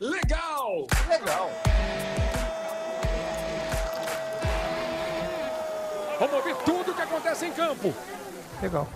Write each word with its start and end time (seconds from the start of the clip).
legal! 0.00 0.86
Legal. 1.08 1.50
Vamos 6.18 6.34
ouvir 6.34 6.56
tudo 6.64 6.90
o 6.90 6.94
que 6.94 7.02
acontece 7.02 7.46
em 7.46 7.52
campo. 7.52 7.94
Legal. 8.62 8.88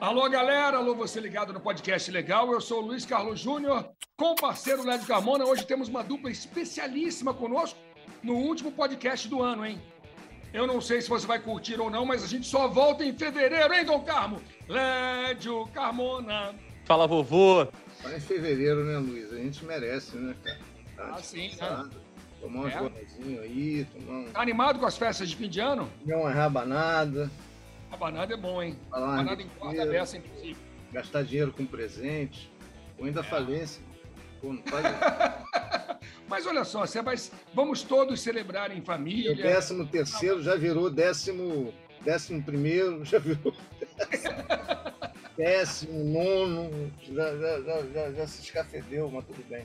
Alô, 0.00 0.28
galera. 0.28 0.78
Alô, 0.78 0.94
você 0.94 1.20
ligado 1.20 1.52
no 1.52 1.60
podcast 1.60 2.10
Legal. 2.10 2.50
Eu 2.50 2.60
sou 2.60 2.82
o 2.82 2.86
Luiz 2.86 3.06
Carlos 3.06 3.40
Júnior, 3.40 3.90
com 4.16 4.32
o 4.32 4.34
parceiro 4.34 4.84
Lédio 4.84 5.06
Carmona. 5.06 5.44
Hoje 5.44 5.66
temos 5.66 5.88
uma 5.88 6.02
dupla 6.02 6.30
especialíssima 6.30 7.32
conosco 7.32 7.78
no 8.22 8.34
último 8.34 8.72
podcast 8.72 9.28
do 9.28 9.42
ano, 9.42 9.64
hein? 9.64 9.80
Eu 10.52 10.66
não 10.66 10.80
sei 10.80 11.00
se 11.02 11.08
você 11.08 11.26
vai 11.26 11.38
curtir 11.38 11.80
ou 11.80 11.90
não, 11.90 12.06
mas 12.06 12.22
a 12.22 12.26
gente 12.26 12.46
só 12.46 12.68
volta 12.68 13.04
em 13.04 13.12
fevereiro, 13.16 13.74
hein, 13.74 13.84
Dom 13.84 14.00
Carmo? 14.00 14.40
Lédio 14.68 15.66
Carmona. 15.74 16.54
Fala, 16.84 17.06
vovô. 17.06 17.66
Só 18.04 18.10
em 18.16 18.20
fevereiro, 18.20 18.84
né, 18.84 18.98
Luiz? 18.98 19.32
A 19.32 19.36
gente 19.36 19.64
merece, 19.64 20.16
né, 20.16 20.34
cara? 20.44 20.58
Tá 20.96 21.14
Ah, 21.16 21.22
sim, 21.22 21.48
descansado, 21.48 21.90
Tomar 22.40 22.60
um 22.60 22.68
É. 22.68 22.70
jornalzinho 22.72 23.40
aí, 23.40 23.86
tomar 23.86 24.18
um... 24.18 24.24
Tá 24.30 24.40
animado 24.42 24.78
com 24.78 24.84
as 24.86 24.96
festas 24.98 25.28
de 25.30 25.36
fim 25.36 25.48
de 25.48 25.60
ano? 25.60 25.90
comer 26.02 26.14
uma 26.14 26.30
rabanada, 26.30 27.30
A 27.90 27.96
banada 27.96 28.34
é 28.34 28.36
bom, 28.36 28.62
hein? 28.62 28.78
falar 28.90 29.06
uma 29.06 29.16
Banada 29.16 29.42
em 29.42 29.48
quarta 29.48 29.86
dessa, 29.86 30.16
inclusive. 30.18 30.56
gastar 30.92 31.22
dinheiro 31.24 31.52
com 31.52 31.64
presente, 31.64 32.50
ou 32.98 33.04
É. 33.06 33.08
ainda 33.08 33.22
falência. 33.22 33.82
Pô, 34.40 34.52
não 34.52 34.62
faz 34.64 34.84
Mas 36.28 36.46
olha 36.46 36.64
só, 36.64 36.80
você 36.86 37.00
vai... 37.02 37.16
vamos 37.54 37.82
todos 37.82 38.20
celebrar 38.20 38.70
em 38.76 38.80
O 38.80 38.84
família. 38.84 39.34
décimo 39.34 39.86
terceiro 39.86 40.42
já 40.42 40.54
virou 40.54 40.90
décimo, 40.90 41.72
décimo 42.02 42.42
primeiro, 42.42 43.04
já 43.04 43.18
virou 43.18 43.54
décimo 43.96 44.34
nono, 45.90 46.92
já, 47.02 47.36
já, 47.36 47.60
já, 47.92 48.12
já, 48.12 48.26
se 48.26 48.42
escafedeu, 48.42 49.10
mas 49.12 49.24
tudo 49.24 49.42
bem. 49.48 49.64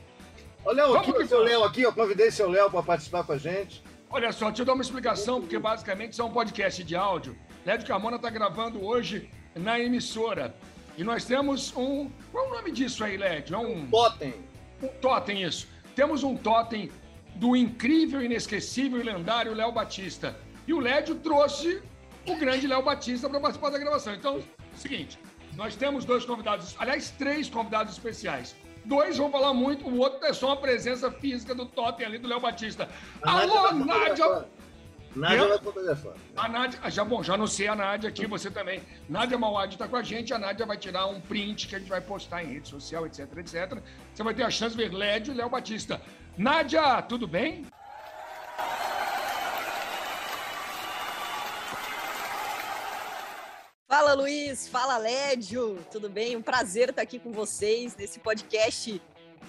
Léo, 0.65 0.93
Vamos 0.93 0.97
aqui, 0.97 1.13
que 1.13 1.23
o 1.23 1.27
seu. 1.27 1.39
Léo 1.43 1.63
aqui, 1.63 1.85
ó, 1.85 1.91
convidei 1.91 2.31
seu 2.31 2.49
Léo 2.49 2.69
para 2.69 2.83
participar 2.83 3.23
com 3.23 3.33
a 3.33 3.37
gente. 3.37 3.83
Olha 4.09 4.31
só, 4.31 4.47
deixa 4.47 4.63
eu 4.63 4.65
dar 4.65 4.73
uma 4.73 4.81
explicação, 4.81 5.39
porque 5.39 5.57
basicamente 5.59 6.13
isso 6.13 6.21
é 6.21 6.25
um 6.25 6.31
podcast 6.31 6.83
de 6.83 6.95
áudio. 6.95 7.37
Lédio 7.65 7.87
Carmona 7.87 8.15
está 8.15 8.29
gravando 8.29 8.83
hoje 8.83 9.29
na 9.55 9.79
emissora. 9.79 10.53
E 10.97 11.03
nós 11.03 11.23
temos 11.25 11.75
um. 11.77 12.09
Qual 12.31 12.45
é 12.45 12.47
o 12.49 12.53
nome 12.55 12.71
disso 12.71 13.03
aí, 13.03 13.15
Lédio? 13.15 13.55
É 13.55 13.57
um, 13.57 13.87
Totem. 13.89 14.33
um 14.81 14.87
totem, 14.87 15.43
isso. 15.43 15.67
Temos 15.95 16.23
um 16.23 16.35
totem 16.35 16.91
do 17.35 17.55
incrível, 17.55 18.21
inesquecível 18.21 18.99
e 18.99 19.03
lendário 19.03 19.53
Léo 19.53 19.71
Batista. 19.71 20.35
E 20.67 20.73
o 20.73 20.79
Lédio 20.79 21.15
trouxe 21.15 21.81
o 22.27 22.35
grande 22.35 22.67
Léo 22.67 22.83
Batista 22.83 23.29
para 23.29 23.39
participar 23.39 23.69
da 23.69 23.77
gravação. 23.77 24.13
Então, 24.13 24.41
seguinte, 24.75 25.17
nós 25.59 25.75
temos 25.75 26.05
dois 26.05 26.23
convidados, 26.23 26.73
aliás, 26.79 27.11
três 27.11 27.49
convidados 27.49 27.91
especiais. 27.91 28.55
Dois 28.85 29.17
vão 29.17 29.29
falar 29.29 29.53
muito, 29.53 29.85
o 29.89 29.97
outro 29.97 30.25
é 30.25 30.31
só 30.31 30.47
uma 30.47 30.57
presença 30.57 31.11
física 31.11 31.53
do 31.53 31.65
totem 31.65 32.05
ali 32.05 32.17
do 32.17 32.29
Léo 32.29 32.39
Batista. 32.39 32.87
A 33.21 33.41
Alô, 33.41 33.73
Nádia! 33.73 34.45
Nádia 35.13 35.47
vai 35.49 35.59
fotografar. 35.59 36.13
A 36.37 36.47
Nádia, 36.47 36.79
já 36.89 37.03
bom, 37.03 37.21
já 37.21 37.33
anunciei 37.33 37.67
a 37.67 37.75
Nádia 37.75 38.09
aqui, 38.09 38.25
você 38.25 38.49
também. 38.49 38.81
Nádia 39.09 39.37
Mauad 39.37 39.75
está 39.75 39.85
com 39.85 39.97
a 39.97 40.01
gente, 40.01 40.33
a 40.33 40.39
Nádia 40.39 40.65
vai 40.65 40.77
tirar 40.77 41.07
um 41.07 41.19
print 41.19 41.67
que 41.67 41.75
a 41.75 41.79
gente 41.79 41.89
vai 41.89 41.99
postar 41.99 42.41
em 42.41 42.53
rede 42.53 42.69
social, 42.69 43.05
etc, 43.05 43.19
etc. 43.37 43.79
Você 44.13 44.23
vai 44.23 44.33
ter 44.33 44.43
a 44.43 44.49
chance 44.49 44.77
de 44.77 44.81
ver 44.81 44.95
Lédio 44.95 45.33
e 45.33 45.37
Léo 45.37 45.49
Batista. 45.49 46.01
Nádia, 46.37 47.01
tudo 47.01 47.27
bem? 47.27 47.65
Fala 53.89 54.13
Luiz, 54.13 54.67
fala 54.67 54.97
Lédio, 54.99 55.79
tudo 55.91 56.07
bem? 56.09 56.35
Um 56.37 56.43
prazer 56.43 56.89
estar 56.89 57.01
aqui 57.01 57.17
com 57.17 57.31
vocês 57.31 57.95
nesse 57.97 58.19
podcast. 58.19 59.01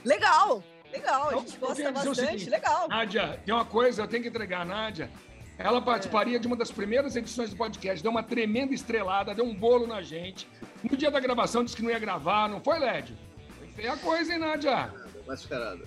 Legal, 0.03 0.65
legal, 0.91 1.25
a 1.25 1.33
Então, 1.33 1.41
gente 1.41 1.55
eu 1.61 1.61
gosta 1.69 1.93
bastante, 1.93 2.21
seguinte, 2.21 2.49
legal. 2.51 2.89
Nádia, 2.89 3.39
tem 3.45 3.55
uma 3.55 3.67
coisa, 3.67 4.01
eu 4.03 4.09
tenho 4.09 4.23
que 4.23 4.31
entregar 4.31 4.63
a 4.63 4.65
Nádia. 4.65 5.11
Ela 5.59 5.83
participaria 5.83 6.41
de 6.41 6.47
uma 6.47 6.57
das 6.57 6.71
primeiras 6.71 7.17
edições 7.17 7.51
do 7.51 7.57
podcast, 7.57 8.03
deu 8.03 8.11
uma 8.11 8.23
tremenda 8.23 8.73
estrelada, 8.73 9.35
deu 9.35 9.45
um 9.45 9.55
bolo 9.55 9.87
na 9.87 10.01
gente. 10.01 10.49
No 10.83 10.97
dia 10.97 11.11
da 11.11 11.21
gravação 11.21 11.63
disse 11.63 11.77
que 11.77 11.83
não 11.83 11.91
ia 11.91 11.99
gravar, 11.99 12.49
não 12.49 12.63
foi, 12.63 12.79
Lédio? 12.79 13.15
Foi 13.59 13.69
feia 13.69 13.93
a 13.93 13.97
coisa, 13.99 14.33
hein, 14.33 14.39
Nádia? 14.39 14.91
Mascarada. 15.27 15.85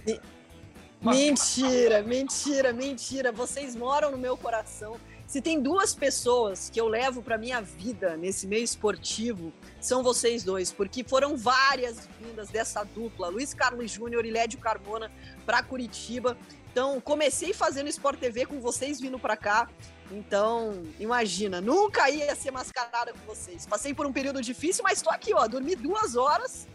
Mas- 1.01 1.17
Mentira, 1.17 2.03
mentira, 2.03 2.71
mentira. 2.71 3.31
Vocês 3.31 3.75
moram 3.75 4.11
no 4.11 4.17
meu 4.17 4.37
coração. 4.37 4.95
Se 5.33 5.41
tem 5.41 5.59
duas 5.59 5.95
pessoas 5.95 6.69
que 6.69 6.79
eu 6.79 6.87
levo 6.87 7.23
para 7.23 7.39
minha 7.39 7.59
vida 7.59 8.15
nesse 8.15 8.45
meio 8.45 8.63
esportivo, 8.63 9.51
são 9.81 10.03
vocês 10.03 10.43
dois, 10.43 10.71
porque 10.71 11.03
foram 11.03 11.35
várias 11.35 12.07
vindas 12.21 12.49
dessa 12.49 12.83
dupla, 12.83 13.29
Luiz 13.29 13.51
Carlos 13.51 13.89
Júnior 13.89 14.27
e 14.27 14.29
Lédio 14.29 14.59
Carmona, 14.59 15.11
para 15.43 15.63
Curitiba. 15.63 16.37
Então, 16.71 17.01
comecei 17.01 17.51
fazendo 17.51 17.89
Sport 17.89 18.19
TV 18.19 18.45
com 18.45 18.59
vocês 18.59 19.01
vindo 19.01 19.17
para 19.17 19.35
cá. 19.35 19.67
Então, 20.11 20.83
imagina, 20.99 21.59
nunca 21.59 22.11
ia 22.11 22.35
ser 22.35 22.51
mascarada 22.51 23.11
com 23.11 23.25
vocês. 23.25 23.65
Passei 23.65 23.91
por 23.91 24.05
um 24.05 24.13
período 24.13 24.39
difícil, 24.39 24.83
mas 24.83 24.99
estou 24.99 25.11
aqui, 25.11 25.33
ó. 25.33 25.47
Dormi 25.47 25.75
duas 25.75 26.15
horas, 26.15 26.67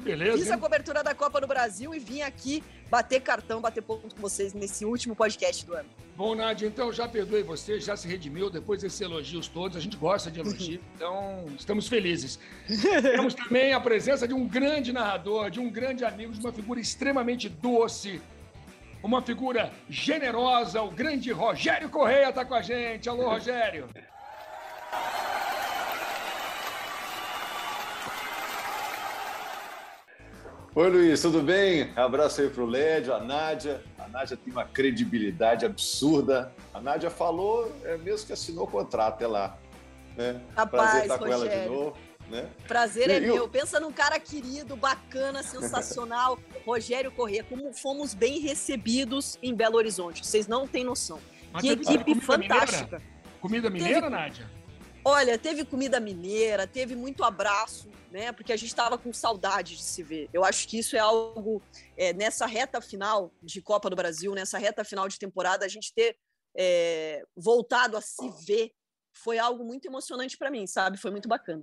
Beleza. 0.00 0.38
Fiz 0.38 0.50
a 0.50 0.58
cobertura 0.58 1.02
da 1.02 1.14
Copa 1.14 1.40
do 1.40 1.46
Brasil 1.46 1.94
e 1.94 1.98
vim 1.98 2.22
aqui 2.22 2.62
bater 2.90 3.20
cartão, 3.20 3.60
bater 3.60 3.82
ponto 3.82 4.14
com 4.14 4.20
vocês 4.20 4.52
nesse 4.52 4.84
último 4.84 5.14
podcast 5.14 5.64
do 5.64 5.74
ano. 5.74 5.88
Bom, 6.16 6.34
Nádia, 6.34 6.66
então 6.66 6.92
já 6.92 7.08
perdoei 7.08 7.42
você, 7.42 7.80
já 7.80 7.96
se 7.96 8.08
redimiu 8.08 8.50
depois 8.50 8.82
desses 8.82 9.00
elogios 9.00 9.46
todos. 9.48 9.76
A 9.76 9.80
gente 9.80 9.96
gosta 9.96 10.30
de 10.30 10.40
elogio, 10.40 10.80
então 10.96 11.46
estamos 11.58 11.86
felizes. 11.88 12.38
Temos 13.02 13.34
também 13.34 13.72
a 13.72 13.80
presença 13.80 14.26
de 14.26 14.34
um 14.34 14.46
grande 14.46 14.92
narrador, 14.92 15.50
de 15.50 15.60
um 15.60 15.70
grande 15.70 16.04
amigo, 16.04 16.32
de 16.32 16.40
uma 16.40 16.52
figura 16.52 16.80
extremamente 16.80 17.48
doce, 17.48 18.20
uma 19.02 19.22
figura 19.22 19.72
generosa. 19.88 20.82
O 20.82 20.90
grande 20.90 21.30
Rogério 21.30 21.88
Correia 21.88 22.30
está 22.30 22.44
com 22.44 22.54
a 22.54 22.62
gente. 22.62 23.08
Alô, 23.08 23.28
Rogério. 23.28 23.88
Oi, 30.74 30.88
Luiz, 30.88 31.20
tudo 31.20 31.42
bem? 31.42 31.90
Abraço 31.96 32.40
aí 32.40 32.48
pro 32.48 32.64
Lédio, 32.64 33.12
a 33.12 33.18
Nádia. 33.20 33.82
A 33.98 34.06
Nádia 34.08 34.36
tem 34.36 34.52
uma 34.52 34.64
credibilidade 34.64 35.66
absurda. 35.66 36.52
A 36.72 36.80
Nádia 36.80 37.10
falou, 37.10 37.72
é 37.84 37.96
mesmo 37.98 38.26
que 38.26 38.32
assinou 38.32 38.64
o 38.64 38.70
contrato, 38.70 39.22
é 39.22 39.26
lá. 39.26 39.58
Né? 40.16 40.40
Rapaz, 40.56 40.82
Prazer 40.82 41.02
estar 41.02 41.18
com 41.18 41.26
ela 41.26 41.48
de 41.48 41.54
Rogério. 41.54 41.72
novo. 41.72 41.96
Né? 42.28 42.48
Prazer 42.68 43.10
é 43.10 43.16
E- 43.16 43.20
meu. 43.20 43.48
Pensa 43.48 43.80
num 43.80 43.90
cara 43.90 44.20
querido, 44.20 44.76
bacana, 44.76 45.42
sensacional. 45.42 46.38
Rogério 46.64 47.10
Corrêa, 47.10 47.42
como 47.42 47.72
fomos 47.72 48.14
bem 48.14 48.38
recebidos 48.38 49.36
em 49.42 49.52
Belo 49.52 49.76
Horizonte. 49.76 50.24
Vocês 50.24 50.46
não 50.46 50.68
têm 50.68 50.84
noção. 50.84 51.18
Mas 51.52 51.62
Que 51.62 51.70
teve- 51.70 51.84
teve 51.84 51.98
equipe 52.02 52.20
comida 52.24 52.38
mineira? 52.38 52.66
fantástica. 52.66 53.02
Comida 53.40 53.70
mineira, 53.70 54.08
Nádia? 54.08 54.48
Olha, 55.04 55.38
teve 55.38 55.64
comida 55.64 55.98
mineira, 55.98 56.66
teve 56.66 56.94
muito 56.94 57.24
abraço, 57.24 57.88
né? 58.10 58.32
Porque 58.32 58.52
a 58.52 58.56
gente 58.56 58.68
estava 58.68 58.98
com 58.98 59.12
saudade 59.12 59.76
de 59.76 59.82
se 59.82 60.02
ver. 60.02 60.28
Eu 60.32 60.44
acho 60.44 60.68
que 60.68 60.78
isso 60.78 60.94
é 60.94 60.98
algo 60.98 61.62
é, 61.96 62.12
nessa 62.12 62.46
reta 62.46 62.80
final 62.80 63.32
de 63.42 63.62
Copa 63.62 63.88
do 63.88 63.96
Brasil, 63.96 64.34
nessa 64.34 64.58
reta 64.58 64.84
final 64.84 65.08
de 65.08 65.18
temporada, 65.18 65.64
a 65.64 65.68
gente 65.68 65.94
ter 65.94 66.16
é, 66.56 67.22
voltado 67.34 67.96
a 67.96 68.00
se 68.00 68.28
ver 68.46 68.72
foi 69.12 69.38
algo 69.38 69.64
muito 69.64 69.86
emocionante 69.86 70.36
para 70.36 70.50
mim, 70.50 70.66
sabe? 70.66 70.98
Foi 70.98 71.10
muito 71.10 71.28
bacana. 71.28 71.62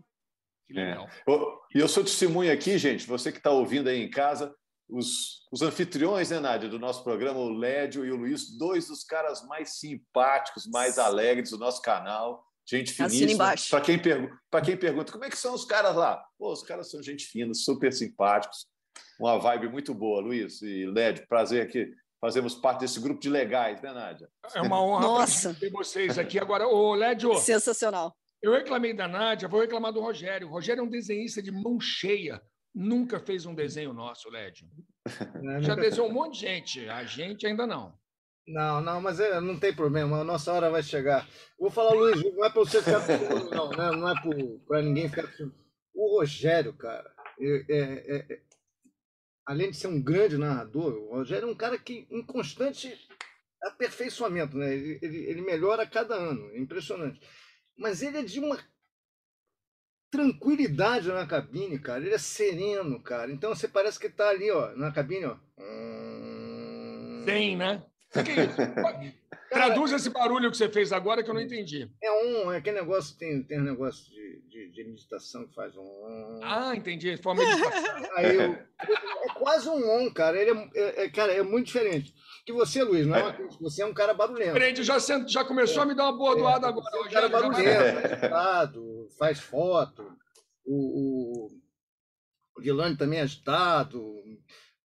Ô, 1.25 1.59
E 1.73 1.79
eu 1.79 1.87
sou 1.87 2.03
testemunha 2.03 2.53
aqui, 2.53 2.77
gente, 2.77 3.07
você 3.07 3.31
que 3.31 3.37
está 3.37 3.51
ouvindo 3.51 3.87
aí 3.87 4.01
em 4.01 4.09
casa, 4.09 4.53
os, 4.89 5.45
os 5.51 5.61
anfitriões, 5.61 6.29
né, 6.29 6.39
Nádia, 6.39 6.69
do 6.69 6.79
nosso 6.79 7.03
programa, 7.03 7.39
o 7.39 7.49
Lédio 7.49 8.05
e 8.05 8.11
o 8.11 8.15
Luiz, 8.15 8.57
dois 8.57 8.87
dos 8.87 9.03
caras 9.03 9.45
mais 9.45 9.79
simpáticos, 9.79 10.65
mais 10.67 10.97
alegres 10.97 11.51
do 11.51 11.57
nosso 11.57 11.81
canal. 11.81 12.46
Gente 12.69 12.91
finíssima. 12.91 13.55
Para 13.69 13.81
quem, 13.81 13.97
pergu 13.97 14.29
pra 14.51 14.61
quem 14.61 14.75
pergunta, 14.75 15.11
como 15.11 15.23
é 15.23 15.29
que 15.29 15.37
são 15.37 15.53
os 15.53 15.63
caras 15.63 15.95
lá? 15.95 16.21
Pô, 16.37 16.51
os 16.51 16.61
caras 16.61 16.91
são 16.91 17.01
gente 17.01 17.25
fina, 17.25 17.53
super 17.53 17.93
simpáticos. 17.93 18.67
Uma 19.19 19.39
vibe 19.39 19.69
muito 19.69 19.93
boa, 19.93 20.19
Luiz 20.19 20.61
e 20.61 20.85
Lédio. 20.85 21.25
Prazer 21.27 21.63
aqui. 21.63 21.89
Fazemos 22.19 22.55
parte 22.55 22.79
desse 22.81 22.99
grupo 22.99 23.21
de 23.21 23.29
legais, 23.29 23.81
né, 23.81 23.93
Nádia? 23.93 24.27
É 24.53 24.61
uma 24.61 24.81
honra 24.81 25.25
ter 25.59 25.69
vocês 25.69 26.17
aqui. 26.17 26.39
Agora, 26.39 26.67
ô, 26.67 26.93
Lédio, 26.95 27.37
Sensacional. 27.37 28.15
eu 28.41 28.51
reclamei 28.51 28.93
da 28.93 29.07
Nádia, 29.07 29.47
vou 29.47 29.61
reclamar 29.61 29.93
do 29.93 30.01
Rogério. 30.01 30.47
O 30.47 30.51
Rogério 30.51 30.81
é 30.81 30.83
um 30.83 30.89
desenhista 30.89 31.41
de 31.41 31.51
mão 31.51 31.79
cheia. 31.79 32.41
Nunca 32.73 33.19
fez 33.19 33.45
um 33.45 33.55
desenho 33.55 33.93
nosso, 33.93 34.29
Lédio. 34.29 34.67
Né, 35.41 35.61
Já 35.61 35.75
desenhou 35.75 36.09
um 36.09 36.13
monte 36.13 36.33
de 36.33 36.39
gente. 36.39 36.89
A 36.89 37.03
gente 37.05 37.45
ainda 37.45 37.65
não. 37.65 37.93
Não, 38.47 38.81
não, 38.81 39.01
mas 39.01 39.19
é, 39.19 39.41
não 39.41 39.59
tem 39.59 39.75
problema, 39.75 40.21
a 40.21 40.23
nossa 40.23 40.53
hora 40.53 40.69
vai 40.69 40.81
chegar. 40.81 41.27
Vou 41.59 41.69
falar, 41.69 41.93
Luiz, 41.93 42.23
não 42.23 42.45
é 42.45 42.49
para 42.49 42.59
você 42.61 42.81
ficar 42.81 43.05
não, 43.51 43.69
né? 43.71 43.91
não 43.91 44.09
é 44.09 44.13
para 44.65 44.81
ninguém 44.81 45.09
ficar. 45.09 45.27
O 45.93 46.17
Rogério, 46.19 46.73
cara, 46.73 47.13
é- 47.39 47.65
é- 47.69 48.33
é- 48.33 48.41
além 49.45 49.69
de 49.71 49.77
ser 49.77 49.87
um 49.87 50.01
grande 50.01 50.37
narrador, 50.37 50.93
o 50.93 51.15
Rogério 51.15 51.47
é 51.47 51.51
um 51.51 51.55
cara 51.55 51.77
que 51.77 52.07
em 52.09 52.25
constante 52.25 52.97
aperfeiçoamento, 53.63 54.55
né? 54.57 54.73
Ele, 54.73 54.99
ele, 55.01 55.17
ele 55.25 55.41
melhora 55.41 55.83
a 55.83 55.89
cada 55.89 56.15
ano, 56.15 56.49
é 56.51 56.59
impressionante. 56.59 57.19
Mas 57.77 58.01
ele 58.01 58.19
é 58.19 58.23
de 58.23 58.39
uma 58.39 58.57
tranquilidade 60.09 61.09
na 61.09 61.27
cabine, 61.27 61.79
cara. 61.79 62.03
Ele 62.03 62.13
é 62.13 62.17
sereno, 62.17 63.01
cara. 63.01 63.31
Então 63.31 63.53
você 63.53 63.67
parece 63.67 63.99
que 63.99 64.09
tá 64.09 64.29
ali, 64.29 64.49
ó, 64.51 64.73
na 64.75 64.91
cabine, 64.91 65.25
ó. 65.25 65.37
Tem, 67.25 67.57
né? 67.57 67.83
Que 68.11 68.31
isso? 68.31 68.57
Traduz 69.49 69.91
esse 69.93 70.09
barulho 70.09 70.51
que 70.51 70.57
você 70.57 70.67
fez 70.67 70.91
agora 70.91 71.23
que 71.23 71.29
eu 71.29 71.33
não 71.33 71.41
entendi. 71.41 71.89
É 72.03 72.11
um, 72.11 72.51
é 72.51 72.57
aquele 72.57 72.81
negócio, 72.81 73.17
tem, 73.17 73.43
tem 73.43 73.59
um 73.59 73.63
negócio 73.63 74.09
de, 74.11 74.41
de, 74.49 74.69
de 74.71 74.83
meditação 74.83 75.47
que 75.47 75.55
faz 75.55 75.75
um. 75.77 76.39
Ah, 76.43 76.75
entendi. 76.75 77.15
Foi 77.17 77.33
uma 77.33 77.43
meditação. 77.43 78.09
Aí 78.17 78.35
eu, 78.35 78.53
é 78.53 79.33
quase 79.35 79.69
um 79.69 79.89
on, 79.89 80.11
cara. 80.11 80.37
Ele 80.41 80.51
é, 80.51 80.69
é, 80.75 81.05
é, 81.05 81.09
cara, 81.09 81.31
é 81.31 81.41
muito 81.41 81.67
diferente. 81.67 82.13
Que 82.45 82.51
você, 82.51 82.83
Luiz, 82.83 83.07
não 83.07 83.15
é 83.15 83.23
uma, 83.23 83.49
você 83.61 83.81
é 83.81 83.85
um 83.85 83.93
cara 83.93 84.13
barulhento. 84.13 84.51
Frente, 84.51 84.83
já, 84.83 84.97
já 84.99 85.45
começou 85.45 85.79
é. 85.79 85.85
a 85.85 85.85
me 85.85 85.95
dar 85.95 86.03
uma 86.03 86.17
bordoada 86.17 86.67
é, 86.67 86.69
agora. 86.69 86.97
É 86.97 86.99
um 86.99 87.09
cara 87.09 87.29
barulhento, 87.29 88.05
agitado, 88.05 89.07
faz 89.17 89.39
foto. 89.39 90.11
O, 90.65 91.45
o, 91.45 91.47
o 92.57 92.61
Guilherme 92.61 92.97
também 92.97 93.19
é 93.19 93.23
agitado. 93.23 94.03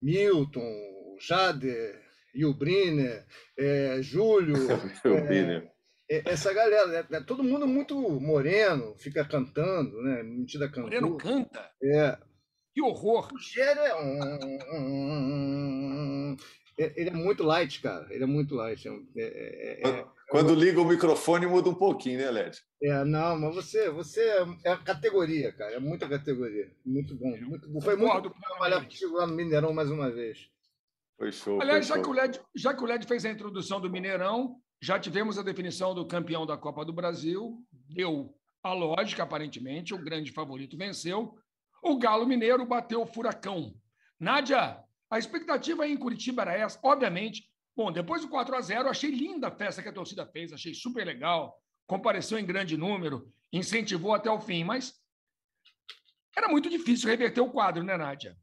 Milton, 0.01 1.17
Jader 1.21 2.12
e 2.35 2.45
o 2.45 2.53
Briner, 2.55 3.25
é, 3.59 3.99
Júlio. 4.01 4.57
é, 5.31 5.71
é, 6.11 6.23
essa 6.27 6.53
galera, 6.53 7.07
é, 7.11 7.21
todo 7.21 7.45
mundo 7.45 7.67
muito 7.67 7.97
moreno, 8.21 8.95
fica 8.99 9.25
cantando, 9.25 10.03
né? 10.03 10.23
Mentira 10.23 10.69
cantando. 10.69 10.89
Moreno 10.89 11.17
canta? 11.17 11.71
É. 11.83 12.19
Que 12.75 12.83
horror! 12.83 13.33
O 13.33 13.39
Gero 13.39 13.81
é 13.81 13.95
um. 13.95 16.37
Ele 16.79 17.11
é 17.11 17.13
muito 17.13 17.43
light, 17.43 17.83
cara. 17.83 18.07
Ele 18.11 18.25
é 18.25 18.27
muito 18.27 18.55
light. 18.55 18.89
É, 19.17 19.81
é, 19.87 20.07
Quando 20.31 20.55
liga 20.55 20.81
o 20.81 20.85
microfone, 20.85 21.47
muda 21.47 21.69
um 21.69 21.75
pouquinho, 21.75 22.19
né, 22.19 22.31
Led? 22.31 22.59
É, 22.83 23.05
não, 23.05 23.39
mas 23.39 23.55
você, 23.55 23.91
você 23.91 24.23
é 24.65 24.71
a 24.71 24.79
categoria, 24.79 25.53
cara. 25.53 25.75
É 25.75 25.79
muita 25.79 26.09
categoria. 26.09 26.71
Muito 26.85 27.15
bom. 27.15 27.37
Muito 27.43 27.69
bom. 27.69 27.81
Foi 27.83 27.95
muito 27.95 28.31
bom 28.31 28.41
trabalhar 28.41 28.81
contigo 28.81 29.17
lá 29.17 29.27
no 29.27 29.35
Mineirão 29.35 29.75
mais 29.75 29.91
uma 29.91 30.11
vez. 30.11 30.51
Foi 31.17 31.33
show. 31.33 31.61
Aliás, 31.61 31.87
foi 31.87 31.97
já, 31.97 32.03
show. 32.03 32.03
Que 32.03 32.19
o 32.19 32.23
LED, 32.23 32.41
já 32.55 32.75
que 32.75 32.83
o 32.83 32.87
LED 32.87 33.07
fez 33.07 33.25
a 33.25 33.31
introdução 33.31 33.81
do 33.81 33.91
Mineirão, 33.91 34.57
já 34.81 34.99
tivemos 34.99 35.39
a 35.39 35.43
definição 35.43 35.95
do 35.95 36.07
campeão 36.07 36.45
da 36.45 36.57
Copa 36.57 36.85
do 36.85 36.93
Brasil. 36.93 37.63
Deu 37.73 38.35
a 38.63 38.73
lógica, 38.73 39.23
aparentemente. 39.23 39.95
O 39.95 39.99
grande 39.99 40.33
favorito 40.33 40.77
venceu. 40.77 41.37
O 41.83 41.99
Galo 41.99 42.27
Mineiro 42.27 42.65
bateu 42.65 43.03
o 43.03 43.07
Furacão. 43.07 43.75
Nádia, 44.19 44.83
a 45.11 45.19
expectativa 45.19 45.87
em 45.87 45.97
Curitiba 45.97 46.43
era 46.43 46.55
essa. 46.55 46.79
Obviamente, 46.83 47.51
bom, 47.77 47.91
depois 47.91 48.23
do 48.23 48.29
4 48.29 48.55
a 48.55 48.61
0 48.61 48.89
achei 48.89 49.11
linda 49.11 49.49
a 49.49 49.51
festa 49.51 49.83
que 49.83 49.89
a 49.89 49.93
torcida 49.93 50.25
fez, 50.27 50.53
achei 50.53 50.73
super 50.73 51.05
legal. 51.05 51.61
Compareceu 51.87 52.39
em 52.39 52.47
grande 52.47 52.77
número, 52.77 53.31
incentivou 53.53 54.15
até 54.15 54.31
o 54.31 54.41
fim, 54.41 54.65
mas 54.65 54.95
era 56.37 56.49
muito 56.49 56.71
difícil 56.71 57.09
reverter 57.09 57.41
o 57.41 57.51
quadro, 57.51 57.83
né, 57.83 57.97
Nádia? 57.97 58.37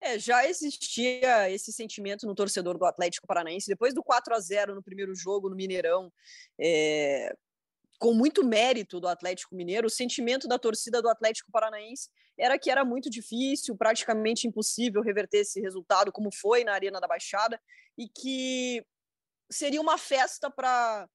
É, 0.00 0.18
já 0.18 0.46
existia 0.46 1.50
esse 1.50 1.72
sentimento 1.72 2.26
no 2.26 2.34
torcedor 2.34 2.78
do 2.78 2.84
Atlético 2.84 3.26
Paranaense. 3.26 3.66
Depois 3.66 3.94
do 3.94 4.02
4 4.02 4.34
a 4.34 4.40
0 4.40 4.74
no 4.74 4.82
primeiro 4.82 5.14
jogo 5.14 5.48
no 5.48 5.56
Mineirão, 5.56 6.12
é, 6.60 7.34
com 7.98 8.12
muito 8.12 8.44
mérito 8.44 9.00
do 9.00 9.08
Atlético 9.08 9.54
Mineiro, 9.54 9.86
o 9.86 9.90
sentimento 9.90 10.46
da 10.46 10.58
torcida 10.58 11.00
do 11.00 11.08
Atlético 11.08 11.50
Paranaense 11.50 12.10
era 12.38 12.58
que 12.58 12.70
era 12.70 12.84
muito 12.84 13.08
difícil, 13.08 13.76
praticamente 13.76 14.46
impossível 14.46 15.00
reverter 15.00 15.38
esse 15.38 15.60
resultado, 15.60 16.12
como 16.12 16.30
foi 16.30 16.64
na 16.64 16.72
Arena 16.72 17.00
da 17.00 17.08
Baixada, 17.08 17.60
e 17.96 18.08
que 18.08 18.84
seria 19.50 19.80
uma 19.80 19.96
festa 19.96 20.50
para 20.50 21.08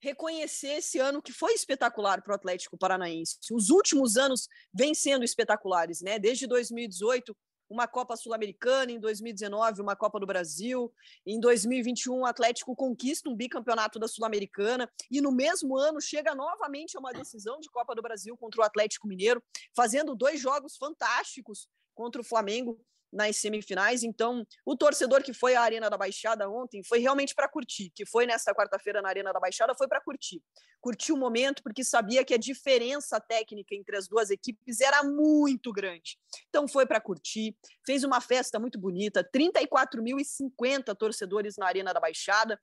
reconhecer 0.00 0.78
esse 0.78 0.98
ano 0.98 1.20
que 1.20 1.32
foi 1.32 1.52
espetacular 1.52 2.22
para 2.22 2.32
o 2.32 2.34
Atlético 2.34 2.78
Paranaense. 2.78 3.36
Os 3.52 3.68
últimos 3.68 4.16
anos 4.16 4.48
vêm 4.72 4.94
sendo 4.94 5.24
espetaculares, 5.24 6.00
né? 6.00 6.18
Desde 6.18 6.46
2018, 6.46 7.36
uma 7.70 7.86
Copa 7.86 8.16
Sul-Americana, 8.16 8.90
em 8.90 8.98
2019 8.98 9.80
uma 9.80 9.94
Copa 9.94 10.18
do 10.18 10.26
Brasil, 10.26 10.92
em 11.24 11.38
2021 11.38 12.18
o 12.18 12.26
Atlético 12.26 12.74
conquista 12.74 13.30
um 13.30 13.36
bicampeonato 13.36 13.98
da 13.98 14.08
Sul-Americana 14.08 14.90
e 15.08 15.20
no 15.20 15.30
mesmo 15.30 15.78
ano 15.78 16.00
chega 16.00 16.34
novamente 16.34 16.96
a 16.96 17.00
uma 17.00 17.12
decisão 17.12 17.60
de 17.60 17.70
Copa 17.70 17.94
do 17.94 18.02
Brasil 18.02 18.36
contra 18.36 18.60
o 18.60 18.64
Atlético 18.64 19.06
Mineiro, 19.06 19.40
fazendo 19.74 20.16
dois 20.16 20.40
jogos 20.40 20.76
fantásticos 20.76 21.68
contra 21.94 22.20
o 22.20 22.24
Flamengo 22.24 22.80
nas 23.12 23.36
semifinais. 23.36 24.02
Então, 24.02 24.46
o 24.64 24.76
torcedor 24.76 25.22
que 25.22 25.32
foi 25.32 25.54
à 25.54 25.62
Arena 25.62 25.90
da 25.90 25.96
Baixada 25.96 26.48
ontem 26.48 26.82
foi 26.82 26.98
realmente 26.98 27.34
para 27.34 27.48
curtir, 27.48 27.90
que 27.94 28.06
foi 28.06 28.26
nesta 28.26 28.54
quarta-feira 28.54 29.02
na 29.02 29.08
Arena 29.08 29.32
da 29.32 29.40
Baixada, 29.40 29.74
foi 29.74 29.88
para 29.88 30.00
curtir. 30.00 30.42
Curtir 30.80 31.12
o 31.12 31.16
momento 31.16 31.62
porque 31.62 31.84
sabia 31.84 32.24
que 32.24 32.32
a 32.32 32.38
diferença 32.38 33.20
técnica 33.20 33.74
entre 33.74 33.96
as 33.96 34.08
duas 34.08 34.30
equipes 34.30 34.80
era 34.80 35.02
muito 35.02 35.72
grande. 35.72 36.18
Então, 36.48 36.66
foi 36.66 36.86
para 36.86 37.00
curtir, 37.00 37.56
fez 37.84 38.04
uma 38.04 38.20
festa 38.20 38.58
muito 38.58 38.78
bonita, 38.78 39.22
34.050 39.22 40.94
torcedores 40.96 41.56
na 41.56 41.66
Arena 41.66 41.92
da 41.92 42.00
Baixada 42.00 42.60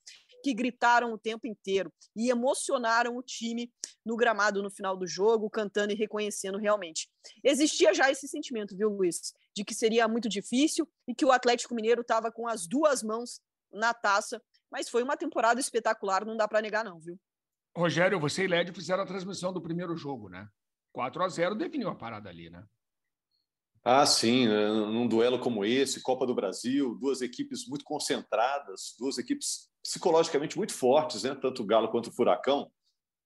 que 0.47 0.53
gritaram 0.53 1.11
o 1.11 1.17
tempo 1.17 1.45
inteiro 1.45 1.91
e 2.15 2.29
emocionaram 2.29 3.17
o 3.17 3.21
time 3.21 3.69
no 4.05 4.15
gramado 4.15 4.63
no 4.63 4.71
final 4.71 4.95
do 4.95 5.05
jogo, 5.05 5.49
cantando 5.49 5.91
e 5.91 5.95
reconhecendo 5.95 6.57
realmente. 6.57 7.09
Existia 7.43 7.93
já 7.93 8.09
esse 8.09 8.29
sentimento, 8.29 8.73
viu, 8.77 8.87
Luiz, 8.87 9.33
de 9.53 9.65
que 9.65 9.75
seria 9.75 10.07
muito 10.07 10.29
difícil 10.29 10.87
e 11.05 11.13
que 11.13 11.25
o 11.25 11.33
Atlético 11.33 11.75
Mineiro 11.75 11.99
estava 11.99 12.31
com 12.31 12.47
as 12.47 12.65
duas 12.65 13.03
mãos 13.03 13.41
na 13.73 13.93
taça, 13.93 14.41
mas 14.71 14.87
foi 14.87 15.03
uma 15.03 15.17
temporada 15.17 15.59
espetacular, 15.59 16.25
não 16.25 16.37
dá 16.37 16.47
para 16.47 16.61
negar 16.61 16.85
não, 16.85 16.97
viu? 16.97 17.19
Rogério, 17.75 18.17
você 18.17 18.45
e 18.45 18.47
Lédio 18.47 18.73
fizeram 18.73 19.03
a 19.03 19.05
transmissão 19.05 19.51
do 19.51 19.61
primeiro 19.61 19.97
jogo, 19.97 20.29
né? 20.29 20.47
4 20.93 21.23
a 21.25 21.27
0 21.27 21.55
definiu 21.55 21.89
a 21.89 21.95
parada 21.95 22.29
ali, 22.29 22.49
né? 22.49 22.63
Ah, 23.83 24.05
sim, 24.05 24.47
né? 24.47 24.67
num 24.69 25.07
duelo 25.07 25.39
como 25.39 25.65
esse, 25.65 26.01
Copa 26.01 26.25
do 26.25 26.33
Brasil, 26.33 26.95
duas 26.95 27.21
equipes 27.21 27.67
muito 27.67 27.83
concentradas, 27.83 28.95
duas 28.97 29.17
equipes 29.17 29.69
psicologicamente 29.87 30.57
muito 30.57 30.73
fortes, 30.73 31.23
né? 31.23 31.33
tanto 31.33 31.63
o 31.63 31.65
Galo 31.65 31.87
quanto 31.87 32.07
o 32.07 32.11
Furacão. 32.11 32.69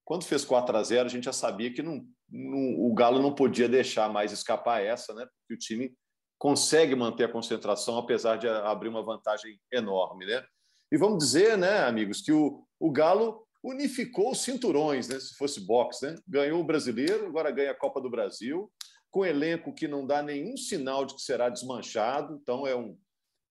Quando 0.06 0.26
fez 0.26 0.46
4 0.46 0.78
a 0.78 0.84
0 0.84 1.06
a 1.08 1.10
gente 1.10 1.24
já 1.24 1.34
sabia 1.34 1.74
que 1.74 1.82
não, 1.82 2.06
não, 2.30 2.80
o 2.80 2.94
Galo 2.94 3.20
não 3.20 3.34
podia 3.34 3.68
deixar 3.68 4.08
mais 4.10 4.32
escapar 4.32 4.84
essa, 4.84 5.12
né? 5.16 5.26
porque 5.26 5.56
o 5.56 5.58
time 5.58 5.92
consegue 6.38 6.96
manter 6.96 7.24
a 7.24 7.32
concentração, 7.32 7.98
apesar 7.98 8.38
de 8.38 8.48
abrir 8.48 8.90
uma 8.90 9.04
vantagem 9.04 9.60
enorme. 9.72 10.28
Né? 10.28 10.44
E 10.92 10.98
vamos 10.98 11.18
dizer, 11.18 11.58
né, 11.58 11.80
amigos, 11.80 12.22
que 12.22 12.32
o, 12.32 12.64
o 12.80 12.92
Galo 12.92 13.44
unificou 13.64 14.32
os 14.32 14.44
cinturões, 14.44 15.08
né? 15.08 15.20
se 15.20 15.34
fosse 15.36 15.66
boxe. 15.66 16.06
Né? 16.06 16.16
Ganhou 16.28 16.62
o 16.62 16.64
brasileiro, 16.64 17.26
agora 17.26 17.50
ganha 17.50 17.72
a 17.72 17.78
Copa 17.78 18.00
do 18.00 18.10
Brasil, 18.10 18.72
com 19.10 19.26
elenco 19.26 19.74
que 19.74 19.88
não 19.88 20.06
dá 20.06 20.22
nenhum 20.22 20.56
sinal 20.56 21.06
de 21.06 21.16
que 21.16 21.22
será 21.22 21.50
desmanchado, 21.50 22.40
então 22.40 22.68
é 22.68 22.76
um, 22.76 22.96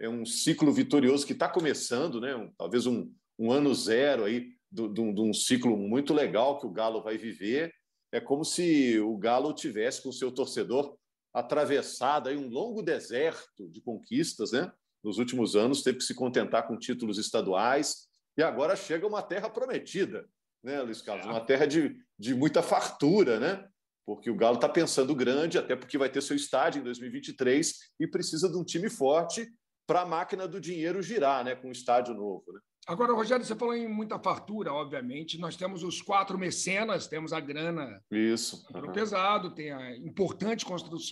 é 0.01 0.09
um 0.09 0.25
ciclo 0.25 0.73
vitorioso 0.73 1.27
que 1.27 1.35
está 1.35 1.49
começando, 1.49 2.21
né? 2.21 2.35
Um, 2.35 2.51
talvez 2.57 2.87
um, 2.87 3.13
um, 3.39 3.53
ano 3.53 3.75
zero 3.75 4.25
aí 4.25 4.49
de 4.73 5.01
um 5.01 5.33
ciclo 5.35 5.77
muito 5.77 6.15
legal 6.15 6.59
que 6.59 6.67
o 6.67 6.71
Galo 6.71 7.03
vai 7.03 7.19
viver. 7.19 7.73
É 8.11 8.21
como 8.21 8.45
se 8.45 8.99
o 8.99 9.17
Galo 9.19 9.53
tivesse 9.53 10.03
com 10.03 10.11
seu 10.11 10.33
torcedor 10.33 10.97
atravessado 11.35 12.29
aí 12.29 12.37
um 12.37 12.49
longo 12.49 12.83
deserto 12.83 13.69
de 13.69 13.81
conquistas, 13.83 14.53
né? 14.53 14.73
Nos 15.05 15.19
últimos 15.19 15.55
anos 15.55 15.83
teve 15.83 15.99
que 15.99 16.05
se 16.05 16.15
contentar 16.15 16.67
com 16.67 16.79
títulos 16.79 17.19
estaduais 17.19 18.09
e 18.37 18.43
agora 18.43 18.75
chega 18.77 19.07
uma 19.07 19.23
terra 19.23 19.51
prometida, 19.51 20.27
né, 20.63 20.81
Luiz 20.83 21.03
Carlos? 21.03 21.27
Uma 21.27 21.41
terra 21.41 21.67
de, 21.67 21.97
de 22.19 22.35
muita 22.35 22.63
fartura, 22.63 23.39
né? 23.39 23.67
Porque 24.07 24.31
o 24.31 24.37
Galo 24.37 24.57
está 24.57 24.69
pensando 24.69 25.15
grande, 25.15 25.59
até 25.59 25.77
porque 25.77 25.99
vai 25.99 26.11
ter 26.11 26.23
seu 26.23 26.35
estádio 26.35 26.81
em 26.81 26.85
2023 26.85 27.75
e 28.01 28.07
precisa 28.07 28.49
de 28.49 28.57
um 28.57 28.65
time 28.65 28.89
forte 28.89 29.49
para 29.91 30.03
a 30.03 30.07
máquina 30.07 30.47
do 30.47 30.61
dinheiro 30.61 31.03
girar, 31.03 31.45
né, 31.45 31.57
com 31.57 31.67
um 31.67 31.73
estádio 31.73 32.15
novo. 32.15 32.45
Né? 32.53 32.61
Agora, 32.87 33.13
Rogério, 33.13 33.45
você 33.45 33.57
falou 33.57 33.75
em 33.75 33.89
muita 33.89 34.21
fartura, 34.21 34.73
obviamente. 34.73 35.37
Nós 35.37 35.57
temos 35.57 35.83
os 35.83 36.01
quatro 36.01 36.39
mecenas, 36.39 37.09
temos 37.09 37.33
a 37.33 37.41
grana 37.41 38.01
Isso. 38.09 38.65
Uhum. 38.73 38.93
pesado, 38.93 39.53
tem 39.53 39.73
a 39.73 39.97
importante 39.97 40.65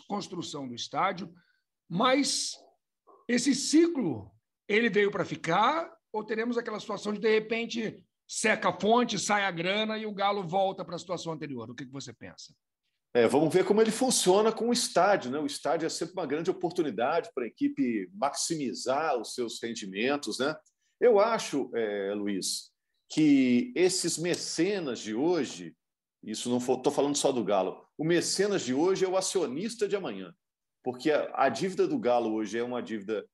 construção 0.06 0.68
do 0.68 0.76
estádio, 0.76 1.28
mas 1.90 2.52
esse 3.26 3.52
ciclo 3.52 4.30
ele 4.68 4.88
veio 4.88 5.10
para 5.10 5.24
ficar 5.24 5.92
ou 6.12 6.22
teremos 6.22 6.56
aquela 6.56 6.78
situação 6.78 7.12
de 7.12 7.18
de 7.18 7.28
repente 7.28 8.06
seca 8.28 8.68
a 8.68 8.80
fonte, 8.80 9.18
sai 9.18 9.44
a 9.44 9.50
grana 9.50 9.98
e 9.98 10.06
o 10.06 10.14
Galo 10.14 10.46
volta 10.46 10.84
para 10.84 10.94
a 10.94 11.00
situação 11.00 11.32
anterior? 11.32 11.68
O 11.68 11.74
que 11.74 11.84
você 11.86 12.12
pensa? 12.12 12.54
É, 13.14 13.26
vamos 13.26 13.52
ver 13.52 13.64
como 13.64 13.80
ele 13.80 13.90
funciona 13.90 14.52
com 14.52 14.68
o 14.68 14.72
estádio. 14.72 15.30
Né? 15.30 15.38
O 15.38 15.46
estádio 15.46 15.86
é 15.86 15.88
sempre 15.88 16.14
uma 16.14 16.26
grande 16.26 16.50
oportunidade 16.50 17.30
para 17.34 17.44
a 17.44 17.48
equipe 17.48 18.08
maximizar 18.12 19.16
os 19.16 19.34
seus 19.34 19.60
rendimentos. 19.62 20.38
Né? 20.38 20.54
Eu 21.00 21.18
acho, 21.18 21.70
é, 21.74 22.12
Luiz, 22.14 22.70
que 23.08 23.72
esses 23.74 24.18
mecenas 24.18 24.98
de 24.98 25.14
hoje, 25.14 25.74
isso 26.22 26.50
não 26.50 26.58
estou 26.58 26.92
falando 26.92 27.16
só 27.16 27.32
do 27.32 27.44
Galo, 27.44 27.86
o 27.96 28.04
mecenas 28.04 28.62
de 28.62 28.74
hoje 28.74 29.04
é 29.04 29.08
o 29.08 29.16
acionista 29.16 29.88
de 29.88 29.96
amanhã, 29.96 30.34
porque 30.84 31.10
a, 31.10 31.30
a 31.34 31.48
dívida 31.48 31.88
do 31.88 31.98
Galo 31.98 32.34
hoje 32.34 32.58
é 32.58 32.62
uma 32.62 32.82
dívida, 32.82 33.24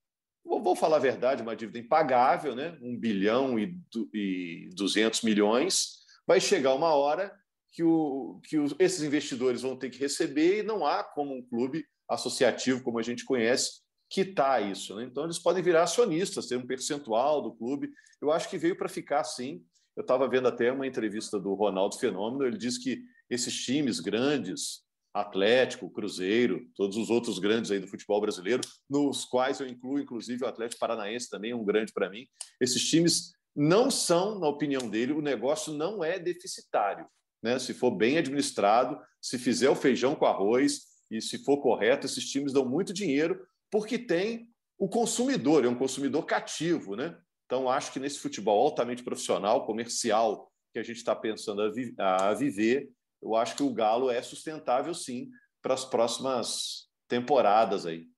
vou, 0.45 0.63
vou, 0.63 0.77
falar 0.77 0.97
a 0.97 1.01
verdade, 1.01 1.43
uma 1.43 1.57
dívida 1.57 1.79
impagável, 1.79 2.55
né? 2.55 2.79
um 2.81 2.97
bilhão 2.97 3.59
e, 3.59 3.77
e 4.13 4.69
200 4.75 5.23
milhões. 5.23 6.05
Vai 6.27 6.41
chegar 6.41 6.75
uma 6.75 6.95
hora 6.95 7.35
que, 7.75 7.83
o, 7.83 8.41
que 8.45 8.57
os, 8.57 8.73
esses 8.79 9.03
investidores 9.03 9.63
vão 9.63 9.77
ter 9.77 9.91
que 9.91 9.99
receber 9.99 10.61
e 10.61 10.63
não 10.63 10.87
há 10.87 11.03
como 11.03 11.35
um 11.35 11.43
clube 11.43 11.85
associativo, 12.09 12.83
como 12.85 13.01
a 13.01 13.03
gente 13.03 13.25
conhece, 13.25 13.83
quitar 14.09 14.63
isso. 14.71 14.95
Né? 14.95 15.05
Então, 15.05 15.25
eles 15.25 15.41
podem 15.41 15.63
virar 15.63 15.83
acionistas, 15.83 16.47
ter 16.47 16.57
um 16.57 16.67
percentual 16.67 17.43
do 17.43 17.53
clube. 17.53 17.91
Eu 18.23 18.31
acho 18.31 18.49
que 18.49 18.57
veio 18.57 18.77
para 18.77 18.89
ficar 18.89 19.25
sim. 19.25 19.61
Eu 19.97 20.03
estava 20.03 20.29
vendo 20.29 20.47
até 20.47 20.71
uma 20.71 20.87
entrevista 20.87 21.39
do 21.39 21.53
Ronaldo 21.55 21.99
Fenômeno, 21.99 22.47
ele 22.47 22.57
disse 22.57 22.83
que 22.83 23.03
esses 23.29 23.55
times 23.65 23.99
grandes, 23.99 24.83
Atlético, 25.13 25.91
Cruzeiro, 25.91 26.69
todos 26.77 26.97
os 26.97 27.11
outros 27.11 27.41
grandes 27.41 27.71
aí 27.71 27.81
do 27.81 27.89
futebol 27.89 28.21
brasileiro, 28.21 28.61
nos 28.89 29.25
quais 29.25 29.59
eu 29.59 29.67
incluo, 29.67 29.99
inclusive, 29.99 30.45
o 30.45 30.49
Atlético 30.49 30.81
Paranaense 30.81 31.29
também, 31.29 31.55
um 31.55 31.65
grande 31.65 31.93
para 31.93 32.11
mim. 32.11 32.27
Esses 32.61 32.89
times 32.89 33.33
não 33.55 33.91
são, 33.91 34.39
na 34.39 34.49
opinião 34.49 34.89
dele, 34.89 35.13
o 35.13 35.23
negócio 35.23 35.73
não 35.73 36.05
é 36.05 36.19
deficitário. 36.19 37.07
Né? 37.45 37.59
Se 37.59 37.75
for 37.75 37.91
bem 37.91 38.17
administrado, 38.17 38.99
se 39.21 39.39
fizer 39.39 39.69
o 39.69 39.77
feijão 39.77 40.15
com 40.15 40.25
arroz 40.25 40.81
e 41.11 41.21
se 41.21 41.45
for 41.45 41.61
correto, 41.61 42.07
esses 42.07 42.25
times 42.25 42.55
dão 42.55 42.67
muito 42.67 42.91
dinheiro 42.91 43.47
porque 43.71 43.99
tem 43.99 44.49
o 44.79 44.89
consumidor, 44.89 45.63
é 45.63 45.69
um 45.69 45.75
consumidor 45.75 46.25
cativo. 46.25 46.97
Né? 46.97 47.15
Então, 47.45 47.69
acho 47.69 47.93
que 47.93 48.01
nesse 48.01 48.19
futebol 48.19 48.65
altamente 48.65 49.03
profissional, 49.03 49.67
comercial, 49.67 50.51
que 50.73 50.79
a 50.79 50.83
gente 50.83 50.97
está 50.97 51.15
pensando 51.15 51.61
a, 51.61 51.71
vi 51.71 51.95
a 51.99 52.33
viver, 52.33 52.91
eu 53.21 53.35
acho 53.37 53.55
que 53.55 53.63
o 53.63 53.75
Galo 53.75 54.11
é 54.11 54.23
sustentável, 54.23 54.95
sim, 54.95 55.29
para 55.61 55.75
as 55.75 55.85
próximas 55.85 56.89
temporadas 57.07 57.85
aí. 57.85 58.09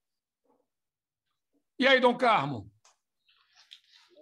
E 1.80 1.86
aí, 1.86 2.00
Dom 2.00 2.16
Carmo? 2.16 2.70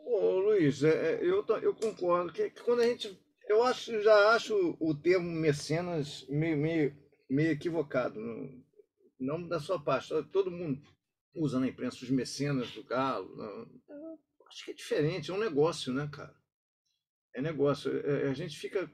Ô, 0.06 0.38
Luiz, 0.38 0.82
é, 0.82 1.16
é 1.16 1.18
eu, 1.22 1.44
eu 1.60 1.74
concordo 1.74 2.32
que, 2.32 2.48
que, 2.48 2.62
quando 2.62 2.80
a 2.80 2.86
gente. 2.86 3.22
Eu 3.48 3.62
acho, 3.62 4.00
já 4.02 4.30
acho 4.30 4.76
o 4.80 4.94
termo 4.94 5.30
mecenas 5.30 6.26
meio, 6.28 6.56
meio, 6.56 6.96
meio 7.28 7.50
equivocado. 7.50 8.18
Não, 9.18 9.46
da 9.46 9.60
sua 9.60 9.82
parte. 9.82 10.10
Todo 10.32 10.50
mundo 10.50 10.82
usa 11.34 11.58
na 11.58 11.68
imprensa 11.68 12.04
os 12.04 12.10
mecenas 12.10 12.70
do 12.72 12.84
Galo. 12.84 13.34
Não, 13.36 13.68
acho 14.48 14.64
que 14.64 14.70
é 14.70 14.74
diferente, 14.74 15.30
é 15.30 15.34
um 15.34 15.38
negócio, 15.38 15.92
né, 15.92 16.08
cara? 16.10 16.34
É 17.34 17.42
negócio. 17.42 17.90
É, 18.06 18.28
a 18.28 18.32
gente 18.32 18.56
fica 18.56 18.90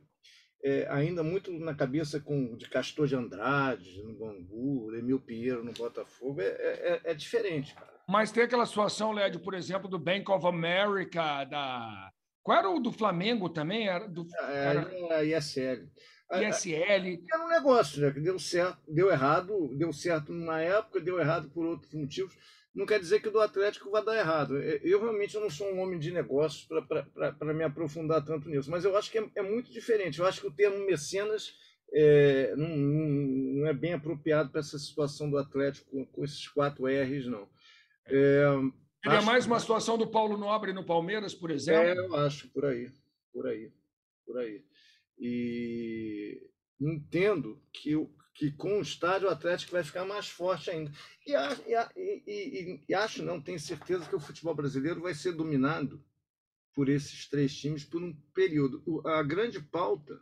é, 0.62 0.86
ainda 0.90 1.22
muito 1.22 1.52
na 1.52 1.74
cabeça 1.74 2.20
com 2.20 2.56
de 2.56 2.68
Castor 2.68 3.06
de 3.06 3.14
Andrade 3.14 4.02
no 4.02 4.14
Bangu, 4.14 4.94
Emil 4.94 5.20
Pinheiro 5.20 5.64
no 5.64 5.72
Botafogo, 5.72 6.40
é, 6.40 6.46
é, 6.46 7.00
é, 7.04 7.14
diferente, 7.14 7.74
cara. 7.74 7.90
Mas 8.08 8.32
tem 8.32 8.42
aquela 8.42 8.66
situação, 8.66 9.12
Led, 9.12 9.38
por 9.38 9.54
exemplo, 9.54 9.88
do 9.88 9.98
Bank 9.98 10.30
of 10.30 10.46
America, 10.46 11.44
da. 11.44 12.12
Qual 12.42 12.58
era 12.58 12.70
o 12.70 12.80
do 12.80 12.92
Flamengo 12.92 13.48
também? 13.48 13.88
Era 13.88 14.08
do... 14.08 14.26
É, 14.48 14.66
era 14.66 15.16
a 15.16 15.24
ISL. 15.24 15.88
ISL. 16.32 17.24
Era 17.32 17.44
um 17.44 17.48
negócio, 17.48 18.00
né? 18.00 18.10
Que 18.10 18.20
deu 18.20 18.38
certo, 18.38 18.78
deu 18.88 19.10
errado, 19.10 19.74
deu 19.76 19.92
certo 19.92 20.32
numa 20.32 20.60
época, 20.60 21.00
deu 21.00 21.18
errado 21.18 21.50
por 21.50 21.66
outros 21.66 21.92
motivos 21.92 22.36
não 22.74 22.86
quer 22.86 23.00
dizer 23.00 23.20
que 23.20 23.28
o 23.28 23.32
do 23.32 23.40
Atlético 23.40 23.90
vai 23.90 24.04
dar 24.04 24.16
errado. 24.16 24.56
Eu 24.58 25.00
realmente 25.00 25.36
não 25.38 25.50
sou 25.50 25.72
um 25.72 25.80
homem 25.80 25.98
de 25.98 26.12
negócios 26.12 26.66
para 26.66 27.54
me 27.54 27.64
aprofundar 27.64 28.24
tanto 28.24 28.48
nisso, 28.48 28.70
mas 28.70 28.84
eu 28.84 28.96
acho 28.96 29.10
que 29.10 29.18
é, 29.18 29.30
é, 29.36 29.42
muito 29.42 29.72
diferente. 29.72 30.20
Eu 30.20 30.26
acho 30.26 30.40
que 30.40 30.46
o 30.46 30.52
termo 30.52 30.86
mecenas 30.86 31.52
é, 31.92 32.54
não, 32.56 32.68
não, 32.68 33.66
é 33.66 33.72
bem 33.72 33.92
apropriado 33.92 34.50
para 34.50 34.60
essa 34.60 34.78
situação 34.78 35.28
do 35.28 35.36
Atlético 35.36 35.90
com, 35.90 36.06
com 36.06 36.24
esses 36.24 36.46
quatro 36.46 36.86
R's, 36.86 37.26
não. 37.26 37.48
É, 38.06 38.44
Seria 39.02 39.22
mais 39.22 39.46
uma 39.46 39.58
situação 39.58 39.96
do 39.96 40.06
Paulo 40.06 40.36
Nobre 40.36 40.72
no 40.72 40.84
Palmeiras, 40.84 41.34
por 41.34 41.50
exemplo? 41.50 41.82
É, 41.82 41.98
eu 41.98 42.14
acho, 42.16 42.48
por 42.48 42.66
aí. 42.66 42.92
Por 43.32 43.46
aí. 43.46 43.72
Por 44.26 44.38
aí. 44.38 44.64
E 45.18 46.50
entendo 46.78 47.62
que 47.72 47.96
que 48.40 48.50
com 48.50 48.78
o 48.78 48.80
estádio 48.80 49.28
o 49.28 49.30
Atlético 49.30 49.72
vai 49.72 49.84
ficar 49.84 50.06
mais 50.06 50.26
forte 50.26 50.70
ainda. 50.70 50.90
E, 51.26 51.32
e, 51.34 52.22
e, 52.26 52.84
e, 52.88 52.94
acho, 52.94 53.22
não 53.22 53.38
tenho 53.38 53.60
certeza, 53.60 54.08
que 54.08 54.16
o 54.16 54.20
futebol 54.20 54.54
brasileiro 54.54 55.02
vai 55.02 55.12
ser 55.12 55.32
dominado 55.32 56.02
por 56.72 56.88
esses 56.88 57.28
três 57.28 57.54
times 57.54 57.84
por 57.84 58.02
um 58.02 58.14
período. 58.32 58.82
A 59.06 59.22
grande 59.22 59.60
pauta 59.60 60.18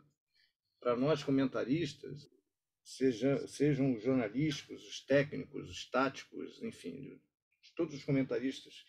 para 0.81 0.97
nós 0.97 1.23
comentaristas, 1.23 2.29
seja, 2.83 3.47
sejam 3.47 3.95
os 3.95 4.03
jornalísticos, 4.03 4.85
os 4.85 4.99
técnicos, 5.05 5.69
os 5.69 5.89
táticos, 5.89 6.61
enfim, 6.61 7.17
todos 7.79 7.95
os 7.95 8.03
comentaristas 8.03 8.83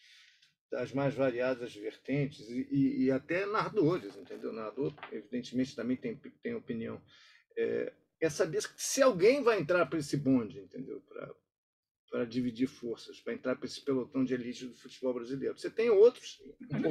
das 0.68 0.92
mais 0.92 1.14
variadas 1.14 1.72
vertentes 1.74 2.48
e, 2.50 3.04
e, 3.04 3.10
até 3.12 3.46
narradores, 3.46 4.16
entendeu? 4.16 4.52
Narrador, 4.52 4.92
evidentemente, 5.12 5.76
também 5.76 5.96
tem, 5.96 6.16
tem 6.42 6.54
opinião. 6.54 7.00
É, 7.56 7.92
é 8.20 8.28
saber 8.28 8.62
se 8.76 9.00
alguém 9.00 9.44
vai 9.44 9.60
entrar 9.60 9.86
para 9.86 10.00
esse 10.00 10.16
bonde, 10.16 10.58
entendeu? 10.58 11.00
Para 12.10 12.24
dividir 12.24 12.66
forças, 12.66 13.20
para 13.20 13.32
entrar 13.32 13.54
para 13.54 13.66
esse 13.66 13.80
pelotão 13.80 14.24
de 14.24 14.34
elite 14.34 14.66
do 14.66 14.74
futebol 14.74 15.14
brasileiro. 15.14 15.56
Você 15.56 15.70
tem 15.70 15.88
outros. 15.88 16.40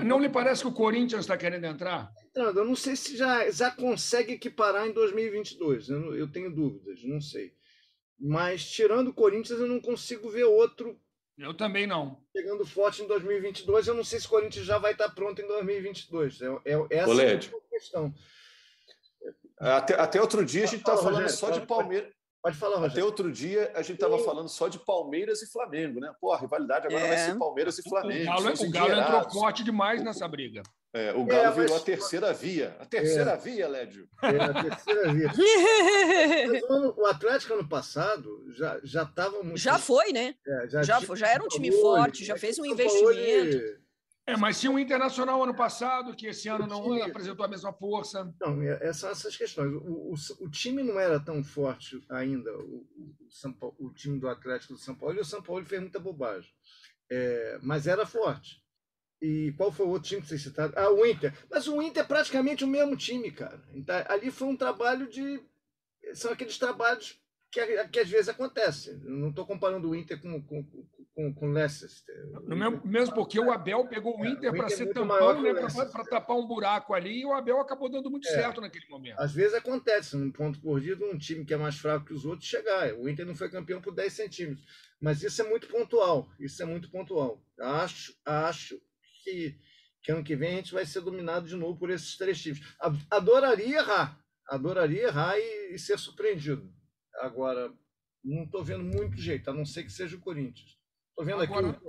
Não 0.06 0.22
lhe 0.22 0.29
parece 0.29 0.62
que 0.62 0.70
o 0.70 0.74
Corinthians 0.74 1.22
está 1.22 1.38
querendo 1.38 1.65
entrar? 1.65 2.13
Entrando, 2.29 2.60
eu 2.60 2.65
não 2.65 2.75
sei 2.75 2.96
se 2.96 3.18
já, 3.18 3.50
já 3.51 3.72
consegue 3.72 4.34
equiparar 4.34 4.88
em 4.88 4.94
2022. 4.94 5.89
Eu, 5.89 6.15
eu 6.15 6.32
tenho 6.32 6.53
dúvidas, 6.53 7.03
não 7.03 7.20
sei. 7.20 7.53
Mas 8.20 8.70
tirando 8.70 9.10
o 9.10 9.13
Corinthians, 9.13 9.60
eu 9.60 9.68
não 9.68 9.79
consigo 9.79 10.29
ver 10.29 10.44
outro. 10.44 11.00
Eu 11.39 11.53
também 11.53 11.88
não. 11.88 12.17
Chegando 12.36 12.65
forte 12.65 13.01
em 13.01 13.08
2022, 13.08 13.88
eu 13.88 13.93
não 13.93 14.03
sei 14.03 14.19
se 14.19 14.25
o 14.25 14.29
Corinthians 14.29 14.65
já 14.65 14.77
vai 14.77 14.91
estar 14.91 15.10
pronto 15.10 15.41
em 15.41 15.48
2022. 15.48 16.41
É, 16.41 16.46
é, 16.65 16.98
essa 16.98 17.24
é 17.24 17.36
a 17.36 17.69
questão. 17.69 18.13
Até, 19.58 19.93
até 19.96 20.22
outro 20.22 20.46
dia 20.46 20.63
a 20.63 20.67
gente 20.67 20.79
estava 20.79 20.98
falando 20.98 21.22
Rogério, 21.22 21.38
só 21.38 21.50
de 21.50 21.65
Palmeiras. 21.65 22.13
Pode 22.41 22.58
falar, 22.58 22.75
Rogério. 22.75 22.91
Até 22.91 23.03
outro 23.03 23.31
dia 23.31 23.72
a 23.74 23.81
gente 23.81 23.96
estava 23.96 24.19
falando 24.19 24.50
só 24.50 24.67
de 24.67 24.79
Palmeiras 24.79 25.41
e 25.41 25.50
Flamengo, 25.50 26.01
né? 26.01 26.13
Pô, 26.19 26.34
a 26.34 26.38
rivalidade 26.38 26.88
agora 26.88 27.05
é. 27.05 27.08
vai 27.08 27.17
ser 27.17 27.38
Palmeiras 27.38 27.79
e 27.79 27.84
Flamengo. 27.84 28.22
O 28.22 28.25
Galo, 28.25 28.53
o 28.53 28.72
Galo 28.72 28.93
entrou 28.93 29.29
forte 29.31 29.63
demais 29.63 30.03
nessa 30.03 30.27
briga. 30.27 30.62
É, 30.91 31.13
o 31.13 31.24
Galo 31.24 31.48
é, 31.48 31.51
virou 31.51 31.77
a 31.77 31.79
terceira 31.79 32.34
via. 32.34 32.75
A 32.79 32.86
terceira 32.86 33.31
é. 33.31 33.38
via, 33.38 33.67
Lédio. 33.67 34.10
É, 34.24 34.43
a 34.43 34.63
terceira 34.63 35.13
via. 35.13 35.31
o 36.98 37.05
Atlético 37.05 37.53
ano 37.53 37.67
passado 37.67 38.43
já 38.51 38.79
já 38.84 39.03
estava 39.03 39.43
muito. 39.43 39.58
Já 39.58 39.77
foi, 39.77 40.12
né? 40.12 40.34
É, 40.48 40.67
já, 40.67 40.81
já, 40.81 41.00
já, 41.15 41.27
era 41.27 41.43
um 41.43 41.48
time 41.48 41.72
forte, 41.72 42.25
já 42.25 42.36
fez 42.38 42.58
um 42.58 42.65
investimento. 42.65 43.79
É, 44.29 44.38
mas 44.38 44.60
tinha 44.60 44.72
um 44.72 44.77
Internacional 44.77 45.43
ano 45.43 45.55
passado, 45.55 46.15
que 46.15 46.27
esse 46.27 46.48
ano 46.48 46.67
não 46.67 46.84
tinha... 46.84 47.05
apresentou 47.05 47.43
a 47.43 47.50
mesma 47.50 47.74
força. 47.74 48.31
Não, 48.39 48.62
essas, 48.62 49.03
é, 49.03 49.12
essas 49.12 49.36
questões. 49.36 49.74
O, 49.74 50.13
o, 50.13 50.46
o, 50.46 50.50
time 50.50 50.84
não 50.84 51.00
era 51.00 51.19
tão 51.19 51.43
forte 51.43 52.03
ainda, 52.10 52.51
o, 52.55 52.88
o, 52.96 53.31
São 53.31 53.51
Paulo, 53.51 53.75
o 53.79 53.91
time 53.91 54.19
do 54.19 54.29
Atlético 54.29 54.74
do 54.74 54.79
São 54.79 54.96
Paulo, 54.96 55.15
e 55.15 55.22
o 55.22 55.25
São 55.25 55.41
Paulo 55.41 55.65
fez 55.65 55.81
muita 55.81 56.00
bobagem. 56.00 56.51
É, 57.12 57.58
mas 57.63 57.88
era 57.88 58.05
forte. 58.05 58.63
E 59.21 59.53
qual 59.57 59.71
foi 59.71 59.85
o 59.85 59.89
outro 59.89 60.07
time 60.07 60.21
que 60.21 60.27
vocês 60.27 60.41
citaram? 60.41 60.73
Ah, 60.75 60.89
o 60.89 61.05
Inter. 61.05 61.33
Mas 61.49 61.67
o 61.67 61.81
Inter 61.81 62.03
é 62.03 62.07
praticamente 62.07 62.63
o 62.63 62.67
mesmo 62.67 62.95
time, 62.95 63.31
cara. 63.31 63.61
Então, 63.73 63.95
ali 64.07 64.31
foi 64.31 64.47
um 64.47 64.55
trabalho 64.55 65.09
de. 65.09 65.41
São 66.13 66.31
aqueles 66.31 66.57
trabalhos 66.57 67.19
que, 67.51 67.83
que 67.88 67.99
às 67.99 68.09
vezes 68.09 68.29
acontece. 68.29 68.97
Não 69.03 69.29
estou 69.29 69.45
comparando 69.45 69.89
o 69.89 69.95
Inter 69.95 70.21
com, 70.21 70.41
com, 70.41 70.63
com, 71.13 71.33
com 71.33 71.49
o 71.49 71.51
Leicester. 71.51 72.15
No 72.45 72.55
mesmo, 72.55 72.81
mesmo 72.85 73.15
porque 73.15 73.39
o 73.39 73.51
Abel 73.51 73.88
pegou 73.88 74.17
o 74.17 74.25
Inter, 74.25 74.53
é, 74.53 74.55
para 74.55 74.67
é 74.67 74.69
ser 74.69 74.93
tampão, 74.93 75.41
né, 75.41 75.53
para 75.53 76.05
tapar 76.05 76.38
um 76.38 76.47
buraco 76.47 76.93
ali, 76.93 77.21
e 77.21 77.25
o 77.25 77.33
Abel 77.33 77.59
acabou 77.59 77.89
dando 77.89 78.09
muito 78.09 78.27
é, 78.27 78.31
certo 78.31 78.61
naquele 78.61 78.88
momento. 78.88 79.19
Às 79.19 79.33
vezes 79.33 79.53
acontece, 79.53 80.15
num 80.15 80.31
ponto 80.31 80.61
corrido, 80.61 81.05
um 81.05 81.17
time 81.17 81.43
que 81.43 81.53
é 81.53 81.57
mais 81.57 81.77
fraco 81.77 82.05
que 82.05 82.13
os 82.13 82.25
outros 82.25 82.47
chegar. 82.47 82.93
O 82.93 83.09
Inter 83.09 83.25
não 83.25 83.35
foi 83.35 83.49
campeão 83.49 83.81
por 83.81 83.93
10 83.93 84.13
centímetros. 84.13 84.65
Mas 85.01 85.23
isso 85.23 85.41
é 85.41 85.49
muito 85.49 85.67
pontual. 85.67 86.29
Isso 86.39 86.61
é 86.63 86.65
muito 86.65 86.89
pontual. 86.89 87.41
Acho, 87.59 88.13
acho 88.25 88.79
que, 89.23 89.55
que 90.01 90.11
ano 90.11 90.23
que 90.23 90.35
vem 90.35 90.53
a 90.53 90.55
gente 90.57 90.73
vai 90.73 90.85
ser 90.85 91.01
dominado 91.01 91.47
de 91.47 91.55
novo 91.55 91.77
por 91.77 91.89
esses 91.89 92.17
três 92.17 92.41
times. 92.41 92.59
Adoraria 93.09 93.77
errar. 93.79 94.19
Adoraria 94.47 95.03
errar 95.03 95.38
e, 95.38 95.75
e 95.75 95.79
ser 95.79 95.99
surpreendido 95.99 96.71
Agora, 97.19 97.71
não 98.23 98.43
estou 98.43 98.63
vendo 98.63 98.83
muito 98.83 99.17
jeito, 99.17 99.49
a 99.49 99.53
não 99.53 99.65
ser 99.65 99.83
que 99.83 99.91
seja 99.91 100.15
o 100.15 100.21
Corinthians. 100.21 100.77
Estou 101.09 101.25
vendo 101.25 101.41
Agora, 101.41 101.69
aqui, 101.69 101.79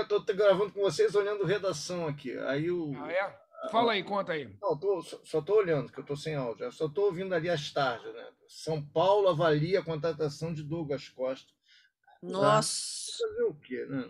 estou 0.00 0.24
é 0.28 0.32
gravando 0.32 0.72
com 0.72 0.80
vocês 0.80 1.14
olhando 1.14 1.44
redação 1.44 2.06
aqui. 2.06 2.36
Aí 2.38 2.70
o, 2.70 2.92
ah, 2.96 3.12
é? 3.12 3.42
Fala 3.70 3.92
aí, 3.92 4.02
conta 4.02 4.32
aí. 4.32 4.56
Não, 4.60 4.76
tô, 4.76 5.02
só 5.02 5.38
estou 5.38 5.56
olhando, 5.56 5.92
que 5.92 5.98
eu 5.98 6.02
estou 6.02 6.16
sem 6.16 6.34
áudio. 6.34 6.64
Eu 6.64 6.72
só 6.72 6.86
estou 6.86 7.04
ouvindo 7.04 7.34
ali 7.34 7.48
as 7.48 7.70
tardes. 7.70 8.12
Né? 8.12 8.28
São 8.48 8.82
Paulo 8.82 9.28
avalia 9.28 9.80
a 9.80 9.84
contratação 9.84 10.52
de 10.52 10.62
Douglas 10.62 11.08
Costa. 11.08 11.52
Nossa! 12.22 13.28
Fazer 13.28 13.42
o 13.44 13.54
quê? 13.54 13.86
Né? 13.86 14.04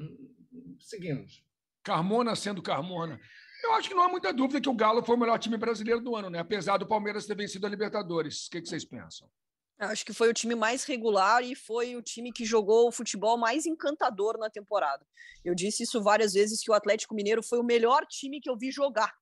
Seguimos. 0.80 1.44
Carmona 1.82 2.36
sendo 2.36 2.62
Carmona. 2.62 3.20
Eu 3.64 3.74
acho 3.74 3.88
que 3.88 3.94
não 3.94 4.02
há 4.02 4.08
muita 4.08 4.32
dúvida 4.32 4.60
que 4.60 4.68
o 4.68 4.74
Galo 4.74 5.04
foi 5.04 5.14
o 5.14 5.18
melhor 5.18 5.38
time 5.38 5.56
brasileiro 5.56 6.00
do 6.00 6.16
ano, 6.16 6.28
né? 6.28 6.40
Apesar 6.40 6.78
do 6.78 6.86
Palmeiras 6.86 7.26
ter 7.26 7.36
vencido 7.36 7.66
a 7.66 7.70
Libertadores. 7.70 8.46
O 8.46 8.50
que, 8.50 8.60
que 8.60 8.68
vocês 8.68 8.84
pensam? 8.84 9.30
Acho 9.78 10.04
que 10.04 10.12
foi 10.12 10.28
o 10.28 10.34
time 10.34 10.54
mais 10.54 10.84
regular 10.84 11.42
e 11.42 11.56
foi 11.56 11.96
o 11.96 12.02
time 12.02 12.32
que 12.32 12.44
jogou 12.44 12.88
o 12.88 12.92
futebol 12.92 13.36
mais 13.36 13.66
encantador 13.66 14.38
na 14.38 14.48
temporada. 14.48 15.04
Eu 15.44 15.54
disse 15.54 15.82
isso 15.82 16.00
várias 16.00 16.34
vezes 16.34 16.62
que 16.62 16.70
o 16.70 16.74
Atlético 16.74 17.14
Mineiro 17.14 17.42
foi 17.42 17.58
o 17.58 17.64
melhor 17.64 18.06
time 18.06 18.40
que 18.40 18.48
eu 18.48 18.56
vi 18.56 18.70
jogar. 18.70 19.12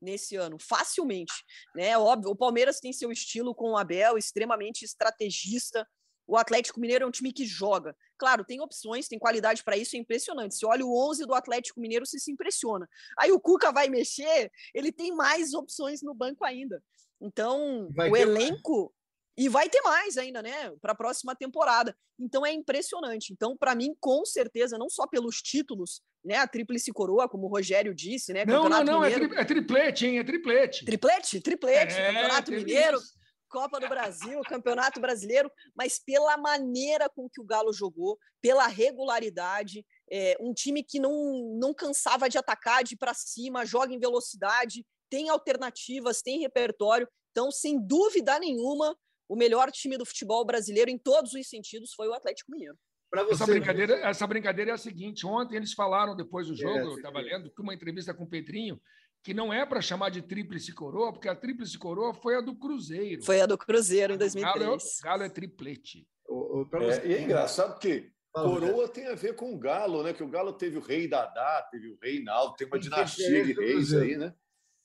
nesse 0.00 0.34
ano, 0.34 0.58
facilmente, 0.58 1.32
né? 1.76 1.96
Óbvio, 1.96 2.30
o 2.30 2.36
Palmeiras 2.36 2.80
tem 2.80 2.92
seu 2.92 3.12
estilo 3.12 3.54
com 3.54 3.70
o 3.70 3.76
Abel, 3.76 4.18
extremamente 4.18 4.84
estrategista. 4.84 5.86
O 6.26 6.36
Atlético 6.36 6.80
Mineiro 6.80 7.04
é 7.04 7.06
um 7.06 7.10
time 7.10 7.32
que 7.32 7.44
joga. 7.44 7.96
Claro, 8.16 8.44
tem 8.44 8.60
opções, 8.60 9.08
tem 9.08 9.18
qualidade 9.18 9.62
para 9.64 9.76
isso, 9.76 9.96
é 9.96 9.98
impressionante. 9.98 10.54
Se 10.54 10.64
olha 10.64 10.84
o 10.84 11.10
11 11.10 11.26
do 11.26 11.34
Atlético 11.34 11.80
Mineiro, 11.80 12.06
você 12.06 12.18
se 12.18 12.30
impressiona. 12.30 12.88
Aí 13.18 13.32
o 13.32 13.40
Cuca 13.40 13.72
vai 13.72 13.88
mexer, 13.88 14.50
ele 14.74 14.92
tem 14.92 15.14
mais 15.14 15.54
opções 15.54 16.02
no 16.02 16.14
banco 16.14 16.44
ainda. 16.44 16.82
Então, 17.20 17.88
vai 17.94 18.10
o 18.10 18.16
elenco 18.16 18.80
mais. 18.80 19.02
E 19.36 19.48
vai 19.48 19.68
ter 19.68 19.80
mais 19.80 20.18
ainda, 20.18 20.42
né? 20.42 20.70
Para 20.80 20.92
a 20.92 20.94
próxima 20.94 21.34
temporada. 21.34 21.96
Então 22.18 22.44
é 22.44 22.52
impressionante. 22.52 23.32
Então, 23.32 23.56
para 23.56 23.74
mim, 23.74 23.96
com 23.98 24.24
certeza, 24.24 24.76
não 24.76 24.90
só 24.90 25.06
pelos 25.06 25.40
títulos, 25.40 26.02
né? 26.22 26.36
A 26.36 26.46
tríplice 26.46 26.92
coroa, 26.92 27.28
como 27.28 27.46
o 27.46 27.48
Rogério 27.48 27.94
disse, 27.94 28.32
né? 28.32 28.44
Não, 28.44 28.68
não, 28.68 28.84
não, 28.84 29.02
é, 29.02 29.10
tri 29.10 29.34
é, 29.34 29.44
triplete, 29.44 30.06
hein? 30.06 30.18
É 30.18 30.24
triplete. 30.24 30.84
Triplete? 30.84 31.40
Triplete. 31.40 31.94
É, 31.94 32.12
Campeonato 32.12 32.52
Mineiro, 32.52 32.98
isso. 32.98 33.14
Copa 33.52 33.78
do 33.78 33.86
Brasil, 33.86 34.40
Campeonato 34.48 34.98
Brasileiro, 34.98 35.52
mas 35.76 35.98
pela 35.98 36.38
maneira 36.38 37.10
com 37.10 37.28
que 37.28 37.38
o 37.38 37.44
Galo 37.44 37.70
jogou, 37.70 38.18
pela 38.40 38.66
regularidade, 38.66 39.84
é, 40.10 40.38
um 40.40 40.54
time 40.54 40.82
que 40.82 40.98
não, 40.98 41.54
não 41.60 41.74
cansava 41.74 42.30
de 42.30 42.38
atacar, 42.38 42.82
de 42.82 42.94
ir 42.94 42.96
para 42.96 43.12
cima, 43.12 43.66
joga 43.66 43.92
em 43.92 44.00
velocidade, 44.00 44.86
tem 45.10 45.28
alternativas, 45.28 46.22
tem 46.22 46.40
repertório. 46.40 47.06
Então, 47.30 47.50
sem 47.50 47.78
dúvida 47.78 48.38
nenhuma, 48.38 48.96
o 49.28 49.36
melhor 49.36 49.70
time 49.70 49.98
do 49.98 50.06
futebol 50.06 50.44
brasileiro 50.46 50.90
em 50.90 50.98
todos 50.98 51.34
os 51.34 51.46
sentidos 51.46 51.92
foi 51.92 52.08
o 52.08 52.14
Atlético 52.14 52.50
Mineiro. 52.52 52.78
Você, 53.14 53.32
essa, 53.32 53.46
brincadeira, 53.46 53.94
essa 53.96 54.26
brincadeira 54.26 54.70
é 54.70 54.74
a 54.74 54.78
seguinte: 54.78 55.26
ontem 55.26 55.56
eles 55.56 55.74
falaram, 55.74 56.16
depois 56.16 56.46
do 56.46 56.56
jogo, 56.56 56.78
é, 56.78 56.82
eu 56.84 56.96
estava 56.96 57.20
lendo, 57.20 57.50
que 57.50 57.60
uma 57.60 57.74
entrevista 57.74 58.14
com 58.14 58.24
o 58.24 58.28
Pedrinho, 58.28 58.80
que 59.22 59.32
não 59.32 59.52
é 59.52 59.64
para 59.64 59.80
chamar 59.80 60.10
de 60.10 60.20
tríplice 60.20 60.72
coroa, 60.72 61.12
porque 61.12 61.28
a 61.28 61.36
tríplice 61.36 61.78
coroa 61.78 62.12
foi 62.12 62.36
a 62.36 62.40
do 62.40 62.54
Cruzeiro. 62.54 63.22
Foi 63.22 63.40
a 63.40 63.46
do 63.46 63.56
Cruzeiro 63.56 64.14
em 64.14 64.18
2003. 64.18 64.58
Galo 64.58 64.74
é, 64.74 65.04
Galo 65.04 65.22
é 65.22 65.28
triplete. 65.28 66.06
O, 66.28 66.62
o, 66.62 66.76
é, 66.76 67.06
e 67.06 67.14
é 67.14 67.22
engraçado 67.22 67.72
porque 67.74 68.10
coroa 68.32 68.88
tem 68.88 69.06
a 69.06 69.14
ver 69.14 69.36
com 69.36 69.54
o 69.54 69.58
Galo, 69.58 70.02
né? 70.02 70.12
Que 70.12 70.24
o 70.24 70.28
Galo 70.28 70.52
teve 70.52 70.78
o 70.78 70.80
rei 70.80 71.06
Dadá, 71.06 71.68
teve 71.70 71.88
o 71.88 71.98
rei 72.02 72.22
Naldo, 72.22 72.56
tem 72.56 72.66
uma 72.66 72.78
dinastia 72.78 73.44
de 73.44 73.52
reis 73.52 73.92
aí, 73.94 74.16
né? 74.16 74.34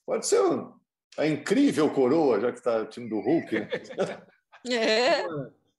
Pode 0.06 0.26
ser 0.26 0.40
um, 0.40 0.72
a 1.16 1.26
incrível 1.26 1.92
coroa, 1.92 2.40
já 2.40 2.52
que 2.52 2.58
está 2.58 2.82
o 2.82 2.86
time 2.86 3.08
do 3.08 3.18
Hulk. 3.20 3.58
Né? 3.58 3.68
é. 4.70 5.22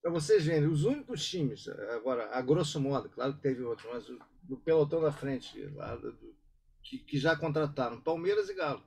Para 0.01 0.11
vocês 0.11 0.45
verem, 0.45 0.67
os 0.67 0.83
únicos 0.83 1.25
times, 1.27 1.67
agora, 1.67 2.29
a 2.31 2.41
grosso 2.41 2.79
modo, 2.79 3.09
claro 3.09 3.33
que 3.33 3.41
teve 3.41 3.63
outro, 3.63 3.89
mas 3.91 4.05
do 4.43 4.57
pelotão 4.57 5.01
da 5.01 5.11
frente, 5.11 5.61
lá 5.75 5.95
do, 5.95 6.13
que, 6.89 6.97
que, 6.97 7.19
já 7.19 7.35
contrataram 7.35 8.01
Palmeiras 8.01 8.49
e 8.49 8.55
Galo. 8.55 8.83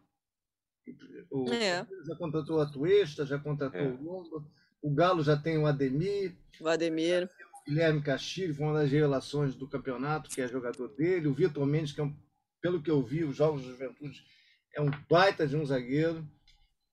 O 1.31 1.49
é. 1.53 1.87
já 2.05 2.17
contratou 2.17 2.61
a 2.61 2.67
Tuesta, 2.67 3.25
já 3.25 3.39
contratou 3.39 3.81
é. 3.81 3.87
o 3.87 4.03
Lomba, 4.03 4.45
o 4.83 4.93
Galo 4.93 5.23
já 5.23 5.37
tem 5.37 5.57
o 5.57 5.67
Ademir. 5.67 6.35
O 6.61 6.69
Ademir. 6.69 7.31
O 7.61 7.71
Guilherme 7.71 8.03
Castilho, 8.03 8.53
foi 8.53 8.67
uma 8.67 8.81
das 8.81 8.91
revelações 8.91 9.55
do 9.55 9.69
campeonato, 9.69 10.29
que 10.29 10.41
é 10.41 10.49
jogador 10.49 10.89
dele. 10.89 11.29
O 11.29 11.35
Vitor 11.35 11.65
Mendes, 11.65 11.93
que 11.93 12.01
é 12.01 12.05
um, 12.05 12.15
pelo 12.61 12.83
que 12.83 12.91
eu 12.91 13.01
vi, 13.01 13.23
os 13.23 13.37
Jogos 13.37 13.63
de 13.63 13.69
Juventude, 13.69 14.27
é 14.75 14.81
um 14.81 14.91
baita 15.09 15.47
de 15.47 15.57
um 15.57 15.65
zagueiro. 15.65 16.27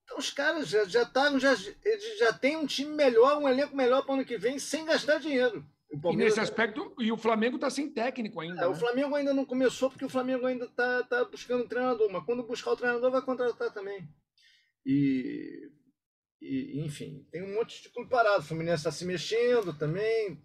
Então 0.04 0.18
os 0.18 0.30
caras 0.30 0.68
já 0.68 0.84
já 0.84 1.04
tá, 1.04 1.36
já 1.38 1.52
eles 1.84 2.18
já 2.18 2.32
tem 2.32 2.56
um 2.56 2.66
time 2.66 2.94
melhor, 2.94 3.38
um 3.38 3.48
elenco 3.48 3.76
melhor 3.76 4.02
para 4.02 4.12
o 4.12 4.14
ano 4.14 4.24
que 4.24 4.38
vem 4.38 4.60
sem 4.60 4.84
gastar 4.84 5.18
dinheiro. 5.18 5.66
E 5.92 6.16
nesse 6.16 6.38
aspecto, 6.38 6.94
e 6.98 7.10
o 7.10 7.16
Flamengo 7.16 7.56
está 7.56 7.68
sem 7.68 7.90
técnico 7.90 8.40
ainda. 8.40 8.60
É, 8.60 8.60
né? 8.60 8.66
O 8.66 8.74
Flamengo 8.74 9.14
ainda 9.14 9.34
não 9.34 9.44
começou 9.44 9.90
porque 9.90 10.04
o 10.04 10.08
Flamengo 10.08 10.46
ainda 10.46 10.66
está 10.66 11.02
tá 11.04 11.24
buscando 11.24 11.64
um 11.64 11.68
treinador, 11.68 12.10
mas 12.10 12.24
quando 12.24 12.44
buscar 12.44 12.72
o 12.72 12.76
treinador 12.76 13.10
vai 13.10 13.22
contratar 13.22 13.72
também. 13.72 14.08
E, 14.86 15.70
e 16.40 16.80
enfim, 16.84 17.26
tem 17.32 17.42
um 17.42 17.54
monte 17.54 17.82
de 17.82 17.88
clube 17.88 18.08
parado. 18.08 18.40
O 18.40 18.46
Fluminense 18.46 18.80
está 18.80 18.92
se 18.92 19.04
mexendo 19.04 19.76
também, 19.76 20.40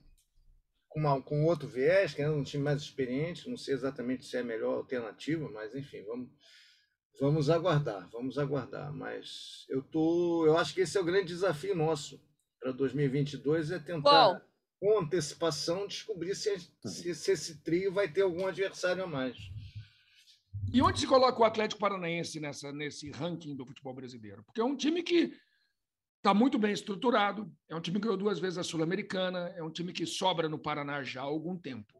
com, 0.90 1.00
uma, 1.00 1.22
com 1.22 1.46
outro 1.46 1.68
viés, 1.68 2.14
que 2.14 2.24
é 2.24 2.30
um 2.30 2.44
time 2.44 2.64
mais 2.64 2.82
experiente. 2.82 3.48
Não 3.48 3.58
sei 3.58 3.76
exatamente 3.76 4.26
se 4.26 4.36
é 4.38 4.40
a 4.40 4.44
melhor 4.44 4.78
alternativa, 4.78 5.48
mas 5.52 5.76
enfim, 5.76 6.04
vamos 6.06 6.30
Vamos 7.20 7.50
aguardar, 7.50 8.10
vamos 8.12 8.38
aguardar. 8.38 8.94
Mas 8.94 9.66
eu 9.70 9.82
tô, 9.82 10.46
eu 10.46 10.58
acho 10.58 10.74
que 10.74 10.82
esse 10.82 10.98
é 10.98 11.02
o 11.02 11.06
grande 11.06 11.28
desafio 11.28 11.76
nosso 11.76 12.22
para 12.60 12.72
2022 12.72 13.72
é 13.72 13.80
tentar 13.80 14.42
com 14.80 15.00
antecipação 15.00 15.88
descobrir 15.88 16.36
se, 16.36 16.58
se, 16.86 17.16
se, 17.16 17.32
esse 17.32 17.62
trio 17.62 17.94
vai 17.94 18.12
ter 18.12 18.22
algum 18.22 18.46
adversário 18.46 19.04
a 19.04 19.08
mais. 19.08 19.38
E 20.74 20.82
onde 20.82 21.00
se 21.00 21.08
coloca 21.08 21.40
o 21.40 21.46
Atlético 21.46 21.80
Paranaense 21.80 22.40
nessa, 22.40 22.72
nesse 22.72 23.10
ranking 23.12 23.56
do 23.56 23.66
futebol 23.66 23.94
brasileiro? 23.94 24.44
Porque 24.44 24.60
é 24.60 24.64
um 24.64 24.76
time 24.76 25.02
que 25.04 25.34
está 26.18 26.34
muito 26.34 26.58
bem 26.58 26.74
estruturado, 26.74 27.50
é 27.70 27.76
um 27.76 27.82
time 27.82 28.00
que 28.00 28.04
ganhou 28.04 28.18
duas 28.18 28.40
vezes 28.40 28.58
a 28.58 28.64
Sul-Americana, 28.64 29.54
é 29.56 29.64
um 29.64 29.72
time 29.72 29.94
que 29.94 30.06
sobra 30.06 30.50
no 30.50 30.60
Paraná 30.60 31.04
já 31.04 31.22
há 31.22 31.26
algum 31.26 31.58
tempo. 31.58 31.94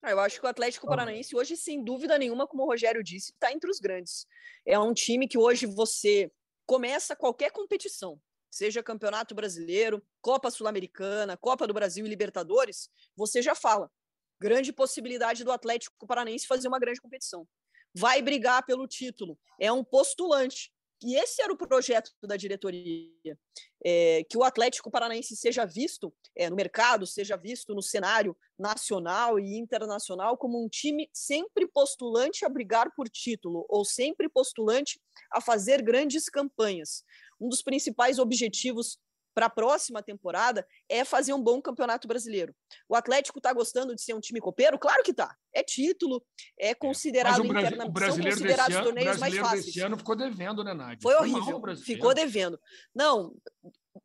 Ah, 0.00 0.12
eu 0.12 0.20
acho 0.20 0.38
que 0.38 0.46
o 0.46 0.48
Atlético 0.48 0.86
Paranaense 0.86 1.34
hoje, 1.34 1.56
sem 1.56 1.82
dúvida 1.82 2.16
nenhuma, 2.16 2.46
como 2.46 2.62
o 2.62 2.66
Rogério 2.66 3.02
disse, 3.02 3.32
está 3.32 3.52
entre 3.52 3.68
os 3.68 3.80
grandes. 3.80 4.24
É 4.64 4.78
um 4.78 4.94
time 4.94 5.26
que 5.26 5.36
hoje 5.36 5.66
você 5.66 6.30
começa 6.64 7.16
qualquer 7.16 7.50
competição, 7.50 8.20
seja 8.50 8.82
Campeonato 8.82 9.34
Brasileiro, 9.34 10.02
Copa 10.20 10.50
Sul-Americana, 10.50 11.36
Copa 11.36 11.66
do 11.66 11.74
Brasil 11.74 12.06
e 12.06 12.08
Libertadores, 12.08 12.88
você 13.16 13.42
já 13.42 13.54
fala. 13.54 13.90
Grande 14.40 14.72
possibilidade 14.72 15.44
do 15.44 15.52
Atlético 15.52 16.06
Paranaense 16.06 16.46
fazer 16.46 16.68
uma 16.68 16.78
grande 16.78 17.00
competição. 17.00 17.46
Vai 17.94 18.20
brigar 18.20 18.64
pelo 18.66 18.86
título. 18.86 19.38
É 19.58 19.72
um 19.72 19.82
postulante. 19.82 20.70
E 21.02 21.14
esse 21.14 21.42
era 21.42 21.52
o 21.52 21.56
projeto 21.56 22.10
da 22.22 22.36
diretoria, 22.36 23.38
é, 23.84 24.24
que 24.24 24.38
o 24.38 24.42
Atlético 24.42 24.90
Paranaense 24.90 25.36
seja 25.36 25.66
visto 25.66 26.12
é, 26.34 26.48
no 26.48 26.56
mercado, 26.56 27.06
seja 27.06 27.36
visto 27.36 27.74
no 27.74 27.82
cenário 27.82 28.34
nacional 28.58 29.38
e 29.38 29.58
internacional 29.58 30.38
como 30.38 30.62
um 30.62 30.68
time 30.68 31.10
sempre 31.12 31.66
postulante 31.66 32.46
a 32.46 32.48
brigar 32.48 32.94
por 32.94 33.10
título 33.10 33.66
ou 33.68 33.84
sempre 33.84 34.26
postulante 34.28 34.98
a 35.30 35.40
fazer 35.40 35.82
grandes 35.82 36.30
campanhas. 36.30 37.04
Um 37.40 37.48
dos 37.48 37.62
principais 37.62 38.18
objetivos 38.18 38.98
para 39.36 39.46
a 39.46 39.50
próxima 39.50 40.02
temporada 40.02 40.66
é 40.88 41.04
fazer 41.04 41.34
um 41.34 41.42
bom 41.42 41.60
campeonato 41.60 42.08
brasileiro. 42.08 42.56
O 42.88 42.96
Atlético 42.96 43.38
está 43.38 43.52
gostando 43.52 43.94
de 43.94 44.00
ser 44.00 44.14
um 44.14 44.20
time 44.20 44.40
copeiro? 44.40 44.78
Claro 44.78 45.02
que 45.02 45.10
está. 45.10 45.36
É 45.52 45.62
título, 45.62 46.24
é 46.58 46.74
considerado 46.74 47.40
Mas 47.40 47.40
o 47.40 47.44
internamente. 47.44 47.90
O 47.90 47.92
brasileiro 47.92 48.38
são 48.38 48.46
considerados 48.46 48.74
desse 48.74 48.84
torneios 48.84 49.18
mais 49.18 49.36
fáceis. 49.36 49.68
Esse 49.68 49.80
ano 49.80 49.98
ficou 49.98 50.16
devendo, 50.16 50.64
né, 50.64 50.72
Nádia? 50.72 50.98
Foi 51.02 51.14
horrível. 51.14 51.60
Foi 51.60 51.76
ficou 51.76 52.14
devendo. 52.14 52.58
Não, 52.94 53.36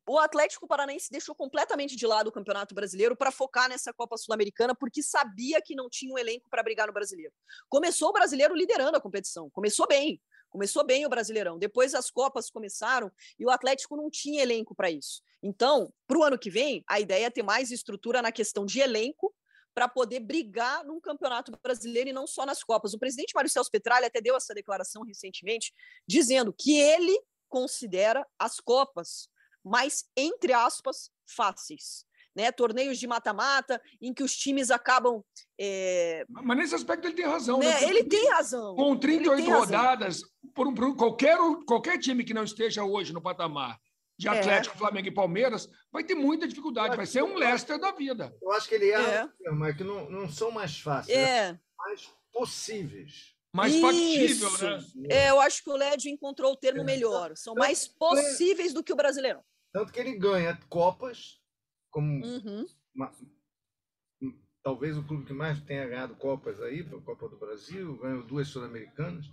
o 0.05 0.19
Atlético 0.19 0.67
Paranaense 0.67 1.09
deixou 1.09 1.33
completamente 1.33 1.95
de 1.95 2.05
lado 2.05 2.27
o 2.27 2.31
Campeonato 2.31 2.75
Brasileiro 2.75 3.15
para 3.15 3.31
focar 3.31 3.69
nessa 3.69 3.93
Copa 3.93 4.17
Sul-Americana, 4.17 4.75
porque 4.75 5.01
sabia 5.01 5.61
que 5.61 5.75
não 5.75 5.89
tinha 5.89 6.13
um 6.13 6.17
elenco 6.17 6.49
para 6.49 6.61
brigar 6.61 6.87
no 6.87 6.93
Brasileiro. 6.93 7.31
Começou 7.69 8.09
o 8.09 8.13
brasileiro 8.13 8.53
liderando 8.53 8.97
a 8.97 9.01
competição, 9.01 9.49
começou 9.51 9.87
bem. 9.87 10.21
Começou 10.51 10.85
bem 10.85 11.05
o 11.05 11.09
Brasileirão. 11.09 11.57
Depois 11.57 11.95
as 11.95 12.11
Copas 12.11 12.49
começaram 12.49 13.09
e 13.39 13.45
o 13.45 13.49
Atlético 13.49 13.95
não 13.95 14.09
tinha 14.09 14.43
elenco 14.43 14.75
para 14.75 14.91
isso. 14.91 15.23
Então, 15.41 15.91
para 16.05 16.19
o 16.19 16.23
ano 16.23 16.37
que 16.37 16.49
vem, 16.49 16.83
a 16.85 16.99
ideia 16.99 17.27
é 17.27 17.29
ter 17.29 17.41
mais 17.41 17.71
estrutura 17.71 18.21
na 18.21 18.33
questão 18.33 18.65
de 18.65 18.81
elenco 18.81 19.33
para 19.73 19.87
poder 19.87 20.19
brigar 20.19 20.83
num 20.83 20.99
campeonato 20.99 21.57
brasileiro 21.63 22.09
e 22.09 22.13
não 22.13 22.27
só 22.27 22.45
nas 22.45 22.61
Copas. 22.61 22.93
O 22.93 22.99
presidente 22.99 23.33
Mário 23.33 23.49
Celso 23.49 23.71
Petralha 23.71 24.07
até 24.07 24.19
deu 24.19 24.35
essa 24.35 24.53
declaração 24.53 25.03
recentemente, 25.03 25.73
dizendo 26.05 26.53
que 26.53 26.77
ele 26.77 27.17
considera 27.47 28.27
as 28.37 28.59
Copas 28.59 29.29
mais, 29.63 30.03
entre 30.17 30.51
aspas, 30.51 31.09
fáceis 31.25 32.05
né? 32.35 32.51
Torneios 32.51 32.97
de 32.97 33.07
mata-mata 33.07 33.81
em 34.01 34.13
que 34.13 34.23
os 34.23 34.35
times 34.35 34.71
acabam. 34.71 35.23
É... 35.59 36.25
Mas 36.29 36.57
nesse 36.57 36.75
aspecto 36.75 37.07
ele 37.07 37.15
tem 37.15 37.25
razão. 37.25 37.59
Né? 37.59 37.67
Né? 37.67 37.83
Ele 37.83 38.03
tem 38.03 38.29
razão. 38.29 38.75
Com 38.75 38.97
38 38.97 39.49
rodadas, 39.49 40.21
por, 40.53 40.73
por, 40.73 40.95
qualquer, 40.95 41.37
qualquer 41.65 41.97
time 41.99 42.23
que 42.23 42.33
não 42.33 42.43
esteja 42.43 42.83
hoje 42.83 43.13
no 43.13 43.21
patamar 43.21 43.79
de 44.17 44.27
é. 44.27 44.31
Atlético, 44.31 44.75
é. 44.75 44.77
Flamengo 44.77 45.07
e 45.07 45.13
Palmeiras, 45.13 45.67
vai 45.91 46.03
ter 46.03 46.15
muita 46.15 46.47
dificuldade. 46.47 46.95
Vai 46.95 47.05
ser 47.05 47.23
um 47.23 47.35
Leicester 47.35 47.79
da 47.79 47.91
vida. 47.91 48.35
Eu 48.41 48.51
acho 48.51 48.69
que 48.69 48.75
ele 48.75 48.91
é, 48.91 49.27
é. 49.45 49.51
mas 49.51 49.75
que 49.75 49.83
não, 49.83 50.09
não 50.09 50.29
são 50.29 50.51
mais 50.51 50.79
fáceis, 50.79 51.17
é. 51.17 51.53
Né? 51.53 51.59
mais 51.77 52.13
possíveis. 52.31 53.35
Mais 53.53 53.73
Isso. 53.73 53.81
factível, 53.81 54.79
né? 54.95 55.07
É, 55.09 55.29
eu 55.29 55.41
acho 55.41 55.61
que 55.61 55.69
o 55.69 55.75
Lédio 55.75 56.09
encontrou 56.09 56.53
o 56.53 56.55
termo 56.55 56.81
é. 56.81 56.83
melhor. 56.85 57.35
São 57.35 57.53
mais 57.53 57.85
possíveis 57.85 58.73
do 58.73 58.83
que 58.83 58.93
o 58.93 58.95
brasileiro. 58.95 59.41
Tanto 59.73 59.91
que 59.91 59.99
ele 59.99 60.17
ganha 60.17 60.57
Copas 60.69 61.41
como 61.89 62.25
uhum. 62.25 62.65
uma, 62.95 63.11
talvez 64.63 64.97
o 64.97 65.03
clube 65.03 65.25
que 65.25 65.33
mais 65.33 65.59
tenha 65.61 65.87
ganhado 65.87 66.15
Copas 66.15 66.61
aí, 66.61 66.81
a 66.81 67.01
Copa 67.01 67.27
do 67.27 67.37
Brasil, 67.37 67.97
ganhou 67.97 68.23
duas 68.23 68.47
Sul-Americanas, 68.47 69.25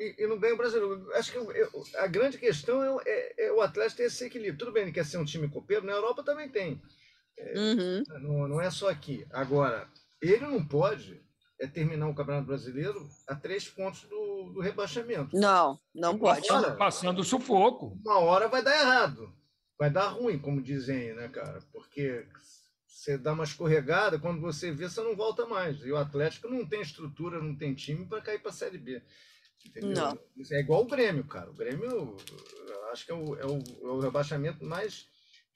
e, 0.00 0.24
e, 0.24 0.26
não 0.26 0.38
ganha 0.38 0.54
o 0.54 0.56
brasileiro. 0.56 1.10
Acho 1.14 1.32
que 1.32 1.38
eu, 1.38 1.70
a 1.98 2.06
grande 2.06 2.38
questão 2.38 3.00
é, 3.00 3.04
é, 3.06 3.46
é, 3.46 3.52
o 3.52 3.60
Atlético 3.60 3.98
ter 3.98 4.04
esse 4.04 4.24
equilíbrio. 4.24 4.58
Tudo 4.58 4.72
bem, 4.72 4.84
ele 4.84 4.92
quer 4.92 5.04
ser 5.04 5.18
um 5.18 5.24
time 5.24 5.48
copeiro, 5.48 5.84
na 5.84 5.92
Europa 5.92 6.22
também 6.22 6.48
tem. 6.48 6.80
É, 7.38 7.58
uhum. 7.58 8.02
não, 8.22 8.48
não 8.48 8.60
é 8.60 8.70
só 8.70 8.88
aqui. 8.88 9.26
Agora, 9.30 9.86
ele 10.22 10.46
não 10.46 10.66
pode 10.66 11.20
é 11.60 11.66
terminar 11.66 12.08
o 12.08 12.14
Campeonato 12.14 12.46
Brasileiro 12.46 13.06
a 13.28 13.34
três 13.34 13.68
pontos 13.68 14.02
do, 14.04 14.52
do, 14.54 14.60
rebaixamento. 14.60 15.36
Não, 15.36 15.78
não 15.94 16.18
pode. 16.18 16.48
Passando, 16.48 16.76
passando 16.78 17.24
sufoco. 17.24 17.98
Uma 18.02 18.18
hora 18.18 18.48
vai 18.48 18.62
dar 18.62 18.80
errado. 18.80 19.30
Vai 19.78 19.90
dar 19.90 20.08
ruim, 20.08 20.38
como 20.38 20.62
dizem 20.62 20.96
aí, 20.96 21.14
né, 21.14 21.28
cara? 21.28 21.58
Porque 21.70 22.26
você 22.86 23.18
dá 23.18 23.32
uma 23.32 23.44
escorregada, 23.44 24.18
quando 24.18 24.40
você 24.40 24.72
vê, 24.72 24.88
você 24.88 25.02
não 25.02 25.14
volta 25.14 25.46
mais. 25.46 25.84
E 25.84 25.92
o 25.92 25.96
Atlético 25.96 26.48
não 26.48 26.66
tem 26.66 26.80
estrutura, 26.80 27.42
não 27.42 27.54
tem 27.54 27.74
time 27.74 28.06
para 28.06 28.22
cair 28.22 28.40
para 28.40 28.50
a 28.50 28.54
Série 28.54 28.78
B. 28.78 29.02
Entendeu? 29.66 29.90
Não. 29.90 30.18
Isso 30.36 30.54
é 30.54 30.60
igual 30.60 30.82
o 30.82 30.86
Grêmio, 30.88 31.24
cara. 31.24 31.50
O 31.50 31.54
Grêmio, 31.54 32.16
eu 32.68 32.88
acho 32.90 33.04
que 33.04 33.12
é 33.12 33.14
o, 33.14 33.36
é 33.36 33.46
o, 33.46 33.58
é 33.58 33.92
o 33.92 34.00
rebaixamento 34.00 34.64
mais 34.64 35.08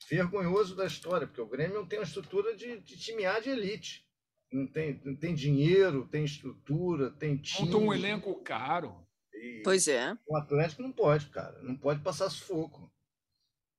vergonhoso 0.09 0.75
da 0.75 0.85
história, 0.85 1.27
porque 1.27 1.41
o 1.41 1.47
Grêmio 1.47 1.75
não 1.75 1.87
tem 1.87 1.99
uma 1.99 2.05
estrutura 2.05 2.55
de, 2.55 2.79
de 2.79 2.97
time 2.97 3.25
A 3.25 3.39
de 3.39 3.49
elite. 3.49 4.05
Não 4.51 4.67
tem, 4.67 5.01
não 5.03 5.15
tem 5.15 5.33
dinheiro, 5.33 6.07
tem 6.07 6.23
estrutura, 6.23 7.11
tem 7.11 7.35
time. 7.37 7.67
Monta 7.67 7.77
um 7.77 7.93
elenco 7.93 8.33
caro. 8.41 9.05
E 9.33 9.61
Pois 9.63 9.87
é. 9.87 10.15
O 10.27 10.37
Atlético 10.37 10.81
não 10.81 10.91
pode, 10.91 11.27
cara. 11.27 11.61
Não 11.61 11.75
pode 11.75 12.01
passar 12.01 12.29
sufoco. 12.29 12.89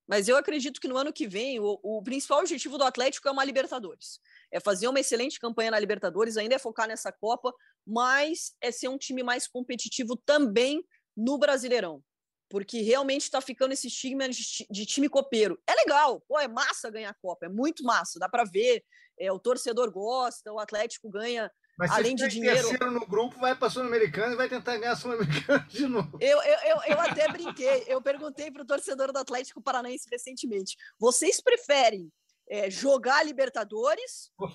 Mas 0.07 0.29
eu 0.29 0.37
acredito 0.37 0.81
que 0.81 0.87
no 0.87 0.97
ano 0.97 1.12
que 1.12 1.27
vem 1.27 1.59
o, 1.59 1.81
o 1.83 2.03
principal 2.03 2.41
objetivo 2.41 2.79
do 2.79 2.85
Atlético 2.85 3.27
é 3.29 3.31
uma 3.31 3.45
Libertadores. 3.45 4.21
É 4.53 4.61
fazer 4.61 4.87
uma 4.87 5.01
excelente 5.01 5.41
campanha 5.41 5.71
na 5.71 5.81
Libertadores, 5.81 6.37
ainda 6.37 6.55
é 6.55 6.59
focar 6.59 6.87
nessa 6.87 7.11
Copa, 7.11 7.53
mas 7.87 8.55
é 8.61 8.70
ser 8.72 8.88
um 8.88 8.99
time 8.99 9.22
mais 9.22 9.46
competitivo 9.46 10.16
também 10.16 10.83
no 11.16 11.38
Brasileirão. 11.38 12.03
Porque 12.49 12.81
realmente 12.81 13.22
está 13.22 13.40
ficando 13.40 13.72
esse 13.72 13.88
estigma 13.88 14.29
de, 14.29 14.40
de 14.70 14.87
time 14.87 15.09
copeiro. 15.09 15.61
É 15.66 15.75
legal, 15.75 16.20
pô, 16.29 16.38
é 16.38 16.46
massa 16.46 16.90
ganhar 16.90 17.11
a 17.11 17.14
Copa, 17.14 17.46
é 17.46 17.49
muito 17.49 17.83
massa, 17.83 18.18
dá 18.18 18.29
para 18.29 18.44
ver. 18.44 18.85
É, 19.18 19.33
o 19.33 19.38
torcedor 19.38 19.90
gosta, 19.90 20.53
o 20.53 20.59
Atlético 20.59 21.09
ganha 21.09 21.51
Mas 21.79 21.90
Além 21.90 22.14
de 22.14 22.29
dinheiro- 22.29 22.68
terceiro 22.68 22.90
no 22.90 23.07
grupo, 23.07 23.38
vai 23.40 23.57
para 23.57 23.66
a 23.68 23.70
Sul-Americana 23.70 24.35
e 24.35 24.37
vai 24.37 24.49
tentar 24.49 24.77
ganhar 24.77 24.92
a 24.92 24.96
Sul-Americana 24.96 25.66
de 25.68 25.87
novo. 25.87 26.18
Eu, 26.20 26.40
eu, 26.42 26.59
eu, 26.61 26.77
eu 26.88 27.01
até 27.01 27.27
brinquei, 27.29 27.85
eu 27.88 28.01
perguntei 28.03 28.51
para 28.51 28.62
o 28.62 28.66
torcedor 28.66 29.12
do 29.12 29.18
Atlético 29.18 29.62
Paranaense 29.62 30.07
recentemente: 30.11 30.77
vocês 30.99 31.40
preferem 31.40 32.12
é, 32.49 32.70
jogar 32.70 33.25
Libertadores 33.25 34.31
ou 34.38 34.49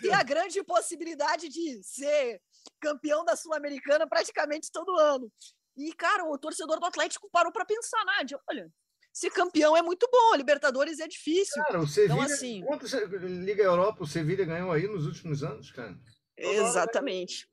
ter 0.00 0.12
a 0.12 0.22
grande 0.22 0.64
possibilidade 0.64 1.48
de 1.48 1.80
ser 1.84 2.40
campeão 2.80 3.24
da 3.24 3.36
Sul-Americana 3.36 4.06
praticamente 4.08 4.70
todo 4.72 4.96
ano? 4.98 5.30
E, 5.76 5.92
cara, 5.94 6.24
o 6.24 6.38
torcedor 6.38 6.78
do 6.80 6.86
Atlético 6.86 7.28
parou 7.30 7.52
para 7.52 7.64
pensar, 7.64 8.04
Nádia, 8.04 8.38
olha, 8.48 8.70
ser 9.12 9.30
campeão 9.30 9.76
é 9.76 9.82
muito 9.82 10.08
bom, 10.10 10.34
Libertadores 10.34 10.98
é 11.00 11.08
difícil. 11.08 11.62
Cara, 11.64 11.80
o 11.80 11.86
Sevilha, 11.86 12.24
assim- 12.24 12.62
quantos 12.64 12.92
Liga 12.92 13.62
Europa 13.62 14.02
o 14.02 14.06
Sevilha 14.06 14.44
ganhou 14.44 14.70
aí 14.72 14.86
nos 14.86 15.06
últimos 15.06 15.42
anos, 15.42 15.70
cara? 15.70 15.96
Exatamente. 16.36 17.48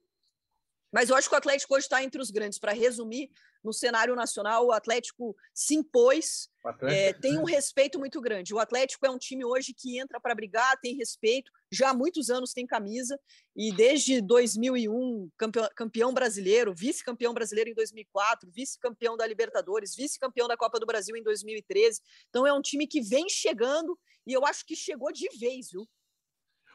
Mas 0.92 1.10
eu 1.10 1.16
acho 1.16 1.28
que 1.28 1.36
o 1.36 1.38
Atlético 1.38 1.76
hoje 1.76 1.86
está 1.86 2.02
entre 2.04 2.22
os 2.22 2.32
grandes. 2.32 2.58
Para 2.60 2.72
resumir, 2.72 3.30
no 3.68 3.74
cenário 3.74 4.16
nacional, 4.16 4.66
o 4.66 4.72
Atlético 4.72 5.36
se 5.54 5.76
impôs, 5.76 6.50
é, 6.64 6.70
Atlético, 6.70 7.22
tem 7.22 7.38
um 7.38 7.44
respeito 7.44 8.00
muito 8.00 8.22
grande. 8.22 8.54
O 8.54 8.60
Atlético 8.60 9.06
é 9.06 9.10
um 9.10 9.18
time 9.18 9.44
hoje 9.44 9.74
que 9.74 10.00
entra 10.00 10.22
para 10.22 10.34
brigar, 10.34 10.80
tem 10.80 10.96
respeito, 10.96 11.52
já 11.70 11.90
há 11.90 11.94
muitos 11.94 12.30
anos 12.30 12.54
tem 12.54 12.66
camisa, 12.66 13.20
e 13.54 13.74
desde 13.74 14.22
2001, 14.22 15.30
campeão, 15.38 15.70
campeão 15.76 16.14
brasileiro, 16.14 16.74
vice-campeão 16.74 17.34
brasileiro 17.34 17.70
em 17.70 17.74
2004, 17.74 18.50
vice-campeão 18.50 19.18
da 19.18 19.28
Libertadores, 19.28 19.94
vice-campeão 19.94 20.48
da 20.48 20.56
Copa 20.56 20.80
do 20.80 20.86
Brasil 20.86 21.18
em 21.18 21.24
2013. 21.24 22.00
Então 22.30 22.48
é 22.48 22.54
um 22.54 22.62
time 22.62 22.88
que 22.88 23.02
vem 23.02 23.28
chegando, 23.28 24.00
e 24.26 24.32
eu 24.32 24.46
acho 24.46 24.66
que 24.66 24.78
chegou 24.78 25.12
de 25.12 25.28
vez, 25.38 25.72
viu? 25.72 25.86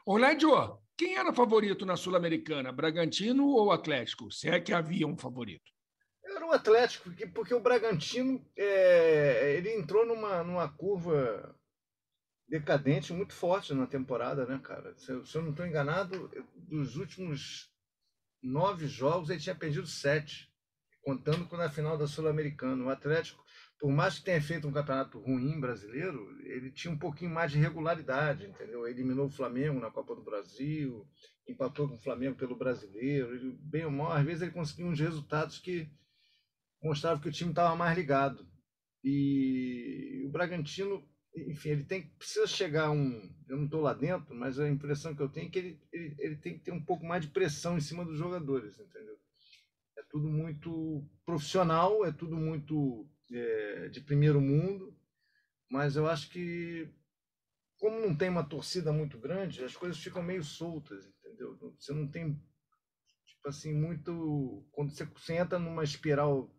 Ô, 0.04 0.18
Lédio, 0.18 0.50
quem 0.94 1.16
era 1.16 1.32
favorito 1.32 1.86
na 1.86 1.96
Sul-Americana? 1.96 2.70
Bragantino 2.70 3.48
ou 3.48 3.72
Atlético? 3.72 4.30
Se 4.30 4.50
é 4.50 4.60
que 4.60 4.74
havia 4.74 5.06
um 5.06 5.16
favorito. 5.16 5.71
Era 6.24 6.46
o 6.46 6.52
Atlético, 6.52 7.04
porque, 7.04 7.26
porque 7.26 7.54
o 7.54 7.60
Bragantino 7.60 8.44
é, 8.56 9.54
ele 9.56 9.74
entrou 9.74 10.06
numa, 10.06 10.42
numa 10.44 10.68
curva 10.68 11.54
decadente 12.48 13.12
muito 13.12 13.32
forte 13.32 13.72
na 13.74 13.86
temporada, 13.86 14.46
né, 14.46 14.60
cara? 14.62 14.94
Se, 14.96 15.10
eu- 15.10 15.24
se 15.24 15.36
eu 15.36 15.42
não 15.42 15.50
estou 15.50 15.66
enganado, 15.66 16.30
dos 16.54 16.96
últimos 16.96 17.70
nove 18.42 18.86
jogos 18.86 19.30
ele 19.30 19.40
tinha 19.40 19.54
perdido 19.54 19.86
sete, 19.86 20.52
contando 21.02 21.46
com 21.48 21.56
na 21.56 21.68
final 21.70 21.96
da 21.96 22.06
Sul-Americana. 22.06 22.84
O 22.84 22.90
Atlético, 22.90 23.42
por 23.80 23.90
mais 23.90 24.18
que 24.18 24.24
tenha 24.24 24.40
feito 24.40 24.68
um 24.68 24.72
campeonato 24.72 25.18
ruim 25.18 25.58
brasileiro, 25.60 26.38
ele 26.42 26.70
tinha 26.70 26.92
um 26.92 26.98
pouquinho 26.98 27.30
mais 27.30 27.50
de 27.50 27.58
regularidade, 27.58 28.46
entendeu? 28.46 28.86
Eliminou 28.86 29.26
o 29.26 29.30
Flamengo 29.30 29.80
na 29.80 29.90
Copa 29.90 30.14
do 30.14 30.22
Brasil, 30.22 31.06
empatou 31.48 31.88
com 31.88 31.96
o 31.96 32.00
Flamengo 32.02 32.36
pelo 32.36 32.56
brasileiro. 32.56 33.34
Ele, 33.34 33.56
bem 33.60 33.84
ou 33.84 33.90
mal, 33.90 34.12
às 34.12 34.24
vezes 34.24 34.42
ele 34.42 34.52
conseguia 34.52 34.86
uns 34.86 35.00
resultados 35.00 35.58
que 35.58 35.90
mostravam 36.82 37.20
que 37.20 37.28
o 37.28 37.32
time 37.32 37.50
estava 37.50 37.76
mais 37.76 37.96
ligado. 37.96 38.46
E 39.04 40.22
o 40.26 40.30
Bragantino, 40.30 41.02
enfim, 41.34 41.70
ele 41.70 41.84
tem 41.84 42.08
precisa 42.18 42.46
chegar 42.46 42.90
um. 42.90 43.34
Eu 43.48 43.56
não 43.56 43.64
estou 43.64 43.80
lá 43.80 43.94
dentro, 43.94 44.34
mas 44.34 44.58
a 44.58 44.68
impressão 44.68 45.14
que 45.14 45.22
eu 45.22 45.28
tenho 45.28 45.48
é 45.48 45.50
que 45.50 45.58
ele, 45.58 45.80
ele, 45.92 46.16
ele 46.18 46.36
tem 46.36 46.54
que 46.54 46.64
ter 46.64 46.72
um 46.72 46.84
pouco 46.84 47.04
mais 47.04 47.22
de 47.22 47.32
pressão 47.32 47.76
em 47.76 47.80
cima 47.80 48.04
dos 48.04 48.18
jogadores, 48.18 48.78
entendeu? 48.78 49.18
É 49.98 50.02
tudo 50.10 50.28
muito 50.28 51.08
profissional, 51.24 52.04
é 52.04 52.12
tudo 52.12 52.36
muito 52.36 53.08
é, 53.32 53.88
de 53.88 54.00
primeiro 54.00 54.40
mundo, 54.40 54.96
mas 55.70 55.96
eu 55.96 56.06
acho 56.06 56.30
que, 56.30 56.88
como 57.78 57.98
não 57.98 58.14
tem 58.14 58.28
uma 58.28 58.44
torcida 58.44 58.92
muito 58.92 59.18
grande, 59.18 59.64
as 59.64 59.76
coisas 59.76 59.98
ficam 59.98 60.22
meio 60.22 60.44
soltas, 60.44 61.06
entendeu? 61.06 61.56
Você 61.78 61.92
não 61.92 62.06
tem, 62.06 62.34
tipo 63.26 63.48
assim, 63.48 63.74
muito. 63.74 64.64
Quando 64.70 64.90
você, 64.92 65.04
você 65.06 65.34
entra 65.34 65.58
numa 65.58 65.82
espiral 65.82 66.54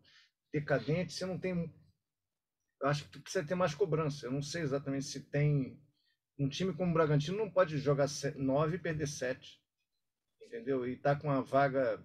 decadente, 0.54 1.12
você 1.12 1.26
não 1.26 1.36
tem. 1.36 1.74
Eu 2.80 2.88
acho 2.88 3.08
que 3.08 3.18
precisa 3.18 3.44
ter 3.44 3.56
mais 3.56 3.74
cobrança. 3.74 4.26
Eu 4.26 4.32
não 4.32 4.40
sei 4.40 4.62
exatamente 4.62 5.06
se 5.06 5.20
tem. 5.20 5.82
Um 6.38 6.48
time 6.48 6.72
como 6.74 6.90
o 6.90 6.94
Bragantino 6.94 7.36
não 7.36 7.50
pode 7.50 7.78
jogar 7.78 8.06
9 8.36 8.76
e 8.76 8.78
perder 8.78 9.06
7. 9.06 9.60
Entendeu? 10.42 10.86
E 10.86 10.96
tá 10.96 11.16
com 11.16 11.30
a 11.30 11.40
vaga 11.40 12.00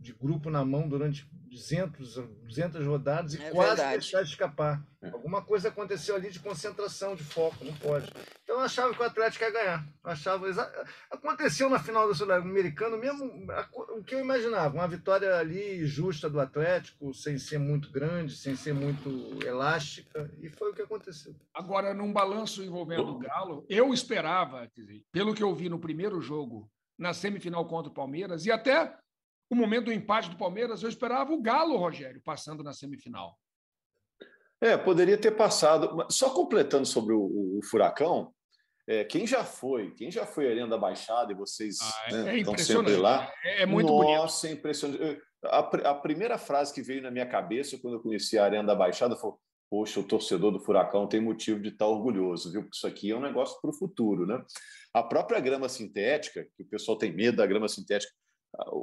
de 0.00 0.12
grupo 0.12 0.48
na 0.50 0.64
mão 0.64 0.88
durante 0.88 1.28
200, 1.50 2.16
200 2.44 2.86
rodadas 2.86 3.34
e 3.34 3.42
É 3.42 3.50
quase 3.50 3.76
verdade. 3.76 3.92
deixar 3.92 4.22
de 4.22 4.28
escapar. 4.30 4.86
É. 5.00 5.08
Alguma 5.08 5.42
coisa 5.42 5.68
aconteceu 5.68 6.14
ali 6.14 6.30
de 6.30 6.40
concentração, 6.40 7.14
de 7.16 7.22
foco, 7.24 7.64
não 7.64 7.72
pode. 7.74 8.10
Então 8.42 8.56
eu 8.56 8.60
achava 8.60 8.92
que 8.94 9.00
o 9.00 9.04
Atlético 9.04 9.44
ia 9.44 9.50
ganhar. 9.50 9.88
Eu 10.04 10.10
achava 10.10 10.48
exa- 10.48 10.86
Aconteceu 11.10 11.68
na 11.70 11.78
final 11.78 12.06
do 12.06 12.14
Sul-Americano 12.14 12.96
mesmo 12.98 13.24
o 13.96 14.04
que 14.04 14.14
eu 14.14 14.20
imaginava, 14.20 14.74
uma 14.74 14.86
vitória 14.88 15.36
ali 15.36 15.84
justa 15.86 16.28
do 16.28 16.38
Atlético, 16.40 17.12
sem 17.14 17.38
ser 17.38 17.58
muito 17.58 17.90
grande, 17.90 18.36
sem 18.36 18.54
ser 18.54 18.72
muito 18.74 19.38
elástica, 19.44 20.30
e 20.40 20.48
foi 20.48 20.70
o 20.70 20.74
que 20.74 20.82
aconteceu. 20.82 21.34
Agora, 21.54 21.92
num 21.94 22.12
balanço 22.12 22.62
envolvendo 22.62 23.08
o 23.08 23.18
Galo, 23.18 23.64
eu 23.68 23.92
esperava, 23.92 24.66
quer 24.68 24.80
dizer, 24.82 25.02
pelo 25.10 25.34
que 25.34 25.42
eu 25.42 25.54
vi 25.54 25.68
no 25.68 25.78
primeiro 25.78 26.20
jogo, 26.20 26.70
na 26.98 27.12
semifinal 27.14 27.64
contra 27.66 27.90
o 27.90 27.94
Palmeiras, 27.94 28.44
e 28.46 28.50
até 28.50 28.94
o 29.50 29.54
momento 29.54 29.86
do 29.86 29.92
empate 29.92 30.30
do 30.30 30.36
Palmeiras, 30.36 30.82
eu 30.82 30.88
esperava 30.88 31.32
o 31.32 31.40
Galo, 31.40 31.76
Rogério, 31.76 32.20
passando 32.24 32.62
na 32.62 32.72
semifinal. 32.72 33.38
É, 34.60 34.76
poderia 34.76 35.16
ter 35.16 35.30
passado. 35.32 36.04
Só 36.10 36.30
completando 36.30 36.84
sobre 36.86 37.14
o, 37.14 37.20
o- 37.20 37.58
o 37.58 37.62
furacão, 37.64 38.34
é, 38.86 39.04
quem 39.04 39.26
já 39.26 39.44
foi, 39.44 39.92
quem 39.94 40.10
já 40.10 40.26
foi 40.26 40.48
à 40.48 40.50
Arena 40.50 40.68
da 40.68 40.78
Baixada 40.78 41.32
e 41.32 41.36
vocês 41.36 41.76
Ah, 41.80 42.12
né, 42.12 42.34
é 42.34 42.38
estão 42.38 42.58
sempre 42.58 42.96
lá. 42.96 43.32
É, 43.44 43.62
é 43.62 43.66
muito 43.66 43.86
bonito. 43.88 44.16
Nossa, 44.16 44.48
é 44.48 44.52
impressionante. 44.52 45.02
Eu- 45.02 45.28
A, 45.44 45.58
a 45.60 45.94
primeira 45.94 46.36
frase 46.36 46.74
que 46.74 46.82
veio 46.82 47.00
na 47.00 47.12
minha 47.12 47.24
cabeça 47.26 47.78
quando 47.78 47.94
eu 47.94 48.00
conheci 48.02 48.36
a 48.36 48.44
Arena 48.44 48.64
da 48.66 48.74
Baixada 48.74 49.14
foi: 49.14 49.30
Poxa, 49.70 50.00
o 50.00 50.02
torcedor 50.02 50.50
do 50.50 50.58
Furacão 50.58 51.06
tem 51.06 51.20
motivo 51.20 51.60
de 51.60 51.68
estar 51.68 51.86
orgulhoso, 51.86 52.50
viu? 52.50 52.62
Porque 52.62 52.76
isso 52.76 52.86
aqui 52.88 53.12
é 53.12 53.16
um 53.16 53.20
negócio 53.20 53.60
para 53.60 53.70
o 53.70 53.72
futuro, 53.72 54.26
né? 54.26 54.42
A 54.92 55.00
própria 55.02 55.38
grama 55.38 55.68
sintética, 55.68 56.44
que 56.56 56.64
o 56.64 56.66
pessoal 56.66 56.98
tem 56.98 57.12
medo 57.12 57.36
da 57.36 57.46
grama 57.46 57.68
sintética, 57.68 58.12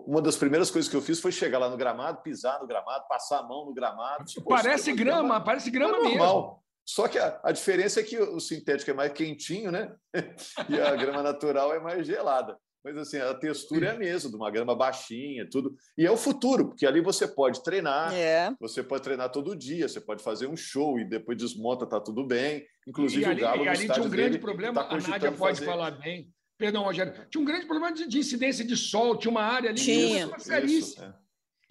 uma 0.06 0.22
das 0.22 0.36
primeiras 0.38 0.70
coisas 0.72 0.90
que 0.90 0.96
eu 0.96 1.02
fiz 1.02 1.20
foi 1.20 1.32
chegar 1.32 1.58
lá 1.60 1.70
no 1.70 1.78
gramado, 1.78 2.22
pisar 2.22 2.60
no 2.62 2.68
gramado, 2.68 3.06
passar 3.08 3.40
a 3.40 3.44
mão 3.44 3.66
no 3.66 3.74
gramado. 3.74 4.24
Parece 4.48 4.92
é 4.92 4.94
grama, 4.96 5.20
grama- 5.22 5.42
parece 5.44 5.70
é 5.70 5.72
grama 5.72 6.00
mesmo. 6.02 6.10
normal. 6.18 6.64
Só 6.88 7.08
que 7.08 7.18
a, 7.18 7.40
a 7.44 7.52
diferença 7.52 8.00
é 8.00 8.04
que 8.04 8.18
o 8.20 8.40
sintético 8.40 8.92
é 8.92 8.94
mais 8.94 9.12
quentinho, 9.12 9.72
né? 9.72 9.94
e 10.70 10.80
a 10.80 10.96
grama 10.96 11.24
natural 11.24 11.74
é 11.74 11.80
mais 11.80 12.06
gelada. 12.06 12.56
Mas 12.84 12.96
assim, 12.98 13.18
a 13.18 13.34
textura 13.34 13.88
é 13.88 13.92
a 13.92 13.98
mesma, 13.98 14.30
de 14.30 14.36
uma 14.36 14.52
grama 14.52 14.76
baixinha, 14.76 15.50
tudo. 15.50 15.76
E 15.98 16.06
é 16.06 16.12
o 16.12 16.16
futuro, 16.16 16.68
porque 16.68 16.86
ali 16.86 17.02
você 17.02 17.28
pode 17.28 17.64
treinar, 17.64 18.14
É. 18.14 18.54
você 18.60 18.84
pode 18.84 19.02
treinar 19.02 19.32
todo 19.32 19.56
dia, 19.56 19.88
você 19.90 20.00
pode 20.00 20.22
fazer 20.22 20.46
um 20.46 20.56
show 20.56 21.00
e 21.00 21.04
depois 21.04 21.36
desmonta, 21.36 21.88
tá 21.88 22.00
tudo 22.00 22.24
bem. 22.24 22.64
Inclusive 22.88 23.24
e 23.24 23.26
ali, 23.26 23.42
o 23.42 23.44
Galo 23.44 23.62
e 23.64 23.66
no 23.66 23.72
ali 23.72 23.90
tinha 23.90 24.06
um 24.06 24.10
grande 24.10 24.30
dele 24.30 24.38
problema, 24.38 24.84
tá 24.84 24.96
a 24.96 25.00
Nádia 25.00 25.32
pode 25.32 25.56
fazer- 25.58 25.66
falar 25.66 25.90
bem. 26.00 26.32
Perdão, 26.58 26.84
Rogério. 26.84 27.14
Tinha 27.30 27.42
um 27.42 27.46
grande 27.46 27.66
problema 27.66 27.94
de, 27.94 28.08
de 28.08 28.20
incidência 28.20 28.64
de 28.64 28.78
sol, 28.78 29.18
tinha 29.18 29.32
uma 29.32 29.44
área 29.44 29.70
ali. 29.70 29.82
Tinha. 29.82 30.30
Isso, 30.64 31.02
é. 31.02 31.14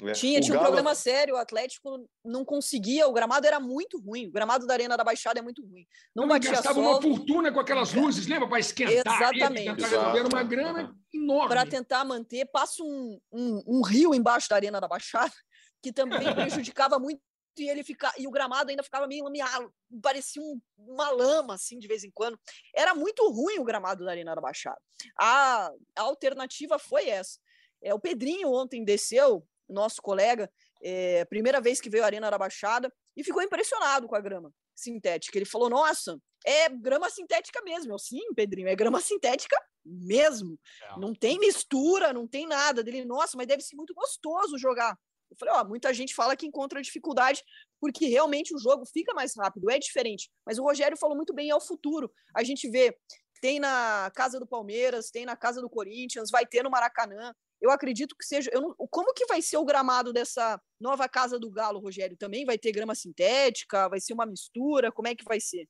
É. 0.03 0.13
Tinha, 0.13 0.41
o 0.41 0.43
tinha 0.43 0.55
Galo... 0.55 0.61
um 0.61 0.67
problema 0.67 0.95
sério. 0.95 1.35
O 1.35 1.39
Atlético 1.39 2.09
não 2.25 2.45
conseguia, 2.45 3.07
o 3.07 3.13
gramado 3.13 3.47
era 3.47 3.61
muito 3.61 3.99
ruim. 3.99 4.27
O 4.27 4.33
gramado 4.33 4.67
da 4.67 4.75
Arena 4.75 4.97
da 4.97 5.05
Baixada 5.05 5.39
é 5.39 5.43
muito 5.43 5.65
ruim. 5.65 5.87
Não, 6.15 6.25
não 6.25 6.29
batia 6.29 6.51
gastava 6.51 6.75
sol, 6.75 6.83
uma 6.83 7.01
fortuna 7.01 7.53
com 7.53 7.61
aquelas 7.61 7.95
luzes, 7.95 8.27
lembra? 8.27 8.49
Para 8.49 8.59
esquentar. 8.59 9.15
Exatamente. 9.21 9.83
Resolver 9.83 10.27
uma 10.27 10.43
grana 10.43 10.95
enorme. 11.13 11.49
Para 11.49 11.65
tentar 11.65 12.05
manter, 12.05 12.45
passa 12.47 12.83
um, 12.83 13.21
um, 13.33 13.63
um 13.67 13.83
rio 13.83 14.15
embaixo 14.15 14.49
da 14.49 14.57
Arena 14.57 14.81
da 14.81 14.89
Baixada, 14.89 15.33
que 15.83 15.93
também 15.93 16.19
prejudicava 16.35 16.99
muito 16.99 17.21
e 17.59 17.69
ele 17.69 17.83
fica 17.83 18.13
e 18.19 18.27
o 18.27 18.31
gramado 18.31 18.71
ainda 18.71 18.83
ficava 18.83 19.07
meio 19.07 19.25
lameado, 19.25 19.73
parecia 20.03 20.43
um, 20.43 20.61
uma 20.77 21.11
lama 21.11 21.55
assim 21.55 21.79
de 21.79 21.87
vez 21.87 22.05
em 22.05 22.11
quando. 22.11 22.39
Era 22.75 22.95
muito 22.95 23.29
ruim 23.31 23.59
o 23.59 23.65
gramado 23.65 24.05
da 24.05 24.11
Arena 24.11 24.35
da 24.35 24.41
Baixada. 24.41 24.81
A, 25.19 25.71
a 25.97 26.03
alternativa 26.03 26.79
foi 26.79 27.09
essa. 27.09 27.39
É, 27.83 27.93
o 27.93 28.01
Pedrinho 28.01 28.51
ontem 28.51 28.85
desceu 28.85 29.47
nosso 29.69 30.03
colega, 30.03 30.51
é, 30.83 31.25
primeira 31.27 31.61
vez 31.61 31.81
que 31.81 31.91
veio 31.91 32.03
à 32.03 32.07
Arena 32.07 32.31
da 32.31 32.39
Baixada, 32.39 32.93
e 33.17 33.23
ficou 33.23 33.43
impressionado 33.43 34.07
com 34.07 34.17
a 34.17 34.21
grama 34.21 34.53
sintética. 34.75 35.39
Ele 35.39 35.45
falou: 35.45 35.71
Nossa, 35.71 36.19
é 36.45 36.69
grama 36.69 37.09
sintética 37.09 37.63
mesmo. 37.63 37.93
Eu, 37.93 37.99
sim, 37.99 38.33
Pedrinho, 38.35 38.69
é 38.69 38.75
grama 38.75 39.01
sintética 39.01 39.57
mesmo. 39.85 40.59
É. 40.83 40.99
Não 40.99 41.15
tem 41.15 41.39
mistura, 41.39 42.13
não 42.13 42.27
tem 42.27 42.47
nada. 42.47 42.83
Dele, 42.83 43.05
nossa, 43.05 43.37
mas 43.37 43.47
deve 43.47 43.63
ser 43.63 43.77
muito 43.77 43.95
gostoso 43.95 44.59
jogar. 44.59 44.99
Eu 45.35 45.39
falei, 45.39 45.55
ó, 45.55 45.65
muita 45.65 45.93
gente 45.93 46.15
fala 46.15 46.37
que 46.37 46.47
encontra 46.47 46.81
dificuldade 46.81 47.43
porque 47.81 48.07
realmente 48.07 48.55
o 48.55 48.59
jogo 48.59 48.85
fica 48.87 49.13
mais 49.15 49.37
rápido, 49.37 49.71
é 49.71 49.79
diferente. 49.79 50.31
Mas 50.47 50.59
o 50.59 50.63
Rogério 50.63 50.97
falou 50.97 51.17
muito 51.17 51.35
bem, 51.35 51.51
é 51.51 51.55
o 51.55 51.61
futuro. 51.61 52.11
A 52.35 52.43
gente 52.43 52.69
vê, 52.69 52.97
tem 53.41 53.61
na 53.61 54.11
casa 54.15 54.39
do 54.39 54.47
Palmeiras, 54.47 55.11
tem 55.11 55.27
na 55.27 55.37
casa 55.37 55.61
do 55.61 55.69
Corinthians, 55.69 56.31
vai 56.31 56.47
ter 56.47 56.63
no 56.63 56.71
Maracanã 56.71 57.35
eu 57.65 57.71
acredito 57.71 58.15
que 58.15 58.27
seja. 58.27 58.51
Não, 58.53 58.75
como 58.91 59.15
que 59.15 59.25
vai 59.25 59.41
ser 59.41 59.57
o 59.57 59.65
gramado 59.65 60.13
dessa 60.13 60.61
nova 60.79 61.09
casa 61.09 61.39
do 61.39 61.51
Galo, 61.51 61.81
Rogério? 61.81 62.15
Também 62.15 62.45
vai 62.45 62.59
ter 62.59 62.73
grama 62.73 62.95
sintética? 62.95 63.89
Vai 63.89 64.01
ser 64.01 64.13
uma 64.13 64.27
mistura? 64.27 64.93
Como 64.93 65.09
é 65.09 65.15
que 65.15 65.25
vai 65.25 65.41
ser? 65.41 65.67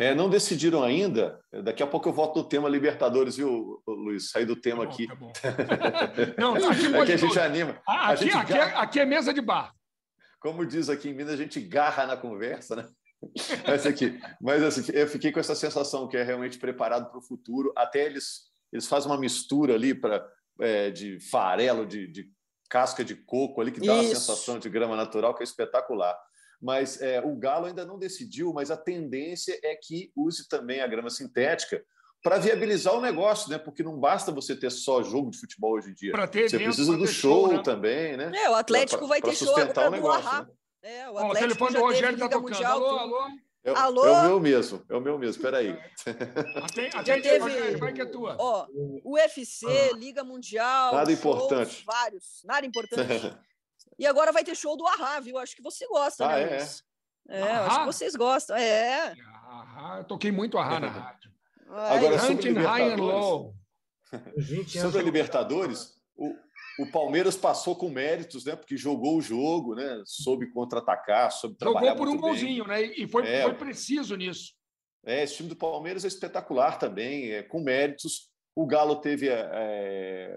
É, 0.00 0.14
não 0.14 0.30
decidiram 0.30 0.82
ainda. 0.82 1.38
Daqui 1.62 1.82
a 1.82 1.86
pouco 1.86 2.08
eu 2.08 2.12
volto 2.14 2.38
no 2.38 2.48
tema 2.48 2.70
Libertadores, 2.70 3.36
viu, 3.36 3.82
Luiz? 3.86 4.30
Sair 4.30 4.46
do 4.46 4.56
tema 4.56 4.86
tá 4.86 4.88
bom, 4.88 4.94
aqui. 4.94 5.06
Tá 5.06 5.14
bom. 5.14 5.32
não, 6.40 6.54
aqui, 6.54 6.96
aqui 6.96 7.12
a 7.12 7.16
gente 7.18 7.38
anima. 7.38 7.82
Ah, 7.86 8.12
aqui, 8.12 8.24
gente 8.24 8.36
aqui, 8.36 8.52
é, 8.54 8.62
aqui, 8.62 9.00
é, 9.00 9.04
mesa 9.04 9.34
de 9.34 9.42
bar. 9.42 9.74
Como 10.40 10.64
diz 10.64 10.88
aqui 10.88 11.10
em 11.10 11.14
Minas, 11.14 11.34
a 11.34 11.36
gente 11.36 11.60
garra 11.60 12.06
na 12.06 12.16
conversa, 12.16 12.76
né? 12.76 12.88
Mas, 13.68 13.84
aqui, 13.84 14.18
mas 14.40 14.62
assim, 14.62 14.90
eu 14.94 15.06
fiquei 15.06 15.30
com 15.30 15.38
essa 15.38 15.54
sensação 15.54 16.08
que 16.08 16.16
é 16.16 16.22
realmente 16.22 16.58
preparado 16.58 17.10
para 17.10 17.18
o 17.18 17.22
futuro. 17.22 17.70
Até 17.76 18.06
eles, 18.06 18.44
eles 18.72 18.86
fazem 18.86 19.10
uma 19.10 19.20
mistura 19.20 19.74
ali 19.74 19.94
para 19.94 20.26
é, 20.58 20.90
de 20.90 21.20
farelo, 21.30 21.84
de, 21.84 22.06
de, 22.06 22.30
casca 22.70 23.04
de 23.04 23.14
coco 23.14 23.60
ali, 23.60 23.70
que 23.70 23.80
dá 23.80 23.96
Isso. 23.96 24.04
uma 24.04 24.14
sensação 24.14 24.58
de 24.58 24.70
grama 24.70 24.96
natural 24.96 25.34
que 25.34 25.42
é 25.42 25.44
espetacular. 25.44 26.16
Mas 26.60 27.00
é, 27.00 27.20
o 27.20 27.34
Galo 27.36 27.66
ainda 27.66 27.84
não 27.84 27.98
decidiu, 27.98 28.52
mas 28.52 28.70
a 28.70 28.76
tendência 28.76 29.58
é 29.62 29.74
que 29.74 30.12
use 30.14 30.48
também 30.48 30.80
a 30.80 30.86
grama 30.86 31.08
sintética 31.08 31.82
para 32.22 32.38
viabilizar 32.38 32.94
o 32.94 33.00
negócio, 33.00 33.50
né? 33.50 33.58
Porque 33.58 33.82
não 33.82 33.98
basta 33.98 34.30
você 34.30 34.54
ter 34.54 34.70
só 34.70 35.02
jogo 35.02 35.30
de 35.30 35.38
futebol 35.38 35.72
hoje 35.72 35.90
em 35.90 35.94
dia. 35.94 36.12
Você 36.12 36.58
precisa 36.58 36.96
do 36.96 37.06
show, 37.06 37.46
show 37.46 37.56
né? 37.56 37.62
também, 37.62 38.16
né? 38.16 38.30
É, 38.34 38.50
o 38.50 38.54
Atlético 38.54 38.98
pra, 38.98 39.08
vai 39.08 39.22
ter 39.22 39.34
show 39.34 39.56
agora 39.56 39.88
o 39.88 39.90
negócio, 39.90 40.30
né? 40.30 40.46
É, 40.82 41.10
o, 41.10 41.18
Atlético 41.18 41.28
o 41.28 41.34
telefone 41.34 41.74
do 41.74 41.80
Rogério 41.80 42.14
está 42.14 42.28
tocando. 42.28 42.50
Mundial, 42.50 42.84
alô, 42.84 42.98
alô? 42.98 43.30
É, 43.62 43.72
Alô? 43.72 44.06
é 44.06 44.10
o 44.10 44.22
meu 44.22 44.40
mesmo, 44.40 44.82
é 44.88 44.96
o 44.96 45.00
meu 45.02 45.18
mesmo, 45.18 45.42
peraí. 45.42 45.78
Já 47.04 47.20
teve, 47.20 47.76
vai 47.76 47.92
que 47.92 48.00
é 48.00 48.06
tua. 48.06 48.34
Ó, 48.38 48.66
UFC, 49.04 49.66
ah. 49.66 49.96
Liga 49.96 50.24
Mundial, 50.24 50.94
nada 50.94 51.10
shows, 51.10 51.18
importante. 51.18 51.84
vários, 51.84 52.40
nada 52.44 52.66
importante. 52.66 53.36
e 54.00 54.06
agora 54.06 54.32
vai 54.32 54.42
ter 54.42 54.56
show 54.56 54.78
do 54.78 54.86
Arra, 54.86 55.20
viu? 55.20 55.36
Acho 55.36 55.54
que 55.54 55.62
você 55.62 55.86
gosta, 55.86 56.24
ah, 56.24 56.36
né, 56.36 56.42
é? 56.42 56.56
Luiz? 56.56 56.82
É, 57.28 57.38
é 57.38 57.52
acho 57.52 57.80
que 57.80 57.86
vocês 57.86 58.16
gostam, 58.16 58.56
é. 58.56 59.14
Ahá, 59.46 59.98
eu 59.98 60.04
toquei 60.04 60.32
muito 60.32 60.56
Arra 60.56 60.80
na 60.80 60.88
rádio. 60.88 61.30
Agora, 61.68 62.18
sobre 62.18 62.48
Libertadores, 62.48 63.52
sobre 64.72 65.00
a 65.00 65.02
Libertadores, 65.02 66.00
o, 66.16 66.34
o 66.82 66.90
Palmeiras 66.90 67.36
passou 67.36 67.76
com 67.76 67.90
méritos, 67.90 68.46
né? 68.46 68.56
Porque 68.56 68.74
jogou 68.74 69.18
o 69.18 69.20
jogo, 69.20 69.74
né? 69.74 70.02
Soube 70.06 70.50
contra-atacar, 70.50 71.30
soube 71.30 71.58
trabalhar 71.58 71.90
Jogou 71.90 72.06
por 72.06 72.08
um 72.08 72.16
golzinho, 72.18 72.66
né? 72.66 72.82
E 72.82 73.06
foi, 73.06 73.28
é, 73.28 73.42
foi 73.42 73.54
preciso 73.54 74.16
nisso. 74.16 74.54
É, 75.04 75.22
esse 75.22 75.36
time 75.36 75.50
do 75.50 75.56
Palmeiras 75.56 76.06
é 76.06 76.08
espetacular 76.08 76.78
também, 76.78 77.32
é, 77.32 77.42
com 77.42 77.60
méritos. 77.60 78.30
O 78.56 78.66
Galo 78.66 78.96
teve 78.96 79.28
é, 79.28 80.32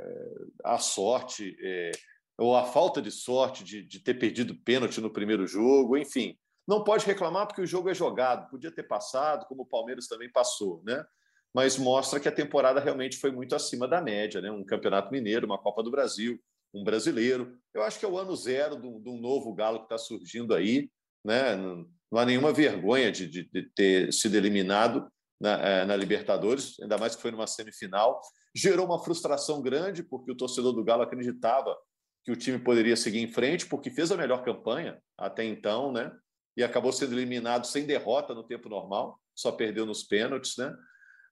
a 0.66 0.78
sorte, 0.78 1.56
é, 1.62 1.92
ou 2.38 2.56
a 2.56 2.66
falta 2.66 3.02
de 3.02 3.12
sorte 3.12 3.64
de, 3.64 3.84
de 3.84 4.00
ter 4.00 4.16
perdido 4.16 4.56
pênalti 4.56 5.00
no 5.00 5.12
primeiro 5.12 5.46
jogo, 5.46 5.98
enfim. 5.98 6.38
Não 6.68 6.84
pode 6.84 7.06
reclamar 7.06 7.48
porque 7.48 7.62
o 7.62 7.68
jogo 7.68 7.90
é 7.90 7.94
jogado, 7.94 8.50
podia 8.50 8.72
ter 8.72 8.84
passado, 8.84 9.46
como 9.48 9.64
o 9.64 9.66
Palmeiras 9.66 10.08
também 10.08 10.32
passou, 10.32 10.82
né? 10.86 11.06
mas 11.54 11.78
mostra 11.78 12.20
que 12.20 12.28
a 12.28 12.32
temporada 12.32 12.80
realmente 12.80 13.18
foi 13.18 13.32
muito 13.32 13.56
acima 13.56 13.88
da 13.88 14.02
média, 14.02 14.42
né? 14.42 14.50
Um 14.50 14.64
campeonato 14.64 15.12
mineiro, 15.12 15.46
uma 15.46 15.60
Copa 15.60 15.84
do 15.84 15.92
Brasil, 15.92 16.40
um 16.74 16.84
brasileiro. 16.84 17.56
Eu 17.74 17.84
acho 17.84 18.00
que 18.00 18.06
é 18.06 18.08
o 18.08 18.18
ano 18.18 18.36
zero 18.36 18.76
de 18.76 19.10
um 19.10 19.22
novo 19.22 19.54
galo 19.54 19.80
que 19.80 19.86
está 19.86 19.98
surgindo 19.98 20.56
aí, 20.56 20.90
né? 21.24 21.56
Não, 21.56 21.88
há 22.16 22.26
nenhuma 22.26 22.52
vergonha 22.52 23.12
de, 23.12 23.28
de, 23.28 23.44
de 23.44 23.70
ter 23.76 24.12
sido 24.12 24.36
eliminado 24.36 25.08
na, 25.40 25.52
é, 25.62 25.86
na, 25.86 25.96
Libertadores, 25.96 26.80
ainda 26.82 26.98
mais 26.98 27.16
que 27.16 27.22
foi 27.22 27.30
numa 27.30 27.46
semifinal. 27.46 28.20
Gerou 28.56 28.88
uma 28.88 29.04
frustração 29.04 29.62
grande, 29.62 30.02
porque 30.02 30.32
o 30.32 30.38
torcedor 30.38 30.74
do 30.74 30.84
Galo 30.84 31.04
acreditava 31.04 31.76
que 32.24 32.32
o 32.32 32.36
time 32.36 32.58
poderia 32.58 32.96
seguir 32.96 33.20
em 33.20 33.32
frente, 33.32 33.66
porque 33.66 33.92
fez 33.92 34.12
a 34.12 34.18
melhor 34.18 34.44
campanha 34.44 35.02
até 35.18 35.44
então, 35.44 35.92
né? 35.92 36.12
E 36.56 36.64
acabou 36.64 36.92
sendo 36.92 37.14
eliminado 37.14 37.66
sem 37.66 37.86
derrota 37.86 38.34
no 38.34 38.44
tempo 38.44 38.70
normal, 38.70 39.20
só 39.36 39.52
perdeu 39.52 39.86
nos 39.86 40.04
pênaltis, 40.04 40.56
né? 40.58 40.74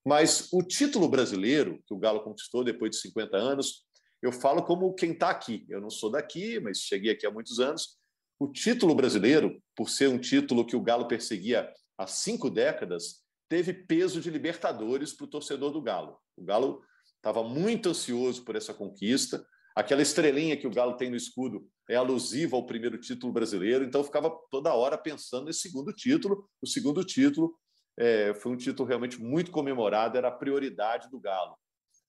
Mas 0.06 0.52
o 0.52 0.64
título 0.64 1.08
brasileiro, 1.08 1.82
que 1.86 1.94
o 1.94 1.98
Galo 1.98 2.24
conquistou 2.24 2.64
depois 2.64 2.92
de 2.92 2.98
50 2.98 3.38
anos, 3.38 3.86
eu 4.22 4.32
falo 4.32 4.64
como 4.64 4.94
quem 4.94 5.12
está 5.12 5.30
aqui. 5.30 5.66
Eu 5.70 5.80
não 5.80 5.90
sou 5.90 6.12
daqui, 6.12 6.60
mas 6.60 6.80
cheguei 6.80 7.12
aqui 7.12 7.26
há 7.26 7.32
muitos 7.32 7.60
anos. 7.60 7.98
O 8.40 8.52
título 8.52 8.96
brasileiro, 8.96 9.62
por 9.76 9.90
ser 9.90 10.10
um 10.10 10.18
título 10.18 10.66
que 10.66 10.76
o 10.76 10.82
Galo 10.82 11.08
perseguia 11.08 11.72
há 11.98 12.08
cinco 12.08 12.50
décadas, 12.50 13.24
teve 13.48 13.74
peso 13.74 14.20
de 14.20 14.30
Libertadores 14.30 15.14
para 15.14 15.26
o 15.26 15.30
torcedor 15.30 15.72
do 15.72 15.82
Galo. 15.82 16.18
O 16.36 16.44
Galo 16.44 16.82
estava 17.16 17.44
muito 17.44 17.90
ansioso 17.90 18.44
por 18.44 18.56
essa 18.56 18.74
conquista. 18.74 19.46
Aquela 19.76 20.02
estrelinha 20.02 20.58
que 20.58 20.68
o 20.68 20.72
Galo 20.72 20.98
tem 20.98 21.10
no 21.10 21.16
escudo 21.16 21.68
é 21.90 21.96
alusiva 21.96 22.56
ao 22.56 22.66
primeiro 22.66 23.00
título 23.00 23.32
brasileiro, 23.32 23.84
então 23.84 24.04
ficava 24.04 24.30
toda 24.50 24.74
hora 24.74 24.98
pensando 24.98 25.46
nesse 25.46 25.62
segundo 25.62 25.94
título, 25.94 26.50
o 26.62 26.68
segundo 26.68 27.04
título 27.04 27.56
é, 27.98 28.34
foi 28.34 28.52
um 28.52 28.58
título 28.58 28.88
realmente 28.88 29.22
muito 29.22 29.52
comemorado, 29.52 30.18
era 30.18 30.28
a 30.28 30.32
prioridade 30.32 31.10
do 31.10 31.20
Galo. 31.20 31.56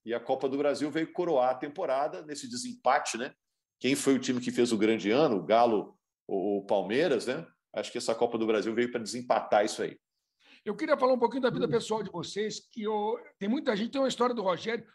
E 0.04 0.12
a 0.12 0.20
Copa 0.20 0.48
do 0.48 0.58
Brasil 0.58 0.90
veio 0.90 1.12
coroar 1.12 1.50
a 1.50 1.54
temporada 1.54 2.22
nesse 2.22 2.48
desempate, 2.48 3.16
né? 3.16 3.32
Quem 3.78 3.94
foi 3.94 4.14
o 4.14 4.18
time 4.18 4.40
que 4.40 4.50
fez 4.50 4.72
o 4.72 4.78
grande 4.78 5.10
ano? 5.10 5.36
O 5.36 5.44
Galo 5.44 5.96
ou 6.26 6.58
o 6.58 6.66
Palmeiras, 6.66 7.26
né? 7.26 7.46
Acho 7.74 7.90
que 7.90 7.98
essa 7.98 8.14
Copa 8.14 8.36
do 8.36 8.46
Brasil 8.46 8.74
veio 8.74 8.90
para 8.90 9.02
desempatar 9.02 9.64
isso 9.64 9.82
aí. 9.82 9.96
Eu 10.64 10.76
queria 10.76 10.96
falar 10.96 11.14
um 11.14 11.18
pouquinho 11.18 11.42
da 11.42 11.50
vida 11.50 11.68
pessoal 11.68 12.02
de 12.02 12.10
vocês, 12.10 12.60
que 12.70 12.82
eu... 12.82 13.18
tem 13.38 13.48
muita 13.48 13.76
gente 13.76 13.90
tem 13.90 14.00
uma 14.00 14.08
história 14.08 14.34
do 14.34 14.42
Rogério. 14.42 14.86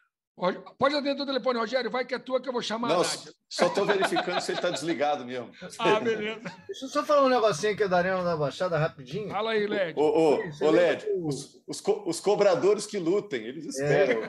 Pode 0.78 0.96
atender 0.96 1.20
o 1.20 1.26
telefone, 1.26 1.58
Rogério, 1.58 1.90
vai 1.90 2.06
que 2.06 2.14
é 2.14 2.20
tua 2.20 2.40
que 2.40 2.48
eu 2.48 2.54
vou 2.54 2.62
chamar 2.62 2.90
Não, 2.90 3.02
a 3.02 3.04
Nádia. 3.04 3.34
Só 3.50 3.66
estou 3.66 3.88
verificando 3.88 4.40
se 4.40 4.52
ele 4.52 4.60
está 4.60 4.70
desligado 4.70 5.26
mesmo. 5.26 5.52
Ah, 5.80 6.00
beleza. 6.00 6.42
Deixa 6.68 6.86
eu 6.86 6.90
só 6.90 7.04
falar 7.04 7.24
um 7.24 7.30
negocinho 7.30 7.74
aqui 7.74 7.88
da 7.88 7.98
Arena 7.98 8.24
da 8.24 8.38
Baixada 8.38 8.78
rapidinho. 8.78 9.30
Fala 9.30 9.52
aí, 9.52 9.66
Led. 9.66 10.00
Ô, 10.00 10.04
ô, 10.04 10.40
ô 10.62 10.70
Led, 10.70 11.08
os, 11.24 11.64
os, 11.66 11.82
co 11.82 12.04
os, 12.06 12.20
cobradores 12.20 12.86
que 12.86 13.00
lutem, 13.00 13.46
eles 13.46 13.66
esperam. 13.66 14.22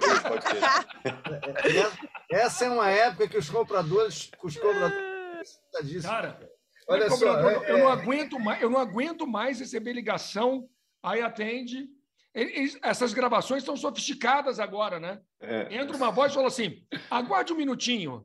É. 2.31 2.37
Essa 2.41 2.65
é 2.65 2.71
uma 2.71 2.91
época 2.91 3.29
que 3.29 3.37
os 3.37 3.51
compradores. 3.51 4.31
Os 4.43 4.57
compradores 4.57 5.09
Cara, 6.03 6.41
olha 6.89 7.11
só. 7.11 7.27
Eu, 7.27 7.49
é, 7.49 7.71
eu, 7.71 7.79
não 7.79 7.91
é. 7.91 7.93
aguento 7.93 8.39
mais, 8.39 8.63
eu 8.63 8.71
não 8.71 8.81
aguento 8.81 9.27
mais 9.27 9.61
receber 9.61 9.93
ligação, 9.93 10.69
aí 11.03 11.21
atende 11.21 11.87
essas 12.83 13.13
gravações 13.13 13.63
estão 13.63 13.77
sofisticadas 13.77 14.61
agora, 14.61 15.01
né? 15.01 15.21
É. 15.41 15.75
Entra 15.75 15.97
uma 15.97 16.11
voz 16.11 16.33
e 16.33 16.35
fala 16.35 16.49
assim: 16.49 16.83
aguarde 17.11 17.53
um 17.53 17.57
minutinho. 17.57 18.25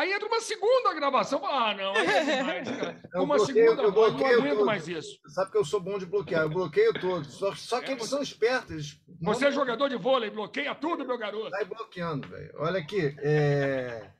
Aí 0.00 0.14
entra 0.14 0.26
uma 0.26 0.40
segunda 0.40 0.94
gravação. 0.94 1.44
Ah, 1.44 1.74
não, 1.74 1.94
é 1.94 2.24
demais, 2.24 2.70
cara. 2.70 3.02
Uma 3.22 3.36
bloqueio, 3.36 3.68
segunda 3.68 3.82
eu 3.82 3.92
voz, 3.92 4.14
não 4.14 4.26
aguento 4.26 4.64
mais 4.64 4.88
isso. 4.88 5.20
Sabe 5.26 5.50
que 5.50 5.58
eu 5.58 5.64
sou 5.64 5.78
bom 5.78 5.98
de 5.98 6.06
bloquear, 6.06 6.44
eu 6.44 6.48
bloqueio 6.48 6.94
todos. 6.98 7.34
Só, 7.34 7.54
só 7.54 7.82
que 7.82 7.90
é, 7.90 7.92
eles 7.92 8.04
você... 8.04 8.08
são 8.08 8.22
espertos. 8.22 8.98
Você 9.20 9.48
é 9.48 9.52
jogador 9.52 9.90
de 9.90 9.96
vôlei, 9.96 10.30
bloqueia 10.30 10.74
tudo, 10.74 11.06
meu 11.06 11.18
garoto. 11.18 11.50
Sai 11.50 11.66
bloqueando, 11.66 12.26
velho. 12.28 12.50
Olha 12.54 12.80
aqui. 12.80 13.14
É... 13.18 14.10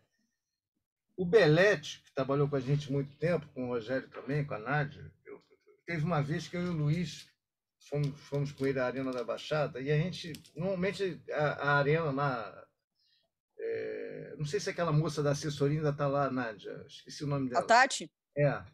O 1.16 1.24
Belete, 1.24 2.02
que 2.04 2.12
trabalhou 2.12 2.46
com 2.46 2.56
a 2.56 2.60
gente 2.60 2.92
muito 2.92 3.16
tempo, 3.16 3.48
com 3.54 3.64
o 3.64 3.68
Rogério 3.68 4.06
também, 4.10 4.44
com 4.44 4.52
a 4.52 4.58
Nádia, 4.58 5.10
eu... 5.24 5.40
teve 5.86 6.04
uma 6.04 6.20
vez 6.20 6.46
que 6.46 6.58
eu 6.58 6.62
e 6.62 6.68
o 6.68 6.74
Luiz 6.74 7.29
fomos, 7.90 8.20
fomos 8.20 8.52
com 8.52 8.66
ele 8.66 8.78
à 8.78 8.86
Arena 8.86 9.12
da 9.12 9.24
Baixada 9.24 9.80
e 9.80 9.90
a 9.90 9.96
gente, 9.96 10.32
normalmente, 10.54 11.20
a, 11.32 11.44
a 11.44 11.78
arena 11.78 12.12
na, 12.12 12.64
é, 13.58 14.34
não 14.38 14.46
sei 14.46 14.58
se 14.58 14.70
aquela 14.70 14.92
moça 14.92 15.22
da 15.22 15.32
assessoria 15.32 15.78
ainda 15.78 15.90
está 15.90 16.06
lá, 16.06 16.30
Nádia. 16.30 16.84
Esqueci 16.86 17.24
o 17.24 17.26
nome 17.26 17.50
dela. 17.50 17.60
A 17.60 17.66
Tati? 17.66 18.10
É. 18.36 18.50
Tá 18.50 18.66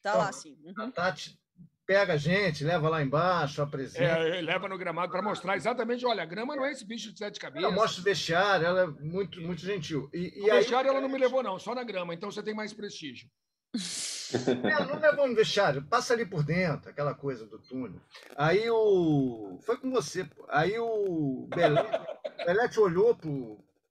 Então, 0.00 0.18
lá, 0.18 0.32
sim. 0.32 0.58
Uhum. 0.64 0.86
A 0.86 0.90
Tati 0.90 1.38
pega 1.86 2.14
a 2.14 2.16
gente, 2.16 2.64
leva 2.64 2.88
lá 2.88 3.02
embaixo, 3.02 3.62
apresenta. 3.62 4.04
É, 4.04 4.40
leva 4.40 4.68
no 4.68 4.78
gramado 4.78 5.12
para 5.12 5.22
mostrar 5.22 5.56
exatamente, 5.56 6.04
olha, 6.04 6.22
a 6.22 6.26
grama 6.26 6.56
não 6.56 6.64
é 6.64 6.72
esse 6.72 6.84
bicho 6.84 7.12
de 7.12 7.18
sete 7.18 7.38
cabeças. 7.38 7.64
Ela 7.64 7.74
mostra 7.74 8.00
o 8.00 8.04
vestiário, 8.04 8.66
ela 8.66 8.82
é 8.82 8.86
muito, 8.86 9.40
muito 9.40 9.60
gentil. 9.60 10.08
E, 10.12 10.32
e 10.36 10.40
no 10.40 10.52
aí, 10.52 10.58
vestiário 10.58 10.88
ela 10.88 11.00
não 11.00 11.08
me 11.08 11.18
levou, 11.18 11.42
não, 11.42 11.58
só 11.58 11.74
na 11.74 11.84
grama, 11.84 12.14
então 12.14 12.30
você 12.30 12.42
tem 12.42 12.54
mais 12.54 12.72
prestígio. 12.72 13.28
É, 14.34 14.84
não 14.86 15.00
levou 15.00 15.28
no 15.28 15.34
vestiário, 15.34 15.82
passa 15.82 16.14
ali 16.14 16.26
por 16.26 16.42
dentro, 16.42 16.90
aquela 16.90 17.14
coisa 17.14 17.46
do 17.46 17.58
túnel. 17.58 18.00
Aí 18.36 18.68
o. 18.70 19.58
Foi 19.62 19.76
com 19.76 19.90
você. 19.90 20.24
pô. 20.24 20.44
Aí 20.48 20.78
o 20.78 21.46
Belete, 21.54 22.00
Belete 22.44 22.80
olhou 22.80 23.16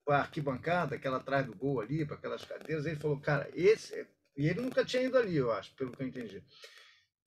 para 0.06 0.18
a 0.18 0.22
arquibancada, 0.22 0.96
aquela 0.96 1.18
atrás 1.18 1.46
do 1.46 1.56
gol 1.56 1.80
ali, 1.80 2.06
para 2.06 2.16
aquelas 2.16 2.44
cadeiras, 2.44 2.86
ele 2.86 2.96
falou, 2.96 3.20
cara, 3.20 3.50
esse. 3.54 4.08
E 4.36 4.48
ele 4.48 4.62
nunca 4.62 4.84
tinha 4.84 5.04
ido 5.04 5.18
ali, 5.18 5.36
eu 5.36 5.52
acho, 5.52 5.76
pelo 5.76 5.92
que 5.92 6.02
eu 6.02 6.08
entendi. 6.08 6.44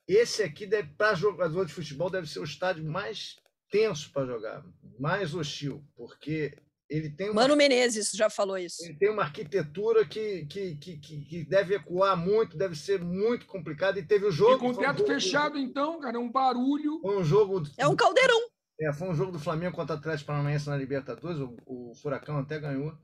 Esse 0.07 0.43
aqui, 0.43 0.69
para 0.97 1.15
jogador 1.15 1.65
de 1.65 1.73
futebol, 1.73 2.11
deve 2.11 2.29
ser 2.29 2.41
o 2.41 2.45
estádio 2.45 2.85
mais 2.85 3.37
tenso 3.71 4.11
para 4.13 4.27
jogar, 4.27 4.65
mais 4.99 5.35
hostil, 5.35 5.85
porque 5.97 6.57
ele 6.89 7.11
tem 7.11 7.31
uma 7.31 7.43
Mano 7.43 7.57
Menezes 7.57 8.11
já 8.13 8.31
falou 8.31 8.57
isso. 8.57 8.85
ele 8.85 8.95
tem 8.95 9.11
uma 9.11 9.23
arquitetura 9.23 10.07
que, 10.07 10.47
que, 10.47 10.77
que, 10.77 10.99
que, 10.99 11.45
deve 11.45 11.75
ecoar 11.75 12.17
muito, 12.17 12.57
deve 12.57 12.77
ser 12.77 13.01
muito 13.03 13.47
complicado. 13.47 13.99
E 13.99 14.03
teve 14.05 14.25
o 14.27 14.31
jogo. 14.31 14.55
E 14.55 14.59
com 14.59 14.67
o 14.69 14.71
um 14.71 14.75
teto 14.77 14.99
jogo- 14.99 15.09
fechado, 15.13 15.59
então, 15.59 16.01
cara, 16.01 16.19
um 16.19 16.31
barulho. 16.31 17.01
Foi 17.01 17.17
um 17.19 17.25
jogo. 17.25 17.63
É 17.77 17.87
um 17.89 17.97
caldeirão. 17.97 18.41
É, 18.81 18.93
foi 18.93 19.09
um 19.09 19.15
jogo 19.15 19.33
do 19.33 19.39
Flamengo 19.39 19.75
contra 19.75 19.97
o 19.97 19.99
Atlético 19.99 20.27
Paranaense 20.29 20.69
na 20.69 20.77
Libertadores. 20.77 21.41
O, 21.41 21.57
o 21.67 21.95
Furacão 21.95 22.39
até 22.39 22.59
ganhou. 22.59 22.97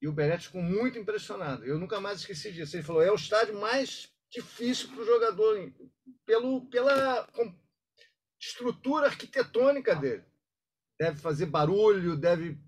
E 0.00 0.06
o 0.08 0.12
Belete 0.12 0.46
ficou 0.46 0.62
muito 0.62 0.98
impressionado. 0.98 1.64
Eu 1.64 1.78
nunca 1.78 2.00
mais 2.00 2.20
esqueci 2.20 2.52
disso. 2.52 2.76
Ele 2.76 2.82
falou: 2.84 3.02
é 3.02 3.10
o 3.10 3.16
estádio 3.16 3.58
mais 3.58 4.08
difícil 4.30 4.88
para 4.88 5.02
o 5.02 5.06
jogador, 5.06 5.58
hein, 5.58 5.74
pelo, 6.24 6.62
pela 6.68 7.24
com- 7.32 7.54
estrutura 8.40 9.06
arquitetônica 9.06 9.94
dele. 9.94 10.24
Deve 10.98 11.18
fazer 11.20 11.46
barulho, 11.46 12.16
deve, 12.16 12.58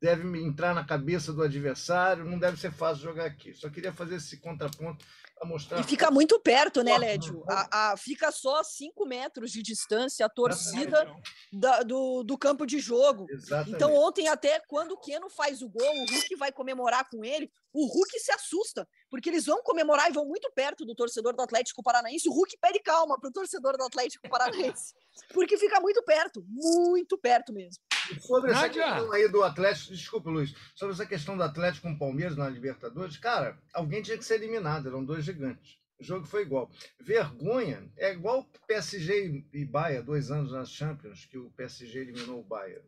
deve 0.00 0.40
entrar 0.40 0.74
na 0.74 0.84
cabeça 0.84 1.32
do 1.32 1.42
adversário. 1.42 2.24
Não 2.24 2.38
deve 2.38 2.58
ser 2.58 2.72
fácil 2.72 3.04
jogar 3.04 3.26
aqui. 3.26 3.52
Só 3.54 3.68
queria 3.68 3.92
fazer 3.92 4.16
esse 4.16 4.38
contraponto 4.38 5.04
mostrar. 5.46 5.80
E 5.80 5.84
fica 5.84 6.10
muito 6.10 6.38
perto, 6.40 6.82
né, 6.82 6.96
Lédio? 6.98 7.42
A, 7.48 7.92
a- 7.92 7.96
fica 7.96 8.30
só 8.30 8.60
a 8.60 8.64
cinco 8.64 9.06
metros 9.06 9.50
de 9.50 9.62
distância 9.62 10.24
a 10.26 10.28
torcida 10.28 11.10
da- 11.52 11.82
do, 11.82 12.22
do 12.22 12.36
campo 12.38 12.66
de 12.66 12.78
jogo. 12.78 13.26
Exatamente. 13.30 13.74
Então, 13.74 13.94
ontem, 13.94 14.28
até 14.28 14.60
quando 14.68 14.92
o 14.92 14.98
Keno 15.00 15.28
faz 15.30 15.62
o 15.62 15.68
gol, 15.68 15.82
o 15.92 16.12
Hulk 16.12 16.36
vai 16.36 16.52
comemorar 16.52 17.08
com 17.10 17.24
ele, 17.24 17.50
o 17.72 17.86
Hulk 17.86 18.18
se 18.18 18.32
assusta, 18.32 18.86
porque 19.08 19.28
eles 19.28 19.46
vão 19.46 19.62
comemorar 19.62 20.10
e 20.10 20.12
vão 20.12 20.26
muito 20.26 20.50
perto 20.54 20.84
do 20.84 20.94
torcedor 20.94 21.34
do 21.34 21.42
Atlético 21.42 21.82
Paranaense. 21.82 22.28
O 22.28 22.32
Hulk 22.32 22.56
pede 22.60 22.80
calma 22.80 23.18
para 23.18 23.30
o 23.30 23.32
torcedor 23.32 23.76
do 23.76 23.84
Atlético 23.84 24.28
Paranaense, 24.28 24.94
porque 25.32 25.56
fica 25.56 25.80
muito 25.80 26.02
perto, 26.02 26.44
muito 26.48 27.16
perto 27.16 27.52
mesmo. 27.52 27.82
Sobre 28.22 28.50
essa 28.50 28.62
Nádia! 28.62 28.82
questão 28.82 29.12
aí 29.12 29.28
do 29.28 29.42
Atlético, 29.44 29.92
desculpa, 29.92 30.30
Luiz, 30.30 30.52
sobre 30.74 30.94
essa 30.94 31.06
questão 31.06 31.36
do 31.36 31.44
Atlético 31.44 31.86
com 31.86 31.92
o 31.94 31.98
Palmeiras 31.98 32.36
na 32.36 32.48
Libertadores, 32.48 33.16
cara, 33.16 33.56
alguém 33.72 34.02
tinha 34.02 34.18
que 34.18 34.24
ser 34.24 34.34
eliminado, 34.34 34.88
eram 34.88 35.04
dois 35.04 35.24
gigantes. 35.32 35.78
O 36.00 36.04
jogo 36.04 36.26
foi 36.26 36.42
igual. 36.42 36.70
Vergonha 36.98 37.92
é 37.96 38.12
igual 38.12 38.44
PSG 38.66 39.46
e 39.52 39.64
Bahia, 39.66 40.02
dois 40.02 40.30
anos 40.30 40.52
nas 40.52 40.70
Champions, 40.70 41.26
que 41.26 41.36
o 41.36 41.50
PSG 41.50 42.00
eliminou 42.00 42.40
o 42.40 42.44
Bahia. 42.44 42.82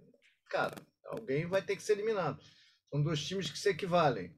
Cara, 0.49 0.75
alguém 1.05 1.47
vai 1.47 1.61
ter 1.63 1.77
que 1.77 1.83
ser 1.83 1.93
eliminado. 1.93 2.43
São 2.91 3.03
dois 3.03 3.23
times 3.23 3.51
que 3.51 3.59
se 3.59 3.69
equivalem. 3.69 4.35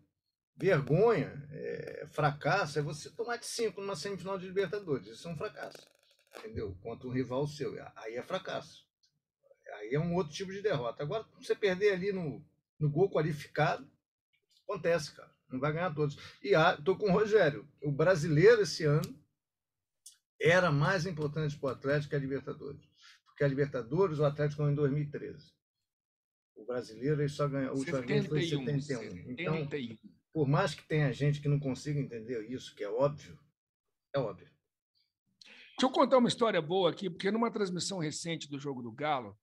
Vergonha, 0.57 1.49
é, 1.53 2.07
fracasso, 2.13 2.79
é 2.79 2.83
você 2.83 3.11
tomar 3.11 3.37
de 3.37 3.47
cinco 3.47 3.81
numa 3.81 3.97
semifinal 3.97 4.39
de 4.39 4.47
Libertadores. 4.47 5.07
Isso 5.07 5.29
é 5.29 5.33
um 5.33 5.37
fracasso. 5.37 5.89
Entendeu? 6.39 6.77
Contra 6.83 7.09
um 7.09 7.13
rival 7.13 7.47
seu. 7.47 7.75
Aí 7.97 8.15
é 8.15 8.23
fracasso. 8.23 8.85
Aí 9.75 9.95
é 9.95 10.01
um 10.01 10.15
outro 10.15 10.33
tipo 10.33 10.53
de 10.53 10.63
derrota. 10.63 11.03
Agora, 11.03 11.25
você 11.37 11.55
perder 11.55 11.95
ali 11.95 12.13
no, 12.13 12.45
no 12.79 12.91
gol 12.91 13.11
qualificado, 13.11 13.89
acontece, 14.63 15.15
cara. 15.15 15.34
Não 15.55 15.61
vai 15.61 15.73
ganhar 15.73 15.95
todos. 15.95 16.19
E 16.43 16.55
ah, 16.55 16.77
tô 16.77 16.97
com 16.97 17.07
o 17.07 17.13
Rogério. 17.13 17.67
O 17.83 17.91
brasileiro 17.91 18.63
esse 18.63 18.85
ano 18.85 19.19
era 20.41 20.71
mais 20.71 21.07
importante 21.07 21.57
para 21.59 21.69
o 21.69 21.73
Atlético 21.73 22.11
que 22.11 22.17
a 22.17 22.19
Libertadores. 22.19 22.83
Porque 23.25 23.45
a 23.45 23.49
Libertadores 23.49 24.19
o 24.19 24.25
Atlético 24.25 24.59
ganhou 24.59 24.73
em 24.73 24.77
2013. 24.77 25.53
O 26.57 26.65
brasileiro 26.65 27.21
ele 27.21 27.29
só 27.29 27.49
ganhou. 27.49 27.77
Última 27.77 28.01
vez 28.01 28.27
foi 28.27 28.45
em 28.45 28.81
71. 28.81 28.81
71. 28.81 29.31
Então, 29.31 29.55
71. 29.55 29.99
por 30.33 30.49
mais 30.49 30.75
que 30.75 30.87
tenha 30.87 31.13
gente 31.13 31.41
que 31.41 31.49
não 31.49 31.59
consiga 31.59 31.99
entender 31.99 32.49
isso, 32.51 32.75
que 32.75 32.85
é 32.85 32.89
óbvio, 32.89 33.39
é 34.15 34.19
óbvio. 34.19 34.49
Deixa 35.77 35.87
eu 35.87 35.91
contar 35.91 36.19
uma 36.19 36.29
história 36.29 36.63
boa 36.63 36.91
aqui, 36.91 37.11
porque 37.11 37.31
numa 37.33 37.51
transmissão 37.51 37.99
recente 37.99 38.49
do 38.49 38.59
jogo 38.59 38.81
do 38.81 38.93
Galo, 38.93 39.37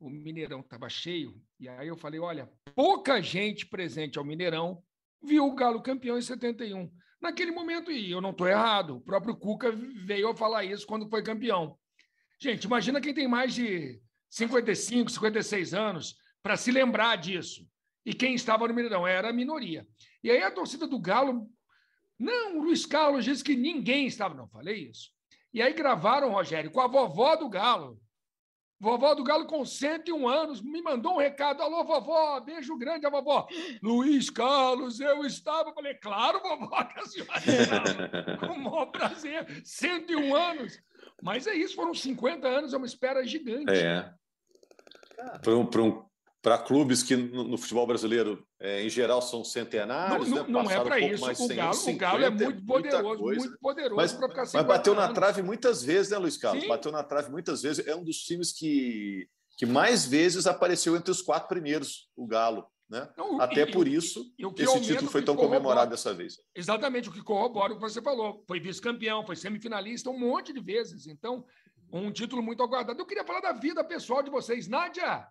o 0.00 0.08
Mineirão 0.08 0.60
estava 0.60 0.88
cheio, 0.88 1.38
e 1.60 1.68
aí 1.68 1.88
eu 1.88 1.96
falei: 1.96 2.20
olha, 2.20 2.50
pouca 2.74 3.20
gente 3.20 3.66
presente 3.66 4.18
ao 4.18 4.24
Mineirão 4.24 4.82
viu 5.22 5.46
o 5.46 5.54
Galo 5.54 5.82
campeão 5.82 6.18
em 6.18 6.22
71. 6.22 6.90
Naquele 7.20 7.50
momento, 7.50 7.90
e 7.90 8.10
eu 8.10 8.20
não 8.20 8.30
estou 8.30 8.46
errado, 8.46 8.96
o 8.96 9.00
próprio 9.00 9.36
Cuca 9.36 9.72
veio 9.72 10.28
a 10.28 10.36
falar 10.36 10.64
isso 10.64 10.86
quando 10.86 11.08
foi 11.08 11.22
campeão. 11.22 11.78
Gente, 12.40 12.64
imagina 12.64 13.00
quem 13.00 13.14
tem 13.14 13.26
mais 13.26 13.54
de 13.54 14.00
55, 14.30 15.10
56 15.10 15.74
anos 15.74 16.16
para 16.42 16.56
se 16.56 16.70
lembrar 16.70 17.16
disso. 17.16 17.66
E 18.04 18.14
quem 18.14 18.34
estava 18.34 18.68
no 18.68 18.74
Mineirão 18.74 19.06
era 19.06 19.30
a 19.30 19.32
minoria. 19.32 19.86
E 20.22 20.30
aí 20.30 20.42
a 20.42 20.50
torcida 20.50 20.86
do 20.86 20.98
Galo. 20.98 21.50
Não, 22.18 22.58
o 22.58 22.62
Luiz 22.62 22.86
Carlos 22.86 23.24
disse 23.24 23.42
que 23.42 23.56
ninguém 23.56 24.06
estava. 24.06 24.34
Não, 24.34 24.48
falei 24.48 24.88
isso. 24.90 25.10
E 25.52 25.60
aí 25.60 25.72
gravaram, 25.72 26.30
Rogério, 26.30 26.70
com 26.70 26.80
a 26.80 26.86
vovó 26.86 27.34
do 27.34 27.48
Galo. 27.48 28.00
Vovó 28.78 29.14
do 29.14 29.24
Galo 29.24 29.46
com 29.46 29.64
101 29.64 30.28
anos 30.28 30.60
me 30.60 30.82
mandou 30.82 31.14
um 31.14 31.18
recado. 31.18 31.62
Alô, 31.62 31.82
vovó, 31.82 32.38
beijo 32.40 32.76
grande 32.76 33.06
a 33.06 33.10
vovó. 33.10 33.48
Luiz 33.82 34.28
Carlos, 34.28 35.00
eu 35.00 35.24
estava. 35.24 35.72
Falei, 35.72 35.94
claro, 35.94 36.40
vovó, 36.40 36.84
que 36.84 37.00
a 37.00 37.06
senhora 37.06 37.38
estava. 37.38 38.36
Com 38.46 38.52
o 38.52 38.58
maior 38.58 38.86
prazer. 38.86 39.62
101 39.64 40.36
anos. 40.36 40.78
Mas 41.22 41.46
é 41.46 41.54
isso, 41.54 41.74
foram 41.74 41.94
50 41.94 42.46
anos, 42.46 42.74
é 42.74 42.76
uma 42.76 42.86
espera 42.86 43.26
gigante. 43.26 43.72
É. 43.72 44.12
Para 45.40 45.56
um, 45.56 45.62
um, 45.62 46.04
para 46.46 46.58
clubes 46.58 47.02
que 47.02 47.16
no, 47.16 47.42
no 47.42 47.58
futebol 47.58 47.84
brasileiro, 47.88 48.46
é, 48.60 48.80
em 48.80 48.88
geral, 48.88 49.20
são 49.20 49.42
centenários. 49.42 50.28
não, 50.28 50.44
né? 50.44 50.48
não 50.48 50.70
é 50.70 50.80
para 50.80 50.94
um 50.94 50.98
isso. 51.12 51.24
mais 51.24 51.40
O 51.40 51.48
de 51.48 51.54
Galo, 51.56 51.74
100 51.74 51.94
o 51.96 51.98
Galo 51.98 52.22
é 52.22 52.26
anos, 52.28 52.40
muito 52.40 52.64
poderoso, 52.64 53.18
coisa. 53.18 53.40
muito 53.40 53.58
poderoso 53.58 53.96
Mas, 53.96 54.12
para 54.12 54.28
ficar 54.28 54.40
mas 54.42 54.50
50 54.50 54.68
bateu 54.68 54.94
na 54.94 55.12
trave 55.12 55.42
muitas 55.42 55.82
vezes, 55.82 56.12
né, 56.12 56.18
Luiz 56.18 56.36
Carlos? 56.36 56.62
Sim. 56.62 56.68
Bateu 56.68 56.92
na 56.92 57.02
trave 57.02 57.32
muitas 57.32 57.62
vezes. 57.62 57.84
É 57.84 57.96
um 57.96 58.04
dos 58.04 58.18
times 58.18 58.52
que, 58.52 59.28
que 59.58 59.66
mais 59.66 60.06
vezes 60.06 60.46
apareceu 60.46 60.94
entre 60.94 61.10
os 61.10 61.20
quatro 61.20 61.48
primeiros, 61.48 62.08
o 62.14 62.28
Galo. 62.28 62.64
Né? 62.88 63.08
Não, 63.18 63.40
Até 63.40 63.62
e- 63.62 63.72
por 63.72 63.88
isso, 63.88 64.24
esse 64.56 64.80
título 64.82 65.10
foi 65.10 65.22
tão 65.22 65.34
comemorado 65.34 65.90
dessa 65.90 66.14
vez. 66.14 66.38
Exatamente 66.54 67.08
o 67.08 67.12
que 67.12 67.24
corrobora 67.24 67.72
o 67.72 67.76
que 67.76 67.82
você 67.82 68.00
falou. 68.00 68.44
Foi 68.46 68.60
vice-campeão, 68.60 69.26
foi 69.26 69.34
semifinalista 69.34 70.10
um 70.10 70.16
monte 70.16 70.52
de 70.52 70.60
vezes. 70.60 71.08
Então, 71.08 71.44
um 71.92 72.12
título 72.12 72.40
muito 72.40 72.62
aguardado. 72.62 73.00
Eu 73.00 73.06
queria 73.06 73.24
falar 73.24 73.40
da 73.40 73.52
vida 73.52 73.82
pessoal 73.82 74.22
de 74.22 74.30
vocês. 74.30 74.68
Nádia, 74.68 75.26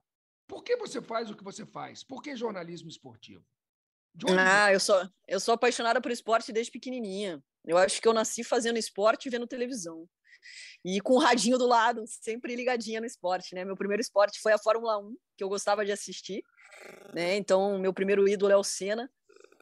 por 0.48 0.64
que 0.64 0.76
você 0.76 1.02
faz 1.02 1.30
o 1.30 1.36
que 1.36 1.44
você 1.44 1.66
faz? 1.66 2.04
Por 2.04 2.22
que 2.22 2.36
jornalismo 2.36 2.90
esportivo? 2.90 3.44
Ah, 4.40 4.72
eu 4.72 4.80
sou, 4.80 5.10
eu 5.28 5.40
sou 5.40 5.54
apaixonada 5.54 6.00
por 6.00 6.12
esporte 6.12 6.54
desde 6.54 6.72
pequenininha. 6.72 7.44
Eu 7.66 7.78
acho 7.78 8.02
que 8.02 8.08
eu 8.08 8.14
nasci 8.14 8.44
fazendo 8.44 8.78
esporte 8.78 9.26
e 9.26 9.30
vendo 9.30 9.48
televisão. 9.48 10.08
E 10.84 11.02
com 11.02 11.14
o 11.14 11.20
radinho 11.20 11.58
do 11.58 11.66
lado, 11.66 12.04
sempre 12.08 12.56
ligadinha 12.56 13.02
no 13.02 13.08
esporte, 13.08 13.56
né? 13.56 13.66
Meu 13.66 13.76
primeiro 13.76 14.02
esporte 14.02 14.40
foi 14.40 14.54
a 14.54 14.58
Fórmula 14.58 15.00
1, 15.00 15.16
que 15.36 15.44
eu 15.44 15.50
gostava 15.50 15.84
de 15.84 15.92
assistir, 15.92 16.44
né? 17.14 17.36
Então, 17.36 17.80
meu 17.80 17.92
primeiro 17.92 18.28
ídolo 18.28 18.52
é 18.52 18.58
o 18.58 18.64
Senna. 18.64 19.10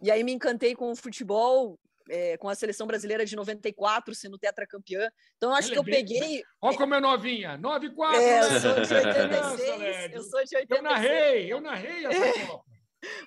E 0.01 0.11
aí 0.11 0.23
me 0.23 0.33
encantei 0.33 0.75
com 0.75 0.91
o 0.91 0.95
futebol, 0.95 1.79
é, 2.09 2.37
com 2.37 2.49
a 2.49 2.55
seleção 2.55 2.85
brasileira 2.87 3.25
de 3.25 3.35
94, 3.35 4.13
sendo 4.15 4.37
tetracampeã. 4.37 5.09
Então, 5.37 5.49
eu 5.51 5.55
acho 5.55 5.67
Ela 5.67 5.73
que 5.73 5.77
é 5.77 5.79
eu 5.79 5.83
bem- 5.83 5.93
peguei... 5.95 6.43
Olha 6.61 6.77
como 6.77 6.93
é 6.95 6.99
novinha. 6.99 7.57
9 7.57 7.87
e 7.87 7.93
4. 7.95 8.19
É, 8.21 8.39
eu 8.39 8.49
né? 8.51 8.59
sou 8.59 8.73
de 8.73 8.79
Nossa, 8.79 8.95
86, 8.95 9.79
Lédio. 9.79 10.17
eu 10.17 10.23
sou 10.23 10.43
de 10.43 10.55
Eu 10.55 10.59
86. 10.61 10.83
narrei, 10.83 11.53
eu 11.53 11.61
narrei 11.61 12.05
essa 12.05 12.47
Copa. 12.47 12.63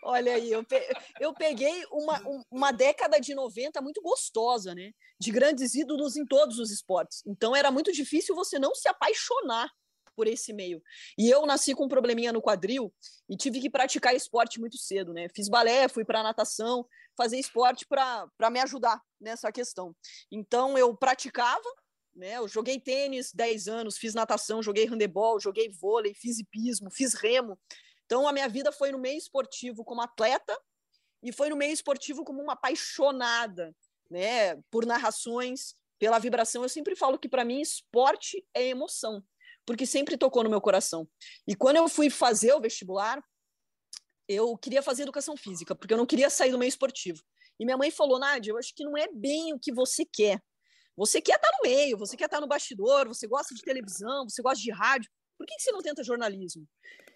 Olha 0.03 0.35
aí, 0.35 0.51
eu, 0.51 0.65
pe- 0.65 0.89
eu 1.21 1.35
peguei 1.35 1.85
uma, 1.93 2.19
um- 2.27 2.43
uma 2.51 2.73
década 2.73 3.21
de 3.21 3.35
90 3.35 3.83
muito 3.83 4.01
gostosa, 4.01 4.75
né? 4.75 4.91
De 5.21 5.31
grandes 5.31 5.75
ídolos 5.75 6.17
em 6.17 6.25
todos 6.25 6.59
os 6.59 6.71
esportes. 6.71 7.23
Então 7.27 7.55
era 7.55 7.71
muito 7.71 7.93
difícil 7.93 8.35
você 8.35 8.59
não 8.59 8.75
se 8.75 8.89
apaixonar 8.89 9.69
por 10.17 10.27
esse 10.27 10.53
meio. 10.53 10.83
E 11.19 11.31
eu 11.31 11.47
nasci 11.47 11.75
com 11.75 11.85
um 11.85 11.89
probleminha 11.89 12.33
no 12.33 12.41
quadril 12.43 12.93
e 13.29 13.37
tive 13.37 13.61
que 13.61 13.71
praticar 13.71 14.17
esporte 14.17 14.59
muito 14.59 14.79
cedo, 14.79 15.13
né? 15.13 15.29
Fiz 15.35 15.49
balé, 15.49 15.87
fui 15.87 16.05
para 16.05 16.23
natação, 16.23 16.85
fazer 17.17 17.39
esporte 17.39 17.87
para 17.87 18.51
me 18.51 18.59
ajudar 18.61 19.01
nessa 19.21 19.53
questão. 19.53 19.95
Então 20.33 20.77
eu 20.77 20.97
praticava, 20.97 21.69
né? 22.15 22.39
Eu 22.39 22.49
joguei 22.49 22.81
tênis 22.81 23.31
10 23.33 23.69
anos, 23.69 23.99
fiz 23.99 24.15
natação, 24.15 24.63
joguei 24.63 24.87
handebol, 24.87 25.39
joguei 25.39 25.69
vôlei, 25.69 26.15
fiz 26.15 26.39
hipismo, 26.39 26.91
fiz 26.91 27.13
remo. 27.13 27.59
Então, 28.07 28.27
a 28.27 28.33
minha 28.33 28.49
vida 28.49 28.71
foi 28.71 28.93
no 28.93 28.99
meio 28.99 29.19
esportivo 29.19 29.85
como 29.85 30.01
atleta 30.01 30.57
e 31.23 31.33
foi 31.33 31.51
no 31.51 31.57
meio 31.57 31.73
esportivo 31.73 32.25
como 32.25 32.41
uma 32.41 32.53
apaixonada, 32.53 33.75
né, 34.09 34.55
por 34.71 34.87
narrações, 34.87 35.75
pela 35.99 36.21
vibração. 36.21 36.63
Eu 36.63 36.69
sempre 36.69 36.95
falo 36.95 37.19
que 37.19 37.29
para 37.29 37.45
mim 37.45 37.61
esporte 37.61 38.47
é 38.55 38.69
emoção, 38.69 39.25
porque 39.67 39.85
sempre 39.85 40.17
tocou 40.17 40.45
no 40.45 40.51
meu 40.51 40.61
coração. 40.61 41.09
E 41.47 41.55
quando 41.55 41.77
eu 41.77 41.89
fui 41.89 42.09
fazer 42.09 42.55
o 42.55 42.61
vestibular, 42.61 43.23
eu 44.29 44.57
queria 44.57 44.83
fazer 44.83 45.03
educação 45.03 45.37
física, 45.37 45.75
porque 45.75 45.93
eu 45.93 45.99
não 45.99 46.07
queria 46.07 46.31
sair 46.31 46.51
do 46.51 46.59
meio 46.59 46.69
esportivo. 46.69 47.21
E 47.59 47.65
minha 47.65 47.77
mãe 47.77 47.91
falou, 47.91 48.19
Nádia, 48.19 48.53
eu 48.53 48.59
acho 48.59 48.75
que 48.75 48.85
não 48.85 48.97
é 48.97 49.09
bem 49.13 49.53
o 49.53 49.59
que 49.59 49.73
você 49.73 50.05
quer. 50.05 50.41
Você 50.97 51.21
quer 51.21 51.37
estar 51.37 51.51
no 51.59 51.69
meio, 51.69 51.99
você 51.99 52.17
quer 52.17 52.25
estar 52.25 52.41
no 52.41 52.47
bastidor, 52.47 53.07
você 53.07 53.27
gosta 53.27 53.55
de 53.55 53.63
televisão, 53.63 54.29
você 54.29 54.41
gosta 54.41 54.63
de 54.63 54.71
rádio. 54.71 55.11
Por 55.37 55.47
que 55.47 55.59
você 55.59 55.71
não 55.71 55.83
tenta 55.83 56.03
jornalismo? 56.03 56.67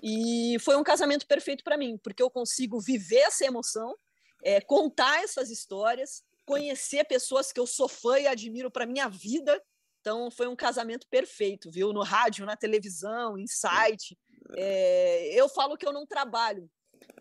E 0.02 0.58
foi 0.60 0.76
um 0.76 0.82
casamento 0.82 1.26
perfeito 1.26 1.64
para 1.64 1.78
mim, 1.78 1.98
porque 2.02 2.22
eu 2.22 2.30
consigo 2.30 2.80
viver 2.80 3.20
essa 3.20 3.44
emoção, 3.44 3.96
é, 4.44 4.60
contar 4.60 5.22
essas 5.22 5.50
histórias, 5.50 6.22
conhecer 6.44 7.04
pessoas 7.04 7.52
que 7.52 7.60
eu 7.60 7.66
sou 7.66 7.88
fã 7.88 8.18
e 8.18 8.26
admiro 8.26 8.70
para 8.70 8.86
minha 8.86 9.08
vida. 9.08 9.62
Então 10.00 10.30
foi 10.30 10.48
um 10.48 10.56
casamento 10.56 11.06
perfeito, 11.08 11.70
viu? 11.70 11.92
No 11.92 12.02
rádio, 12.02 12.46
na 12.46 12.56
televisão, 12.56 13.38
em 13.38 13.46
site. 13.46 14.18
É, 14.56 15.38
eu 15.38 15.48
falo 15.48 15.76
que 15.76 15.86
eu 15.86 15.92
não 15.92 16.06
trabalho. 16.06 16.68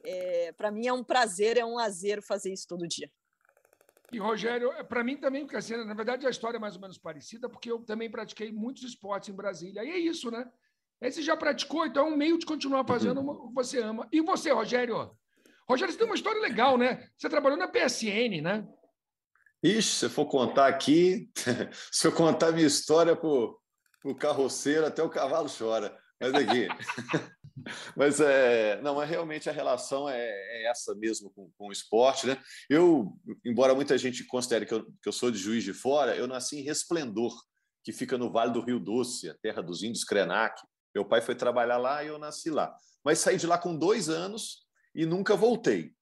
É, 0.04 0.52
para 0.54 0.72
mim 0.72 0.88
é 0.88 0.94
um 0.94 1.04
prazer, 1.04 1.58
é 1.58 1.66
um 1.66 1.76
lazer 1.76 2.22
fazer 2.22 2.54
isso 2.54 2.68
todo 2.68 2.88
dia. 2.88 3.12
E 4.12 4.18
Rogério, 4.18 4.72
é, 4.72 4.84
para 4.84 5.04
mim 5.04 5.18
também, 5.18 5.44
porque 5.44 5.58
assim, 5.58 5.76
na 5.76 5.94
verdade 5.94 6.26
a 6.26 6.30
história 6.30 6.58
é 6.58 6.60
mais 6.60 6.76
ou 6.76 6.82
menos 6.82 6.98
parecida, 6.98 7.50
porque 7.50 7.70
eu 7.70 7.80
também 7.80 8.10
pratiquei 8.10 8.52
muitos 8.52 8.84
esportes 8.84 9.30
em 9.30 9.36
Brasília. 9.36 9.84
E 9.84 9.90
é 9.90 9.98
isso, 9.98 10.32
né? 10.32 10.50
Esse 11.02 11.22
já 11.22 11.38
praticou, 11.38 11.86
então 11.86 12.08
é 12.08 12.10
um 12.10 12.18
meio 12.18 12.38
de 12.38 12.46
continuar 12.46 12.86
fazendo 12.86 13.22
o 13.22 13.50
que 13.50 13.54
você 13.54 13.80
ama. 13.80 14.08
E 14.12 14.22
você, 14.22 14.52
Rogério? 14.52 15.16
Rogério, 15.68 15.94
você 15.94 16.00
tem 16.00 16.08
uma 16.08 16.16
história 16.16 16.42
legal, 16.42 16.78
né? 16.78 17.08
Você 17.18 17.30
trabalhou 17.30 17.58
na 17.58 17.68
PSN, 17.68 18.42
né? 18.42 18.68
Ixi, 19.62 19.90
se 19.90 20.06
eu 20.06 20.10
for 20.10 20.26
contar 20.26 20.68
aqui, 20.68 21.30
se 21.92 22.08
eu 22.08 22.12
contar 22.12 22.52
minha 22.52 22.68
história 22.68 23.16
para 23.16 23.28
o 23.30 24.16
carroceiro, 24.18 24.86
até 24.86 25.04
o 25.04 25.10
cavalo 25.10 25.50
chora. 25.50 25.98
Mas 26.20 26.34
aqui. 26.34 26.68
mas 27.96 28.20
é, 28.20 28.82
não, 28.82 28.96
mas 28.96 29.10
realmente 29.10 29.50
a 29.50 29.54
relação 29.54 30.10
é, 30.10 30.18
é 30.18 30.70
essa 30.70 30.96
mesmo 30.96 31.30
com, 31.32 31.50
com, 31.58 31.68
o 31.68 31.72
esporte, 31.72 32.28
né? 32.28 32.38
Eu, 32.70 33.14
embora 33.46 33.76
muita 33.76 33.98
gente 33.98 34.26
considere 34.26 34.66
que 34.66 34.74
eu, 34.74 34.86
que 34.86 35.08
eu 35.08 35.14
sou 35.14 35.32
de 35.32 35.38
Juiz 35.38 35.64
de 35.64 35.74
Fora, 35.74 36.16
eu 36.16 36.28
nasci 36.28 36.60
em 36.60 36.64
Resplendor, 36.64 37.34
que 37.84 37.92
fica 37.92 38.18
no 38.18 38.32
Vale 38.32 38.52
do 38.52 38.62
Rio 38.62 38.80
Doce, 38.80 39.30
a 39.30 39.36
terra 39.42 39.62
dos 39.62 39.84
índios 39.84 40.04
Krenak. 40.04 40.62
Meu 40.94 41.06
pai 41.06 41.22
foi 41.22 41.36
trabalhar 41.36 41.78
lá 41.78 42.04
e 42.04 42.08
eu 42.08 42.18
nasci 42.18 42.50
lá. 42.50 42.74
Mas 43.04 43.20
saí 43.20 43.38
de 43.38 43.48
lá 43.48 43.58
com 43.58 43.76
dois 43.76 44.10
anos 44.10 44.66
e 44.94 45.06
nunca 45.06 45.36
voltei. 45.36 45.94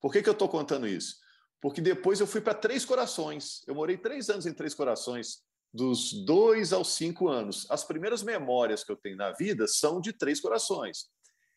Por 0.00 0.12
que, 0.12 0.22
que 0.22 0.28
eu 0.28 0.32
estou 0.32 0.48
contando 0.48 0.86
isso? 0.86 1.16
Porque 1.60 1.80
depois 1.80 2.20
eu 2.20 2.26
fui 2.26 2.40
para 2.40 2.54
Três 2.54 2.84
Corações. 2.84 3.62
Eu 3.66 3.74
morei 3.74 3.96
três 3.96 4.30
anos 4.30 4.46
em 4.46 4.52
Três 4.52 4.74
Corações, 4.74 5.42
dos 5.72 6.12
dois 6.24 6.72
aos 6.72 6.94
cinco 6.94 7.28
anos. 7.28 7.66
As 7.70 7.84
primeiras 7.84 8.22
memórias 8.22 8.84
que 8.84 8.92
eu 8.92 8.96
tenho 8.96 9.16
na 9.16 9.32
vida 9.32 9.66
são 9.66 10.00
de 10.00 10.12
Três 10.12 10.40
Corações. 10.40 11.06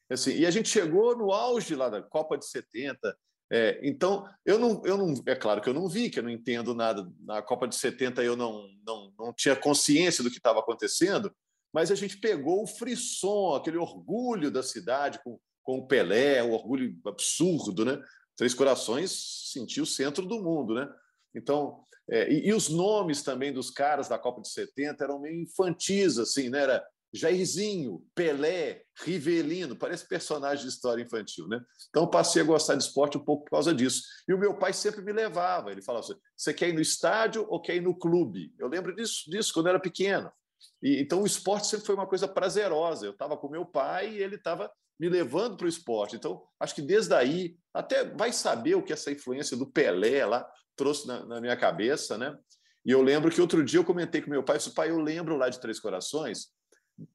Assim, 0.10 0.32
e 0.32 0.45
a 0.45 0.52
gente 0.52 0.68
chegou 0.68 1.16
no 1.18 1.32
auge 1.32 1.76
lá 1.76 1.88
da 1.88 2.02
Copa 2.02 2.38
de 2.38 2.45
70. 2.45 3.16
É, 3.54 3.80
então, 3.84 4.28
eu 4.45 4.58
não, 4.58 4.82
eu 4.86 4.97
não. 4.97 5.14
É 5.26 5.36
claro 5.36 5.62
que 5.62 5.70
eu 5.70 5.74
não 5.74 5.88
vi, 5.88 6.10
que 6.10 6.20
eu 6.20 6.24
não 6.24 6.30
entendo 6.30 6.74
nada. 6.74 7.10
Na 7.20 7.41
Copa 7.41 7.68
de 7.68 7.76
70 7.76 8.24
eu 8.24 8.36
não, 8.36 8.68
não, 8.86 9.14
não 9.18 9.34
tinha 9.34 9.56
consciência 9.56 10.24
do 10.24 10.30
que 10.30 10.38
estava 10.38 10.60
acontecendo, 10.60 11.34
mas 11.74 11.91
a 11.91 11.95
gente 11.95 12.18
pegou 12.18 12.64
o 12.64 12.68
frisson, 12.68 13.56
aquele 13.56 13.78
orgulho 13.78 14.52
da 14.52 14.64
cidade 14.64 15.20
com, 15.24 15.39
com 15.64 15.80
o 15.80 15.88
Pelé, 15.88 16.43
o 16.43 16.52
orgulho 16.52 16.97
absurdo, 17.06 17.86
né? 17.86 18.02
Três 18.42 18.56
Corações 18.56 19.52
sentiu 19.52 19.84
o 19.84 19.86
centro 19.86 20.26
do 20.26 20.42
mundo, 20.42 20.74
né? 20.74 20.89
Então, 21.36 21.84
é, 22.10 22.28
e, 22.28 22.48
e, 22.48 22.54
os 22.56 22.70
nomes 22.70 23.22
também 23.22 23.54
dos 23.54 23.70
caras 23.70 24.10
da 24.10 24.18
Copa 24.18 24.42
de 24.42 24.50
70 24.50 25.04
eram 25.04 25.22
meio 25.22 25.44
infantis, 25.44 26.18
assim, 26.18 26.50
né? 26.50 26.64
Era 26.64 26.84
Jairzinho, 27.14 28.04
Pelé, 28.16 28.82
Rivelino, 29.04 29.76
parece 29.76 30.08
personagem 30.08 30.66
de 30.66 30.72
história 30.72 31.04
infantil, 31.04 31.48
né? 31.48 31.62
Então 31.89 32.10
passei 32.10 32.42
a 32.42 32.46
gostar 32.46 32.74
de 32.74 32.84
esporte 32.84 33.16
um 33.16 33.24
pouco 33.24 33.44
por 33.44 33.52
causa 33.52 33.76
disso. 33.76 34.02
E 34.28 34.34
o 34.34 34.39
meu 34.39 34.58
pai 34.58 34.74
sempre 34.74 35.04
me 35.04 35.14
levava, 35.14 35.72
ele 35.72 35.84
falava 35.84 36.04
assim: 36.04 36.20
você 36.36 36.52
quer 36.52 36.70
ir 36.70 36.74
no 36.74 36.82
estádio 36.82 37.46
ou 37.48 37.62
quer 37.62 37.76
ir 37.76 37.82
no 37.82 37.96
clube? 37.96 38.56
Eu 38.58 38.68
lembro 38.68 38.96
disso, 38.96 39.30
disso 39.30 39.54
quando 39.54 39.68
eu 39.68 39.74
era 39.74 39.80
pequeno. 39.80 40.32
E, 40.82 41.01
então 41.01 41.22
o 41.22 41.26
esporte 41.26 41.68
sempre 41.68 41.86
foi 41.86 41.95
uma 41.95 42.07
coisa 42.07 42.28
prazerosa. 42.28 43.05
Eu 43.05 43.12
estava 43.12 43.38
com 43.38 43.49
meu 43.49 43.66
pai 43.66 44.14
e 44.14 44.24
ele 44.24 44.36
estava 44.36 44.72
me 44.99 45.09
levando 45.09 45.57
para 45.57 45.66
o 45.66 45.70
esporte. 45.70 46.16
Então, 46.16 46.43
acho 46.59 46.76
que 46.76 46.82
desde 46.82 47.14
aí, 47.14 47.57
até 47.74 48.05
vai 48.05 48.32
saber 48.32 48.76
o 48.76 48.84
que 48.84 48.93
essa 48.93 49.12
influência 49.12 49.57
do 49.57 49.72
Pelé 49.72 50.26
lá 50.26 50.47
trouxe 50.76 51.07
na, 51.07 51.26
na 51.26 51.41
minha 51.41 51.57
cabeça, 51.57 52.18
né? 52.18 52.38
E 52.86 52.91
eu 52.91 53.01
lembro 53.01 53.32
que 53.32 53.41
outro 53.41 53.64
dia 53.64 53.80
eu 53.80 53.86
comentei 53.86 54.22
com 54.22 54.30
meu 54.30 54.43
pai, 54.43 54.57
disse, 54.57 54.74
pai, 54.74 54.89
eu 54.89 54.99
lembro 54.99 55.38
lá 55.38 55.49
de 55.49 55.59
Três 55.59 55.80
Corações, 55.80 56.49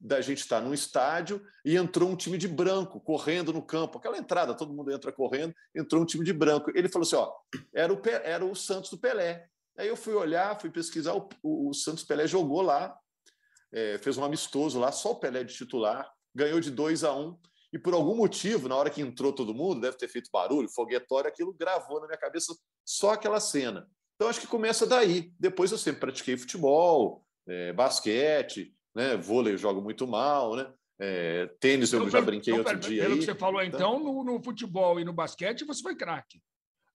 da 0.01 0.19
gente 0.21 0.39
estar 0.39 0.61
num 0.61 0.73
estádio 0.73 1.41
e 1.63 1.75
entrou 1.77 2.09
um 2.09 2.15
time 2.15 2.37
de 2.37 2.47
branco 2.47 2.99
correndo 2.99 3.53
no 3.53 3.61
campo, 3.61 3.97
aquela 3.97 4.17
entrada, 4.17 4.53
todo 4.53 4.73
mundo 4.73 4.91
entra 4.91 5.11
correndo, 5.11 5.53
entrou 5.75 6.01
um 6.01 6.05
time 6.05 6.25
de 6.25 6.33
branco. 6.33 6.71
Ele 6.75 6.89
falou 6.89 7.05
assim, 7.05 7.15
ó, 7.15 7.31
era 7.73 7.93
o, 7.93 8.01
era 8.23 8.45
o 8.45 8.55
Santos 8.55 8.89
do 8.89 8.97
Pelé. 8.97 9.47
Aí 9.77 9.87
eu 9.87 9.95
fui 9.95 10.13
olhar, 10.13 10.59
fui 10.59 10.69
pesquisar, 10.69 11.15
o, 11.15 11.29
o 11.41 11.73
Santos 11.73 12.03
Pelé 12.03 12.27
jogou 12.27 12.61
lá, 12.61 12.97
é, 13.73 13.97
fez 13.97 14.17
um 14.17 14.23
amistoso 14.23 14.79
lá, 14.79 14.91
só 14.91 15.11
o 15.11 15.19
Pelé 15.19 15.43
de 15.43 15.53
titular, 15.53 16.09
ganhou 16.33 16.59
de 16.59 16.71
2 16.71 17.03
a 17.03 17.13
1 17.13 17.27
um, 17.27 17.37
e 17.73 17.79
por 17.79 17.93
algum 17.93 18.15
motivo, 18.15 18.69
na 18.69 18.75
hora 18.75 18.89
que 18.89 19.01
entrou 19.01 19.33
todo 19.33 19.53
mundo, 19.53 19.81
deve 19.81 19.97
ter 19.97 20.07
feito 20.07 20.29
barulho, 20.31 20.69
foguetório, 20.69 21.29
aquilo 21.29 21.53
gravou 21.53 21.99
na 21.99 22.07
minha 22.07 22.17
cabeça 22.17 22.55
só 22.85 23.11
aquela 23.11 23.39
cena. 23.39 23.89
Então 24.15 24.29
acho 24.29 24.39
que 24.39 24.47
começa 24.47 24.85
daí. 24.85 25.31
Depois 25.39 25.71
eu 25.71 25.77
sempre 25.77 25.99
pratiquei 25.99 26.37
futebol, 26.37 27.23
é, 27.47 27.73
basquete, 27.73 28.73
né, 28.95 29.15
vôlei 29.15 29.53
eu 29.53 29.57
jogo 29.57 29.81
muito 29.81 30.07
mal, 30.07 30.55
né? 30.55 30.71
É, 30.99 31.45
tênis 31.59 31.93
eu 31.93 31.99
então, 31.99 32.09
já 32.09 32.21
brinquei 32.21 32.53
então, 32.53 32.65
outro 32.65 32.79
dia. 32.79 33.03
Pelo 33.03 33.13
aí. 33.13 33.19
que 33.19 33.25
você 33.25 33.35
falou, 33.35 33.61
então, 33.61 33.99
no, 33.99 34.23
no, 34.23 34.41
futebol 34.41 34.99
e 34.99 35.05
no 35.05 35.13
basquete 35.13 35.63
você 35.63 35.81
foi 35.83 35.95
craque. 35.95 36.41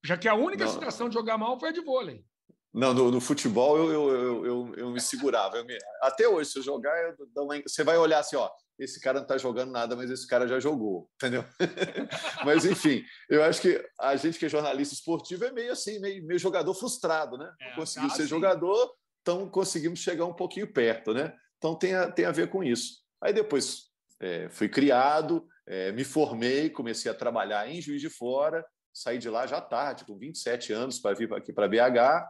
Já 0.04 0.16
que 0.16 0.26
a 0.26 0.34
única 0.34 0.64
Não. 0.64 0.72
situação 0.72 1.08
de 1.08 1.14
jogar 1.14 1.38
mal 1.38 1.58
foi 1.60 1.68
a 1.68 1.72
de 1.72 1.80
vôlei. 1.80 2.24
Não, 2.72 2.94
no, 2.94 3.10
no 3.10 3.20
futebol 3.20 3.76
eu, 3.76 3.92
eu, 3.92 4.46
eu, 4.46 4.74
eu, 4.76 4.90
me 4.90 5.00
segurava. 5.00 5.62
Me... 5.62 5.76
Até 6.00 6.26
hoje, 6.26 6.50
se 6.50 6.58
eu 6.58 6.62
jogar, 6.62 6.96
eu 7.02 7.42
uma... 7.42 7.60
você 7.60 7.84
vai 7.84 7.98
olhar 7.98 8.20
assim, 8.20 8.36
ó, 8.36 8.50
esse 8.78 8.98
cara 8.98 9.18
não 9.18 9.24
está 9.24 9.36
jogando 9.36 9.70
nada, 9.70 9.94
mas 9.94 10.10
esse 10.10 10.26
cara 10.26 10.48
já 10.48 10.58
jogou, 10.58 11.08
entendeu? 11.16 11.44
mas, 12.44 12.64
enfim, 12.64 13.04
eu 13.28 13.42
acho 13.44 13.60
que 13.60 13.84
a 14.00 14.16
gente 14.16 14.38
que 14.38 14.46
é 14.46 14.48
jornalista 14.48 14.94
esportivo 14.94 15.44
é 15.44 15.52
meio 15.52 15.72
assim, 15.72 16.00
meio, 16.00 16.24
meio 16.24 16.38
jogador 16.38 16.72
frustrado, 16.74 17.36
né? 17.36 17.52
É, 17.60 17.74
conseguiu 17.74 18.08
tá 18.08 18.16
ser 18.16 18.26
jogador, 18.26 18.94
então 19.20 19.48
conseguimos 19.48 20.00
chegar 20.00 20.24
um 20.24 20.34
pouquinho 20.34 20.72
perto, 20.72 21.12
né? 21.12 21.34
Então 21.58 21.74
tem 21.76 21.94
a, 21.94 22.10
tem 22.10 22.24
a 22.24 22.32
ver 22.32 22.48
com 22.48 22.64
isso. 22.64 23.02
Aí 23.22 23.32
depois 23.32 23.90
é, 24.18 24.48
fui 24.48 24.68
criado, 24.68 25.46
é, 25.66 25.92
me 25.92 26.04
formei, 26.04 26.70
comecei 26.70 27.10
a 27.10 27.14
trabalhar 27.14 27.68
em 27.68 27.80
Juiz 27.80 28.00
de 28.00 28.08
Fora, 28.08 28.64
saí 28.92 29.18
de 29.18 29.28
lá 29.28 29.46
já 29.46 29.60
tarde, 29.60 30.04
com 30.04 30.18
27 30.18 30.72
anos, 30.72 30.98
para 30.98 31.14
vir 31.14 31.32
aqui 31.32 31.52
para 31.52 31.68
BH, 31.68 32.26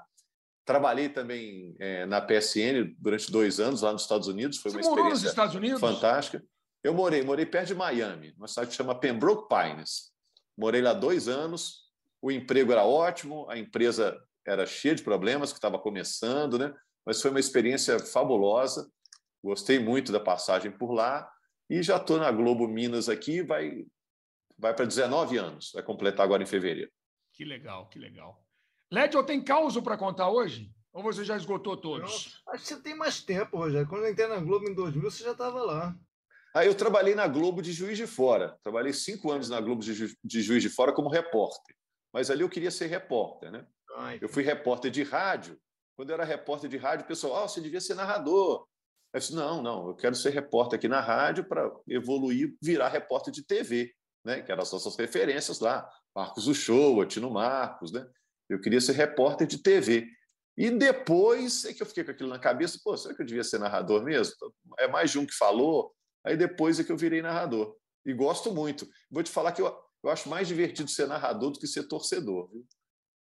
Trabalhei 0.65 1.09
também 1.09 1.75
é, 1.79 2.07
na 2.07 2.21
PSN 2.21 2.95
durante 2.99 3.31
dois 3.31 3.59
anos 3.59 3.83
lá 3.83 3.93
nos 3.93 4.03
Estados 4.03 4.29
Unidos. 4.29 4.59
Foi 4.59 4.71
Você 4.71 4.77
uma 4.77 4.81
experiência 4.81 5.05
morou 5.05 5.11
nos 5.11 5.25
Estados 5.25 5.55
Unidos? 5.55 5.81
fantástica. 5.81 6.45
Eu 6.85 6.95
morei, 6.95 7.23
morei 7.23 7.47
perto 7.47 7.69
de 7.69 7.75
Miami, 7.75 8.35
uma 8.37 8.49
cidade 8.49 8.71
que 8.71 8.77
chama 8.77 8.99
Pembroke 8.99 9.49
Pines. 9.49 10.13
Morei 10.57 10.81
lá 10.81 10.93
dois 10.93 11.29
anos. 11.29 11.91
O 12.21 12.31
emprego 12.31 12.73
era 12.73 12.85
ótimo, 12.85 13.49
a 13.49 13.59
empresa 13.59 14.17
era 14.47 14.67
cheia 14.67 14.95
de 14.95 15.03
problemas, 15.03 15.53
que 15.53 15.59
estava 15.59 15.79
começando, 15.79 16.59
né? 16.59 16.73
Mas 17.05 17.21
foi 17.21 17.31
uma 17.31 17.41
experiência 17.41 17.99
fabulosa. 17.99 18.89
Gostei 19.43 19.79
muito 19.79 20.13
da 20.13 20.21
passagem 20.21 20.71
por 20.71 20.93
lá 20.93 21.29
e 21.69 21.83
já 21.83 21.97
estou 21.97 22.19
na 22.19 22.31
Globo 22.31 22.69
Minas 22.69 23.09
aqui, 23.09 23.43
vai 23.43 23.85
vai 24.59 24.75
para 24.75 24.85
19 24.85 25.37
anos, 25.39 25.73
vai 25.75 25.83
completar 25.83 26.25
agora 26.25 26.43
em 26.43 26.47
fevereiro. 26.47 26.91
Que 27.33 27.45
legal, 27.45 27.89
que 27.89 27.99
legal. 27.99 28.45
Lédio, 28.93 29.25
tem 29.25 29.43
caos 29.43 29.75
para 29.81 29.97
contar 29.97 30.29
hoje? 30.29 30.71
Ou 30.93 31.03
você 31.03 31.25
já 31.25 31.35
esgotou 31.35 31.79
todos? 31.79 32.43
Não, 32.47 32.53
acho 32.53 32.63
que 32.63 32.69
você 32.69 32.83
tem 32.83 32.95
mais 32.95 33.23
tempo, 33.23 33.57
Rogério. 33.57 33.89
Quando 33.89 34.05
eu 34.05 34.11
entrei 34.11 34.29
na 34.29 34.39
Globo 34.39 34.69
em 34.69 34.75
2000, 34.75 35.11
você 35.11 35.25
já 35.25 35.33
estava 35.33 35.63
lá. 35.63 35.97
Ah, 36.55 36.67
eu 36.67 36.75
trabalhei 36.75 37.15
na 37.15 37.27
Globo 37.27 37.63
de 37.63 37.73
Juiz 37.73 37.97
de 37.97 38.07
Fora. 38.07 38.59
Trabalhei 38.63 38.93
cinco 38.93 39.33
anos 39.33 39.49
na 39.49 39.59
Globo 39.63 39.81
de, 39.81 39.95
Ju 39.95 40.15
de 40.23 40.43
Juiz 40.43 40.63
de 40.63 40.69
Fora 40.69 40.93
como 40.93 41.09
repórter. 41.09 41.75
Mas 42.13 42.31
ali 42.31 42.43
eu 42.43 42.51
queria 42.51 42.71
ser 42.71 42.89
repórter, 42.89 43.51
né? 43.51 43.67
Ai, 43.97 44.19
eu 44.21 44.29
fui 44.29 44.43
repórter 44.43 44.91
de 44.91 45.03
rádio. 45.03 45.59
Quando 45.97 46.11
eu 46.11 46.15
era 46.15 46.25
repórter 46.25 46.69
de 46.69 46.77
rádio, 46.77 47.07
o 47.07 47.09
pessoal, 47.09 47.45
oh, 47.45 47.49
você 47.49 47.63
devia 47.63 47.81
ser 47.81 47.95
narrador. 47.95 48.67
Eu 49.15 49.21
disse, 49.21 49.35
não, 49.35 49.63
não, 49.63 49.89
eu 49.89 49.95
quero 49.95 50.15
ser 50.15 50.35
repórter 50.35 50.79
aqui 50.79 50.89
na 50.89 51.01
rádio 51.01 51.45
para 51.45 51.73
evoluir, 51.89 52.55
virar 52.61 52.89
repórter 52.89 53.33
de 53.33 53.43
TV, 53.43 53.91
né? 54.23 54.43
Que 54.43 54.53
eram 54.53 54.63
as 54.63 54.71
nossas 54.71 54.95
referências 54.97 55.61
lá. 55.61 55.91
Marcos 56.15 56.45
do 56.45 56.55
Show, 56.55 57.01
Atino 57.01 57.31
Marcos, 57.31 57.91
né? 57.91 58.07
Eu 58.49 58.61
queria 58.61 58.81
ser 58.81 58.93
repórter 58.93 59.47
de 59.47 59.63
TV. 59.63 60.07
E 60.57 60.71
depois 60.71 61.65
é 61.65 61.73
que 61.73 61.83
eu 61.83 61.87
fiquei 61.87 62.05
com 62.05 62.11
aquilo 62.11 62.29
na 62.29 62.39
cabeça, 62.39 62.79
pô, 62.85 62.97
será 62.97 63.15
que 63.15 63.23
eu 63.23 63.27
devia 63.27 63.45
ser 63.45 63.59
narrador 63.59 64.03
mesmo? 64.05 64.35
É 64.79 64.87
mais 64.87 65.11
de 65.11 65.19
um 65.19 65.27
que 65.27 65.35
falou. 65.35 65.93
Aí 66.25 66.37
depois 66.37 66.79
é 66.79 66.85
que 66.85 66.93
eu 66.93 66.97
virei 66.97 67.23
narrador. 67.23 67.75
E 68.05 68.13
gosto 68.13 68.53
muito. 68.53 68.87
Vou 69.11 69.23
te 69.23 69.31
falar 69.31 69.53
que 69.53 69.63
eu, 69.63 69.75
eu 70.05 70.11
acho 70.11 70.29
mais 70.29 70.47
divertido 70.47 70.91
ser 70.91 71.07
narrador 71.07 71.53
do 71.53 71.59
que 71.59 71.67
ser 71.67 71.85
torcedor. 71.85 72.51
Viu? 72.51 72.67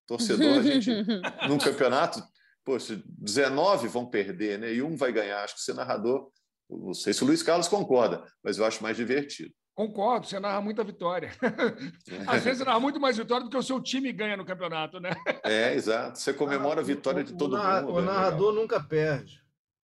Torcedor, 0.06 0.60
a 0.60 0.62
gente, 0.62 0.90
num 1.48 1.58
campeonato, 1.58 2.22
poxa, 2.66 3.02
19 3.06 3.88
vão 3.88 4.06
perder, 4.06 4.60
né? 4.60 4.74
E 4.74 4.82
um 4.82 4.96
vai 4.98 5.14
ganhar. 5.14 5.44
Acho 5.44 5.56
que 5.56 5.62
ser 5.62 5.74
narrador, 5.74 6.30
não 6.70 6.94
sei 6.94 7.14
se 7.14 7.24
o 7.24 7.28
Luiz 7.28 7.44
Carlos 7.44 7.68
concorda, 7.68 8.26
mas 8.44 8.58
eu 8.58 8.66
acho 8.66 8.84
mais 8.84 8.98
divertido. 8.98 9.54
Concordo, 9.76 10.28
você 10.28 10.40
narra 10.40 10.62
muita 10.62 10.84
vitória. 10.84 11.32
Às 12.28 12.44
vezes 12.44 12.60
você 12.60 12.66
narra 12.66 12.80
muito 12.80 13.00
mais 13.00 13.18
vitória 13.18 13.44
do 13.44 13.50
que 13.50 13.58
o 13.58 13.64
seu 13.64 13.82
time 13.82 14.12
ganha 14.12 14.38
no 14.38 14.46
campeonato, 14.46 15.00
né? 15.00 15.12
É, 15.44 15.74
exato. 15.74 16.20
Você 16.20 16.32
comemora 16.32 16.82
a 16.82 16.84
vitória 16.84 17.24
de 17.24 17.36
todo 17.36 17.56
o 17.56 17.58
mundo. 17.58 17.94
O 17.94 18.00
é 18.00 18.04
narrador 18.04 18.50
legal. 18.50 18.62
nunca 18.62 18.84
perde. 18.84 19.42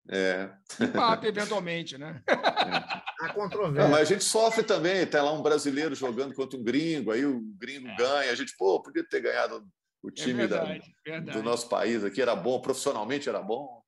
É. 0.08 0.50
Empata 0.80 1.26
eventualmente, 1.28 1.98
né? 1.98 2.22
É. 2.26 3.24
A 3.24 3.32
controvérsia. 3.32 3.90
mas 3.90 4.00
a 4.00 4.04
gente 4.04 4.24
sofre 4.24 4.62
também. 4.62 5.06
Tem 5.06 5.20
lá 5.20 5.32
um 5.32 5.42
brasileiro 5.42 5.94
jogando 5.94 6.34
contra 6.34 6.58
um 6.58 6.64
gringo, 6.64 7.10
aí 7.10 7.24
o 7.24 7.40
gringo 7.58 7.88
é. 7.88 7.96
ganha. 7.96 8.32
A 8.32 8.34
gente, 8.34 8.54
pô, 8.56 8.82
podia 8.82 9.06
ter 9.06 9.20
ganhado 9.20 9.66
o 10.02 10.08
é 10.08 10.12
time 10.12 10.42
é 10.42 10.46
verdade, 10.46 10.80
da, 10.80 11.12
verdade. 11.12 11.38
do 11.38 11.42
nosso 11.42 11.68
país 11.68 12.02
aqui. 12.04 12.22
Era 12.22 12.34
bom, 12.34 12.60
profissionalmente 12.60 13.28
era 13.28 13.40
bom. 13.42 13.82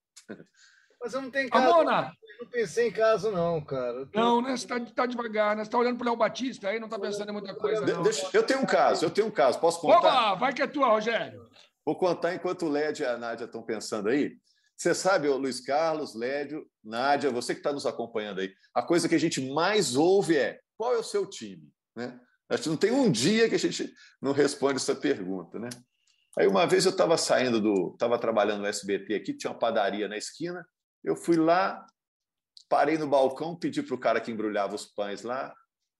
Mas 1.00 1.14
eu 1.14 1.22
não 1.22 1.30
tenho 1.30 1.50
caso. 1.50 1.72
Amona. 1.72 2.12
Eu 2.38 2.44
não 2.44 2.50
pensei 2.50 2.88
em 2.88 2.92
caso, 2.92 3.30
não, 3.30 3.60
cara. 3.60 4.06
Tô... 4.06 4.20
Não, 4.20 4.42
né? 4.42 4.56
Você 4.56 4.64
está 4.64 4.80
tá 4.80 5.06
devagar, 5.06 5.56
né? 5.56 5.64
Você 5.64 5.68
está 5.68 5.78
olhando 5.78 5.96
para 5.96 6.04
o 6.04 6.08
Léo 6.08 6.16
Batista 6.16 6.68
aí, 6.68 6.78
não 6.78 6.86
está 6.86 6.98
pensando 6.98 7.30
em 7.30 7.32
muita 7.32 7.54
coisa. 7.54 7.84
De, 7.84 8.02
deixa, 8.02 8.28
eu 8.32 8.42
tenho 8.42 8.60
um 8.60 8.66
caso, 8.66 9.04
eu 9.04 9.10
tenho 9.10 9.26
um 9.26 9.30
caso. 9.30 9.58
Posso 9.58 9.80
contar? 9.80 9.98
Opa, 9.98 10.34
vai 10.34 10.52
que 10.52 10.62
é 10.62 10.66
tua, 10.66 10.88
Rogério. 10.88 11.48
Vou 11.84 11.96
contar 11.96 12.34
enquanto 12.34 12.66
o 12.66 12.68
Led 12.68 13.02
e 13.02 13.06
a 13.06 13.16
Nádia 13.16 13.44
estão 13.44 13.62
pensando 13.62 14.08
aí. 14.08 14.36
Você 14.76 14.94
sabe, 14.94 15.28
Luiz 15.28 15.60
Carlos, 15.60 16.14
Lédio, 16.14 16.66
Nádia, 16.84 17.30
você 17.30 17.54
que 17.54 17.60
está 17.60 17.72
nos 17.72 17.86
acompanhando 17.86 18.40
aí, 18.40 18.52
a 18.74 18.82
coisa 18.82 19.08
que 19.08 19.14
a 19.14 19.18
gente 19.18 19.40
mais 19.40 19.96
ouve 19.96 20.36
é 20.36 20.60
qual 20.76 20.92
é 20.94 20.98
o 20.98 21.02
seu 21.02 21.24
time? 21.26 21.72
Né? 21.94 22.18
Acho 22.50 22.64
que 22.64 22.68
não 22.68 22.76
tem 22.76 22.90
um 22.90 23.10
dia 23.10 23.48
que 23.48 23.54
a 23.54 23.58
gente 23.58 23.90
não 24.20 24.32
responde 24.32 24.76
essa 24.76 24.94
pergunta. 24.94 25.58
Né? 25.58 25.70
Aí 26.38 26.46
uma 26.46 26.66
vez 26.66 26.84
eu 26.84 26.90
estava 26.90 27.16
saindo 27.16 27.60
do. 27.60 27.92
estava 27.92 28.18
trabalhando 28.18 28.60
no 28.60 28.66
SBT 28.66 29.14
aqui, 29.14 29.32
tinha 29.32 29.50
uma 29.50 29.58
padaria 29.58 30.06
na 30.06 30.18
esquina, 30.18 30.66
eu 31.02 31.16
fui 31.16 31.36
lá, 31.36 31.86
parei 32.68 32.98
no 32.98 33.08
balcão, 33.08 33.56
pedi 33.56 33.82
para 33.82 33.94
o 33.94 34.00
cara 34.00 34.20
que 34.20 34.30
embrulhava 34.30 34.74
os 34.74 34.84
pães 34.84 35.22
lá, 35.22 35.54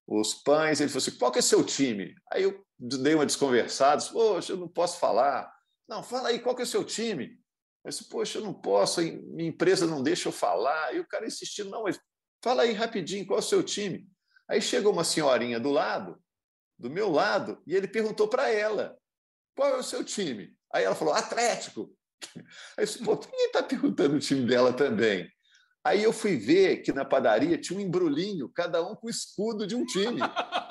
os 0.06 0.34
pães, 0.34 0.80
ele 0.80 0.88
falou 0.88 1.02
assim: 1.02 1.18
qual 1.18 1.32
que 1.32 1.38
é 1.38 1.42
seu 1.42 1.64
time? 1.64 2.14
Aí 2.32 2.44
eu 2.44 2.64
dei 2.78 3.14
uma 3.14 3.26
desconversada, 3.26 4.02
poxa, 4.12 4.52
eu 4.52 4.56
não 4.56 4.68
posso 4.68 4.98
falar. 4.98 5.52
Não, 5.88 6.02
fala 6.02 6.28
aí, 6.28 6.38
qual 6.38 6.54
que 6.54 6.62
é 6.62 6.64
o 6.64 6.68
seu 6.68 6.84
time? 6.84 7.38
Eu 7.84 7.90
disse, 7.90 8.08
poxa, 8.08 8.38
eu 8.38 8.42
não 8.42 8.52
posso, 8.52 9.00
minha 9.00 9.48
empresa 9.48 9.86
não 9.86 10.02
deixa 10.02 10.28
eu 10.28 10.32
falar. 10.32 10.94
E 10.94 11.00
o 11.00 11.06
cara 11.06 11.26
insistindo, 11.26 11.70
não, 11.70 11.84
mas 11.84 11.98
fala 12.42 12.62
aí 12.62 12.72
rapidinho, 12.72 13.26
qual 13.26 13.38
é 13.38 13.42
o 13.42 13.44
seu 13.44 13.62
time? 13.62 14.08
Aí 14.48 14.60
chegou 14.60 14.92
uma 14.92 15.04
senhorinha 15.04 15.58
do 15.60 15.70
lado, 15.70 16.20
do 16.78 16.90
meu 16.90 17.10
lado, 17.10 17.62
e 17.66 17.74
ele 17.74 17.88
perguntou 17.88 18.28
para 18.28 18.50
ela, 18.50 18.96
qual 19.56 19.70
é 19.70 19.76
o 19.76 19.82
seu 19.82 20.04
time? 20.04 20.56
Aí 20.72 20.84
ela 20.84 20.94
falou, 20.94 21.14
Atlético. 21.14 21.92
Aí 22.76 22.82
eu 22.82 22.84
disse, 22.84 23.04
pô, 23.04 23.14
ninguém 23.14 23.46
está 23.46 23.62
perguntando 23.62 24.16
o 24.16 24.20
time 24.20 24.46
dela 24.46 24.72
também. 24.72 25.30
Aí 25.86 26.02
eu 26.02 26.12
fui 26.12 26.36
ver 26.36 26.78
que 26.78 26.92
na 26.92 27.04
padaria 27.04 27.56
tinha 27.56 27.78
um 27.78 27.80
embrulhinho, 27.80 28.48
cada 28.48 28.82
um 28.82 28.96
com 28.96 29.06
o 29.06 29.10
escudo 29.10 29.64
de 29.64 29.76
um 29.76 29.86
time. 29.86 30.20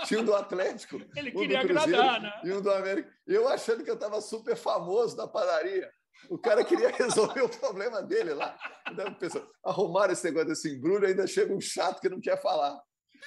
Tinha 0.05 0.19
um 0.19 0.25
do 0.25 0.35
Atlético, 0.35 0.99
Ele 1.15 1.29
um 1.29 1.39
queria 1.39 1.61
do 1.61 1.67
Cruzeiro 1.69 2.01
agradar, 2.01 2.21
né? 2.21 2.41
e 2.43 2.51
um 2.51 2.61
do 2.61 2.69
América. 2.69 3.09
Eu 3.25 3.47
achando 3.47 3.81
que 3.81 3.89
eu 3.89 3.95
estava 3.95 4.19
super 4.19 4.57
famoso 4.57 5.15
na 5.15 5.25
padaria. 5.25 5.89
O 6.29 6.37
cara 6.37 6.65
queria 6.65 6.89
resolver 6.99 7.43
o 7.43 7.47
problema 7.47 8.03
dele 8.03 8.33
lá. 8.33 8.57
Então, 8.91 9.13
pensando, 9.13 9.47
arrumaram 9.63 10.11
esse 10.11 10.25
negócio 10.25 10.49
desse 10.49 10.75
embrulho, 10.75 11.07
ainda 11.07 11.25
chega 11.25 11.53
um 11.53 11.61
chato 11.61 12.01
que 12.01 12.09
não 12.09 12.19
quer 12.19 12.41
falar. 12.41 12.77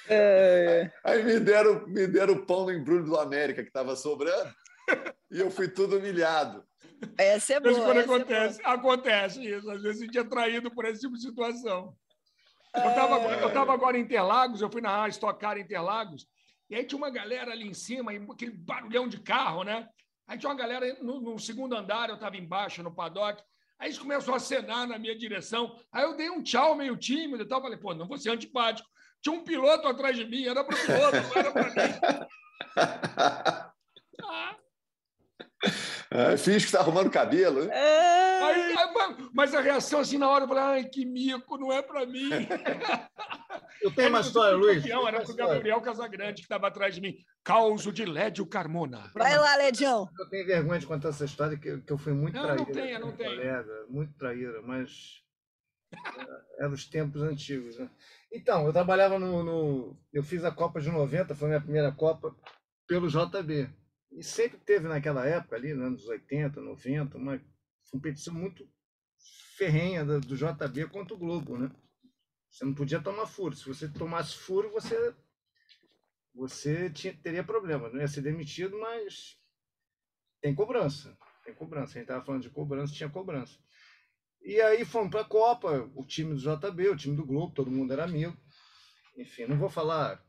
É... 0.07 0.91
Aí 1.03 1.23
me 1.23 1.39
deram, 1.39 1.87
me 1.87 2.05
deram 2.05 2.35
o 2.35 2.45
pão 2.45 2.65
no 2.65 2.71
embrulho 2.71 3.03
do 3.03 3.17
América 3.17 3.63
que 3.63 3.69
estava 3.69 3.95
sobrando 3.95 4.53
e 5.31 5.39
eu 5.39 5.49
fui 5.49 5.67
tudo 5.67 5.97
humilhado. 5.97 6.63
Essa 7.17 7.53
é 7.55 7.59
boa. 7.59 7.73
Mas 7.73 7.83
quando 7.83 7.99
acontece, 7.99 8.61
é 8.61 8.67
acontece 8.67 9.45
isso. 9.45 9.69
Às 9.69 9.81
vezes 9.81 10.01
a 10.01 10.05
gente 10.05 10.17
é 10.17 10.23
traído 10.23 10.71
por 10.71 10.85
esse 10.85 11.01
tipo 11.01 11.15
de 11.15 11.21
situação. 11.21 11.95
Eu 12.75 12.89
estava 12.89 13.17
é... 13.17 13.43
agora, 13.43 13.73
agora 13.73 13.97
em 13.97 14.01
Interlagos, 14.01 14.61
eu 14.61 14.71
fui 14.71 14.81
na 14.81 15.07
Stock 15.07 15.39
Car 15.39 15.57
Interlagos, 15.57 16.27
e 16.69 16.75
aí 16.75 16.85
tinha 16.85 16.97
uma 16.97 17.09
galera 17.09 17.51
ali 17.51 17.67
em 17.67 17.73
cima, 17.73 18.11
aquele 18.31 18.51
barulhão 18.51 19.07
de 19.07 19.19
carro, 19.19 19.63
né? 19.63 19.87
Aí 20.27 20.37
tinha 20.37 20.49
uma 20.51 20.55
galera 20.55 20.95
no, 21.01 21.19
no 21.19 21.39
segundo 21.39 21.75
andar, 21.75 22.09
eu 22.09 22.15
estava 22.15 22.37
embaixo 22.37 22.83
no 22.83 22.93
paddock. 22.93 23.41
Aí 23.79 23.87
eles 23.87 23.97
começam 23.97 24.33
a 24.33 24.37
acenar 24.37 24.87
na 24.87 24.99
minha 24.99 25.17
direção. 25.17 25.75
Aí 25.91 26.03
eu 26.03 26.15
dei 26.15 26.29
um 26.29 26.43
tchau 26.43 26.75
meio 26.75 26.95
tímido 26.95 27.41
e 27.41 27.47
tal. 27.47 27.61
Falei, 27.61 27.77
pô, 27.77 27.95
não 27.95 28.07
vou 28.07 28.17
ser 28.17 28.29
antipático. 28.29 28.87
Tinha 29.21 29.33
um 29.33 29.43
piloto 29.43 29.87
atrás 29.87 30.15
de 30.15 30.25
mim, 30.25 30.45
era 30.45 30.63
para 30.63 30.75
o 30.75 30.85
piloto, 30.85 31.17
não 31.17 31.35
era 31.35 31.51
para 31.51 31.65
mim. 31.65 31.93
ah. 34.23 34.58
É, 36.11 36.37
finge 36.37 36.59
que 36.59 36.65
está 36.65 36.79
arrumando 36.79 37.09
cabelo. 37.09 37.65
Né? 37.65 37.75
É... 37.75 38.43
Aí, 38.43 38.75
mas 39.33 39.53
a 39.53 39.61
reação 39.61 39.99
assim 39.99 40.17
na 40.17 40.29
hora, 40.29 40.45
eu 40.45 40.47
falei, 40.47 40.63
ai, 40.63 40.83
que 40.85 41.05
mico, 41.05 41.57
não 41.57 41.71
é 41.71 41.81
para 41.81 42.05
mim. 42.05 42.29
Eu 43.81 43.93
tenho 43.95 44.09
uma 44.09 44.19
história, 44.19 44.57
Luiz. 44.57 44.81
Campeão, 44.81 45.07
era 45.07 45.21
para 45.21 45.31
o 45.31 45.35
Gabriel 45.35 45.81
Casagrande 45.81 46.41
que 46.41 46.41
estava 46.41 46.67
atrás 46.67 46.93
de 46.93 46.99
mim. 46.99 47.15
Causo 47.43 47.93
de 47.93 48.03
Lédio 48.03 48.45
Carmona. 48.45 49.09
Vai 49.13 49.37
lá, 49.37 49.55
Ledião. 49.55 50.09
Eu 50.19 50.29
tenho 50.29 50.45
vergonha 50.45 50.79
de 50.79 50.85
contar 50.87 51.09
essa 51.09 51.23
história, 51.23 51.57
que, 51.57 51.79
que 51.79 51.93
eu 51.93 51.97
fui 51.97 52.11
muito 52.11 52.35
não, 52.35 52.43
traíra. 52.43 52.65
Não 52.65 52.73
tenha, 52.73 52.99
não 52.99 53.11
tenha. 53.13 53.29
Colega, 53.29 53.85
muito 53.87 54.13
traíra, 54.17 54.61
mas 54.63 55.23
eram 56.59 56.73
os 56.73 56.85
tempos 56.85 57.21
antigos. 57.21 57.77
Né? 57.77 57.89
Então, 58.33 58.65
eu 58.65 58.73
trabalhava 58.73 59.17
no, 59.17 59.43
no, 59.43 59.97
Eu 60.11 60.23
fiz 60.23 60.43
a 60.43 60.51
Copa 60.51 60.81
de 60.81 60.89
90, 60.89 61.33
foi 61.33 61.47
a 61.47 61.49
minha 61.49 61.61
primeira 61.61 61.91
Copa, 61.91 62.35
pelo 62.85 63.07
JB. 63.07 63.69
E 64.11 64.23
sempre 64.23 64.57
teve 64.59 64.87
naquela 64.87 65.25
época, 65.25 65.55
ali, 65.55 65.73
nos 65.73 65.85
anos 65.85 66.05
80, 66.07 66.59
90, 66.59 67.17
uma 67.17 67.41
competição 67.91 68.33
muito 68.33 68.67
ferrenha 69.55 70.03
do, 70.03 70.19
do 70.19 70.35
JB 70.35 70.87
contra 70.87 71.13
o 71.13 71.17
Globo, 71.17 71.57
né? 71.57 71.69
Você 72.49 72.65
não 72.65 72.73
podia 72.73 73.01
tomar 73.01 73.27
furo. 73.27 73.55
Se 73.55 73.65
você 73.65 73.87
tomasse 73.87 74.35
furo, 74.35 74.71
você 74.71 75.15
você 76.33 76.89
tinha, 76.89 77.13
teria 77.13 77.43
problema. 77.43 77.89
Não 77.89 77.99
ia 77.99 78.07
ser 78.07 78.21
demitido, 78.21 78.79
mas 78.79 79.37
tem 80.41 80.55
cobrança. 80.55 81.17
Tem 81.43 81.53
cobrança. 81.53 81.91
A 81.91 81.93
gente 81.93 82.03
estava 82.03 82.25
falando 82.25 82.41
de 82.41 82.49
cobrança, 82.49 82.93
tinha 82.93 83.09
cobrança. 83.09 83.57
E 84.41 84.59
aí 84.61 84.85
fomos 84.85 85.11
para 85.11 85.21
a 85.21 85.25
Copa, 85.25 85.91
o 85.95 86.05
time 86.05 86.33
do 86.33 86.39
JB, 86.39 86.89
o 86.89 86.95
time 86.95 87.15
do 87.15 87.25
Globo, 87.25 87.53
todo 87.53 87.71
mundo 87.71 87.91
era 87.91 88.05
amigo. 88.05 88.37
Enfim, 89.17 89.45
não 89.45 89.57
vou 89.57 89.69
falar. 89.69 90.23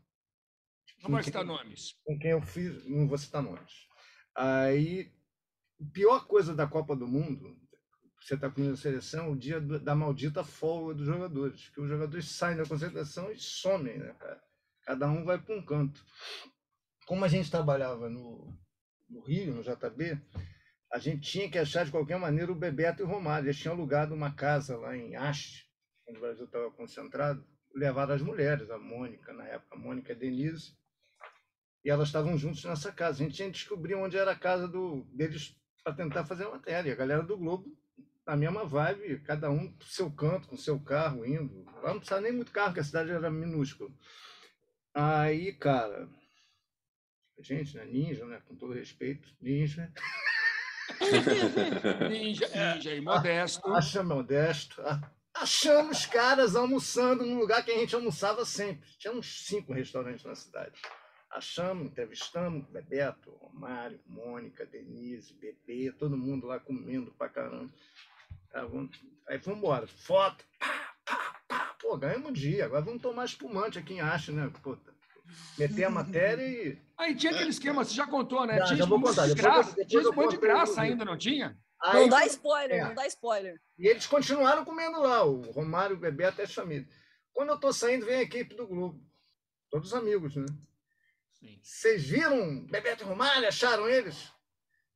Não 1.03 1.11
vai 1.11 1.23
citar 1.23 1.45
nomes. 1.45 1.95
Com 2.05 2.19
quem 2.19 2.31
eu 2.33 2.43
fiz, 2.43 2.87
não 2.87 3.09
vou 3.09 3.19
citar 3.19 3.43
nomes. 3.43 3.89
Aí, 4.35 5.13
pior 5.93 6.27
coisa 6.27 6.55
da 6.55 6.67
Copa 6.67 6.95
do 6.95 7.07
Mundo, 7.07 7.57
você 8.21 8.35
está 8.35 8.51
com 8.51 8.71
a 8.71 8.77
seleção, 8.77 9.33
o 9.33 9.37
dia 9.37 9.61
da 9.61 9.95
maldita 9.95 10.45
folga 10.45 10.95
dos 10.95 11.07
jogadores. 11.07 11.69
Que 11.71 11.81
os 11.81 11.89
jogadores 11.89 12.31
saem 12.31 12.57
da 12.57 12.67
concentração 12.67 13.31
e 13.33 13.39
somem, 13.39 13.99
né, 13.99 14.15
cara? 14.19 14.43
Cada 14.85 15.09
um 15.09 15.25
vai 15.25 15.39
para 15.41 15.57
um 15.57 15.65
canto. 15.65 16.05
Como 17.07 17.25
a 17.25 17.29
gente 17.29 17.51
trabalhava 17.51 18.09
no, 18.09 18.57
no 19.09 19.21
Rio, 19.21 19.55
no 19.55 19.63
JB, 19.63 20.21
a 20.93 20.99
gente 20.99 21.21
tinha 21.21 21.51
que 21.51 21.59
achar 21.59 21.85
de 21.85 21.91
qualquer 21.91 22.19
maneira 22.19 22.53
o 22.53 22.55
Bebeto 22.55 23.03
e 23.03 23.05
o 23.05 23.09
Romário. 23.09 23.47
Eles 23.47 23.59
tinham 23.59 23.75
alugado 23.75 24.15
uma 24.15 24.35
casa 24.35 24.77
lá 24.77 24.97
em 24.97 25.17
Haste, 25.17 25.69
onde 26.07 26.19
o 26.19 26.21
Brasil 26.21 26.45
estava 26.45 26.71
concentrado, 26.73 27.45
levaram 27.75 28.15
as 28.15 28.23
mulheres, 28.23 28.71
a 28.71 28.79
Mônica, 28.79 29.33
na 29.33 29.47
época, 29.47 29.77
a 29.77 29.79
Mônica 29.79 30.13
e 30.13 30.17
a 30.17 30.19
Denise, 30.19 30.77
e 31.85 31.91
elas 31.91 32.09
estavam 32.09 32.37
juntos 32.37 32.65
nessa 32.65 32.93
casa. 32.93 33.23
A 33.23 33.27
gente 33.27 33.37
tinha 33.37 33.49
que 33.49 33.55
descobrir 33.55 33.95
onde 33.95 34.17
era 34.17 34.33
a 34.33 34.39
casa 34.39 34.69
do, 34.69 35.07
deles 35.13 35.57
para 35.83 35.95
tentar 35.95 36.25
fazer 36.25 36.45
a 36.45 36.51
matéria. 36.51 36.93
A 36.93 36.97
galera 36.97 37.23
do 37.23 37.37
Globo, 37.37 37.77
na 38.27 38.37
mesma 38.37 38.65
vibe, 38.65 39.21
cada 39.21 39.51
um 39.51 39.73
pro 39.73 39.89
seu 39.89 40.11
canto, 40.11 40.49
com 40.49 40.57
seu 40.57 40.79
carro, 40.79 41.25
indo. 41.25 41.65
Lá 41.83 41.93
não 41.93 41.99
precisava 41.99 42.21
nem 42.21 42.33
muito 42.33 42.53
carro, 42.53 42.69
porque 42.69 42.81
a 42.81 42.85
cidade 42.85 43.11
era 43.11 43.31
minúscula. 43.31 43.91
Aí, 44.93 45.53
cara, 45.55 46.09
gente, 47.39 47.77
né? 47.77 47.85
Ninja, 47.87 48.27
né? 48.27 48.43
Com 48.47 48.55
todo 48.55 48.75
respeito, 48.75 49.29
ninja. 49.41 49.91
ninja, 52.11 52.49
ninja 52.49 52.95
e 52.95 53.01
modesto. 53.01 53.73
Acha 53.73 54.03
modesto. 54.03 54.83
Achamos 55.33 56.07
caras 56.07 56.57
almoçando 56.57 57.25
num 57.25 57.39
lugar 57.39 57.65
que 57.65 57.71
a 57.71 57.79
gente 57.79 57.95
almoçava 57.95 58.45
sempre. 58.45 58.89
Tinha 58.99 59.13
uns 59.13 59.47
cinco 59.47 59.73
restaurantes 59.73 60.25
na 60.25 60.35
cidade. 60.35 60.79
Achamos, 61.31 61.87
entrevistamos 61.87 62.67
Bebeto, 62.69 63.31
Romário, 63.41 64.01
Mônica, 64.07 64.67
Denise, 64.67 65.33
Bebê, 65.35 65.93
todo 65.93 66.17
mundo 66.17 66.47
lá 66.47 66.59
comendo 66.59 67.13
pra 67.13 67.29
caramba. 67.29 67.73
Aí 69.29 69.39
fomos 69.39 69.59
embora. 69.59 69.87
Foto. 69.87 70.45
Pá, 70.59 70.95
pá, 71.05 71.41
pá. 71.47 71.77
Pô, 71.81 71.97
ganhamos 71.97 72.31
um 72.31 72.33
dia. 72.33 72.65
Agora 72.65 72.83
vamos 72.83 73.01
tomar 73.01 73.25
espumante 73.25 73.79
aqui 73.79 73.95
em 73.95 74.01
Acho, 74.01 74.33
né? 74.33 74.51
Puta. 74.61 74.93
Meter 75.57 75.85
a 75.85 75.91
matéria 75.91 76.43
e. 76.43 76.79
Aí 76.99 77.15
tinha 77.15 77.33
aquele 77.33 77.51
esquema, 77.51 77.85
você 77.85 77.95
já 77.95 78.07
contou, 78.07 78.45
né? 78.45 78.59
Já, 78.59 78.65
tinha 78.65 78.77
já 78.79 78.87
vou 78.87 79.01
contar. 79.01 79.29
De 79.29 79.35
graça, 79.35 79.71
depois, 79.71 79.87
tinha 79.87 80.03
espumante 80.03 80.35
de 80.35 80.41
graça 80.41 80.81
ainda, 80.81 81.05
não 81.05 81.17
tinha? 81.17 81.57
Aí, 81.81 82.03
não 82.03 82.09
dá 82.09 82.27
spoiler, 82.27 82.77
é. 82.77 82.85
não 82.85 82.95
dá 82.95 83.07
spoiler. 83.07 83.61
E 83.79 83.87
eles 83.87 84.07
continuaram 84.07 84.65
comendo 84.65 85.01
lá, 85.01 85.25
o 85.25 85.41
Romário, 85.53 85.97
o 85.97 85.99
Bebê, 85.99 86.25
até 86.25 86.43
a 86.43 86.49
família. 86.49 86.87
Quando 87.33 87.51
eu 87.51 87.61
tô 87.61 87.73
saindo, 87.73 88.05
vem 88.05 88.17
a 88.17 88.23
equipe 88.23 88.55
do 88.55 88.67
Globo. 88.67 89.01
Todos 89.71 89.95
amigos, 89.95 90.35
né? 90.35 90.45
Vocês 91.63 92.05
viram 92.05 92.67
Bebeto 92.67 93.05
Romário? 93.05 93.49
Acharam 93.49 93.89
eles? 93.89 94.31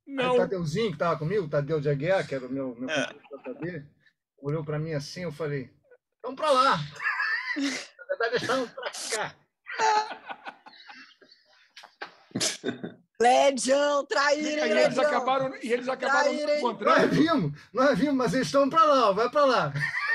Não. 0.05 0.23
Aí 0.23 0.29
o 0.31 0.37
Tadeuzinho, 0.37 0.89
que 0.89 0.95
estava 0.95 1.17
comigo, 1.17 1.45
o 1.45 1.49
Tadeu 1.49 1.81
de 1.81 1.89
Aguiar, 1.89 2.27
que 2.27 2.35
era 2.35 2.45
o 2.45 2.51
meu, 2.51 2.75
meu 2.75 2.89
É. 2.89 3.07
JB, 3.47 3.85
olhou 4.37 4.63
para 4.63 4.77
mim 4.77 4.93
assim, 4.93 5.23
eu 5.23 5.31
falei, 5.31 5.71
vamos 6.21 6.39
para 6.39 6.51
lá. 6.51 6.77
Na 7.57 8.05
verdade, 8.17 8.35
estavam 8.35 8.67
para 8.67 8.91
cá. 9.11 9.35
Ledião, 13.19 14.03
E 14.03 14.07
traíra, 14.07 14.67
hein, 14.67 14.77
eles 14.77 14.99
acabaram, 14.99 15.55
e 15.63 15.73
eles 15.73 15.87
acabaram 15.87 16.23
Traíra, 16.23 16.55
hein? 16.57 16.61
Nós 16.61 16.73
encontrando 16.75 17.15
vimos, 17.15 17.61
nós 17.73 17.97
vimos, 17.97 18.15
mas 18.15 18.33
eles 18.33 18.47
estão 18.47 18.69
para 18.69 18.83
lá, 18.83 19.09
ó, 19.09 19.13
vai 19.13 19.29
para 19.29 19.45
lá. 19.45 19.73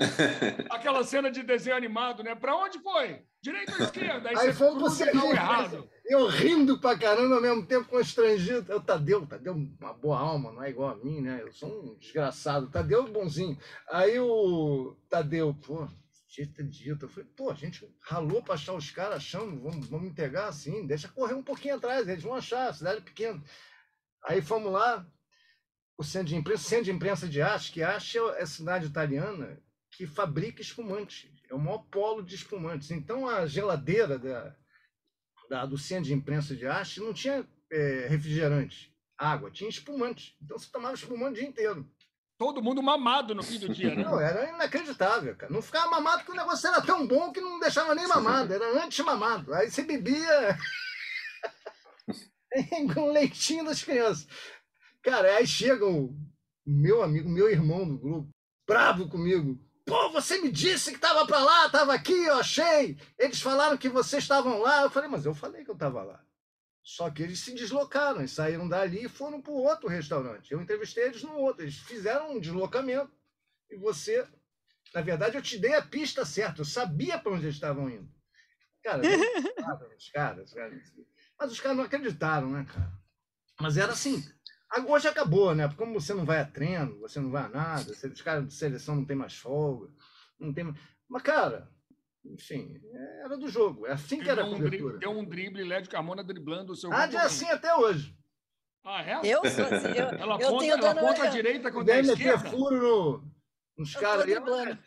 aquela 0.70 1.04
cena 1.04 1.30
de 1.30 1.42
desenho 1.42 1.76
animado, 1.76 2.22
né? 2.22 2.34
Pra 2.34 2.56
onde 2.56 2.78
foi? 2.78 3.22
Direita 3.42 3.72
ou 3.72 3.84
esquerda? 3.84 4.28
Aí, 4.28 4.36
Aí 4.36 4.46
você 4.46 4.52
fomos 4.52 4.98
pro 4.98 5.10
cruza 5.10 5.26
errado. 5.26 5.90
Eu 6.04 6.26
rindo 6.26 6.78
pra 6.78 6.98
caramba, 6.98 7.36
ao 7.36 7.40
mesmo 7.40 7.64
tempo 7.64 7.88
constrangido. 7.88 8.74
O 8.74 8.80
Tadeu, 8.80 9.26
Tadeu, 9.26 9.54
uma 9.54 9.94
boa 9.94 10.18
alma, 10.18 10.52
não 10.52 10.62
é 10.62 10.70
igual 10.70 10.90
a 10.90 10.96
mim, 10.96 11.20
né? 11.22 11.40
Eu 11.40 11.52
sou 11.52 11.68
um 11.68 11.98
desgraçado. 11.98 12.68
Tadeu 12.68 13.06
é 13.06 13.10
bonzinho. 13.10 13.58
Aí 13.88 14.18
o 14.18 14.94
Tadeu, 15.08 15.54
pô, 15.54 15.88
dito, 16.28 16.62
dito. 16.64 17.04
Eu 17.06 17.08
falei, 17.08 17.28
pô, 17.34 17.50
a 17.50 17.54
gente 17.54 17.88
ralou 18.00 18.42
pra 18.42 18.54
achar 18.54 18.74
os 18.74 18.90
caras 18.90 19.16
achando, 19.16 19.60
vamos, 19.60 19.88
vamos 19.88 20.08
entregar 20.08 20.48
assim, 20.48 20.86
deixa 20.86 21.08
correr 21.08 21.34
um 21.34 21.42
pouquinho 21.42 21.76
atrás, 21.76 22.06
eles 22.06 22.22
vão 22.22 22.34
achar, 22.34 22.68
a 22.68 22.74
cidade 22.74 22.98
é 22.98 23.02
pequena. 23.02 23.42
Aí 24.24 24.42
fomos 24.42 24.72
lá, 24.72 25.06
o 25.96 26.04
centro 26.04 26.28
de 26.28 26.36
imprensa, 26.36 26.64
centro 26.64 26.84
de 26.84 26.92
imprensa 26.92 27.28
de 27.28 27.40
Asti, 27.40 27.72
que 27.72 27.82
Asti 27.82 28.18
é 28.18 28.42
a 28.42 28.46
cidade 28.46 28.86
italiana 28.86 29.58
que 29.90 30.06
fabrica 30.06 30.62
espumante. 30.62 31.32
É 31.50 31.54
o 31.54 31.58
maior 31.58 31.84
polo 31.90 32.22
de 32.22 32.34
espumantes. 32.34 32.90
Então 32.92 33.28
a 33.28 33.44
geladeira 33.46 34.18
da, 34.18 34.56
da, 35.48 35.66
do 35.66 35.76
centro 35.76 36.04
de 36.04 36.14
imprensa 36.14 36.54
de 36.54 36.66
Asti 36.66 37.00
não 37.00 37.12
tinha 37.12 37.46
é, 37.70 38.06
refrigerante, 38.08 38.94
água, 39.18 39.50
tinha 39.50 39.68
espumante. 39.68 40.36
Então 40.40 40.56
você 40.56 40.70
tomava 40.70 40.94
espumante 40.94 41.32
o 41.32 41.40
dia 41.40 41.48
inteiro. 41.48 41.90
Todo 42.38 42.62
mundo 42.62 42.82
mamado 42.82 43.34
no 43.34 43.42
fim 43.42 43.58
do 43.58 43.68
dia, 43.68 43.94
né? 43.94 44.02
Não, 44.02 44.18
era 44.18 44.48
inacreditável, 44.48 45.36
cara. 45.36 45.52
Não 45.52 45.60
ficava 45.60 45.90
mamado 45.90 46.18
porque 46.18 46.32
o 46.32 46.42
negócio 46.42 46.68
era 46.68 46.80
tão 46.80 47.06
bom 47.06 47.32
que 47.32 47.40
não 47.40 47.60
deixava 47.60 47.94
nem 47.94 48.08
mamado, 48.08 48.54
era 48.54 48.82
anti-mamado. 48.82 49.52
Aí 49.52 49.70
você 49.70 49.82
bebia 49.82 50.56
com 52.94 53.12
leitinho 53.12 53.66
das 53.66 53.82
crianças. 53.82 54.26
Cara, 55.02 55.36
aí 55.36 55.46
chega 55.46 55.84
o 55.84 56.16
meu 56.64 57.02
amigo, 57.02 57.28
meu 57.28 57.50
irmão 57.50 57.86
do 57.86 57.98
grupo, 57.98 58.30
bravo 58.66 59.08
comigo. 59.08 59.60
Pô, 59.90 60.08
você 60.10 60.40
me 60.40 60.52
disse 60.52 60.90
que 60.90 60.98
estava 60.98 61.26
para 61.26 61.40
lá, 61.40 61.66
estava 61.66 61.92
aqui, 61.92 62.12
eu 62.12 62.36
achei. 62.36 62.96
Eles 63.18 63.42
falaram 63.42 63.76
que 63.76 63.88
vocês 63.88 64.22
estavam 64.22 64.60
lá. 64.60 64.82
Eu 64.82 64.90
falei, 64.90 65.10
mas 65.10 65.26
eu 65.26 65.34
falei 65.34 65.64
que 65.64 65.70
eu 65.70 65.74
estava 65.74 66.04
lá. 66.04 66.24
Só 66.80 67.10
que 67.10 67.24
eles 67.24 67.40
se 67.40 67.52
deslocaram, 67.52 68.20
eles 68.20 68.30
saíram 68.30 68.68
dali 68.68 69.06
e 69.06 69.08
foram 69.08 69.42
para 69.42 69.52
outro 69.52 69.88
restaurante. 69.88 70.52
Eu 70.52 70.60
entrevistei 70.60 71.06
eles 71.06 71.24
no 71.24 71.34
outro. 71.34 71.64
Eles 71.64 71.76
fizeram 71.76 72.30
um 72.30 72.38
deslocamento 72.38 73.10
e 73.68 73.76
você. 73.76 74.24
Na 74.94 75.00
verdade, 75.00 75.36
eu 75.36 75.42
te 75.42 75.58
dei 75.58 75.74
a 75.74 75.82
pista 75.82 76.24
certa, 76.24 76.60
eu 76.60 76.64
sabia 76.64 77.18
para 77.18 77.32
onde 77.32 77.46
eles 77.46 77.56
estavam 77.56 77.90
indo. 77.90 78.08
Cara, 78.84 79.04
eu 79.04 79.12
acreditava 79.12 79.88
nos 79.88 80.08
caras, 80.10 80.54
cara. 80.54 80.82
Mas 81.36 81.50
os 81.50 81.58
caras 81.58 81.76
não 81.76 81.84
acreditaram, 81.84 82.48
né, 82.48 82.64
cara? 82.72 82.92
Mas 83.60 83.76
era 83.76 83.90
assim. 83.90 84.24
Hoje 84.86 85.08
acabou, 85.08 85.54
né? 85.54 85.66
Porque 85.66 85.78
como 85.82 86.00
você 86.00 86.14
não 86.14 86.24
vai 86.24 86.38
a 86.40 86.44
treino, 86.44 86.98
você 87.00 87.18
não 87.20 87.30
vai 87.30 87.44
a 87.44 87.48
nada, 87.48 87.90
os 87.92 88.22
caras 88.22 88.46
de 88.46 88.54
seleção 88.54 88.94
não 88.96 89.04
tem 89.04 89.16
mais 89.16 89.34
folga, 89.36 89.90
não 90.38 90.52
tem 90.52 90.64
mais... 90.64 90.76
Mas, 91.08 91.22
cara, 91.22 91.68
enfim, 92.24 92.80
era 93.24 93.36
do 93.36 93.48
jogo. 93.48 93.86
É 93.86 93.92
assim 93.92 94.20
que 94.20 94.30
era 94.30 94.42
a 94.42 94.46
um, 94.46 94.50
drible, 94.50 94.78
cobertura. 94.78 94.98
deu 94.98 95.10
um 95.10 95.24
drible, 95.24 95.64
Lédio 95.64 95.90
Carmona 95.90 96.22
driblando 96.22 96.72
o 96.72 96.76
seu 96.76 96.92
Ah, 96.92 97.06
é 97.10 97.16
assim 97.16 97.50
até 97.50 97.74
hoje. 97.74 98.16
Ah, 98.84 99.02
é? 99.02 99.20
Eu 99.24 99.40
sou 99.50 99.64
assim, 99.64 99.88
eu, 99.88 100.06
Ela 100.20 100.40
eu 100.40 100.58
tenho 100.58 100.72
ela 100.74 100.80
dando. 100.80 100.98
aponta 100.98 101.22
à 101.22 101.26
eu- 101.26 101.32
direita 101.32 101.68
é 101.68 101.72
Deve 101.84 101.90
à 101.92 102.02
meter 102.02 102.12
esquerda. 102.12 102.50
furo 102.50 102.76
no, 102.80 103.32
nos 103.78 103.94
caras 103.94 104.22
ali. 104.22 104.34
driblando. 104.34 104.78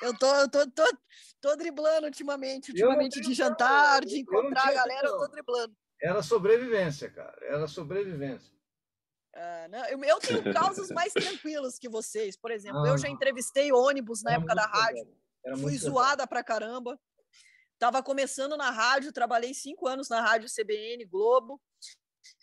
Eu 0.00 0.18
tô, 0.18 0.34
eu 0.34 0.48
tô, 0.50 0.70
tô, 0.70 0.98
tô 1.40 1.56
driblando 1.56 2.06
ultimamente. 2.06 2.70
Ultimamente 2.70 3.20
de 3.20 3.34
jantar, 3.34 4.04
de 4.04 4.20
encontrar 4.20 4.68
a 4.68 4.72
galera, 4.72 5.08
eu 5.08 5.18
tô 5.18 5.28
driblando. 5.28 5.76
Era 6.00 6.22
sobrevivência, 6.22 7.10
cara. 7.10 7.36
Era 7.42 7.66
sobrevivência. 7.68 8.52
Ah, 9.34 9.68
não, 9.68 9.84
eu, 9.86 10.04
eu 10.04 10.18
tenho 10.18 10.52
causas 10.52 10.88
mais 10.92 11.12
tranquilos 11.12 11.78
que 11.78 11.88
vocês. 11.88 12.36
Por 12.36 12.50
exemplo, 12.50 12.82
Ah, 12.84 12.88
eu 12.88 12.98
já 12.98 13.08
não. 13.08 13.14
entrevistei 13.14 13.72
ônibus 13.72 14.22
na 14.22 14.32
época 14.34 14.54
da 14.54 14.66
rádio. 14.66 15.06
Fui 15.60 15.76
zoada 15.76 16.26
pra 16.26 16.44
caramba. 16.44 17.00
Tava 17.78 18.02
começando 18.02 18.56
na 18.56 18.70
rádio, 18.70 19.12
trabalhei 19.12 19.52
cinco 19.54 19.88
anos 19.88 20.08
na 20.08 20.20
rádio 20.20 20.48
CBN, 20.48 21.04
Globo. 21.06 21.60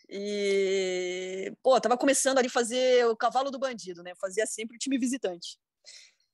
E, 0.09 1.53
pô, 1.61 1.79
tava 1.79 1.97
começando 1.97 2.39
ali 2.39 2.49
fazer 2.49 3.05
o 3.05 3.15
cavalo 3.15 3.51
do 3.51 3.59
bandido, 3.59 4.03
né? 4.03 4.13
Fazia 4.19 4.45
sempre 4.45 4.75
o 4.75 4.79
time 4.79 4.97
visitante. 4.97 5.57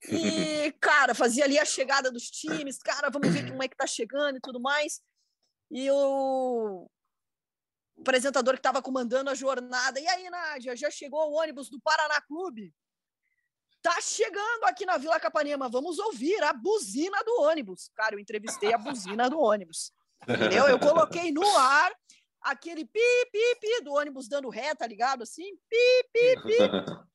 E, 0.09 0.71
cara, 0.81 1.13
fazia 1.13 1.43
ali 1.43 1.59
a 1.59 1.65
chegada 1.65 2.09
dos 2.11 2.23
times, 2.23 2.77
cara, 2.77 3.09
vamos 3.09 3.29
ver 3.29 3.47
como 3.49 3.61
é 3.61 3.67
que 3.67 3.75
tá 3.75 3.85
chegando 3.85 4.37
e 4.37 4.41
tudo 4.41 4.59
mais. 4.59 5.01
E 5.69 5.91
o 7.97 8.01
apresentador 8.01 8.55
que 8.55 8.61
tava 8.61 8.81
comandando 8.81 9.29
a 9.29 9.35
jornada, 9.35 9.99
e 9.99 10.07
aí, 10.07 10.29
Nádia, 10.29 10.75
já 10.75 10.89
chegou 10.89 11.31
o 11.31 11.33
ônibus 11.33 11.69
do 11.69 11.79
Paraná 11.79 12.21
Clube? 12.21 12.73
Tá 13.81 14.01
chegando 14.01 14.63
aqui 14.63 14.85
na 14.85 14.97
Vila 14.97 15.19
Capanema, 15.19 15.69
vamos 15.69 15.99
ouvir 15.99 16.41
a 16.43 16.51
buzina 16.51 17.23
do 17.23 17.41
ônibus. 17.41 17.91
Cara, 17.95 18.15
eu 18.15 18.19
entrevistei 18.19 18.73
a 18.73 18.77
buzina 18.77 19.29
do 19.29 19.39
ônibus. 19.39 19.91
Entendeu? 20.27 20.67
Eu 20.67 20.79
coloquei 20.79 21.31
no 21.31 21.45
ar 21.57 21.93
aquele 22.41 22.85
pi, 22.85 22.99
pi, 23.31 23.55
pi 23.59 23.83
do 23.83 23.93
ônibus 23.93 24.27
dando 24.27 24.49
ré, 24.49 24.73
tá 24.73 24.87
ligado? 24.87 25.23
Assim, 25.23 25.55
pi, 25.69 26.09
pi, 26.11 26.41
pi. 26.43 26.57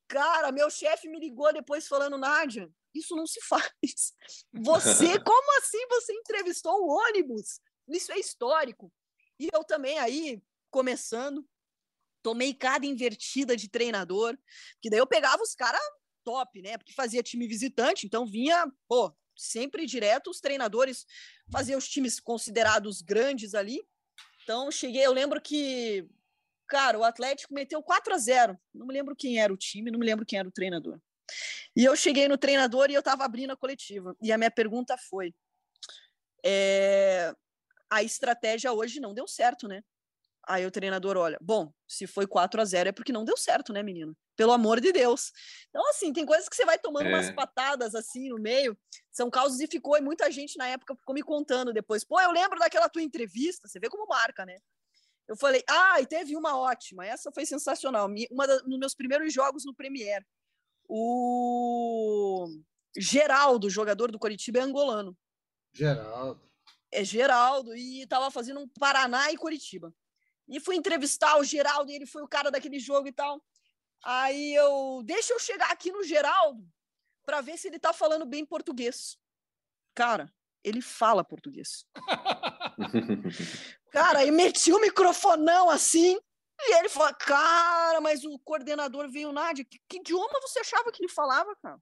Cara, 0.08 0.50
meu 0.50 0.70
chefe 0.70 1.08
me 1.08 1.18
ligou 1.18 1.52
depois 1.52 1.86
falando, 1.86 2.18
Nádia, 2.18 2.70
isso 2.94 3.14
não 3.14 3.26
se 3.26 3.40
faz. 3.46 4.12
Você, 4.52 5.18
como 5.20 5.58
assim 5.58 5.86
você 5.88 6.12
entrevistou 6.12 6.82
o 6.82 6.88
ônibus? 6.88 7.60
Isso 7.88 8.12
é 8.12 8.18
histórico. 8.18 8.92
E 9.38 9.48
eu 9.52 9.64
também 9.64 9.98
aí, 9.98 10.42
começando, 10.70 11.46
tomei 12.22 12.54
cada 12.54 12.86
invertida 12.86 13.56
de 13.56 13.68
treinador, 13.68 14.38
que 14.80 14.90
daí 14.90 14.98
eu 14.98 15.06
pegava 15.06 15.42
os 15.42 15.54
caras 15.54 15.80
top, 16.24 16.62
né? 16.62 16.78
Porque 16.78 16.92
fazia 16.92 17.22
time 17.22 17.46
visitante, 17.46 18.06
então 18.06 18.26
vinha, 18.26 18.70
pô, 18.88 19.14
sempre 19.36 19.86
direto 19.86 20.30
os 20.30 20.40
treinadores 20.40 21.06
faziam 21.50 21.78
os 21.78 21.88
times 21.88 22.20
considerados 22.20 23.00
grandes 23.00 23.54
ali. 23.54 23.82
Então, 24.42 24.70
cheguei, 24.70 25.04
eu 25.04 25.12
lembro 25.12 25.40
que, 25.40 26.06
cara, 26.68 26.98
o 26.98 27.04
Atlético 27.04 27.54
meteu 27.54 27.82
4 27.82 28.14
a 28.14 28.18
0 28.18 28.58
Não 28.74 28.86
me 28.86 28.92
lembro 28.92 29.16
quem 29.16 29.40
era 29.40 29.52
o 29.52 29.56
time, 29.56 29.90
não 29.90 29.98
me 29.98 30.06
lembro 30.06 30.26
quem 30.26 30.38
era 30.38 30.48
o 30.48 30.52
treinador. 30.52 31.00
E 31.76 31.84
eu 31.84 31.94
cheguei 31.94 32.28
no 32.28 32.36
treinador 32.36 32.90
e 32.90 32.94
eu 32.94 33.00
estava 33.00 33.24
abrindo 33.24 33.52
a 33.52 33.56
coletiva. 33.56 34.16
E 34.20 34.32
a 34.32 34.38
minha 34.38 34.50
pergunta 34.50 34.96
foi: 34.98 35.34
é, 36.44 37.32
a 37.88 38.02
estratégia 38.02 38.72
hoje 38.72 39.00
não 39.00 39.14
deu 39.14 39.26
certo, 39.26 39.68
né? 39.68 39.82
Aí 40.52 40.66
o 40.66 40.70
treinador 40.70 41.16
olha, 41.16 41.38
bom, 41.40 41.72
se 41.86 42.08
foi 42.08 42.26
4 42.26 42.60
a 42.60 42.64
0 42.64 42.88
é 42.88 42.92
porque 42.92 43.12
não 43.12 43.24
deu 43.24 43.36
certo, 43.36 43.72
né, 43.72 43.84
menino? 43.84 44.16
Pelo 44.36 44.50
amor 44.50 44.80
de 44.80 44.90
Deus. 44.90 45.30
Então, 45.68 45.88
assim, 45.90 46.12
tem 46.12 46.26
coisas 46.26 46.48
que 46.48 46.56
você 46.56 46.64
vai 46.64 46.76
tomando 46.76 47.06
É. 47.06 47.08
umas 47.14 47.30
patadas 47.30 47.94
assim 47.94 48.28
no 48.30 48.36
meio. 48.36 48.76
São 49.12 49.30
causas 49.30 49.60
e 49.60 49.68
ficou, 49.68 49.96
e 49.96 50.00
muita 50.00 50.28
gente 50.28 50.58
na 50.58 50.66
época 50.66 50.96
ficou 50.96 51.14
me 51.14 51.22
contando 51.22 51.72
depois. 51.72 52.02
Pô, 52.04 52.20
eu 52.20 52.32
lembro 52.32 52.58
daquela 52.58 52.88
tua 52.88 53.00
entrevista, 53.00 53.68
você 53.68 53.78
vê 53.78 53.88
como 53.88 54.08
marca, 54.08 54.44
né? 54.44 54.56
Eu 55.28 55.36
falei, 55.36 55.62
ah, 55.68 56.00
e 56.00 56.06
teve 56.06 56.34
uma 56.34 56.58
ótima, 56.58 57.06
essa 57.06 57.30
foi 57.30 57.46
sensacional. 57.46 58.08
Uma 58.32 58.46
da, 58.48 58.60
nos 58.64 58.78
meus 58.80 58.94
primeiros 58.96 59.32
jogos 59.32 59.64
no 59.64 59.72
Premier. 59.72 60.26
O 60.88 62.48
Geraldo, 62.98 63.70
jogador 63.70 64.10
do 64.10 64.18
Coritiba, 64.18 64.58
é 64.58 64.62
angolano 64.62 65.16
Geraldo. 65.72 66.42
é 66.90 67.04
Geraldo 67.04 67.72
e 67.76 68.02
estava 68.02 68.28
fazendo 68.32 68.58
um 68.58 68.68
Paraná 68.68 69.30
e 69.30 69.36
Curitiba. 69.36 69.94
E 70.50 70.60
fui 70.60 70.76
entrevistar 70.76 71.38
o 71.38 71.44
Geraldo, 71.44 71.90
e 71.90 71.94
ele 71.94 72.06
foi 72.06 72.22
o 72.22 72.28
cara 72.28 72.50
daquele 72.50 72.78
jogo 72.78 73.08
e 73.08 73.12
tal. 73.12 73.42
Aí 74.04 74.54
eu, 74.54 75.02
deixa 75.04 75.32
eu 75.32 75.38
chegar 75.38 75.70
aqui 75.70 75.92
no 75.92 76.02
Geraldo 76.02 76.66
para 77.24 77.40
ver 77.40 77.56
se 77.56 77.68
ele 77.68 77.78
tá 77.78 77.92
falando 77.92 78.26
bem 78.26 78.44
português. 78.44 79.16
Cara, 79.94 80.32
ele 80.64 80.82
fala 80.82 81.24
português. 81.24 81.86
Cara, 83.92 84.20
aí 84.20 84.30
meti 84.30 84.72
o 84.72 84.80
microfonão 84.80 85.70
assim, 85.70 86.18
e 86.60 86.74
ele 86.74 86.88
falou: 86.88 87.14
Cara, 87.14 88.00
mas 88.00 88.24
o 88.24 88.38
coordenador 88.38 89.10
veio, 89.10 89.32
Nádia, 89.32 89.64
que, 89.64 89.80
que 89.88 89.98
idioma 89.98 90.40
você 90.42 90.60
achava 90.60 90.92
que 90.92 91.02
ele 91.02 91.12
falava, 91.12 91.54
cara? 91.56 91.80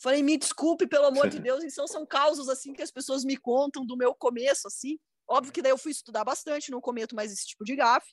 Falei, 0.00 0.22
me 0.22 0.36
desculpe, 0.36 0.86
pelo 0.86 1.06
amor 1.06 1.28
de 1.28 1.38
Deus, 1.40 1.64
então 1.64 1.86
são 1.86 2.06
causos 2.06 2.48
assim 2.48 2.72
que 2.72 2.82
as 2.82 2.90
pessoas 2.90 3.24
me 3.24 3.36
contam 3.36 3.84
do 3.84 3.96
meu 3.96 4.14
começo, 4.14 4.68
assim. 4.68 4.98
Óbvio 5.28 5.52
que 5.52 5.60
daí 5.62 5.72
eu 5.72 5.78
fui 5.78 5.92
estudar 5.92 6.24
bastante, 6.24 6.70
não 6.70 6.80
cometo 6.80 7.14
mais 7.14 7.32
esse 7.32 7.46
tipo 7.46 7.64
de 7.64 7.76
gafe, 7.76 8.12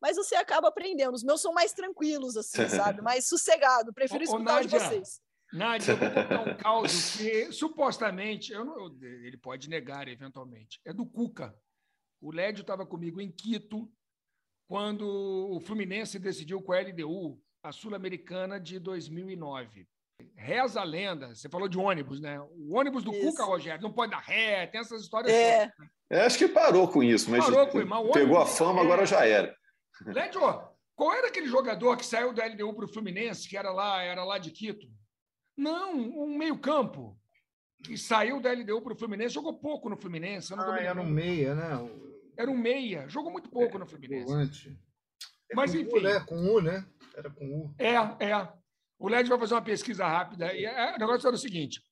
mas 0.00 0.16
você 0.16 0.34
acaba 0.34 0.68
aprendendo. 0.68 1.14
Os 1.14 1.22
meus 1.24 1.40
são 1.40 1.52
mais 1.52 1.72
tranquilos, 1.72 2.36
assim, 2.36 2.58
sabe? 2.98 3.00
Mais 3.02 3.26
sossegado. 3.28 3.92
Prefiro 3.94 4.20
Ô, 4.20 4.22
ô, 4.22 4.24
escutar 4.24 4.60
de 4.64 4.72
Nádia, 4.72 4.88
vocês. 4.88 5.20
Nádia, 5.52 5.92
eu 5.92 5.96
vou 5.96 6.10
contar 6.10 6.40
um 6.42 6.56
caso 6.56 7.18
que 7.18 7.52
supostamente, 7.52 8.52
eu 8.52 8.64
não- 8.64 8.96
ele 9.02 9.36
pode 9.36 9.68
negar 9.68 10.06
eventualmente, 10.06 10.80
é 10.84 10.92
do 10.92 11.06
Cuca. 11.06 11.54
O 12.20 12.30
Lédio 12.30 12.60
estava 12.60 12.86
comigo 12.86 13.20
em 13.20 13.32
Quito, 13.32 13.90
quando 14.68 15.04
o 15.50 15.58
Fluminense 15.60 16.18
decidiu 16.18 16.62
com 16.62 16.72
a 16.72 16.78
LDU, 16.80 17.42
a 17.62 17.72
Sul-Americana 17.72 18.60
de 18.60 18.78
2009. 18.78 19.88
Reza 20.36 20.80
a 20.80 20.84
lenda, 20.84 21.34
você 21.34 21.48
falou 21.48 21.68
de 21.68 21.78
ônibus, 21.78 22.20
né? 22.20 22.40
O 22.40 22.76
ônibus 22.76 23.04
do 23.04 23.12
Isso. 23.12 23.30
Cuca, 23.30 23.44
Rogério, 23.44 23.82
não 23.82 23.92
pode 23.92 24.12
dar 24.12 24.20
ré, 24.20 24.66
tem 24.66 24.80
essas 24.80 25.02
histórias. 25.02 25.32
É. 25.32 25.66
todas, 25.68 25.78
né? 25.78 25.88
É, 26.10 26.20
acho 26.26 26.38
que 26.38 26.48
parou 26.48 26.88
com 26.88 27.02
isso, 27.02 27.30
mas 27.30 27.44
Parou 27.44 27.66
com 27.68 27.84
mas 27.84 28.10
pegou 28.12 28.38
a 28.38 28.46
fama, 28.46 28.80
é. 28.80 28.84
agora 28.84 29.06
já 29.06 29.24
era. 29.24 29.54
Lédio, 30.06 30.40
qual 30.96 31.12
era 31.12 31.28
aquele 31.28 31.46
jogador 31.46 31.96
que 31.96 32.04
saiu 32.04 32.32
da 32.32 32.44
LDU 32.46 32.74
para 32.74 32.84
o 32.84 32.88
Fluminense, 32.92 33.48
que 33.48 33.56
era 33.56 33.70
lá, 33.70 34.02
era 34.02 34.24
lá 34.24 34.38
de 34.38 34.50
Quito? 34.50 34.86
Não, 35.56 35.94
um 35.94 36.36
meio-campo. 36.36 37.16
Que 37.82 37.96
saiu 37.96 38.40
da 38.40 38.52
LDU 38.52 38.82
para 38.82 38.92
o 38.92 38.98
Fluminense, 38.98 39.34
jogou 39.34 39.58
pouco 39.58 39.88
no 39.88 39.96
Fluminense. 39.96 40.50
eu 40.50 40.56
não 40.56 40.64
tô 40.64 40.72
Ah, 40.72 40.80
era 40.80 41.00
um 41.00 41.06
meia, 41.06 41.54
né? 41.54 41.90
Era 42.36 42.50
um 42.50 42.56
meia, 42.56 43.08
jogou 43.08 43.30
muito 43.30 43.48
pouco 43.48 43.78
no 43.78 43.86
Fluminense. 43.86 44.26
volante. 44.26 44.78
É 45.50 45.54
Mas, 45.54 45.72
com 45.72 45.78
U, 45.78 45.80
enfim. 45.80 46.00
né? 46.00 46.20
Com 46.20 46.36
U, 46.36 46.60
né? 46.60 46.86
Era 47.16 47.30
com 47.30 47.44
U. 47.44 47.74
É, 47.78 47.94
é. 47.94 48.52
O 49.00 49.08
Led 49.08 49.26
vai 49.28 49.38
fazer 49.38 49.54
uma 49.54 49.62
pesquisa 49.62 50.06
rápida. 50.06 50.54
E 50.54 50.66
é, 50.66 50.94
o 50.94 50.98
negócio 50.98 51.26
era 51.26 51.34
o 51.34 51.38
seguinte: 51.38 51.82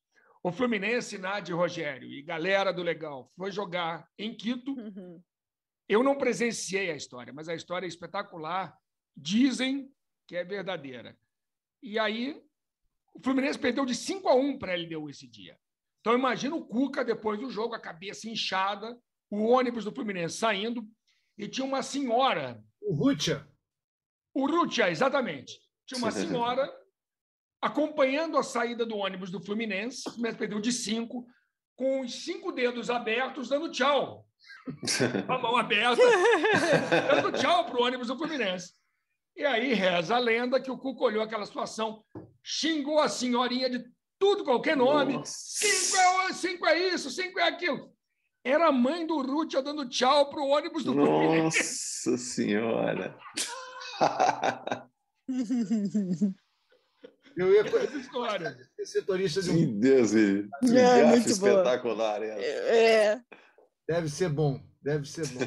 o 0.43 0.51
Fluminense, 0.51 1.17
Nádia 1.17 1.51
e 1.51 1.55
Rogério 1.55 2.07
e 2.07 2.21
galera 2.21 2.71
do 2.71 2.83
Legal 2.83 3.31
foi 3.35 3.51
jogar 3.51 4.07
em 4.17 4.33
Quito. 4.35 4.71
Uhum. 4.73 5.19
Eu 5.87 6.03
não 6.03 6.15
presenciei 6.15 6.91
a 6.91 6.95
história, 6.95 7.33
mas 7.33 7.49
a 7.49 7.55
história 7.55 7.87
é 7.87 7.89
espetacular. 7.89 8.77
Dizem 9.17 9.91
que 10.27 10.35
é 10.35 10.43
verdadeira. 10.43 11.17
E 11.81 11.97
aí, 11.97 12.39
o 13.15 13.19
Fluminense 13.23 13.57
perdeu 13.57 13.85
de 13.85 13.95
5 13.95 14.29
a 14.29 14.35
1 14.35 14.59
para 14.59 14.73
a 14.73 14.75
LDU 14.75 15.09
esse 15.09 15.27
dia. 15.27 15.57
Então, 16.01 16.13
imagina 16.13 16.55
o 16.55 16.63
Cuca, 16.63 17.03
depois 17.03 17.39
do 17.39 17.49
jogo, 17.49 17.73
a 17.73 17.79
cabeça 17.79 18.29
inchada, 18.29 18.95
o 19.31 19.45
ônibus 19.45 19.83
do 19.83 19.91
Fluminense 19.91 20.37
saindo, 20.37 20.87
e 21.35 21.47
tinha 21.47 21.65
uma 21.65 21.81
senhora 21.81 22.63
O 22.79 22.93
Rutia. 22.93 23.47
o 24.33 24.45
Rutia, 24.45 24.91
exatamente. 24.91 25.59
Tinha 25.87 25.97
uma 25.97 26.11
senhora 26.11 26.71
acompanhando 27.61 28.37
a 28.37 28.43
saída 28.43 28.85
do 28.85 28.97
ônibus 28.97 29.31
do 29.31 29.43
Fluminense, 29.43 30.07
o 30.07 30.11
Fluminense 30.11 30.37
perdeu 30.37 30.59
de 30.59 30.71
cinco, 30.71 31.27
com 31.75 32.01
os 32.01 32.23
cinco 32.23 32.51
dedos 32.51 32.89
abertos, 32.89 33.49
dando 33.49 33.71
tchau. 33.71 34.25
Com 35.27 35.33
a 35.33 35.39
mão 35.39 35.57
aberta, 35.57 36.01
dando 37.13 37.37
tchau 37.37 37.65
para 37.65 37.77
o 37.77 37.83
ônibus 37.83 38.07
do 38.07 38.17
Fluminense. 38.17 38.73
E 39.35 39.43
aí 39.43 39.73
reza 39.73 40.15
a 40.15 40.19
lenda 40.19 40.61
que 40.61 40.71
o 40.71 40.77
Cuca 40.77 41.03
olhou 41.03 41.23
aquela 41.23 41.45
situação, 41.45 42.03
xingou 42.43 42.99
a 42.99 43.09
senhorinha 43.09 43.69
de 43.69 43.83
tudo, 44.17 44.43
qualquer 44.43 44.77
nome. 44.77 45.13
Nossa. 45.13 45.33
Cinco 45.33 45.97
é, 45.97 46.33
cinco 46.33 46.65
é 46.65 46.77
isso, 46.93 47.09
cinco 47.09 47.39
é 47.39 47.43
aquilo. 47.43 47.91
Era 48.43 48.67
a 48.67 48.71
mãe 48.71 49.05
do 49.05 49.21
Rutia 49.21 49.61
dando 49.61 49.87
tchau 49.87 50.29
para 50.29 50.41
o 50.41 50.49
ônibus 50.49 50.83
do 50.83 50.93
Fluminense. 50.93 51.57
Nossa 51.57 52.17
Senhora! 52.17 53.17
Eu 57.39 57.53
ia 57.53 57.61
Essa 57.61 57.97
história. 57.97 58.57
setorista 58.83 59.41
de 59.41 59.49
que 59.49 59.55
um. 59.55 59.79
Deus, 59.79 60.11
que 60.11 60.77
É, 60.77 61.05
muito 61.05 61.23
boa. 61.37 61.51
espetacular 61.51 62.21
essa. 62.21 62.41
É. 62.41 63.21
Deve 63.87 64.09
ser 64.09 64.27
bom. 64.29 64.61
Deve 64.81 65.05
ser 65.07 65.25
bom. 65.27 65.39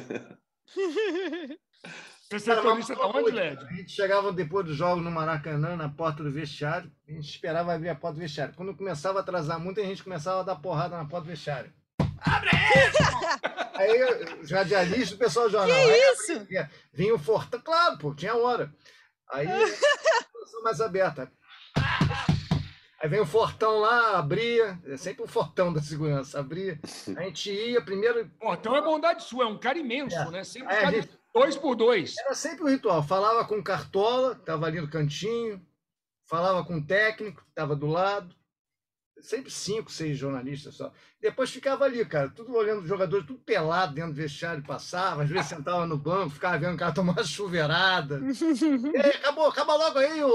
Você 2.30 2.50
é 2.50 2.54
setorista 2.56 2.94
da 2.94 3.06
onde, 3.08 3.30
Led? 3.30 3.62
A 3.62 3.72
gente 3.74 3.92
chegava 3.92 4.32
depois 4.32 4.64
dos 4.64 4.74
jogos 4.74 5.04
no 5.04 5.10
Maracanã, 5.10 5.76
na 5.76 5.90
porta 5.90 6.22
do 6.22 6.30
vestiário. 6.30 6.90
A 7.06 7.12
gente 7.12 7.28
esperava 7.28 7.74
abrir 7.74 7.90
a 7.90 7.94
porta 7.94 8.14
do 8.14 8.20
vestiário. 8.22 8.54
Quando 8.54 8.74
começava 8.74 9.18
a 9.18 9.20
atrasar 9.22 9.60
muito, 9.60 9.78
a 9.78 9.84
gente 9.84 10.02
começava 10.02 10.40
a 10.40 10.44
dar 10.44 10.56
porrada 10.56 10.96
na 10.96 11.04
porta 11.04 11.26
do 11.26 11.30
vestiário. 11.30 11.70
Abre 12.22 12.48
Aí 13.74 14.02
os 14.40 14.50
radialistas, 14.50 15.12
o 15.12 15.18
pessoal 15.18 15.44
do 15.46 15.52
jornal. 15.52 15.76
aí 15.76 16.00
Isso. 16.14 16.32
abria, 16.32 16.70
vinha 16.90 17.14
o 17.14 17.18
Fortão. 17.18 17.60
Claro, 17.60 17.98
pô, 17.98 18.14
tinha 18.14 18.34
hora. 18.34 18.72
Aí 19.30 19.46
a 19.52 19.66
situação 19.66 20.62
mais 20.62 20.80
aberta. 20.80 21.30
Aí 23.00 23.08
vem 23.08 23.20
o 23.20 23.26
Fortão 23.26 23.78
lá, 23.80 24.18
abria. 24.18 24.78
É 24.86 24.96
sempre 24.96 25.24
o 25.24 25.28
Fortão 25.28 25.72
da 25.72 25.80
segurança. 25.82 26.38
Abria. 26.38 26.78
A 27.16 27.22
gente 27.22 27.50
ia 27.50 27.82
primeiro. 27.82 28.30
Então 28.40 28.76
é 28.76 28.82
bondade 28.82 29.24
sua, 29.24 29.44
é 29.44 29.46
um 29.48 29.58
cara 29.58 29.78
imenso, 29.78 30.16
É. 30.16 30.30
né? 30.30 30.44
Sempre 30.44 30.68
cada 30.76 30.90
gente- 31.00 31.18
dois 31.34 31.56
por 31.56 31.74
dois. 31.74 32.14
Era 32.18 32.34
sempre 32.34 32.64
um 32.64 32.68
ritual. 32.68 33.02
Falava 33.02 33.44
com 33.44 33.56
o 33.58 33.64
Cartola, 33.64 34.34
que 34.36 34.42
estava 34.42 34.66
ali 34.66 34.80
no 34.80 34.88
cantinho. 34.88 35.60
Falava 36.28 36.64
com 36.64 36.76
o 36.78 36.86
técnico, 36.86 37.42
que 37.42 37.48
estava 37.48 37.74
do 37.74 37.86
lado. 37.86 38.34
Sempre 39.20 39.50
cinco, 39.50 39.90
seis 39.90 40.16
jornalistas 40.16 40.74
só. 40.74 40.92
Depois 41.20 41.50
ficava 41.50 41.84
ali, 41.84 42.04
cara, 42.04 42.28
tudo 42.28 42.54
olhando 42.56 42.82
os 42.82 42.88
jogadores, 42.88 43.24
tudo 43.26 43.38
pelado 43.40 43.94
dentro 43.94 44.10
do 44.12 44.16
vestiário, 44.16 44.62
passava. 44.64 45.22
Às 45.22 45.28
vezes 45.28 45.46
sentava 45.46 45.86
no 45.86 45.96
banco, 45.96 46.30
ficava 46.30 46.58
vendo 46.58 46.74
o 46.74 46.78
cara 46.78 46.92
tomar 46.94 47.24
chuveirada. 47.24 48.20
E 48.22 48.96
aí, 48.96 49.10
acabou, 49.10 49.46
acaba 49.46 49.74
logo 49.76 49.98
aí 49.98 50.22
o, 50.24 50.28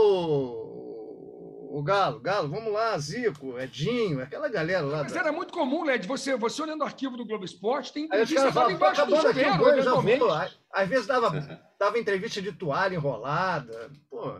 o 1.69 1.83
Galo. 1.83 2.19
Galo, 2.19 2.49
vamos 2.49 2.71
lá, 2.71 2.97
Zico, 2.97 3.59
Edinho, 3.59 4.21
aquela 4.21 4.47
galera 4.49 4.85
lá. 4.85 5.03
Mas 5.03 5.13
da- 5.13 5.19
era 5.21 5.31
muito 5.31 5.53
comum, 5.53 5.83
Led, 5.83 6.05
você, 6.07 6.35
você 6.35 6.61
olhando 6.61 6.81
o 6.81 6.85
arquivo 6.85 7.17
do 7.17 7.25
Globo 7.25 7.43
Esporte, 7.45 7.93
tem 7.93 8.05
entrevista 8.05 8.51
"Tô 8.51 8.69
embaixo 8.69 9.05
do 9.05 9.15
chuveiro, 9.15 9.57
banho, 9.57 9.81
já 9.83 9.93
vou. 9.93 10.31
Às 10.71 10.87
vezes 10.89 11.07
dava, 11.07 11.61
dava 11.79 11.99
entrevista 11.99 12.41
de 12.41 12.51
toalha 12.51 12.95
enrolada. 12.95 13.91
Pô, 14.09 14.39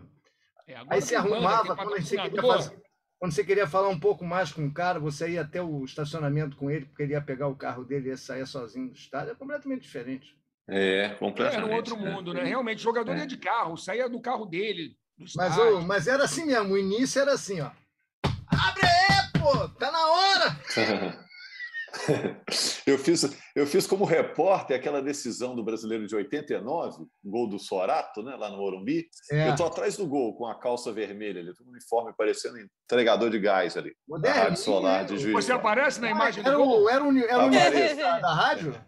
É, 0.66 0.74
agora 0.76 0.94
Aí 0.96 1.00
se 1.02 1.14
banda, 1.16 1.28
arrumava 1.34 1.74
quando 1.76 1.90
você, 1.90 2.16
queria 2.16 2.42
fazer, 2.42 2.82
quando 3.18 3.32
você 3.32 3.44
queria 3.44 3.66
falar 3.66 3.88
um 3.88 3.98
pouco 3.98 4.24
mais 4.24 4.52
com 4.52 4.66
o 4.66 4.72
cara, 4.72 5.00
você 5.00 5.30
ia 5.30 5.40
até 5.40 5.62
o 5.62 5.82
estacionamento 5.84 6.56
com 6.56 6.70
ele, 6.70 6.84
porque 6.86 7.02
ele 7.04 7.12
ia 7.14 7.22
pegar 7.22 7.48
o 7.48 7.56
carro 7.56 7.84
dele 7.84 8.08
e 8.08 8.10
ia 8.10 8.16
sair 8.16 8.46
sozinho 8.46 8.88
do 8.90 8.94
estádio. 8.94 9.32
É 9.32 9.34
completamente 9.34 9.82
diferente. 9.82 10.36
É, 10.68 11.08
completamente. 11.18 11.64
Era 11.64 11.72
um 11.72 11.74
outro 11.74 11.96
né? 11.96 12.10
mundo, 12.10 12.34
né? 12.34 12.44
Realmente, 12.44 12.80
o 12.80 12.82
jogador 12.82 13.12
É. 13.12 13.20
ia 13.20 13.26
de 13.26 13.38
carro, 13.38 13.78
saía 13.78 14.06
do 14.06 14.20
carro 14.20 14.44
dele, 14.44 14.97
Mas, 15.36 15.58
o, 15.58 15.80
mas 15.82 16.06
era 16.06 16.24
assim 16.24 16.44
mesmo, 16.46 16.74
o 16.74 16.78
início 16.78 17.20
era 17.20 17.32
assim, 17.32 17.60
ó. 17.60 17.70
Abre 18.46 18.86
aí, 18.86 19.40
pô! 19.40 19.68
Tá 19.70 19.90
na 19.90 20.06
hora! 20.06 20.56
Eu 22.86 22.98
fiz, 22.98 23.22
eu 23.56 23.66
fiz 23.66 23.86
como 23.86 24.04
repórter 24.04 24.76
aquela 24.76 25.00
decisão 25.02 25.56
do 25.56 25.64
brasileiro 25.64 26.06
de 26.06 26.14
89, 26.14 27.04
gol 27.24 27.48
do 27.48 27.58
Sorato, 27.58 28.22
né, 28.22 28.36
lá 28.36 28.50
no 28.50 28.58
Morumbi. 28.58 29.08
É, 29.32 29.48
Eu 29.48 29.56
tô 29.56 29.64
atrás 29.64 29.96
do 29.96 30.06
gol, 30.06 30.36
com 30.36 30.46
a 30.46 30.54
calça 30.58 30.92
vermelha 30.92 31.40
ali, 31.40 31.54
com 31.56 31.64
o 31.64 31.70
uniforme 31.70 32.12
parecendo 32.16 32.56
entregador 32.84 33.30
de 33.30 33.38
gás 33.38 33.76
ali. 33.76 33.94
Na 34.06 34.16
moderninho, 34.16 34.42
Rádio 34.44 34.62
Solar 34.62 35.04
de? 35.06 35.18
Juiz. 35.18 35.34
Você 35.44 35.52
aparece 35.52 36.00
na 36.00 36.10
imagem 36.10 36.42
do 36.42 36.48
Era 36.48 36.58
gol? 36.58 36.82
o, 36.84 36.88
era 36.90 37.04
o, 37.04 37.18
era 37.18 37.38
o 37.38 37.46
Aparece. 37.46 37.76
uniforme 37.76 38.02
da, 38.02 38.18
da 38.20 38.34
rádio? 38.34 38.84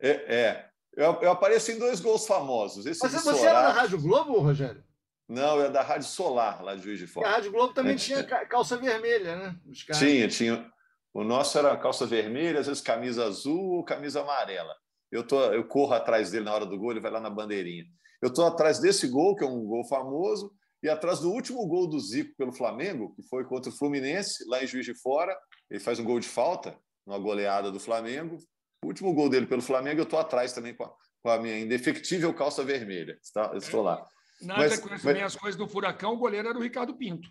É, 0.00 0.10
é. 0.10 0.66
Eu, 0.94 1.18
eu 1.22 1.30
apareço 1.32 1.72
em 1.72 1.78
dois 1.78 2.00
gols 2.00 2.26
famosos. 2.26 2.86
Esse 2.86 3.02
Mas 3.02 3.12
de 3.12 3.18
você 3.18 3.46
era 3.46 3.52
da 3.54 3.60
Sorato. 3.68 3.80
Rádio 3.80 4.00
Globo, 4.00 4.38
Rogério? 4.40 4.84
Não, 5.28 5.60
é 5.60 5.68
da 5.70 5.82
Rádio 5.82 6.06
Solar, 6.06 6.62
lá 6.62 6.74
de 6.76 6.82
Juiz 6.82 6.98
de 6.98 7.06
Porque 7.06 7.18
a 7.20 7.22
Fora. 7.22 7.34
Rádio 7.36 7.50
Globo 7.52 7.74
também 7.74 7.94
É. 7.94 7.96
tinha 7.96 8.22
ca- 8.22 8.46
calça 8.46 8.76
vermelha, 8.76 9.36
né? 9.36 9.56
Tinha, 9.98 10.28
tinha. 10.28 10.70
O 11.12 11.24
nosso 11.24 11.58
era 11.58 11.76
calça 11.76 12.06
vermelha, 12.06 12.60
às 12.60 12.66
vezes 12.66 12.82
camisa 12.82 13.24
azul 13.24 13.72
ou 13.76 13.84
camisa 13.84 14.20
amarela. 14.20 14.74
Eu, 15.10 15.26
tô, 15.26 15.40
eu 15.52 15.66
corro 15.66 15.94
atrás 15.94 16.30
dele 16.30 16.44
na 16.44 16.54
hora 16.54 16.66
do 16.66 16.78
gol, 16.78 16.90
ele 16.92 17.00
vai 17.00 17.10
lá 17.10 17.20
na 17.20 17.30
bandeirinha. 17.30 17.84
Eu 18.22 18.28
estou 18.28 18.46
atrás 18.46 18.78
desse 18.78 19.08
gol, 19.08 19.34
que 19.34 19.42
é 19.44 19.46
um 19.46 19.64
gol 19.64 19.84
famoso, 19.88 20.52
e 20.82 20.88
atrás 20.88 21.20
do 21.20 21.30
último 21.30 21.66
gol 21.66 21.88
do 21.88 21.98
Zico 21.98 22.34
pelo 22.36 22.52
Flamengo, 22.52 23.12
que 23.14 23.22
foi 23.28 23.44
contra 23.44 23.70
o 23.70 23.76
Fluminense, 23.76 24.44
lá 24.48 24.62
em 24.62 24.66
Juiz 24.66 24.84
de 24.86 24.94
Fora. 24.94 25.36
Ele 25.70 25.80
faz 25.80 25.98
um 25.98 26.04
gol 26.04 26.20
de 26.20 26.28
falta, 26.28 26.78
numa 27.06 27.18
goleada 27.18 27.70
do 27.72 27.80
Flamengo. 27.80 28.36
O 28.84 28.88
último 28.88 29.12
gol 29.14 29.28
dele 29.28 29.46
pelo 29.46 29.62
Flamengo, 29.62 30.00
eu 30.00 30.04
estou 30.04 30.18
atrás 30.18 30.52
também 30.52 30.74
com 30.74 30.84
a, 30.84 30.92
com 31.22 31.30
a 31.30 31.38
minha 31.38 31.58
indefectível 31.58 32.32
calça 32.34 32.62
vermelha. 32.62 33.18
Está, 33.22 33.52
estou 33.56 33.82
lá. 33.82 34.04
Nada 34.42 34.60
Mas- 34.68 34.78
com 34.80 34.88
mas- 34.90 35.06
as 35.22 35.36
coisas 35.36 35.58
do 35.58 35.68
Furacão, 35.68 36.12
o 36.14 36.18
goleiro 36.18 36.48
era 36.48 36.58
o 36.58 36.62
Ricardo 36.62 36.96
Pinto. 36.96 37.28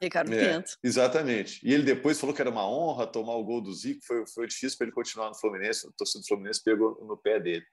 Ricardo 0.00 0.32
É, 0.34 0.54
Pinto. 0.54 0.70
exatamente. 0.82 1.60
E 1.66 1.72
ele 1.72 1.82
depois 1.82 2.18
falou 2.20 2.34
que 2.34 2.40
era 2.40 2.50
uma 2.50 2.68
honra 2.68 3.06
tomar 3.06 3.34
o 3.34 3.44
gol 3.44 3.60
do 3.62 3.72
Zico, 3.72 4.00
foi, 4.06 4.24
foi 4.26 4.46
difícil 4.46 4.76
para 4.76 4.86
ele 4.86 4.94
continuar 4.94 5.28
no 5.28 5.38
Fluminense, 5.38 5.86
o 5.86 5.92
torcedor 5.92 6.22
do 6.22 6.28
Fluminense 6.28 6.62
pegou 6.62 7.02
no 7.06 7.16
pé 7.16 7.40
dele. 7.40 7.64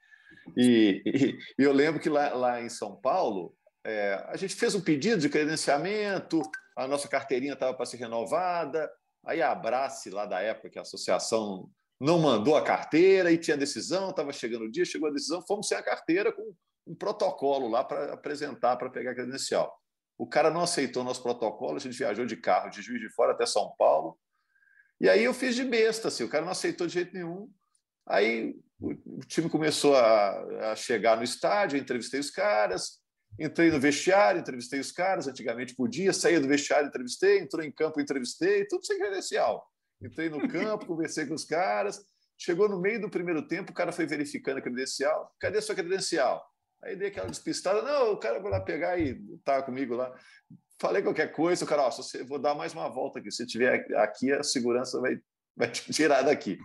E, 0.58 1.02
e- 1.06 1.38
e 1.60 1.64
eu 1.64 1.72
lembro 1.74 2.00
que 2.02 2.10
lá, 2.10 2.34
lá 2.34 2.62
em 2.62 2.70
São 2.70 2.96
Paulo, 2.96 3.56
é, 3.86 4.14
a 4.30 4.38
gente 4.38 4.56
fez 4.56 4.74
um 4.74 4.82
pedido 4.82 5.20
de 5.22 5.30
credenciamento, 5.30 6.42
a 6.78 6.88
nossa 6.88 7.08
carteirinha 7.08 7.54
estava 7.54 7.74
para 7.74 7.86
ser 7.86 7.98
renovada, 7.98 8.90
aí 9.26 9.42
a 9.42 9.52
Abrace, 9.52 10.10
lá 10.10 10.26
da 10.26 10.40
época, 10.42 10.70
que 10.70 10.80
a 10.80 10.82
associação 10.84 11.70
não 12.00 12.20
mandou 12.20 12.56
a 12.56 12.64
carteira 12.64 13.32
e 13.32 13.38
tinha 13.38 13.56
decisão, 13.58 14.10
estava 14.10 14.32
chegando 14.34 14.66
o 14.66 14.72
dia, 14.72 14.86
chegou 14.86 15.10
a 15.10 15.12
decisão, 15.14 15.42
fomos 15.46 15.68
sem 15.68 15.78
a 15.78 15.84
carteira 15.84 16.32
com 16.32 16.54
um 16.86 16.96
protocolo 16.96 17.68
lá 17.68 17.84
para 17.84 18.14
apresentar, 18.14 18.76
para 18.78 18.90
pegar 18.90 19.16
credencial. 19.16 19.74
O 20.18 20.28
cara 20.28 20.50
não 20.50 20.62
aceitou 20.62 21.04
nosso 21.04 21.24
protocolo, 21.24 21.78
a 21.78 21.80
gente 21.80 21.98
viajou 21.98 22.26
de 22.26 22.38
carro 22.38 22.70
de 22.70 22.82
Juiz 22.82 23.02
de 23.02 23.10
Fora 23.10 23.34
até 23.34 23.46
São 23.46 23.74
Paulo. 23.78 24.18
E 25.00 25.10
aí 25.10 25.24
eu 25.24 25.34
fiz 25.34 25.56
de 25.56 25.64
besta, 25.64 26.08
assim, 26.08 26.24
o 26.24 26.30
cara 26.30 26.46
não 26.46 26.52
aceitou 26.52 26.88
de 26.88 26.94
jeito 26.94 27.14
nenhum. 27.14 27.50
Aí 28.08 28.56
o, 28.80 29.20
time 29.26 29.50
começou 29.50 29.96
a, 29.96 30.72
a 30.72 30.76
chegar 30.76 31.18
no 31.18 31.24
estádio, 31.24 31.78
entrevistei 31.78 32.20
os 32.20 32.30
caras, 32.30 33.02
entrei 33.40 33.72
no 33.72 33.80
vestiário, 33.80 34.42
entrevistei 34.42 34.80
os 34.80 34.92
caras, 34.92 35.28
antigamente 35.28 35.76
podia, 35.76 36.14
saía 36.14 36.40
do 36.40 36.48
vestiário, 36.48 36.88
entrevistei, 36.88 37.40
entrou 37.40 37.64
em 37.64 37.72
campo, 37.72 38.00
entrevistei, 38.00 38.66
tudo 38.68 38.86
sem 38.86 39.00
credencial. 39.00 39.66
Entrei 40.02 40.30
no 40.30 40.48
campo, 40.48 40.86
conversei 40.88 41.26
com 41.26 41.34
os 41.34 41.46
caras, 41.46 42.06
Chegou 42.38 42.68
no 42.68 42.78
meio 42.80 43.00
do 43.00 43.10
primeiro 43.10 43.48
tempo, 43.48 43.72
o 43.72 43.74
cara 43.74 43.92
foi 43.92 44.06
verificando 44.06 44.58
a 44.58 44.62
credencial. 44.62 45.34
Cadê 45.40 45.60
a 45.60 45.62
sua 45.62 45.76
credencial? 45.76 46.44
Aí 46.84 46.96
dei 46.96 47.08
aquela 47.08 47.28
despistada. 47.28 47.82
Não, 47.82 48.14
o 48.14 48.18
cara 48.18 48.40
vai 48.40 48.52
lá 48.52 48.60
pegar 48.60 49.00
e 49.00 49.16
tá 49.44 49.62
comigo 49.62 49.96
lá. 49.96 50.14
Falei 50.80 51.02
qualquer 51.02 51.32
coisa, 51.32 51.64
o 51.64 51.68
cara, 51.68 51.84
ó, 51.84 51.92
você, 51.92 52.24
vou 52.24 52.40
dar 52.40 52.56
mais 52.56 52.74
uma 52.74 52.90
volta 52.90 53.20
aqui. 53.20 53.32
Se 53.32 53.46
tiver 53.46 53.86
aqui, 53.96 54.32
a 54.32 54.44
segurança 54.44 55.00
vai, 55.00 55.18
vai 55.56 55.72
te 55.72 55.92
tirar 55.94 56.24
daqui. 56.24 56.58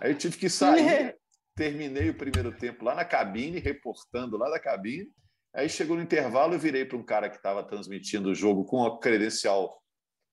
Aí 0.00 0.12
eu 0.12 0.18
tive 0.18 0.36
que 0.38 0.48
sair. 0.48 1.16
Terminei 1.56 2.10
o 2.10 2.16
primeiro 2.16 2.52
tempo 2.56 2.84
lá 2.84 2.94
na 2.94 3.04
cabine, 3.04 3.58
reportando 3.58 4.36
lá 4.36 4.50
da 4.50 4.58
cabine. 4.58 5.08
Aí 5.54 5.68
chegou 5.68 5.96
no 5.96 6.02
intervalo, 6.02 6.54
eu 6.54 6.58
virei 6.58 6.84
para 6.84 6.96
um 6.96 7.04
cara 7.04 7.30
que 7.30 7.36
estava 7.36 7.62
transmitindo 7.62 8.30
o 8.30 8.34
jogo 8.34 8.64
com 8.64 8.84
a 8.84 8.98
credencial 8.98 9.80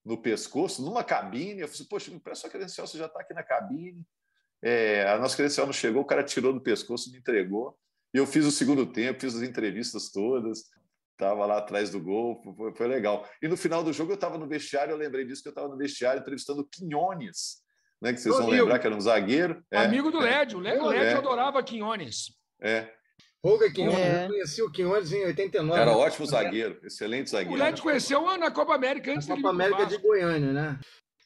no 0.03 0.19
pescoço, 0.19 0.83
numa 0.83 1.03
cabine. 1.03 1.61
Eu 1.61 1.67
falei, 1.67 1.87
poxa, 1.87 2.11
me 2.11 2.19
presta 2.19 2.47
a 2.47 2.49
credencial, 2.49 2.87
você 2.87 2.97
já 2.97 3.05
está 3.05 3.21
aqui 3.21 3.33
na 3.33 3.43
cabine. 3.43 4.03
É, 4.63 5.07
a 5.07 5.17
nossa 5.17 5.35
credencial 5.35 5.65
não 5.65 5.73
chegou, 5.73 6.01
o 6.01 6.05
cara 6.05 6.23
tirou 6.23 6.53
do 6.53 6.61
pescoço, 6.61 7.11
me 7.11 7.19
entregou. 7.19 7.77
E 8.13 8.17
eu 8.17 8.27
fiz 8.27 8.45
o 8.45 8.51
segundo 8.51 8.85
tempo, 8.85 9.21
fiz 9.21 9.35
as 9.35 9.41
entrevistas 9.41 10.11
todas, 10.11 10.65
estava 11.11 11.45
lá 11.45 11.59
atrás 11.59 11.89
do 11.89 11.99
gol, 11.99 12.41
foi, 12.55 12.73
foi, 12.73 12.87
legal. 12.87 13.27
E 13.41 13.47
no 13.47 13.55
final 13.55 13.83
do 13.83 13.93
jogo 13.93 14.11
eu 14.11 14.15
estava 14.15 14.37
no 14.37 14.47
vestiário, 14.47 14.91
eu 14.91 14.97
lembrei 14.97 15.25
disso 15.25 15.41
que 15.41 15.47
eu 15.47 15.51
estava 15.51 15.67
no 15.67 15.77
vestiário 15.77 16.19
entrevistando 16.19 16.61
o 16.61 16.65
Quinhones, 16.67 17.61
né, 18.01 18.11
que 18.11 18.19
vocês 18.19 18.35
vão 18.35 18.47
lembrar 18.47 18.79
que 18.79 18.87
era 18.87 18.95
um 18.95 19.01
zagueiro. 19.01 19.63
É, 19.71 19.77
Amigo 19.77 20.11
do 20.11 20.19
Lédio, 20.19 20.57
o 20.57 20.61
Lédio 20.61 20.91
é. 20.91 21.13
adorava 21.13 21.63
Quinhones. 21.63 22.33
É, 22.59 22.91
Olga 23.43 23.71
Quinhones, 23.71 23.97
é. 23.97 24.25
eu 24.25 24.29
conheci 24.29 24.61
o 24.61 24.71
Quinhones 24.71 25.11
em 25.11 25.25
89. 25.25 25.81
Era 25.81 25.97
ótimo 25.97 26.25
zagueiro, 26.27 26.79
excelente 26.83 27.31
zagueiro. 27.31 27.59
O 27.59 27.63
Led 27.63 27.81
conheceu 27.81 28.37
na 28.37 28.51
Copa 28.51 28.75
América 28.75 29.11
antes 29.11 29.27
na 29.27 29.35
Copa 29.35 29.49
América 29.49 29.85
de 29.87 29.97
Goiânia, 29.97 30.53
né? 30.53 30.79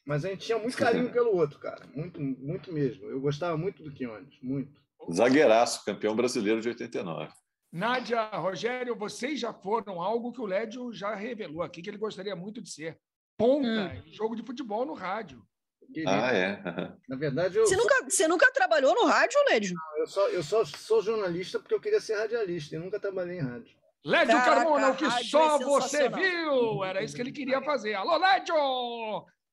Mas 0.05 0.23
a 0.23 0.29
gente 0.29 0.45
tinha 0.45 0.57
muito 0.57 0.77
carinho 0.77 1.11
pelo 1.11 1.35
outro, 1.35 1.59
cara. 1.59 1.85
Muito, 1.93 2.21
muito 2.21 2.71
mesmo. 2.71 3.05
Eu 3.05 3.19
gostava 3.19 3.57
muito 3.57 3.83
do 3.83 3.91
Quinhones, 3.91 4.33
muito. 4.41 4.79
Zagueiraço, 5.11 5.83
campeão 5.85 6.15
brasileiro 6.15 6.61
de 6.61 6.69
89. 6.69 7.31
Nádia, 7.71 8.23
Rogério, 8.29 8.95
vocês 8.95 9.39
já 9.39 9.53
foram 9.53 10.01
algo 10.01 10.31
que 10.31 10.39
o 10.39 10.45
Lédio 10.45 10.93
já 10.93 11.13
revelou 11.13 11.61
aqui, 11.61 11.81
que 11.81 11.89
ele 11.89 11.97
gostaria 11.97 12.35
muito 12.35 12.61
de 12.61 12.69
ser. 12.69 12.97
Ponta 13.37 13.67
hum. 13.67 14.01
em 14.05 14.13
jogo 14.13 14.35
de 14.35 14.43
futebol 14.43 14.85
no 14.85 14.93
rádio. 14.93 15.45
Ah, 16.07 16.33
é. 16.33 16.61
Na 17.07 17.15
verdade, 17.15 17.57
eu. 17.57 17.65
Você, 17.65 17.75
nunca, 17.75 18.03
você 18.03 18.27
nunca 18.27 18.51
trabalhou 18.51 18.95
no 18.95 19.05
rádio, 19.05 19.39
Lédio? 19.49 19.75
Não, 19.75 19.99
eu 19.99 20.07
só, 20.07 20.29
eu 20.29 20.43
só 20.43 20.65
sou 20.65 21.01
jornalista 21.01 21.59
porque 21.59 21.73
eu 21.73 21.81
queria 21.81 21.99
ser 21.99 22.15
radialista 22.15 22.75
e 22.75 22.79
nunca 22.79 22.99
trabalhei 22.99 23.37
em 23.37 23.41
rádio. 23.41 23.75
Lédio 24.03 24.37
Carmona, 24.37 24.91
o 24.91 24.95
que 24.95 25.09
só 25.23 25.55
é 25.55 25.63
você 25.63 26.09
viu! 26.09 26.83
Era 26.83 27.03
isso 27.03 27.15
que 27.15 27.21
ele 27.21 27.31
queria 27.31 27.61
fazer. 27.61 27.95
Alô, 27.95 28.17
Lédio! 28.17 28.55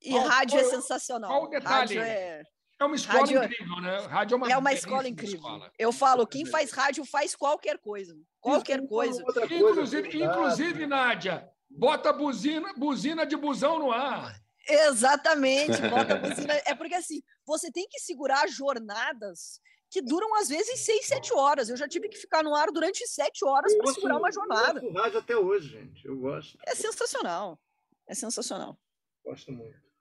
E 0.02 0.16
rádio 0.18 0.58
é 0.58 0.64
sensacional. 0.64 1.30
Qual 1.30 1.44
o 1.44 1.48
detalhe? 1.48 1.98
É... 1.98 2.42
é... 2.82 2.86
uma 2.86 2.96
escola 2.96 3.18
rádio... 3.20 3.42
É 3.42 3.46
incrível, 3.46 3.80
né? 3.80 3.96
Rádio 4.06 4.34
é 4.34 4.36
uma, 4.36 4.52
é 4.52 4.56
uma 4.56 4.72
escola 4.72 5.08
incrível. 5.08 5.36
Escola. 5.36 5.72
Eu 5.78 5.92
falo, 5.92 6.26
quem 6.26 6.44
faz 6.44 6.72
rádio 6.72 7.04
faz 7.04 7.34
qualquer 7.34 7.78
coisa. 7.78 8.16
Qualquer 8.40 8.86
coisa. 8.86 9.22
coisa. 9.22 9.44
Inclusive, 9.54 10.22
inclusive, 10.22 10.86
Nádia, 10.86 11.48
bota 11.70 12.12
buzina, 12.12 12.72
buzina 12.74 13.24
de 13.24 13.36
busão 13.36 13.78
no 13.78 13.92
ar. 13.92 14.34
Exatamente, 14.68 15.80
bota 15.88 16.14
a 16.14 16.18
buzina. 16.18 16.54
É 16.66 16.74
porque 16.74 16.94
assim, 16.94 17.22
você 17.46 17.70
tem 17.70 17.86
que 17.88 18.00
segurar 18.00 18.48
jornadas 18.48 19.60
que 19.90 20.00
duram 20.00 20.34
às 20.36 20.48
vezes 20.48 20.80
seis, 20.80 21.06
sete 21.06 21.34
horas. 21.34 21.68
Eu 21.68 21.76
já 21.76 21.86
tive 21.86 22.08
que 22.08 22.16
ficar 22.16 22.42
no 22.42 22.54
ar 22.54 22.68
durante 22.72 23.06
sete 23.06 23.44
horas 23.44 23.74
para 23.76 23.92
segurar 23.92 24.16
uma 24.16 24.32
jornada. 24.32 24.82
Eu 24.82 24.92
rádio 24.92 25.18
até 25.18 25.36
hoje, 25.36 25.68
gente. 25.68 26.06
Eu 26.06 26.16
gosto. 26.16 26.58
É 26.66 26.74
sensacional. 26.74 27.60
É 28.08 28.14
sensacional. 28.14 28.78
Gosto 29.24 29.52
muito. 29.52 29.91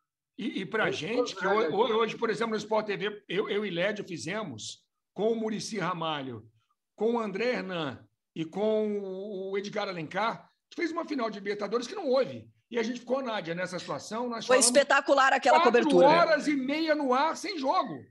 E, 0.41 0.61
e 0.61 0.65
para 0.65 0.85
a 0.85 0.91
gente, 0.91 1.35
que 1.35 1.45
hoje, 1.45 1.93
hoje, 1.93 2.17
por 2.17 2.27
exemplo, 2.31 2.53
no 2.53 2.57
Sport 2.57 2.87
TV, 2.87 3.23
eu, 3.29 3.47
eu 3.47 3.63
e 3.63 3.69
Lédio 3.69 4.03
fizemos 4.03 4.83
com 5.13 5.31
o 5.31 5.35
Murici 5.35 5.77
Ramalho, 5.77 6.49
com 6.95 7.13
o 7.13 7.19
André 7.19 7.53
Hernan 7.53 8.03
e 8.35 8.43
com 8.43 9.51
o 9.51 9.55
Edgar 9.55 9.87
Alencar, 9.87 10.49
fez 10.73 10.91
uma 10.91 11.05
final 11.05 11.29
de 11.29 11.37
Libertadores 11.37 11.85
que 11.85 11.93
não 11.93 12.07
houve. 12.07 12.49
E 12.71 12.79
a 12.79 12.81
gente 12.81 13.01
ficou, 13.01 13.21
Nádia, 13.21 13.53
nessa 13.53 13.77
situação. 13.77 14.27
Nós 14.27 14.47
foi 14.47 14.57
espetacular 14.57 15.31
aquela 15.31 15.59
quatro 15.59 15.83
cobertura. 15.83 16.07
horas 16.07 16.47
e 16.47 16.55
meia 16.55 16.95
no 16.95 17.13
ar, 17.13 17.37
sem 17.37 17.59
jogo. 17.59 18.03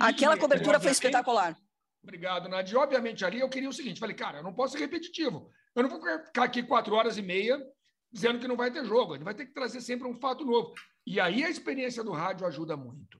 Aquela 0.00 0.34
e, 0.34 0.40
cobertura 0.40 0.80
foi 0.80 0.90
espetacular. 0.90 1.56
Obrigado, 2.02 2.48
Nádia. 2.48 2.74
E, 2.74 2.76
obviamente, 2.76 3.24
ali 3.24 3.38
eu 3.38 3.48
queria 3.48 3.68
o 3.68 3.72
seguinte: 3.72 4.00
falei, 4.00 4.16
cara, 4.16 4.38
eu 4.38 4.42
não 4.42 4.54
posso 4.54 4.72
ser 4.72 4.80
repetitivo. 4.80 5.48
Eu 5.72 5.84
não 5.84 5.90
vou 5.90 6.00
ficar 6.00 6.42
aqui 6.42 6.64
quatro 6.64 6.96
horas 6.96 7.16
e 7.16 7.22
meia 7.22 7.62
dizendo 8.10 8.40
que 8.40 8.48
não 8.48 8.56
vai 8.56 8.72
ter 8.72 8.84
jogo. 8.84 9.12
A 9.12 9.16
gente 9.16 9.24
vai 9.24 9.34
ter 9.34 9.46
que 9.46 9.54
trazer 9.54 9.80
sempre 9.80 10.08
um 10.08 10.18
fato 10.18 10.44
novo. 10.44 10.74
E 11.06 11.20
aí 11.20 11.44
a 11.44 11.50
experiência 11.50 12.02
do 12.02 12.12
rádio 12.12 12.46
ajuda 12.46 12.76
muito. 12.76 13.18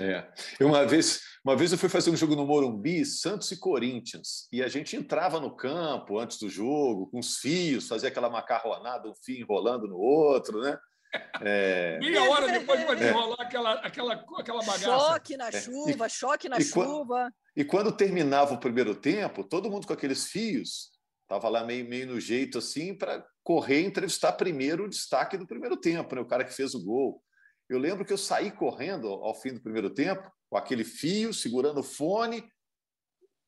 É. 0.00 0.26
Uma 0.60 0.86
vez, 0.86 1.20
uma 1.44 1.54
vez 1.54 1.70
eu 1.70 1.78
fui 1.78 1.90
fazer 1.90 2.10
um 2.10 2.16
jogo 2.16 2.34
no 2.34 2.46
Morumbi, 2.46 3.04
Santos 3.04 3.52
e 3.52 3.58
Corinthians, 3.58 4.48
e 4.50 4.62
a 4.62 4.68
gente 4.68 4.96
entrava 4.96 5.38
no 5.38 5.54
campo 5.54 6.18
antes 6.18 6.38
do 6.38 6.48
jogo, 6.48 7.08
com 7.08 7.18
os 7.18 7.36
fios, 7.36 7.86
fazia 7.86 8.08
aquela 8.08 8.30
macarronada, 8.30 9.10
um 9.10 9.14
fio 9.14 9.38
enrolando 9.38 9.86
no 9.86 9.96
outro, 9.96 10.60
né? 10.60 10.78
É... 11.42 11.98
Meia 11.98 12.22
hora 12.22 12.46
depois 12.46 12.84
para 12.84 13.08
enrolar 13.08 13.40
é. 13.40 13.42
aquela, 13.42 13.72
aquela, 13.80 14.24
aquela 14.38 14.60
bagaça. 14.60 14.84
Choque 14.84 15.36
na 15.36 15.48
é. 15.48 15.60
chuva, 15.60 16.06
é. 16.06 16.08
choque 16.08 16.48
na 16.48 16.58
e 16.58 16.62
chuva. 16.62 17.32
e 17.56 17.64
quando 17.64 17.90
terminava 17.90 18.54
o 18.54 18.60
primeiro 18.60 18.94
tempo, 18.94 19.42
todo 19.42 19.68
mundo 19.68 19.88
com 19.88 19.92
aqueles 19.92 20.28
fios, 20.28 20.92
estava 21.22 21.48
lá 21.48 21.64
meio, 21.64 21.84
meio 21.88 22.06
no 22.06 22.20
jeito 22.20 22.58
assim, 22.58 22.96
para 22.96 23.26
correr 23.50 23.80
e 23.80 23.86
entrevistar 23.86 24.34
primeiro 24.34 24.84
o 24.84 24.88
destaque 24.88 25.36
do 25.36 25.44
primeiro 25.44 25.76
tempo, 25.76 26.14
né? 26.14 26.20
o 26.20 26.24
cara 26.26 26.44
que 26.44 26.54
fez 26.54 26.72
o 26.72 26.84
gol. 26.84 27.20
Eu 27.68 27.80
lembro 27.80 28.04
que 28.04 28.12
eu 28.12 28.16
saí 28.16 28.52
correndo 28.52 29.08
ao 29.08 29.34
fim 29.34 29.52
do 29.52 29.60
primeiro 29.60 29.90
tempo, 29.90 30.30
com 30.48 30.56
aquele 30.56 30.84
fio, 30.84 31.34
segurando 31.34 31.80
o 31.80 31.82
fone. 31.82 32.48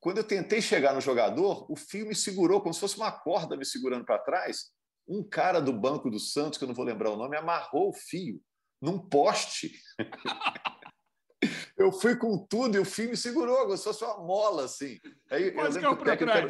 Quando 0.00 0.18
eu 0.18 0.24
tentei 0.24 0.61
chegar 0.61 0.92
no 0.92 1.00
jogador, 1.00 1.70
o 1.70 1.76
fio 1.76 2.05
me 2.05 2.16
segurou, 2.16 2.61
como 2.61 2.74
se 2.74 2.80
fosse 2.80 2.96
uma 2.96 3.12
corda 3.12 3.57
me 3.57 3.64
segurando 3.64 4.05
para 4.05 4.18
trás. 4.18 4.72
Um 5.07 5.22
cara 5.22 5.61
do 5.61 5.72
Banco 5.72 6.11
do 6.11 6.18
Santos, 6.18 6.59
que 6.59 6.64
eu 6.64 6.68
não 6.68 6.74
vou 6.74 6.84
lembrar 6.84 7.11
o 7.11 7.16
nome, 7.16 7.36
amarrou 7.36 7.90
o 7.90 7.94
fio 7.94 8.42
num 8.80 8.98
poste. 8.98 9.80
eu 11.78 11.92
fui 11.92 12.16
com 12.16 12.44
tudo 12.44 12.76
e 12.76 12.80
o 12.80 12.84
fio 12.84 13.09
me 13.09 13.16
segurou, 13.16 13.66
como 13.66 13.76
se 13.76 13.84
fosse 13.84 14.03
uma 14.03 14.18
mola, 14.18 14.64
assim. 14.64 14.98
Aí, 15.30 15.55
eu 15.55 15.62
lembro 15.62 15.96
que 15.96 16.03
o 16.03 16.05
técnico, 16.05 16.32
era, 16.32 16.48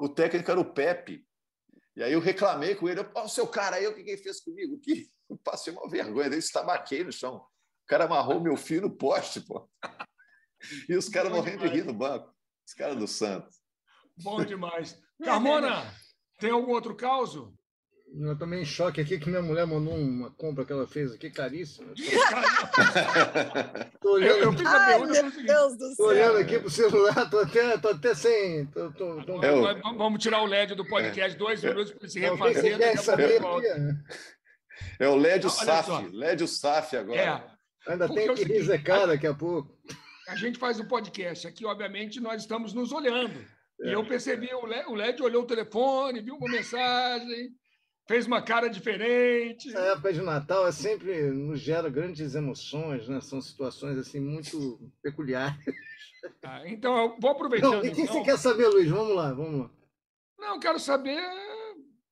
o 0.00 0.08
técnico 0.08 0.50
era 0.50 0.60
o 0.60 0.72
Pepe. 0.72 1.27
E 1.98 2.02
aí 2.04 2.12
eu 2.12 2.20
reclamei 2.20 2.76
com 2.76 2.88
ele, 2.88 3.00
ó, 3.00 3.24
oh, 3.24 3.28
seu 3.28 3.44
cara 3.44 3.74
aí, 3.74 3.86
o 3.88 3.92
que 3.92 4.02
ele 4.02 4.16
fez 4.16 4.40
comigo? 4.40 4.78
Que 4.78 5.10
passei 5.42 5.72
uma 5.72 5.90
vergonha, 5.90 6.30
dele 6.30 6.38
estabaquei 6.38 7.02
no 7.02 7.10
chão. 7.10 7.38
O 7.38 7.86
cara 7.88 8.04
amarrou 8.04 8.40
meu 8.40 8.56
fio 8.56 8.82
no 8.82 8.96
poste, 8.96 9.40
pô. 9.40 9.68
E 10.88 10.96
os 10.96 11.08
caras 11.08 11.30
morrendo 11.30 11.58
demais. 11.58 11.72
de 11.72 11.76
rir 11.78 11.84
no 11.84 11.94
banco. 11.94 12.34
Os 12.66 12.74
caras 12.74 12.96
do 12.96 13.06
Santos. 13.06 13.60
Bom 14.16 14.44
demais. 14.44 15.00
Carmona, 15.22 15.94
tem 16.40 16.50
algum 16.50 16.72
outro 16.72 16.96
caso? 16.96 17.54
Eu 18.14 18.38
também 18.38 18.62
em 18.62 18.64
choque 18.64 19.00
aqui 19.00 19.18
que 19.18 19.28
minha 19.28 19.42
mulher 19.42 19.66
mandou 19.66 19.94
uma 19.94 20.30
compra 20.30 20.64
que 20.64 20.72
ela 20.72 20.86
fez 20.86 21.12
aqui 21.12 21.30
caríssima. 21.30 21.92
tô 24.00 24.14
olhando, 24.14 24.38
eu, 24.38 24.52
fiz 24.52 24.66
a 24.66 24.86
pergunta. 24.86 25.12
Ai, 25.12 25.22
meu 25.22 25.44
Deus 25.44 25.76
do 25.76 25.94
céu. 25.94 25.96
Tô 25.96 26.06
olhando 26.06 26.38
aqui 26.38 26.58
pro 26.58 26.70
celular, 26.70 27.30
tô 27.30 27.38
até, 27.38 27.78
tô 27.78 27.88
até 27.88 28.14
sem. 28.14 28.66
Tô, 28.66 28.90
tô, 28.92 29.22
tô... 29.22 29.44
Eu... 29.44 29.62
Vamos 29.96 30.22
tirar 30.22 30.42
o 30.42 30.46
LED 30.46 30.74
do 30.74 30.86
podcast, 30.86 31.38
dois 31.38 31.62
minutos 31.62 31.92
para 31.92 32.08
se 32.08 32.18
refazer. 32.18 32.78
Não, 32.78 33.02
saber 33.02 33.40
é 34.98 35.08
o 35.08 35.16
Lédio 35.16 35.50
Saf, 35.50 35.90
Lédio 36.12 36.48
Saf 36.48 36.96
agora. 36.96 37.20
É, 37.20 37.92
Ainda 37.92 38.08
tem 38.08 38.34
que 38.34 38.44
risecar 38.44 39.06
daqui 39.06 39.26
a 39.26 39.34
pouco. 39.34 39.76
A 40.28 40.36
gente 40.36 40.58
faz 40.58 40.78
um 40.78 40.86
podcast 40.86 41.46
aqui, 41.46 41.64
obviamente, 41.64 42.20
nós 42.20 42.42
estamos 42.42 42.74
nos 42.74 42.92
olhando. 42.92 43.40
É. 43.80 43.88
E 43.88 43.92
eu 43.92 44.04
percebi, 44.04 44.50
o 44.52 44.94
Lédio 44.94 45.24
olhou 45.24 45.42
o 45.42 45.46
telefone, 45.46 46.20
viu 46.20 46.34
uma 46.34 46.50
mensagem, 46.50 47.50
fez 48.08 48.26
uma 48.26 48.42
cara 48.42 48.68
diferente. 48.68 49.68
Essa 49.68 49.78
época 49.80 50.12
de 50.12 50.22
Natal 50.22 50.66
é 50.66 50.72
sempre 50.72 51.30
nos 51.30 51.60
gera 51.60 51.88
grandes 51.88 52.34
emoções, 52.34 53.06
né? 53.08 53.20
São 53.20 53.40
situações 53.40 53.98
assim 53.98 54.18
muito 54.18 54.80
peculiares. 55.02 55.56
Ah, 56.42 56.66
então, 56.66 56.96
eu 56.96 57.16
vou 57.20 57.30
aproveitar. 57.30 57.68
Não, 57.68 57.84
e 57.84 57.90
o 57.90 57.94
que 57.94 58.02
então... 58.02 58.14
você 58.14 58.22
quer 58.24 58.36
saber, 58.36 58.66
Luiz? 58.66 58.88
Vamos 58.88 59.14
lá, 59.14 59.32
vamos 59.32 59.60
lá. 59.60 59.70
Não, 60.36 60.58
quero 60.58 60.80
saber 60.80 61.20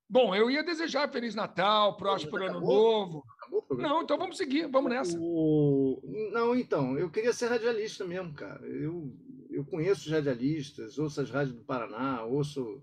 Bom, 0.08 0.34
eu 0.34 0.48
ia 0.48 0.62
desejar 0.62 1.10
Feliz 1.10 1.34
Natal, 1.34 1.96
próspero 1.96 2.46
Ano 2.46 2.60
Novo. 2.60 3.24
Não, 3.70 4.02
então 4.02 4.16
vamos 4.16 4.36
seguir, 4.36 4.68
vamos 4.68 4.90
nessa. 4.90 5.18
O... 5.18 6.00
Não, 6.32 6.54
então, 6.54 6.96
eu 6.96 7.10
queria 7.10 7.32
ser 7.32 7.48
radialista 7.48 8.04
mesmo, 8.04 8.32
cara. 8.32 8.64
Eu, 8.66 9.12
eu 9.50 9.64
conheço 9.64 10.06
os 10.06 10.12
radialistas, 10.12 10.96
ouço 10.96 11.20
as 11.20 11.30
rádios 11.30 11.56
do 11.56 11.64
Paraná, 11.64 12.22
ouço, 12.24 12.80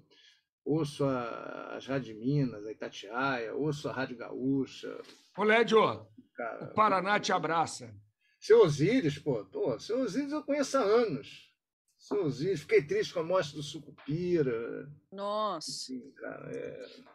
ouço 0.66 1.04
a, 1.04 1.76
as 1.76 1.86
rádios 1.86 2.08
de 2.08 2.14
Minas, 2.14 2.66
a 2.66 2.72
Itatiaia, 2.72 3.54
ouço 3.54 3.90
a 3.90 3.94
Rádio 3.94 4.18
Gaúcha. 4.18 4.98
Ô, 5.38 5.44
Lédio, 5.44 6.08
cara, 6.36 6.66
o 6.66 6.74
Paraná 6.74 7.20
te 7.20 7.32
abraça. 7.32 7.94
Seu 8.40 8.62
Osíris, 8.62 9.18
pô, 9.18 9.46
pô, 9.46 9.80
seu 9.80 10.02
Osíris 10.02 10.32
eu 10.32 10.44
conheço 10.44 10.78
há 10.78 10.82
anos. 10.82 11.52
Seu 11.98 12.26
Osíris, 12.26 12.62
fiquei 12.62 12.82
triste 12.82 13.14
com 13.14 13.22
a 13.22 13.24
morte 13.24 13.56
do 13.56 13.64
Sucupira. 13.64 14.92
Nossa. 15.12 15.72
Sim, 15.72 16.12
cara, 16.12 16.52
é 16.52 17.14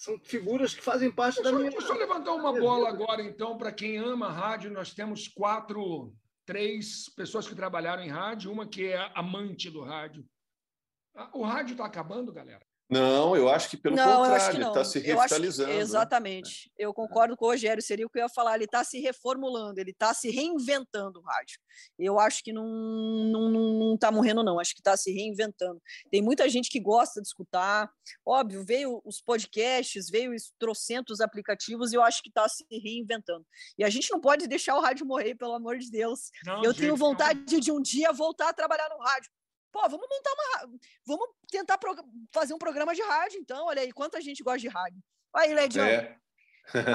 são 0.00 0.18
figuras 0.18 0.72
que 0.72 0.82
fazem 0.82 1.10
parte 1.10 1.42
deixa, 1.42 1.52
da 1.52 1.58
minha. 1.58 1.70
Deixa 1.70 1.92
eu 1.92 1.98
levantar 1.98 2.32
uma 2.32 2.58
bola 2.58 2.88
agora, 2.88 3.22
então, 3.22 3.58
para 3.58 3.70
quem 3.70 3.98
ama 3.98 4.32
rádio. 4.32 4.70
Nós 4.70 4.94
temos 4.94 5.28
quatro 5.28 6.16
três 6.46 7.06
pessoas 7.10 7.46
que 7.46 7.54
trabalharam 7.54 8.02
em 8.02 8.08
rádio, 8.08 8.50
uma 8.50 8.66
que 8.66 8.86
é 8.86 9.12
amante 9.14 9.68
do 9.68 9.82
rádio. 9.82 10.26
Ah, 11.14 11.30
o 11.34 11.42
rádio 11.42 11.72
está 11.72 11.84
acabando, 11.84 12.32
galera? 12.32 12.66
Não, 12.90 13.36
eu 13.36 13.48
acho 13.48 13.70
que 13.70 13.76
pelo 13.76 13.94
Não, 13.96 14.04
contrário, 14.24 14.58
não. 14.58 14.68
está 14.68 14.84
se 14.84 14.98
acho 14.98 15.06
que- 15.06 15.12
revitalizando. 15.12 15.68
né? 15.72 15.78
exatamente. 15.78 16.72
Eu 16.76 16.92
concordo 16.92 17.36
com 17.36 17.44
o 17.44 17.48
Rogério, 17.50 17.82
seria 17.82 18.06
o 18.06 18.10
que 18.10 18.18
eu 18.18 18.22
ia 18.22 18.28
falar. 18.28 18.56
Ele 18.56 18.64
está 18.64 18.82
se 18.82 18.98
reformulando, 18.98 19.78
ele 19.80 19.92
está 19.92 20.12
se 20.12 20.28
reinventando 20.30 21.20
o 21.20 21.22
rádio. 21.22 21.58
Eu 21.98 22.18
acho 22.18 22.42
que 22.42 22.52
não 22.52 22.64
está 22.64 23.30
não, 23.38 23.48
não, 23.50 23.78
não 23.90 23.96
tá 23.98 24.10
morrendo, 24.10 24.42
não. 24.42 24.58
Acho 24.58 24.74
que 24.74 24.80
está 24.80 24.96
se 24.96 25.12
reinventando. 25.12 25.80
Tem 26.10 26.20
muita 26.20 26.48
gente 26.48 26.68
que 26.68 26.80
gosta 26.80 27.20
de 27.20 27.28
escutar. 27.28 27.88
Óbvio, 28.26 28.64
veio 28.64 29.00
os 29.04 29.20
podcasts, 29.20 30.10
veio 30.10 30.34
os 30.34 30.52
trocentos 30.58 31.20
aplicativos, 31.20 31.92
e 31.92 31.96
eu 31.96 32.02
acho 32.02 32.22
que 32.22 32.28
está 32.28 32.48
se 32.48 32.64
reinventando. 32.70 33.46
E 33.78 33.84
a 33.84 33.90
gente 33.90 34.10
não 34.10 34.20
pode 34.20 34.46
deixar 34.48 34.76
o 34.76 34.80
rádio 34.80 35.06
morrer, 35.06 35.34
pelo 35.36 35.54
amor 35.54 35.78
de 35.78 35.90
Deus. 35.90 36.30
Não, 36.44 36.58
Eu 36.64 36.70
gente, 36.72 36.78
tenho 36.80 36.90
não. 36.90 36.96
vontade 36.96 37.60
de 37.60 37.70
um 37.70 37.80
dia 37.80 38.12
voltar 38.12 38.48
a 38.48 38.52
trabalhar 38.52 38.88
no 38.88 38.98
rádio. 38.98 39.30
Pô, 39.72 39.80
vamos 39.88 40.06
montar 40.08 40.30
uma. 40.32 40.78
Vamos 41.06 41.28
tentar 41.50 41.78
prog- 41.78 42.04
fazer 42.32 42.54
um 42.54 42.58
programa 42.58 42.94
de 42.94 43.02
rádio, 43.02 43.38
então. 43.38 43.66
Olha 43.66 43.82
aí, 43.82 43.92
quanta 43.92 44.20
gente 44.20 44.42
gosta 44.42 44.58
de 44.60 44.68
rádio. 44.68 44.98
Olha 45.32 45.44
aí, 45.46 45.54
Ledião. 45.54 45.86
É. 45.86 46.16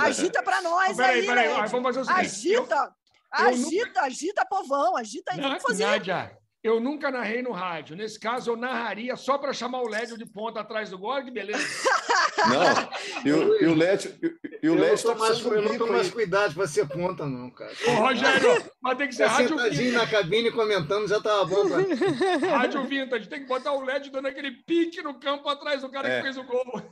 Agita 0.02 0.42
pra 0.44 0.62
nós 0.64 0.96
peraí, 0.98 1.22
aí, 1.22 1.26
peraí, 1.26 1.48
Led. 1.48 1.60
ah, 1.62 1.66
vamos 1.68 1.96
fazer 1.96 2.00
o 2.02 2.06
seguinte. 2.06 2.52
eu- 2.54 2.62
Agita! 2.64 2.96
eu 3.38 3.46
agita, 3.48 4.02
agita, 4.02 4.46
povão, 4.46 4.96
agita 4.96 5.34
aí, 5.34 5.42
vamos 5.42 5.62
fazer. 5.64 5.86
Nádia, 5.86 6.38
eu 6.66 6.80
nunca 6.80 7.12
narrei 7.12 7.42
no 7.44 7.52
rádio. 7.52 7.96
Nesse 7.96 8.20
caso, 8.20 8.52
eu 8.52 8.58
narraria 8.58 9.16
só 9.16 9.38
para 9.38 9.54
chamar 9.54 9.82
o 9.82 9.88
Lédio 9.88 10.18
de 10.18 10.26
ponta 10.26 10.62
atrás 10.62 10.90
do 10.90 10.98
gol. 10.98 11.24
Que 11.24 11.30
beleza. 11.32 11.60
Não, 12.46 13.24
e 13.26 13.32
o, 13.32 13.62
e 13.64 13.66
o 13.68 13.74
LED, 13.74 14.20
e 14.62 14.70
o 14.70 14.74
eu 14.74 14.76
LED 14.76 14.88
não 14.88 14.94
está 14.94 15.14
tô 15.14 15.20
mais, 15.20 15.40
eu 15.40 15.62
não 15.62 15.72
bico 15.72 15.86
tô 15.86 15.92
mais 15.92 16.12
cuidado 16.12 16.54
para 16.54 16.68
ser 16.68 16.88
ponta, 16.88 17.26
não, 17.26 17.50
cara. 17.50 17.72
Ô, 17.88 17.92
Rogério, 17.94 18.72
vai 18.84 18.96
ter 18.96 19.08
que 19.08 19.16
ser 19.16 19.24
Tá 19.24 19.30
rádio 19.32 19.50
sentadinho 19.58 19.92
vintage. 19.92 20.06
na 20.06 20.08
cabine 20.12 20.52
comentando 20.52 21.08
já 21.08 21.20
tava 21.20 21.46
bom 21.46 21.68
pra 21.68 21.78
mim. 21.78 21.88
Rádio 22.52 22.84
vintage. 22.84 23.30
Tem 23.30 23.40
que 23.40 23.48
botar 23.48 23.72
o 23.72 23.82
LED 23.84 24.12
dando 24.12 24.28
aquele 24.28 24.52
pique 24.52 25.02
no 25.02 25.18
campo 25.20 25.48
atrás 25.50 25.82
do 25.82 25.90
cara 25.90 26.08
É. 26.08 26.18
que 26.18 26.24
fez 26.24 26.38
o 26.38 26.44
gol. 26.44 26.84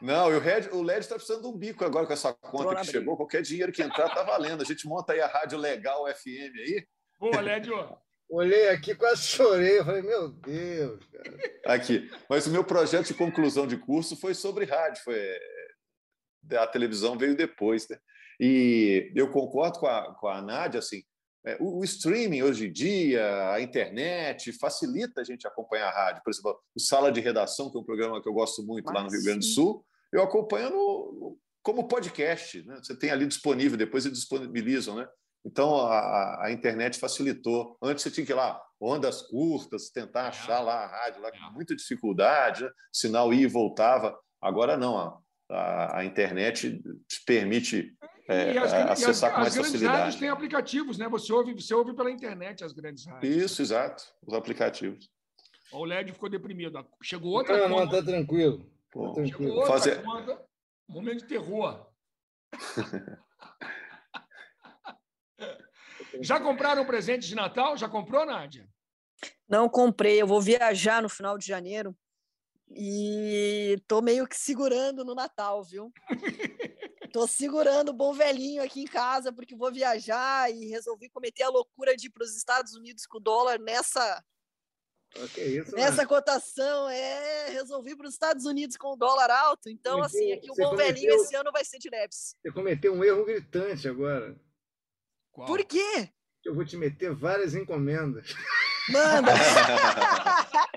Não, 0.00 0.30
e 0.30 0.36
o, 0.36 0.40
Red, 0.40 0.68
o 0.70 0.82
LED 0.82 1.00
está 1.00 1.14
precisando 1.16 1.42
de 1.42 1.48
um 1.48 1.56
bico 1.56 1.84
agora 1.84 2.06
com 2.06 2.12
essa 2.12 2.32
conta 2.34 2.76
que 2.76 2.86
chegou. 2.86 3.16
Qualquer 3.16 3.42
dinheiro 3.42 3.72
que 3.72 3.82
entrar 3.82 4.10
tá 4.14 4.22
valendo. 4.22 4.62
A 4.62 4.66
gente 4.66 4.86
monta 4.86 5.12
aí 5.14 5.20
a 5.20 5.26
Rádio 5.26 5.58
Legal 5.58 6.04
FM 6.06 6.54
aí. 6.58 6.86
Boa, 7.18 7.40
Lédio. 7.40 7.74
Olhei 8.28 8.68
aqui, 8.68 8.94
quase 8.94 9.22
chorei. 9.22 9.78
Eu 9.78 9.84
falei, 9.84 10.02
meu 10.02 10.28
Deus, 10.30 11.04
cara. 11.06 11.38
Aqui. 11.66 12.10
Mas 12.28 12.46
o 12.46 12.50
meu 12.50 12.64
projeto 12.64 13.06
de 13.08 13.14
conclusão 13.14 13.66
de 13.66 13.76
curso 13.76 14.16
foi 14.16 14.34
sobre 14.34 14.64
rádio. 14.64 15.02
Foi, 15.04 15.14
é, 15.16 16.56
a 16.56 16.66
televisão 16.66 17.16
veio 17.18 17.36
depois. 17.36 17.86
Né? 17.88 17.98
E 18.40 19.12
eu 19.14 19.30
concordo 19.30 19.78
com 19.78 19.86
a, 19.86 20.14
com 20.14 20.26
a 20.28 20.42
Nádia, 20.42 20.78
assim, 20.80 21.02
é, 21.46 21.56
o, 21.60 21.80
o 21.80 21.84
streaming 21.84 22.42
hoje 22.42 22.68
em 22.68 22.72
dia, 22.72 23.52
a 23.52 23.60
internet, 23.60 24.52
facilita 24.58 25.20
a 25.20 25.24
gente 25.24 25.46
acompanhar 25.46 25.88
a 25.88 25.92
rádio. 25.92 26.22
Por 26.24 26.30
exemplo, 26.30 26.58
o 26.74 26.80
Sala 26.80 27.12
de 27.12 27.20
Redação, 27.20 27.70
que 27.70 27.76
é 27.76 27.80
um 27.80 27.84
programa 27.84 28.20
que 28.22 28.28
eu 28.28 28.32
gosto 28.32 28.62
muito 28.64 28.86
lá 28.92 29.02
no 29.02 29.10
Rio 29.10 29.22
Grande 29.22 29.40
do 29.40 29.52
Sul, 29.52 29.84
eu 30.12 30.22
acompanho 30.22 30.70
no- 30.70 30.76
no- 31.20 31.38
como 31.62 31.86
podcast. 31.86 32.62
Né? 32.66 32.76
Você 32.82 32.96
tem 32.98 33.10
ali 33.10 33.26
disponível, 33.26 33.76
depois 33.76 34.06
eles 34.06 34.18
disponibilizam. 34.18 34.96
Né? 34.96 35.06
Então, 35.44 35.76
a, 35.86 36.44
a- 36.46 36.52
internet 36.52 36.98
facilitou. 36.98 37.76
Antes 37.82 38.02
você 38.02 38.10
tinha 38.10 38.24
que 38.24 38.32
ir 38.32 38.34
lá, 38.34 38.60
ondas 38.80 39.22
curtas, 39.22 39.90
tentar 39.90 40.28
achar 40.28 40.60
lá 40.60 40.84
a 40.84 40.86
rádio, 40.86 41.20
lá 41.20 41.30
com 41.30 41.36
É. 41.36 41.50
muita 41.52 41.76
dificuldade, 41.76 42.64
né? 42.64 42.70
sinal 42.92 43.32
ia 43.32 43.42
e 43.42 43.46
voltava. 43.46 44.18
Agora 44.40 44.76
não, 44.76 44.96
a, 44.96 45.18
a, 45.50 45.98
a 45.98 46.04
internet 46.04 46.82
te 47.08 47.24
permite 47.26 47.94
é, 48.26 48.54
e 48.54 48.58
as, 48.58 48.72
é, 48.72 48.78
e 48.78 48.82
as- 48.84 48.90
acessar 49.02 49.30
com 49.32 49.36
as 49.38 49.42
mais 49.42 49.54
grandes 49.54 49.72
facilidade. 49.72 49.98
rádios 49.98 50.16
têm 50.20 50.28
aplicativos, 50.30 50.96
né? 50.98 51.08
Você 51.10 51.30
ouve, 51.32 51.52
você 51.52 51.74
ouve 51.74 51.94
pela 51.94 52.10
internet 52.10 52.64
as 52.64 52.72
grandes 52.72 53.04
rádios. 53.06 53.36
Isso, 53.36 53.60
exato, 53.60 54.02
os 54.26 54.32
aplicativos. 54.32 55.10
Ó, 55.72 55.80
O 55.80 55.84
LED 55.84 56.12
ficou 56.12 56.30
deprimido. 56.30 56.86
Chegou 57.02 57.32
outra 57.32 57.58
Não, 57.58 57.68
não, 57.68 57.76
conta. 57.86 57.98
tá 57.98 58.02
tranquilo. 58.10 58.64
Bom, 58.94 59.12
Tá 59.12 59.24
Chegou 59.24 59.28
tranquilo. 59.38 59.54
outra 59.56 59.72
Fazer- 59.72 60.02
conta. 60.02 60.42
Momento 60.88 61.18
de 61.20 61.26
terror. 61.26 61.86
Já 66.20 66.40
compraram 66.40 66.84
presente 66.86 67.26
de 67.26 67.34
Natal? 67.34 67.76
Já 67.76 67.88
comprou, 67.88 68.24
Nádia? 68.24 68.68
Não 69.48 69.68
comprei, 69.68 70.20
eu 70.20 70.26
vou 70.26 70.40
viajar 70.40 71.02
no 71.02 71.08
final 71.08 71.36
de 71.38 71.46
janeiro 71.46 71.96
e 72.70 73.76
tô 73.86 74.00
meio 74.02 74.26
que 74.26 74.36
segurando 74.36 75.04
no 75.04 75.14
Natal, 75.14 75.62
viu? 75.62 75.92
Tô 77.12 77.26
segurando 77.28 77.90
o 77.90 77.94
bom 77.94 78.12
velhinho 78.12 78.62
aqui 78.62 78.80
em 78.82 78.86
casa 78.86 79.32
porque 79.32 79.54
vou 79.54 79.70
viajar 79.72 80.50
e 80.50 80.66
resolvi 80.68 81.08
cometer 81.10 81.44
a 81.44 81.48
loucura 81.48 81.94
de 81.96 82.06
ir 82.08 82.10
para 82.10 82.24
os 82.24 82.34
Estados 82.36 82.74
Unidos 82.74 83.06
com 83.06 83.18
o 83.18 83.20
dólar 83.20 83.58
nessa 83.60 84.24
Ah, 85.16 85.40
isso, 85.40 85.76
nessa 85.76 86.02
né? 86.02 86.06
cotação. 86.06 86.88
É, 86.88 87.50
resolvi 87.50 87.94
para 87.96 88.08
os 88.08 88.14
Estados 88.14 88.44
Unidos 88.46 88.76
com 88.76 88.88
o 88.94 88.96
dólar 88.96 89.30
alto. 89.30 89.68
Então, 89.70 90.00
Cometeu- 90.00 90.06
assim, 90.20 90.32
aqui 90.32 90.50
o 90.50 90.54
bom 90.56 90.74
velhinho 90.74 91.06
cometeu- 91.10 91.24
esse 91.24 91.36
ano 91.36 91.52
vai 91.52 91.64
ser 91.64 91.78
de 91.78 91.88
leves. 91.88 92.34
Você 92.42 92.50
cometeu 92.50 92.92
um 92.92 93.04
erro 93.04 93.24
gritante 93.24 93.86
agora. 93.86 94.36
Qual? 95.34 95.46
Por 95.48 95.64
quê? 95.64 96.08
Eu 96.44 96.54
vou 96.54 96.64
te 96.64 96.76
meter 96.76 97.12
várias 97.12 97.54
encomendas. 97.54 98.32
Manda! 98.88 99.32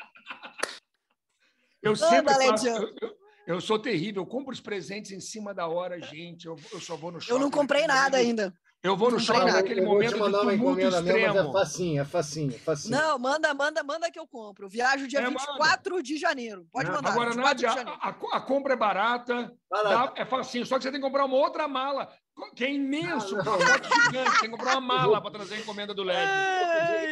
Eu 1.83 1.91
Manda, 1.91 2.09
sempre 2.09 2.33
faço, 2.33 2.67
eu, 2.67 2.95
eu- 3.01 3.17
eu 3.45 3.61
sou 3.61 3.79
terrível. 3.79 4.23
Eu 4.23 4.25
compro 4.25 4.51
os 4.51 4.59
presentes 4.59 5.11
em 5.11 5.21
cima 5.21 5.53
da 5.53 5.67
hora, 5.67 6.01
gente. 6.01 6.45
Eu, 6.47 6.55
eu 6.73 6.81
só 6.81 6.97
vou 6.97 7.11
no 7.11 7.21
shopping. 7.21 7.33
Eu 7.33 7.39
não 7.39 7.49
comprei 7.51 7.85
nada 7.87 8.17
ainda. 8.17 8.53
Eu 8.83 8.97
vou 8.97 9.09
no 9.11 9.19
shopping 9.19 9.51
naquele 9.51 9.81
eu 9.81 9.85
vou 9.85 9.93
te 10.01 10.05
momento 10.09 10.13
de 10.15 10.19
mandar 10.19 10.41
uma 10.41 10.51
tumulto 10.51 10.79
encomenda 10.81 11.01
mesmo, 11.01 11.19
mas 11.19 11.23
é 11.23 11.27
extremo. 11.29 11.53
facinho, 11.53 12.01
é 12.01 12.05
facinho, 12.05 12.55
é 12.55 12.57
facinho. 12.59 12.97
Não, 12.97 13.17
manda, 13.19 13.53
manda, 13.53 13.83
manda 13.83 14.11
que 14.11 14.19
eu 14.19 14.27
compro. 14.27 14.67
Viajo 14.67 15.07
dia 15.07 15.19
É, 15.19 15.23
manda. 15.23 15.39
24 15.39 16.03
de 16.03 16.17
janeiro. 16.17 16.67
Pode 16.71 16.89
Não, 16.89 16.95
mandar. 16.95 17.11
Agora, 17.11 17.29
24 17.29 17.47
Nádia, 17.47 17.69
de 17.69 17.75
janeiro. 17.75 17.99
a, 18.01 18.09
a- 18.09 18.41
compra 18.41 18.73
é 18.73 18.77
barata, 18.77 19.53
lá. 19.71 20.07
tá? 20.09 20.13
é 20.21 20.25
facinho. 20.25 20.65
Só 20.65 20.77
que 20.77 20.83
você 20.83 20.91
tem 20.91 20.99
que 20.99 21.05
comprar 21.05 21.23
uma 21.25 21.37
outra 21.37 21.67
mala, 21.67 22.11
que 22.55 22.63
é 22.65 22.71
imenso, 22.73 23.35
Ah, 23.37 23.41
um 23.41 23.43
não. 23.43 23.57
pacote 23.57 23.89
gigante. 24.05 24.31
Tem 24.31 24.41
que 24.41 24.49
comprar 24.49 24.77
uma 24.77 24.81
mala 24.81 25.21
para 25.21 25.31
trazer 25.31 25.55
a 25.55 25.59
encomenda 25.59 25.93
do 25.93 26.03
LED. 26.03 26.29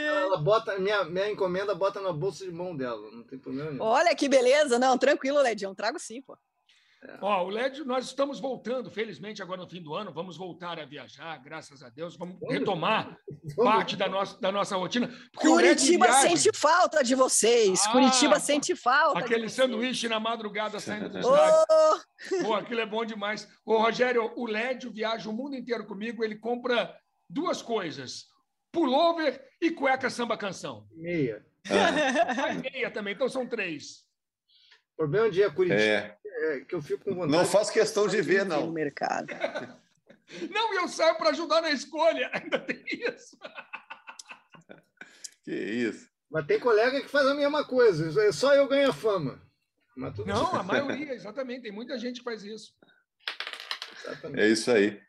Ela 0.05 0.37
bota, 0.37 0.77
minha, 0.79 1.03
minha 1.05 1.29
encomenda 1.31 1.73
bota 1.75 1.99
na 2.01 2.11
bolsa 2.11 2.45
de 2.45 2.51
mão 2.51 2.75
dela, 2.75 3.09
não 3.11 3.23
tem 3.23 3.37
problema 3.39 3.71
nenhum. 3.71 3.83
Olha 3.83 4.15
que 4.15 4.27
beleza. 4.27 4.77
Não, 4.79 4.97
tranquilo, 4.97 5.39
Ledião. 5.41 5.73
Trago 5.75 5.99
sim, 5.99 6.21
pô. 6.21 6.37
Ó, 7.21 7.43
o 7.45 7.49
LED, 7.49 7.83
nós 7.83 8.05
estamos 8.05 8.39
voltando, 8.39 8.89
felizmente, 8.89 9.41
agora 9.41 9.61
no 9.61 9.69
fim 9.69 9.81
do 9.81 9.93
ano, 9.93 10.11
vamos 10.11 10.37
voltar 10.37 10.79
a 10.79 10.85
viajar, 10.85 11.37
graças 11.37 11.83
a 11.83 11.89
Deus, 11.89 12.15
vamos 12.15 12.37
retomar 12.49 13.17
parte 13.55 13.95
da 13.95 14.07
nossa, 14.07 14.39
da 14.39 14.51
nossa 14.51 14.75
rotina. 14.75 15.11
Curitiba 15.35 16.07
viaja, 16.07 16.27
sente 16.27 16.57
falta 16.57 17.03
de 17.03 17.15
vocês. 17.15 17.81
Ah, 17.85 17.91
Curitiba 17.91 18.39
sente 18.39 18.75
falta. 18.75 19.19
aquele 19.19 19.49
sanduíche 19.49 20.07
na 20.07 20.19
madrugada 20.19 20.79
saindo 20.79 21.09
do 21.09 21.17
estádio. 21.19 21.55
Ô, 22.41 22.43
Pô, 22.43 22.53
aquilo 22.55 22.81
é 22.81 22.85
bom 22.85 23.05
demais. 23.05 23.47
Ô, 23.65 23.77
Rogério, 23.77 24.31
o 24.35 24.45
LED 24.45 24.89
viaja 24.89 25.29
o 25.29 25.33
mundo 25.33 25.55
inteiro 25.55 25.85
comigo, 25.85 26.23
ele 26.23 26.35
compra 26.35 26.95
duas 27.29 27.61
coisas: 27.61 28.25
pullover 28.71 29.47
e 29.61 29.71
cueca 29.71 30.09
samba 30.09 30.37
canção. 30.37 30.87
Meia. 30.93 31.45
Ah, 31.67 32.49
A 32.51 32.53
meia 32.53 32.91
também, 32.91 33.13
então 33.13 33.27
são 33.29 33.47
três. 33.47 34.05
O 34.93 34.97
problema 34.97 35.29
de 35.29 35.39
ir 35.41 35.43
a 35.43 35.51
Curitiba 35.51 35.81
é. 35.81 36.17
É 36.35 36.59
que 36.61 36.75
eu 36.75 36.81
fico 36.81 37.03
com 37.03 37.15
vontade. 37.15 37.31
Não 37.31 37.45
faço 37.45 37.71
questão 37.71 38.07
de 38.07 38.21
ver, 38.21 38.45
no 38.45 38.61
não. 38.61 38.71
mercado. 38.71 39.27
Não, 40.49 40.73
e 40.73 40.77
eu 40.77 40.87
saio 40.87 41.15
para 41.17 41.29
ajudar 41.29 41.61
na 41.61 41.69
escolha. 41.69 42.29
Ainda 42.33 42.57
tem 42.57 42.83
isso. 42.87 43.37
Que 45.43 45.53
isso. 45.53 46.09
Mas 46.31 46.47
tem 46.47 46.59
colega 46.59 46.99
que 46.99 47.07
faz 47.07 47.27
a 47.27 47.35
mesma 47.35 47.63
coisa. 47.63 48.23
é 48.23 48.31
Só 48.31 48.55
eu 48.55 48.67
ganho 48.67 48.89
a 48.89 48.93
fama. 48.93 49.39
Mas 49.95 50.15
tudo 50.15 50.27
Não, 50.27 50.53
a 50.55 50.63
maioria, 50.63 51.13
exatamente. 51.13 51.61
Tem 51.61 51.71
muita 51.71 51.97
gente 51.99 52.17
que 52.17 52.23
faz 52.23 52.43
isso. 52.43 52.73
Exatamente. 54.03 54.41
É 54.41 54.47
isso 54.49 54.71
aí. 54.71 54.99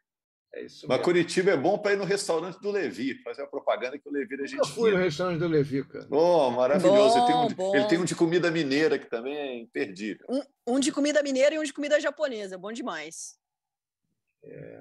É 0.56 0.64
isso 0.64 0.86
Mas 0.88 0.96
mesmo. 0.96 1.04
Curitiba 1.04 1.50
é 1.50 1.56
bom 1.56 1.76
para 1.76 1.92
ir 1.92 1.98
no 1.98 2.04
restaurante 2.04 2.58
do 2.60 2.70
Levi, 2.70 3.20
fazer 3.22 3.42
a 3.42 3.46
propaganda 3.46 3.98
que 3.98 4.08
o 4.08 4.12
Levi 4.12 4.36
é 4.36 4.40
Eu 4.40 4.46
gente 4.46 4.70
fui 4.70 4.90
no 4.90 4.96
restaurante 4.96 5.38
do 5.38 5.48
Levi, 5.48 5.84
cara. 5.84 6.06
Oh, 6.10 6.50
maravilhoso. 6.50 7.18
ele, 7.18 7.26
tem 7.26 7.36
um, 7.36 7.48
Bom, 7.48 7.76
ele 7.76 7.84
tem 7.84 7.98
bom. 7.98 8.02
um 8.02 8.06
de 8.06 8.14
comida 8.14 8.50
mineira 8.50 8.98
que 8.98 9.04
também 9.04 9.36
é 9.36 9.54
imperdível. 9.54 10.26
Um 10.66 10.80
de 10.80 10.90
comida 10.90 11.22
mineira 11.22 11.54
e 11.54 11.58
um 11.58 11.62
de 11.62 11.74
comida 11.74 12.00
japonesa. 12.00 12.56
Bom 12.56 12.72
demais. 12.72 13.36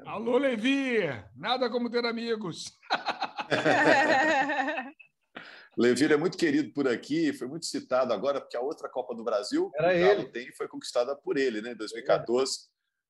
Alô, 0.05 0.37
Levi! 0.37 0.99
Nada 1.35 1.69
como 1.69 1.89
ter 1.89 2.05
amigos. 2.05 2.71
Levi 5.77 6.05
é 6.05 6.15
muito 6.15 6.37
querido 6.37 6.71
por 6.71 6.87
aqui, 6.87 7.33
foi 7.33 7.49
muito 7.49 7.65
citado 7.65 8.13
agora, 8.13 8.39
porque 8.39 8.55
a 8.55 8.61
outra 8.61 8.87
Copa 8.87 9.13
do 9.13 9.25
Brasil, 9.25 9.69
Era 9.75 9.91
que 9.93 9.97
o 9.97 10.07
Galo 10.07 10.21
ele. 10.21 10.29
tem, 10.29 10.49
foi 10.53 10.69
conquistada 10.69 11.13
por 11.17 11.37
ele, 11.37 11.61
né, 11.61 11.73
em 11.73 11.75
2014. 11.75 12.69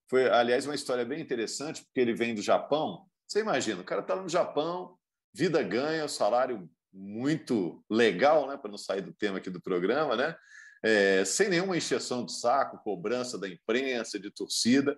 Foi, 0.10 0.30
aliás, 0.30 0.66
uma 0.66 0.76
história 0.76 1.06
bem 1.06 1.22
interessante, 1.22 1.84
porque 1.84 2.00
ele 2.00 2.14
vem 2.14 2.36
do 2.36 2.42
Japão. 2.42 3.06
Você 3.28 3.40
imagina, 3.40 3.82
o 3.82 3.86
cara 3.86 4.02
está 4.02 4.16
no 4.16 4.30
Japão, 4.30 4.98
vida 5.34 5.62
ganha, 5.64 6.08
salário 6.08 6.70
muito 6.94 7.84
legal, 7.90 8.48
né, 8.48 8.58
para 8.58 8.72
não 8.72 8.78
sair 8.78 9.02
do 9.02 9.14
tema 9.14 9.40
aqui 9.40 9.50
do 9.50 9.62
programa, 9.62 10.16
né? 10.16 10.36
É, 10.84 11.26
sem 11.26 11.50
nenhuma 11.50 11.76
encheção 11.76 12.24
de 12.24 12.34
saco, 12.34 12.82
cobrança 12.84 13.38
da 13.38 13.50
imprensa, 13.50 14.20
de 14.20 14.30
torcida. 14.30 14.98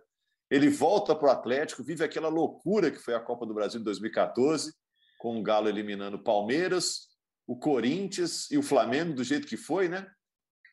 Ele 0.50 0.70
volta 0.70 1.16
para 1.16 1.28
o 1.28 1.32
Atlético, 1.32 1.84
vive 1.84 2.04
aquela 2.04 2.28
loucura 2.28 2.92
que 2.92 3.00
foi 3.00 3.14
a 3.14 3.20
Copa 3.20 3.46
do 3.46 3.54
Brasil 3.54 3.80
de 3.80 3.86
2014 3.86 4.74
com 5.18 5.40
o 5.40 5.44
Galo 5.44 5.68
eliminando 5.68 6.18
o 6.18 6.24
Palmeiras, 6.24 7.08
o 7.46 7.58
Corinthians 7.58 8.50
e 8.52 8.58
o 8.58 8.64
Flamengo, 8.64 9.14
do 9.14 9.24
jeito 9.24 9.48
que 9.48 9.58
foi, 9.58 9.88
né? 9.88 10.08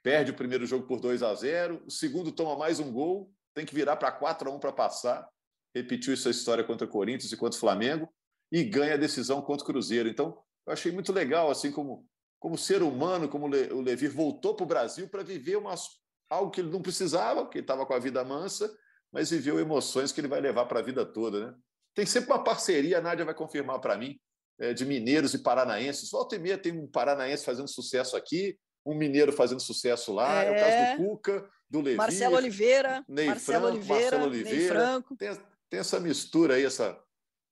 Perde 0.03 0.31
o 0.31 0.37
primeiro 0.37 0.67
jogo 0.67 0.87
por 0.87 1.01
2 1.01 1.23
a 1.23 1.35
0 1.35 1.83
o 1.87 1.91
segundo 1.91 2.31
toma 2.31 2.59
mais 2.59 2.79
um 2.79 2.93
gol, 2.93 3.33
tem 3.55 3.65
que 3.65 3.75
virar 3.75 3.97
para 3.97 4.11
4 4.13 4.51
a 4.51 4.55
1 4.55 4.59
para 4.59 4.73
passar. 4.73 5.29
Repetiu 5.75 6.13
essa 6.13 6.31
história 6.31 6.65
contra 6.65 6.87
o 6.87 6.91
Corinthians 6.91 7.33
e 7.33 7.37
contra 7.37 7.57
o 7.57 7.61
Flamengo 7.61 8.13
e 8.51 8.63
ganha 8.65 8.95
a 8.95 8.99
decisão 8.99 9.41
contra 9.43 9.65
o 9.65 9.67
Cruzeiro. 9.67 10.09
Então, 10.09 10.39
eu 10.67 10.73
achei 10.73 10.93
muito 10.93 11.13
legal, 11.13 11.51
assim 11.51 11.71
como 11.71 12.07
como 12.45 12.59
ser 12.59 12.83
humano, 12.83 13.27
como 13.27 13.47
o 13.47 13.81
Levi 13.81 14.07
voltou 14.07 14.55
para 14.55 14.65
o 14.65 14.67
Brasil 14.67 15.09
para 15.09 15.23
viver 15.23 15.57
umas, 15.57 15.89
algo 16.29 16.51
que 16.51 16.61
ele 16.61 16.69
não 16.69 16.83
precisava, 16.83 17.49
ele 17.51 17.61
estava 17.61 17.87
com 17.87 17.95
a 17.95 17.99
vida 17.99 18.23
mansa, 18.23 18.71
mas 19.11 19.31
viveu 19.31 19.59
emoções 19.59 20.13
que 20.13 20.21
ele 20.21 20.29
vai 20.29 20.43
levar 20.43 20.67
para 20.67 20.81
a 20.81 20.83
vida 20.83 21.07
toda. 21.07 21.47
Né? 21.47 21.55
Tem 21.95 22.05
sempre 22.05 22.31
uma 22.31 22.45
parceria, 22.45 22.99
a 22.99 23.01
Nádia 23.01 23.25
vai 23.25 23.33
confirmar 23.33 23.81
para 23.81 23.97
mim, 23.97 24.21
é, 24.61 24.75
de 24.75 24.85
mineiros 24.85 25.33
e 25.33 25.39
paranaenses. 25.39 26.11
Volta 26.11 26.37
e 26.37 26.39
meia 26.39 26.59
tem 26.59 26.71
um 26.71 26.87
paranaense 26.87 27.47
fazendo 27.47 27.67
sucesso 27.67 28.15
aqui, 28.15 28.59
um 28.85 28.95
mineiro 28.95 29.33
fazendo 29.33 29.61
sucesso 29.61 30.13
lá, 30.13 30.45
é, 30.45 30.49
é 30.49 30.51
o 30.51 30.55
caso 30.55 31.03
do 31.03 31.09
Cuca, 31.09 31.51
do 31.71 31.81
Levi. 31.81 31.97
Marcelo 31.97 32.37
Oliveira, 32.37 33.05
Ney 33.09 33.27
Marcelo 33.27 33.63
Franco, 33.63 33.77
Oliveira, 33.77 34.03
Marcelo 34.03 34.25
Oliveira. 34.25 34.59
Ney 34.59 34.69
Franco. 34.69 35.17
Tem, 35.17 35.39
tem 35.71 35.81
essa 35.81 36.01
mistura 36.01 36.55
aí, 36.55 36.65
essa, 36.65 36.99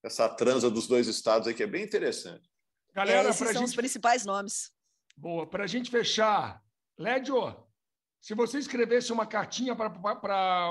essa 0.05 0.29
transa 0.29 0.71
dos 0.71 0.87
dois 0.87 1.07
estados 1.07 1.49
aí 1.49 1.55
que 1.55 1.63
é 1.63 1.67
bem 1.67 1.83
interessante. 1.83 2.51
Galera, 2.95 3.29
é, 3.29 3.31
esses 3.31 3.49
são 3.49 3.61
gente... 3.61 3.69
os 3.69 3.75
principais 3.75 4.25
nomes. 4.27 4.71
Boa. 5.17 5.49
Para 5.49 5.65
a 5.65 5.67
gente 5.67 5.91
fechar, 5.91 6.63
Lédio, 6.99 7.57
se 8.21 8.35
você 8.35 8.59
escrevesse 8.59 9.13
uma 9.13 9.27
cartinha 9.27 9.75
para 9.75 9.89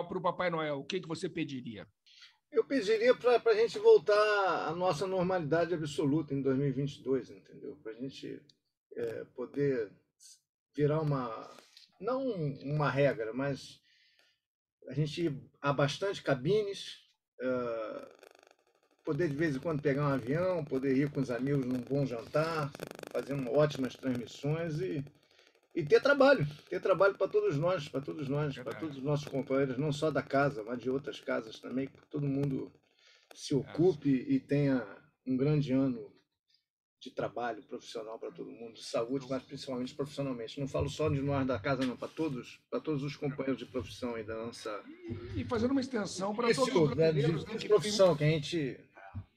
o 0.02 0.22
Papai 0.22 0.50
Noel, 0.50 0.80
o 0.80 0.86
que, 0.86 1.00
que 1.00 1.08
você 1.08 1.28
pediria? 1.28 1.88
Eu 2.52 2.66
pediria 2.66 3.16
para 3.16 3.52
a 3.52 3.56
gente 3.56 3.80
voltar 3.80 4.68
à 4.68 4.76
nossa 4.76 5.08
normalidade 5.08 5.74
absoluta 5.74 6.34
em 6.34 6.42
2022, 6.42 7.30
entendeu? 7.30 7.78
Para 7.82 7.94
a 7.94 7.96
gente 7.96 8.42
é, 8.96 9.24
poder 9.36 9.92
virar 10.76 11.02
uma. 11.02 11.50
Não 12.00 12.28
uma 12.64 12.90
regra, 12.90 13.32
mas 13.34 13.80
a 14.88 14.94
gente 14.94 15.26
ir 15.26 15.52
a 15.62 15.72
bastante 15.72 16.24
cabines, 16.24 16.98
poder 19.04 19.30
de 19.30 19.36
vez 19.36 19.56
em 19.56 19.60
quando 19.60 19.82
pegar 19.82 20.08
um 20.08 20.14
avião, 20.14 20.66
poder 20.66 20.96
ir 20.98 21.12
com 21.12 21.22
os 21.22 21.30
amigos 21.30 21.66
num 21.66 21.80
bom 21.80 22.06
jantar, 22.06 22.72
fazer 23.12 23.34
ótimas 23.50 23.96
transmissões 23.96 24.80
e, 24.80 25.06
e 25.76 25.84
ter 25.84 26.02
trabalho, 26.02 26.48
ter 26.70 26.82
trabalho 26.82 27.16
para 27.16 27.28
todos 27.28 27.58
nós, 27.58 27.88
para 27.88 28.02
todos 28.02 28.28
nós, 28.28 28.58
para 28.58 28.74
todos 28.74 28.98
os 28.98 29.04
nossos 29.04 29.28
companheiros, 29.28 29.78
não 29.78 29.92
só 29.92 30.10
da 30.10 30.24
casa, 30.24 30.64
mas 30.64 30.80
de 30.80 30.90
outras 30.90 31.20
casas 31.20 31.60
também, 31.60 31.88
que 31.88 31.98
todo 32.10 32.28
mundo 32.28 32.72
se 33.34 33.54
ocupe 33.54 34.10
e 34.10 34.40
tenha 34.40 34.86
um 35.26 35.38
grande 35.38 35.72
ano 35.72 36.12
de 37.02 37.10
trabalho 37.10 37.64
profissional 37.64 38.20
para 38.20 38.32
todo 38.32 38.52
mundo, 38.52 38.74
de 38.74 38.84
saúde, 38.84 39.26
mas 39.28 39.42
principalmente 39.42 39.94
profissionalmente. 39.96 40.60
Não 40.60 40.68
falo 40.68 40.88
só 40.88 41.10
de 41.10 41.20
nós 41.20 41.48
da 41.48 41.58
casa, 41.58 41.84
não, 41.84 41.98
para 41.98 42.08
todos, 42.08 42.60
para 42.70 42.80
todos 42.80 43.02
os 43.02 43.16
companheiros 43.16 43.58
de 43.58 43.66
profissão 43.66 44.20
e 44.20 44.24
da 44.24 44.36
nossa. 44.36 44.84
E 45.36 45.44
fazendo 45.46 45.72
uma 45.72 45.82
extensão 45.82 46.36
para 46.36 46.54
todos 46.54 46.92
os 46.92 46.96
né, 46.96 47.12
de, 47.12 47.24
de, 47.58 47.68
profissão 47.68 48.16
que 48.16 48.24
a 48.24 48.28
gente 48.28 48.80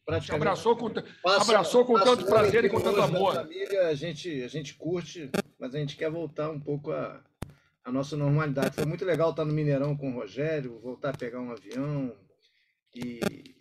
praticamente. 0.05 0.47
Abraçou 0.47 0.77
com, 0.77 0.91
passa, 1.23 1.41
abraçou 1.41 1.87
com 1.87 1.95
tanto 1.95 2.27
prazer 2.27 2.67
e 2.67 2.69
com 2.69 2.83
tanto 2.83 3.01
amor. 3.01 3.35
Família, 3.35 3.89
a, 3.89 3.95
gente, 3.95 4.43
a 4.43 4.49
gente 4.49 4.75
curte, 4.75 5.31
mas 5.59 5.75
a 5.75 5.79
gente 5.79 5.97
quer 5.97 6.11
voltar 6.11 6.51
um 6.51 6.61
pouco 6.61 6.93
a, 6.93 7.25
a 7.83 7.91
nossa 7.91 8.15
normalidade. 8.15 8.75
Foi 8.75 8.85
muito 8.85 9.07
legal 9.07 9.31
estar 9.31 9.47
no 9.47 9.55
Mineirão 9.55 9.97
com 9.97 10.11
o 10.11 10.15
Rogério, 10.15 10.79
voltar 10.81 11.15
a 11.15 11.17
pegar 11.17 11.41
um 11.41 11.51
avião 11.51 12.15
e 12.95 13.54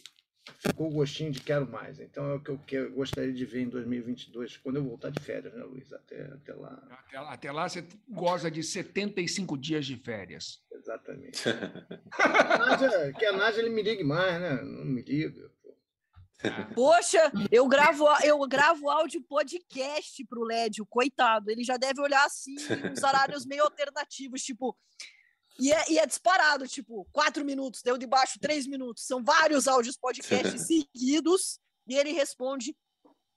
ficou 0.60 0.88
o 0.88 0.94
gostinho 0.94 1.32
de 1.32 1.40
quero 1.40 1.70
mais. 1.70 2.00
Então 2.00 2.26
é 2.30 2.34
o 2.36 2.40
que 2.40 2.50
eu, 2.50 2.58
que 2.60 2.76
eu 2.76 2.92
gostaria 2.92 3.34
de 3.34 3.46
ver 3.46 3.62
em 3.62 3.70
2022, 3.70 4.58
quando 4.58 4.78
eu 4.78 4.84
voltar 4.84 5.10
de 5.10 5.22
férias, 5.22 5.54
né, 5.54 5.64
Luiz? 5.64 5.92
Até, 5.94 6.22
até 6.24 6.54
lá. 6.54 6.82
Até, 6.90 7.18
até 7.18 7.52
lá 7.52 7.68
você 7.68 7.86
goza 8.10 8.50
de 8.50 8.64
75 8.64 9.58
dias 9.58 9.86
de 9.86 9.98
férias. 9.98 10.62
Exatamente. 10.72 11.44
Nádia, 12.60 13.14
que 13.14 13.26
a 13.26 13.32
Nádia 13.32 13.62
ele 13.62 13.70
me 13.70 13.82
ligue 13.82 14.04
mais, 14.04 14.40
né? 14.40 14.62
Não 14.62 14.86
me 14.86 15.02
liga. 15.02 15.52
Poxa, 16.74 17.32
eu 17.50 17.68
gravo, 17.68 18.06
eu 18.24 18.38
gravo 18.48 18.90
áudio 18.90 19.22
podcast 19.22 20.26
pro 20.26 20.44
Lédio, 20.44 20.86
coitado. 20.86 21.50
Ele 21.50 21.64
já 21.64 21.78
deve 21.78 22.02
olhar 22.02 22.26
assim, 22.26 22.56
uns 22.92 23.02
horários 23.02 23.46
meio 23.46 23.64
alternativos, 23.64 24.44
tipo. 24.44 24.78
E 25.60 25.72
é, 25.72 25.92
e 25.92 26.00
é 26.00 26.06
disparado, 26.06 26.68
tipo, 26.68 27.08
quatro 27.12 27.46
minutos, 27.46 27.82
deu 27.82 27.98
de 27.98 28.08
baixo 28.08 28.40
três 28.40 28.66
minutos. 28.66 29.06
São 29.06 29.24
vários 29.24 29.68
áudios 29.68 29.98
podcast 29.98 30.58
seguidos 30.60 31.60
e 31.88 31.96
ele 31.96 32.12
responde 32.12 32.76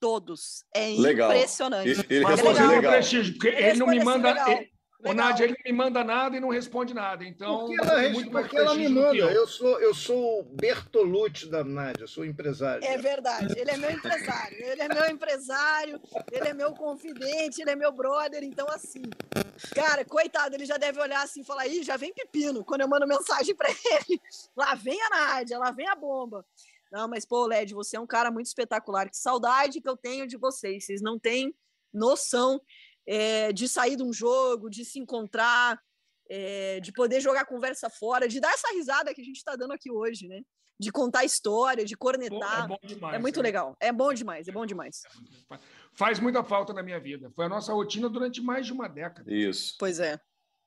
todos. 0.01 0.65
É 0.75 0.89
legal. 0.89 1.31
impressionante. 1.31 1.89
Ele, 1.89 2.07
ele 2.09 2.25
Mas 2.25 2.41
é 2.41 2.43
legal. 2.43 2.69
legal. 2.69 2.93
Prestígio, 2.93 3.35
porque 3.35 3.49
ele, 3.49 3.65
ele 3.65 3.79
não 3.79 3.87
me 3.87 4.03
manda. 4.03 4.31
Ele, 4.51 4.71
Ô, 5.05 5.13
Nádia, 5.13 5.45
ele 5.45 5.53
não 5.53 5.71
me 5.71 5.77
manda 5.77 6.03
nada 6.03 6.37
e 6.37 6.41
não 6.41 6.49
responde 6.49 6.95
nada. 6.95 7.25
Então, 7.25 7.67
porque 7.67 7.81
ela, 7.81 8.09
muito 8.09 8.31
porque 8.31 8.57
ela 8.57 8.75
me 8.75 8.89
manda. 8.89 9.17
Eu. 9.17 9.29
eu. 9.29 9.47
sou, 9.47 9.81
eu 9.81 9.95
sou 9.95 10.41
o 10.41 10.43
Bertolucci 10.43 11.49
da 11.49 11.63
Nádia, 11.63 12.05
eu 12.05 12.09
sou 12.09 12.25
empresário. 12.25 12.83
É 12.85 12.97
verdade. 12.97 13.59
Ele 13.59 13.71
é 13.71 13.77
meu 13.77 13.91
empresário. 13.91 14.57
Ele 14.59 14.83
é 14.83 14.89
meu 14.89 15.07
empresário, 15.07 16.01
ele 16.33 16.49
é 16.49 16.55
meu 16.55 16.73
confidente, 16.73 17.61
ele 17.61 17.71
é 17.71 17.77
meu 17.77 17.93
brother. 17.93 18.43
Então, 18.43 18.67
assim, 18.69 19.03
cara, 19.75 20.05
coitado, 20.05 20.55
ele 20.55 20.65
já 20.65 20.79
deve 20.79 21.01
olhar 21.01 21.23
assim 21.23 21.43
e 21.43 21.45
falar: 21.45 21.67
ih, 21.67 21.83
já 21.83 21.97
vem 21.97 22.13
pepino. 22.13 22.65
Quando 22.65 22.81
eu 22.81 22.89
mando 22.89 23.07
mensagem 23.07 23.55
para 23.55 23.69
ele, 23.71 24.21
lá 24.57 24.75
vem 24.75 25.01
a 25.03 25.11
Nádia, 25.11 25.59
lá 25.59 25.71
vem 25.71 25.89
a 25.89 25.95
bomba. 25.95 26.45
Não, 26.91 27.09
mas, 27.09 27.27
pô, 27.27 27.47
Led, 27.47 27.75
você 27.75 27.97
é 27.97 28.01
um 28.01 28.07
cara 28.07 28.31
muito 28.31 28.47
espetacular. 28.47 29.11
Que 29.11 29.17
saudade 29.17 29.81
que 29.81 29.89
eu 29.89 29.97
tenho 29.97 30.27
de 30.27 30.37
vocês. 30.37 30.87
Vocês 30.87 31.03
não 31.03 31.19
têm 31.19 31.55
noção 31.93 32.61
é, 33.07 33.53
de 33.53 33.69
sair 33.69 33.97
de 33.97 34.03
um 34.03 34.13
jogo, 34.13 34.69
de 34.69 34.85
se 34.85 34.99
encontrar, 34.99 35.81
é, 36.29 36.81
de 36.81 36.93
poder 36.93 37.21
jogar 37.21 37.47
conversa 37.47 37.89
fora, 37.89 38.29
de 38.29 38.41
dar 38.41 38.53
essa 38.53 38.73
risada 38.73 39.15
que 39.15 39.21
a 39.21 39.25
gente 39.25 39.37
está 39.37 39.55
dando 39.55 39.73
aqui 39.73 39.91
hoje, 39.91 40.27
né? 40.27 40.41
De 40.79 40.91
contar 40.93 41.25
história, 41.25 41.85
de 41.85 41.97
cornetar. 41.97 42.65
É, 42.65 42.69
bom 42.69 42.79
demais, 42.83 43.15
é 43.15 43.19
muito 43.19 43.41
é. 43.41 43.43
legal. 43.43 43.77
É 43.81 43.93
bom 43.93 44.13
demais, 44.13 44.49
é 44.49 44.53
bom 44.53 44.67
demais. 44.67 45.03
Faz 45.95 46.19
muita 46.21 46.45
falta 46.45 46.73
na 46.75 46.83
minha 46.83 47.01
vida. 47.01 47.31
Foi 47.35 47.47
a 47.47 47.49
nossa 47.49 47.73
rotina 47.73 48.09
durante 48.09 48.43
mais 48.43 48.67
de 48.67 48.73
uma 48.73 48.89
década. 48.89 49.33
Isso. 49.33 49.75
Pois 49.79 50.01
é. 50.01 50.21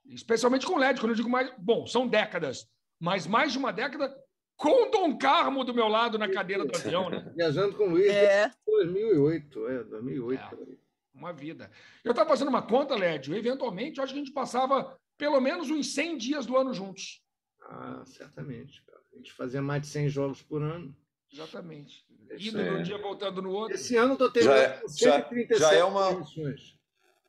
Especialmente 0.06 0.66
com 0.66 0.74
o 0.74 0.78
LED, 0.78 1.00
quando 1.00 1.12
eu 1.12 1.16
digo 1.16 1.30
mais. 1.30 1.54
Bom, 1.60 1.86
são 1.86 2.08
décadas, 2.08 2.66
mas 3.00 3.28
mais 3.28 3.52
de 3.52 3.60
uma 3.60 3.72
década 3.72 4.16
com 4.58 4.88
o 4.88 4.90
Dom 4.90 5.18
Carmo 5.18 5.64
do 5.64 5.74
meu 5.74 5.88
lado 5.88 6.18
na 6.18 6.30
cadeira 6.30 6.66
do 6.66 6.76
avião, 6.76 7.10
né? 7.10 7.32
Viajando 7.36 7.78
com 7.78 7.84
o 7.84 7.90
Luiz 7.92 8.12
é. 8.12 8.52
2008, 8.66 9.68
é, 9.68 9.84
2008. 9.84 10.42
É 10.42 10.89
uma 11.20 11.34
vida. 11.34 11.70
Eu 12.04 12.12
estava 12.12 12.30
fazendo 12.30 12.48
uma 12.48 12.62
conta, 12.62 12.96
Lédio, 12.96 13.36
eventualmente, 13.36 13.98
eu 13.98 14.04
acho 14.04 14.14
que 14.14 14.20
a 14.20 14.24
gente 14.24 14.34
passava 14.34 14.98
pelo 15.18 15.40
menos 15.40 15.70
uns 15.70 15.94
100 15.94 16.18
dias 16.18 16.46
do 16.46 16.58
ano 16.58 16.74
juntos. 16.74 17.22
Ah, 17.62 18.04
certamente. 18.06 18.82
Cara. 18.84 19.00
A 19.14 19.18
gente 19.18 19.34
fazia 19.34 19.62
mais 19.62 19.82
de 19.82 19.88
100 19.88 20.10
jogos 20.10 20.42
por 20.42 20.64
ano. 20.64 20.96
Exatamente. 21.32 22.06
Indo 22.40 22.62
é. 22.62 22.72
num 22.72 22.82
dia, 22.82 22.98
voltando 22.98 23.42
no 23.42 23.52
outro. 23.52 23.76
Esse 23.76 23.96
ano 23.96 24.14
estou 24.14 24.32
tendo 24.32 24.46
já, 24.46 24.58
é, 24.58 24.82
já, 24.98 25.30
já 25.58 25.74
é 25.74 25.84
uma 25.84 26.24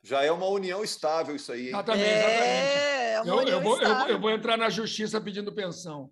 Já 0.01 0.23
é 0.23 0.31
uma 0.31 0.47
união 0.47 0.83
estável 0.83 1.35
isso 1.35 1.51
aí. 1.51 1.63
Hein? 1.63 1.69
Exatamente, 1.69 2.05
é, 2.05 3.13
exatamente. 3.13 3.51
É 3.51 3.51
eu, 3.51 3.57
eu, 3.57 3.61
vou, 3.61 3.81
eu, 3.81 4.07
eu, 4.07 4.19
vou 4.19 4.31
entrar 4.31 4.57
na 4.57 4.69
justiça 4.69 5.21
pedindo 5.21 5.53
pensão. 5.53 6.09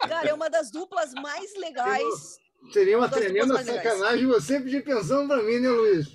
Cara, 0.00 0.28
é 0.28 0.34
uma 0.34 0.48
das 0.48 0.70
duplas 0.70 1.12
mais 1.14 1.56
legais. 1.56 2.38
Seria 2.72 2.98
uma 2.98 3.08
tremenda 3.08 3.62
sacanagem 3.64 4.26
você 4.26 4.60
pedir 4.60 4.84
pensão 4.84 5.26
para 5.26 5.42
mim, 5.42 5.58
né, 5.58 5.68
Luiz? 5.70 6.06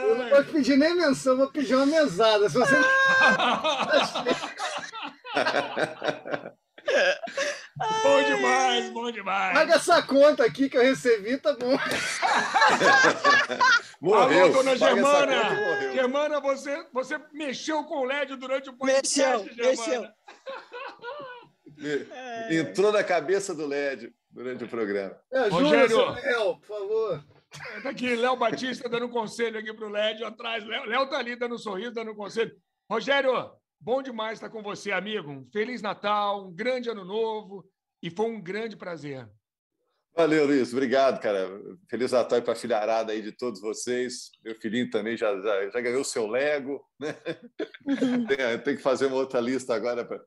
Eu 0.00 0.16
não 0.16 0.28
vou 0.30 0.44
pedir 0.44 0.76
nem 0.76 0.94
menção, 0.94 1.36
vou 1.36 1.50
pedir 1.50 1.74
uma 1.74 1.86
mesada. 1.86 2.48
Se 2.48 2.56
você... 2.58 2.76
bom 8.02 8.22
demais, 8.22 8.90
bom 8.90 9.10
demais. 9.10 9.54
Paga 9.54 9.74
essa 9.74 10.02
conta 10.02 10.44
aqui 10.44 10.68
que 10.68 10.76
eu 10.76 10.82
recebi, 10.82 11.38
tá 11.38 11.54
bom. 11.54 11.76
morreu. 14.00 14.44
Alô, 14.44 14.52
dona 14.52 14.76
Germana. 14.76 15.92
Germana, 15.92 16.40
você, 16.40 16.86
você 16.92 17.20
mexeu 17.32 17.84
com 17.84 18.00
o 18.00 18.04
LED 18.04 18.36
durante 18.36 18.70
o 18.70 18.72
podcast, 18.72 19.46
Mexeu, 19.46 19.54
Germana. 19.54 19.70
mexeu. 19.70 20.08
Entrou 22.50 22.92
na 22.92 23.02
cabeça 23.02 23.54
do 23.54 23.66
LED 23.66 24.12
durante 24.30 24.64
o 24.64 24.68
programa. 24.68 25.16
É, 25.32 25.48
Rogério, 25.48 26.10
Léo, 26.12 26.58
por 26.60 26.66
favor. 26.66 27.24
Está 27.76 27.90
aqui, 27.90 28.14
Léo 28.14 28.36
Batista 28.36 28.88
dando 28.88 29.08
conselho 29.08 29.58
aqui 29.58 29.72
para 29.72 29.86
o 29.86 29.90
LED 29.90 30.22
atrás. 30.22 30.64
Léo 30.64 31.04
está 31.04 31.18
ali 31.18 31.36
dando 31.36 31.56
um 31.56 31.58
sorriso, 31.58 31.92
dando 31.92 32.14
conselho. 32.14 32.52
Rogério, 32.88 33.52
bom 33.80 34.02
demais 34.02 34.34
estar 34.34 34.50
com 34.50 34.62
você, 34.62 34.92
amigo. 34.92 35.30
Um 35.30 35.48
Feliz 35.50 35.82
Natal, 35.82 36.46
um 36.46 36.52
grande 36.52 36.88
ano 36.88 37.04
novo 37.04 37.68
e 38.02 38.10
foi 38.10 38.26
um 38.26 38.40
grande 38.40 38.76
prazer. 38.76 39.28
Valeu, 40.14 40.46
Luiz. 40.46 40.72
Obrigado, 40.72 41.20
cara. 41.20 41.48
Feliz 41.88 42.12
Natal 42.12 42.42
para 42.42 42.52
a 42.52 42.56
filharada 42.56 43.12
aí 43.12 43.22
de 43.22 43.32
todos 43.32 43.60
vocês. 43.60 44.30
Meu 44.44 44.54
filhinho 44.54 44.90
também 44.90 45.16
já, 45.16 45.34
já, 45.40 45.70
já 45.70 45.80
ganhou 45.80 46.00
o 46.00 46.04
seu 46.04 46.26
Lego. 46.26 46.84
Né? 46.98 47.14
Tem, 48.28 48.58
tem, 48.58 48.76
que 48.76 48.82
fazer 48.82 49.06
uma 49.06 49.16
outra 49.16 49.40
lista 49.40 49.74
agora 49.74 50.04
para 50.04 50.20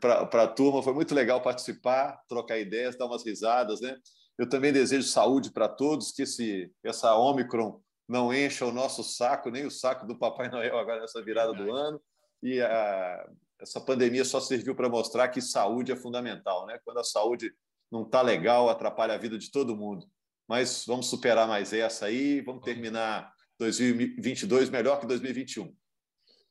para 0.00 0.42
a 0.42 0.48
turma. 0.48 0.82
Foi 0.82 0.94
muito 0.94 1.14
legal 1.14 1.40
participar, 1.42 2.20
trocar 2.28 2.58
ideias, 2.58 2.96
dar 2.96 3.06
umas 3.06 3.24
risadas, 3.24 3.80
né? 3.80 3.96
Eu 4.38 4.48
também 4.48 4.72
desejo 4.72 5.06
saúde 5.06 5.52
para 5.52 5.68
todos, 5.68 6.12
que 6.12 6.22
esse, 6.22 6.70
essa 6.82 7.14
Omicron 7.14 7.80
não 8.08 8.34
encha 8.34 8.66
o 8.66 8.72
nosso 8.72 9.02
saco, 9.02 9.50
nem 9.50 9.64
o 9.64 9.70
saco 9.70 10.06
do 10.06 10.18
Papai 10.18 10.50
Noel 10.50 10.78
agora 10.78 11.00
nessa 11.00 11.22
virada 11.22 11.52
do 11.52 11.72
ano. 11.72 12.00
E 12.42 12.60
a, 12.60 13.28
essa 13.60 13.80
pandemia 13.80 14.24
só 14.24 14.40
serviu 14.40 14.74
para 14.74 14.88
mostrar 14.88 15.28
que 15.28 15.40
saúde 15.40 15.92
é 15.92 15.96
fundamental, 15.96 16.66
né? 16.66 16.78
Quando 16.84 16.98
a 16.98 17.04
saúde 17.04 17.52
não 17.90 18.02
está 18.02 18.20
legal, 18.20 18.68
atrapalha 18.68 19.14
a 19.14 19.18
vida 19.18 19.38
de 19.38 19.50
todo 19.50 19.76
mundo. 19.76 20.06
Mas 20.48 20.84
vamos 20.86 21.06
superar 21.06 21.48
mais 21.48 21.72
essa 21.72 22.06
aí, 22.06 22.40
vamos 22.40 22.64
terminar 22.64 23.32
2022 23.58 24.68
melhor 24.68 25.00
que 25.00 25.06
2021. 25.06 25.74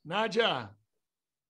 Nádia, 0.03 0.73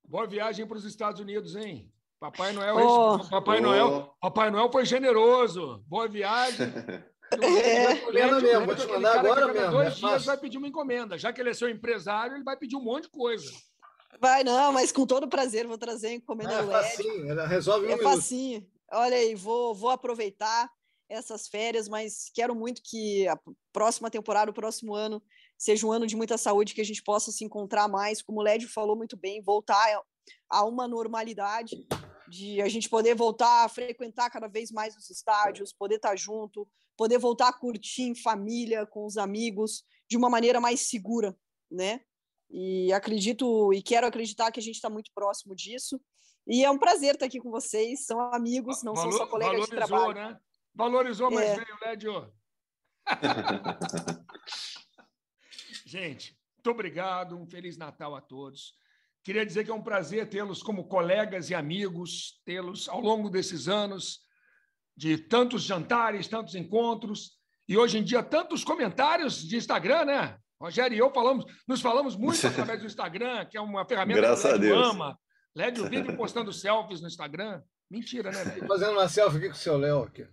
boa 0.05 0.27
viagem 0.27 0.65
para 0.65 0.77
os 0.77 0.85
Estados 0.85 1.19
Unidos, 1.19 1.55
hein? 1.55 1.91
Papai 2.19 2.53
Noel, 2.53 2.77
oh. 2.77 3.29
Papai 3.29 3.59
oh. 3.59 3.61
Noel, 3.61 4.15
Papai 4.21 4.49
Noel 4.49 4.71
foi 4.71 4.85
generoso. 4.85 5.83
Boa 5.87 6.07
viagem. 6.07 6.67
É, 7.41 7.93
encomenda 7.93 8.39
mesmo, 8.39 8.65
vou 8.67 8.75
te 8.75 8.85
mandar 8.85 9.17
agora 9.17 9.51
mesmo. 9.51 9.71
Dois 9.71 9.87
é 9.87 9.95
dias 9.95 10.25
vai 10.25 10.37
pedir 10.37 10.59
uma 10.59 10.67
encomenda. 10.67 11.17
Já 11.17 11.33
que 11.33 11.41
ele 11.41 11.49
é 11.49 11.53
seu 11.53 11.67
empresário, 11.67 12.35
ele 12.35 12.43
vai 12.43 12.55
pedir 12.55 12.75
um 12.75 12.83
monte 12.83 13.05
de 13.05 13.09
coisa. 13.09 13.51
Vai, 14.19 14.43
não, 14.43 14.71
mas 14.71 14.91
com 14.91 15.05
todo 15.05 15.27
prazer 15.27 15.65
vou 15.65 15.77
trazer 15.77 16.09
a 16.09 16.13
encomenda 16.13 16.59
ah, 16.59 16.61
é 16.61 16.67
facinho, 16.67 17.29
ela 17.29 17.47
resolve 17.47 17.87
um 17.87 17.89
É 17.89 17.97
facinho. 17.97 18.67
Olha 18.91 19.17
aí, 19.17 19.33
vou, 19.33 19.73
vou 19.73 19.89
aproveitar 19.89 20.69
essas 21.09 21.47
férias, 21.47 21.87
mas 21.87 22.29
quero 22.33 22.55
muito 22.55 22.81
que 22.83 23.27
a 23.27 23.37
próxima 23.71 24.09
temporada, 24.09 24.51
o 24.51 24.53
próximo 24.53 24.93
ano, 24.93 25.21
seja 25.63 25.87
um 25.87 25.93
ano 25.93 26.05
de 26.05 26.17
muita 26.17 26.37
saúde, 26.37 26.73
que 26.73 26.81
a 26.81 26.85
gente 26.85 27.01
possa 27.01 27.31
se 27.31 27.45
encontrar 27.45 27.87
mais, 27.87 28.21
como 28.21 28.41
o 28.41 28.43
Lédio 28.43 28.67
falou 28.67 28.97
muito 28.97 29.15
bem, 29.15 29.41
voltar 29.41 30.03
a 30.49 30.65
uma 30.65 30.89
normalidade, 30.89 31.87
de 32.27 32.61
a 32.61 32.67
gente 32.67 32.89
poder 32.89 33.15
voltar 33.15 33.63
a 33.63 33.69
frequentar 33.69 34.29
cada 34.29 34.49
vez 34.49 34.71
mais 34.71 34.93
os 34.97 35.09
estádios, 35.09 35.71
poder 35.71 35.95
estar 35.95 36.17
junto, 36.17 36.67
poder 36.97 37.17
voltar 37.17 37.47
a 37.47 37.53
curtir 37.53 38.01
em 38.01 38.13
família, 38.13 38.85
com 38.85 39.05
os 39.05 39.15
amigos, 39.15 39.85
de 40.09 40.17
uma 40.17 40.29
maneira 40.29 40.59
mais 40.59 40.81
segura, 40.81 41.33
né? 41.71 42.01
E 42.51 42.91
acredito 42.91 43.71
e 43.73 43.81
quero 43.81 44.05
acreditar 44.05 44.51
que 44.51 44.59
a 44.59 44.63
gente 44.63 44.75
está 44.75 44.89
muito 44.89 45.11
próximo 45.15 45.55
disso. 45.55 45.97
E 46.45 46.65
é 46.65 46.69
um 46.69 46.77
prazer 46.77 47.13
estar 47.13 47.25
aqui 47.25 47.39
com 47.39 47.49
vocês. 47.49 48.05
São 48.05 48.19
amigos, 48.33 48.83
não 48.83 48.93
Valor, 48.93 49.11
são 49.11 49.19
só 49.19 49.27
colegas 49.27 49.63
de 49.63 49.71
trabalho. 49.71 50.13
Né? 50.13 50.37
Valorizou, 50.75 51.31
mas 51.31 51.51
é. 51.51 51.55
veio, 51.55 51.77
Lédio. 51.81 52.33
gente, 55.93 56.35
muito 56.57 56.71
obrigado. 56.71 57.37
Um 57.37 57.45
Feliz 57.45 57.77
Natal 57.77 58.15
a 58.15 58.21
todos. 58.21 58.73
Queria 59.23 59.45
dizer 59.45 59.63
que 59.63 59.71
é 59.71 59.73
um 59.73 59.81
prazer 59.81 60.27
tê-los 60.27 60.63
como 60.63 60.87
colegas 60.87 61.49
e 61.49 61.55
amigos, 61.55 62.41
tê-los 62.43 62.89
ao 62.89 62.99
longo 62.99 63.29
desses 63.29 63.67
anos, 63.67 64.21
de 64.97 65.17
tantos 65.17 65.63
jantares, 65.63 66.27
tantos 66.27 66.55
encontros, 66.55 67.37
e 67.67 67.77
hoje 67.77 67.99
em 67.99 68.03
dia 68.03 68.23
tantos 68.23 68.63
comentários 68.63 69.47
de 69.47 69.55
Instagram, 69.55 70.05
né? 70.05 70.37
Rogério 70.59 70.95
e 70.95 70.97
eu 70.97 71.11
falamos, 71.11 71.45
nos 71.67 71.81
falamos 71.81 72.15
muito 72.15 72.45
através 72.47 72.79
do 72.79 72.87
Instagram, 72.87 73.45
que 73.45 73.57
é 73.57 73.61
uma 73.61 73.85
ferramenta 73.85 74.19
Graças 74.19 74.51
que 74.51 74.57
o 74.57 74.61
Lédio 74.61 74.75
ama. 74.75 75.19
Lédio 75.55 75.89
vive 75.89 76.11
postando 76.17 76.51
selfies 76.51 77.01
no 77.01 77.07
Instagram. 77.07 77.61
Mentira, 77.89 78.31
né, 78.31 78.43
Lédio? 78.43 78.67
Fazendo 78.67 78.93
uma 78.93 79.07
selfie 79.07 79.37
aqui 79.37 79.47
com 79.47 79.53
o 79.53 79.57
seu 79.57 79.77
Léo 79.77 80.03
aqui. 80.03 80.25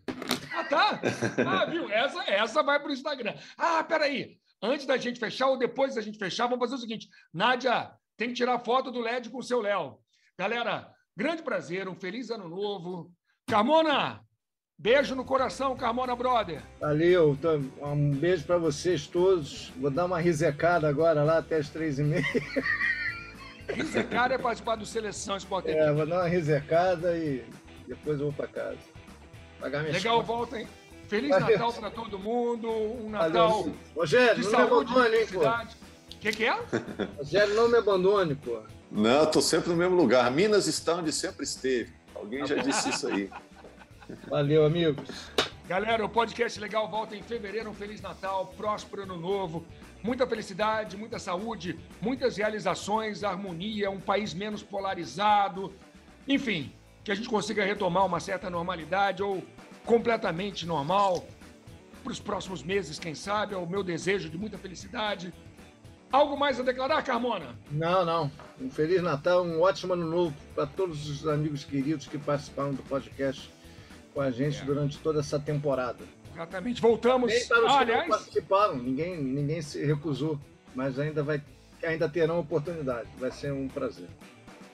Ah, 0.54 0.64
tá? 0.64 1.00
Ah, 1.46 1.64
viu? 1.66 1.88
Essa, 1.90 2.24
essa 2.24 2.62
vai 2.62 2.80
para 2.80 2.88
o 2.88 2.92
Instagram. 2.92 3.34
Ah, 3.58 3.84
peraí. 3.84 4.40
Antes 4.62 4.86
da 4.86 4.96
gente 4.96 5.18
fechar 5.18 5.48
ou 5.48 5.58
depois 5.58 5.94
da 5.94 6.02
gente 6.02 6.18
fechar, 6.18 6.46
vamos 6.46 6.60
fazer 6.60 6.74
o 6.74 6.78
seguinte. 6.78 7.08
Nádia, 7.32 7.90
tem 8.16 8.28
que 8.28 8.34
tirar 8.34 8.58
foto 8.58 8.90
do 8.90 9.00
LED 9.00 9.30
com 9.30 9.38
o 9.38 9.42
seu 9.42 9.60
Léo. 9.60 9.98
Galera, 10.38 10.92
grande 11.16 11.42
prazer, 11.42 11.88
um 11.88 11.94
feliz 11.94 12.30
ano 12.30 12.48
novo. 12.48 13.10
Carmona, 13.46 14.22
Beijo 14.82 15.14
no 15.14 15.26
coração, 15.26 15.76
Carmona 15.76 16.16
Brother. 16.16 16.62
Valeu, 16.80 17.36
um 17.82 18.12
beijo 18.12 18.46
para 18.46 18.56
vocês 18.56 19.06
todos. 19.06 19.70
Vou 19.76 19.90
dar 19.90 20.06
uma 20.06 20.18
risecada 20.18 20.88
agora 20.88 21.22
lá 21.22 21.36
até 21.36 21.56
as 21.56 21.68
três 21.68 21.98
e 21.98 22.02
meia. 22.02 22.24
Risecada 23.68 24.34
é 24.34 24.38
participar 24.38 24.76
do 24.76 24.86
Seleção 24.86 25.36
Esporte 25.36 25.70
É, 25.70 25.92
vou 25.92 26.06
dar 26.06 26.20
uma 26.20 26.28
risecada 26.28 27.14
e 27.14 27.44
depois 27.86 28.18
eu 28.18 28.30
vou 28.30 28.32
para 28.32 28.48
casa. 28.48 28.78
Pagar 29.60 29.82
minha 29.82 29.92
Legal, 29.92 30.22
volta, 30.22 30.58
hein? 30.58 30.66
Feliz 31.10 31.30
Valeu. 31.30 31.58
Natal 31.58 31.72
para 31.72 31.90
todo 31.90 32.18
mundo. 32.20 32.70
Um 32.70 33.10
Natal 33.10 33.62
Valeu. 33.62 33.74
Rogério, 33.96 34.36
de 34.36 34.42
não 34.44 34.50
saúde, 34.50 34.92
me 34.92 34.98
abandone, 35.00 35.16
hein, 35.16 35.26
pô. 35.32 35.40
O 35.40 36.18
que, 36.20 36.30
que 36.30 36.44
é? 36.44 36.56
Rogério, 37.18 37.54
não 37.56 37.68
me 37.68 37.78
abandone, 37.78 38.36
pô. 38.36 38.60
Não, 38.92 39.26
tô 39.26 39.40
sempre 39.40 39.70
no 39.70 39.76
mesmo 39.76 39.96
lugar. 39.96 40.30
Minas 40.30 40.68
está 40.68 40.94
onde 40.94 41.12
sempre 41.12 41.42
esteve. 41.42 41.92
Alguém 42.14 42.46
já 42.46 42.54
disse 42.54 42.90
isso 42.90 43.08
aí. 43.08 43.28
Valeu, 44.28 44.64
amigos. 44.64 45.32
Galera, 45.66 46.04
o 46.04 46.08
podcast 46.08 46.60
legal 46.60 46.88
volta 46.88 47.16
em 47.16 47.22
fevereiro. 47.24 47.70
Um 47.70 47.74
Feliz 47.74 48.00
Natal, 48.00 48.54
próspero 48.56 49.02
ano 49.02 49.16
novo. 49.16 49.66
Muita 50.04 50.28
felicidade, 50.28 50.96
muita 50.96 51.18
saúde, 51.18 51.76
muitas 52.00 52.36
realizações, 52.36 53.24
harmonia, 53.24 53.90
um 53.90 54.00
país 54.00 54.32
menos 54.32 54.62
polarizado. 54.62 55.74
Enfim, 56.28 56.72
que 57.02 57.10
a 57.10 57.16
gente 57.16 57.28
consiga 57.28 57.64
retomar 57.64 58.06
uma 58.06 58.20
certa 58.20 58.48
normalidade 58.48 59.24
ou 59.24 59.42
completamente 59.90 60.64
normal 60.64 61.26
para 62.04 62.12
os 62.12 62.20
próximos 62.20 62.62
meses, 62.62 62.96
quem 62.96 63.12
sabe. 63.12 63.54
É 63.54 63.56
o 63.56 63.66
meu 63.66 63.82
desejo 63.82 64.30
de 64.30 64.38
muita 64.38 64.56
felicidade. 64.56 65.34
Algo 66.12 66.36
mais 66.36 66.60
a 66.60 66.62
declarar, 66.62 67.02
Carmona? 67.02 67.56
Não, 67.72 68.04
não. 68.04 68.30
Um 68.60 68.70
Feliz 68.70 69.02
Natal, 69.02 69.44
um 69.44 69.60
ótimo 69.60 69.94
ano 69.94 70.06
novo 70.06 70.36
para 70.54 70.64
todos 70.64 71.08
os 71.10 71.26
amigos 71.26 71.64
queridos 71.64 72.06
que 72.06 72.18
participaram 72.18 72.72
do 72.72 72.82
podcast 72.84 73.50
com 74.14 74.20
a 74.20 74.30
gente 74.30 74.62
é. 74.62 74.64
durante 74.64 74.96
toda 74.98 75.18
essa 75.18 75.40
temporada. 75.40 76.04
Exatamente. 76.32 76.80
Voltamos. 76.80 77.32
Nem 77.32 77.48
para 77.48 77.66
os 77.66 77.72
ah, 77.72 77.78
que 77.78 77.82
aliás... 77.82 78.08
participaram, 78.08 78.76
ninguém, 78.76 79.20
ninguém 79.20 79.60
se 79.60 79.84
recusou, 79.84 80.38
mas 80.72 81.00
ainda, 81.00 81.22
vai, 81.24 81.42
ainda 81.82 82.08
terão 82.08 82.38
oportunidade. 82.38 83.08
Vai 83.18 83.32
ser 83.32 83.52
um 83.52 83.66
prazer. 83.66 84.08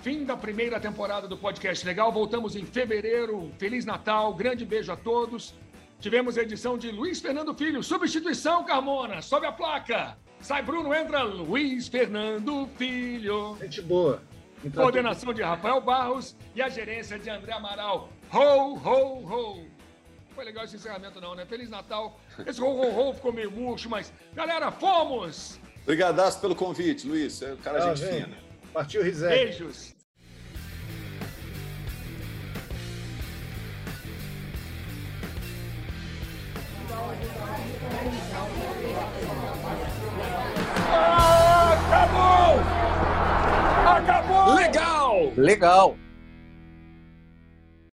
Fim 0.06 0.22
da 0.22 0.36
primeira 0.36 0.78
temporada 0.78 1.26
do 1.26 1.36
Podcast 1.36 1.84
Legal. 1.84 2.12
Voltamos 2.12 2.54
em 2.54 2.64
fevereiro. 2.64 3.50
Feliz 3.58 3.84
Natal. 3.84 4.32
Grande 4.34 4.64
beijo 4.64 4.92
a 4.92 4.96
todos. 4.96 5.52
Tivemos 5.98 6.38
a 6.38 6.42
edição 6.42 6.78
de 6.78 6.92
Luiz 6.92 7.20
Fernando 7.20 7.52
Filho. 7.52 7.82
Substituição, 7.82 8.62
Carmona. 8.62 9.20
Sobe 9.20 9.46
a 9.46 9.50
placa. 9.50 10.16
Sai 10.40 10.62
Bruno, 10.62 10.94
entra 10.94 11.24
Luiz 11.24 11.88
Fernando 11.88 12.68
Filho. 12.78 13.58
Gente 13.60 13.82
boa. 13.82 14.22
Coordenação 14.72 15.34
de 15.34 15.42
Rafael 15.42 15.80
Barros 15.80 16.36
e 16.54 16.62
a 16.62 16.68
gerência 16.68 17.18
de 17.18 17.28
André 17.28 17.54
Amaral. 17.54 18.08
Ho, 18.32 18.74
ho, 18.76 19.24
ho! 19.24 19.66
Foi 20.36 20.44
legal 20.44 20.66
esse 20.66 20.76
encerramento, 20.76 21.20
não, 21.20 21.34
né? 21.34 21.44
Feliz 21.46 21.68
Natal. 21.68 22.16
Esse 22.46 22.62
ho, 22.62 22.68
ho, 22.68 23.08
ho 23.08 23.12
ficou 23.12 23.32
meio 23.32 23.50
murcho, 23.50 23.90
mas. 23.90 24.12
Galera, 24.34 24.70
fomos! 24.70 25.58
Obrigadaço 25.82 26.40
pelo 26.40 26.54
convite, 26.54 27.08
Luiz. 27.08 27.42
É 27.42 27.54
um 27.54 27.56
cara 27.56 27.78
ah, 27.78 27.92
gente 27.92 28.08
vem. 28.08 28.22
fina. 28.22 28.36
Partiu 28.72 29.02
Rizé. 29.02 29.30
Beijos. 29.30 29.95
Acabou! 41.72 42.60
Acabou! 43.86 44.54
Legal! 44.54 45.32
Legal! 45.36 45.96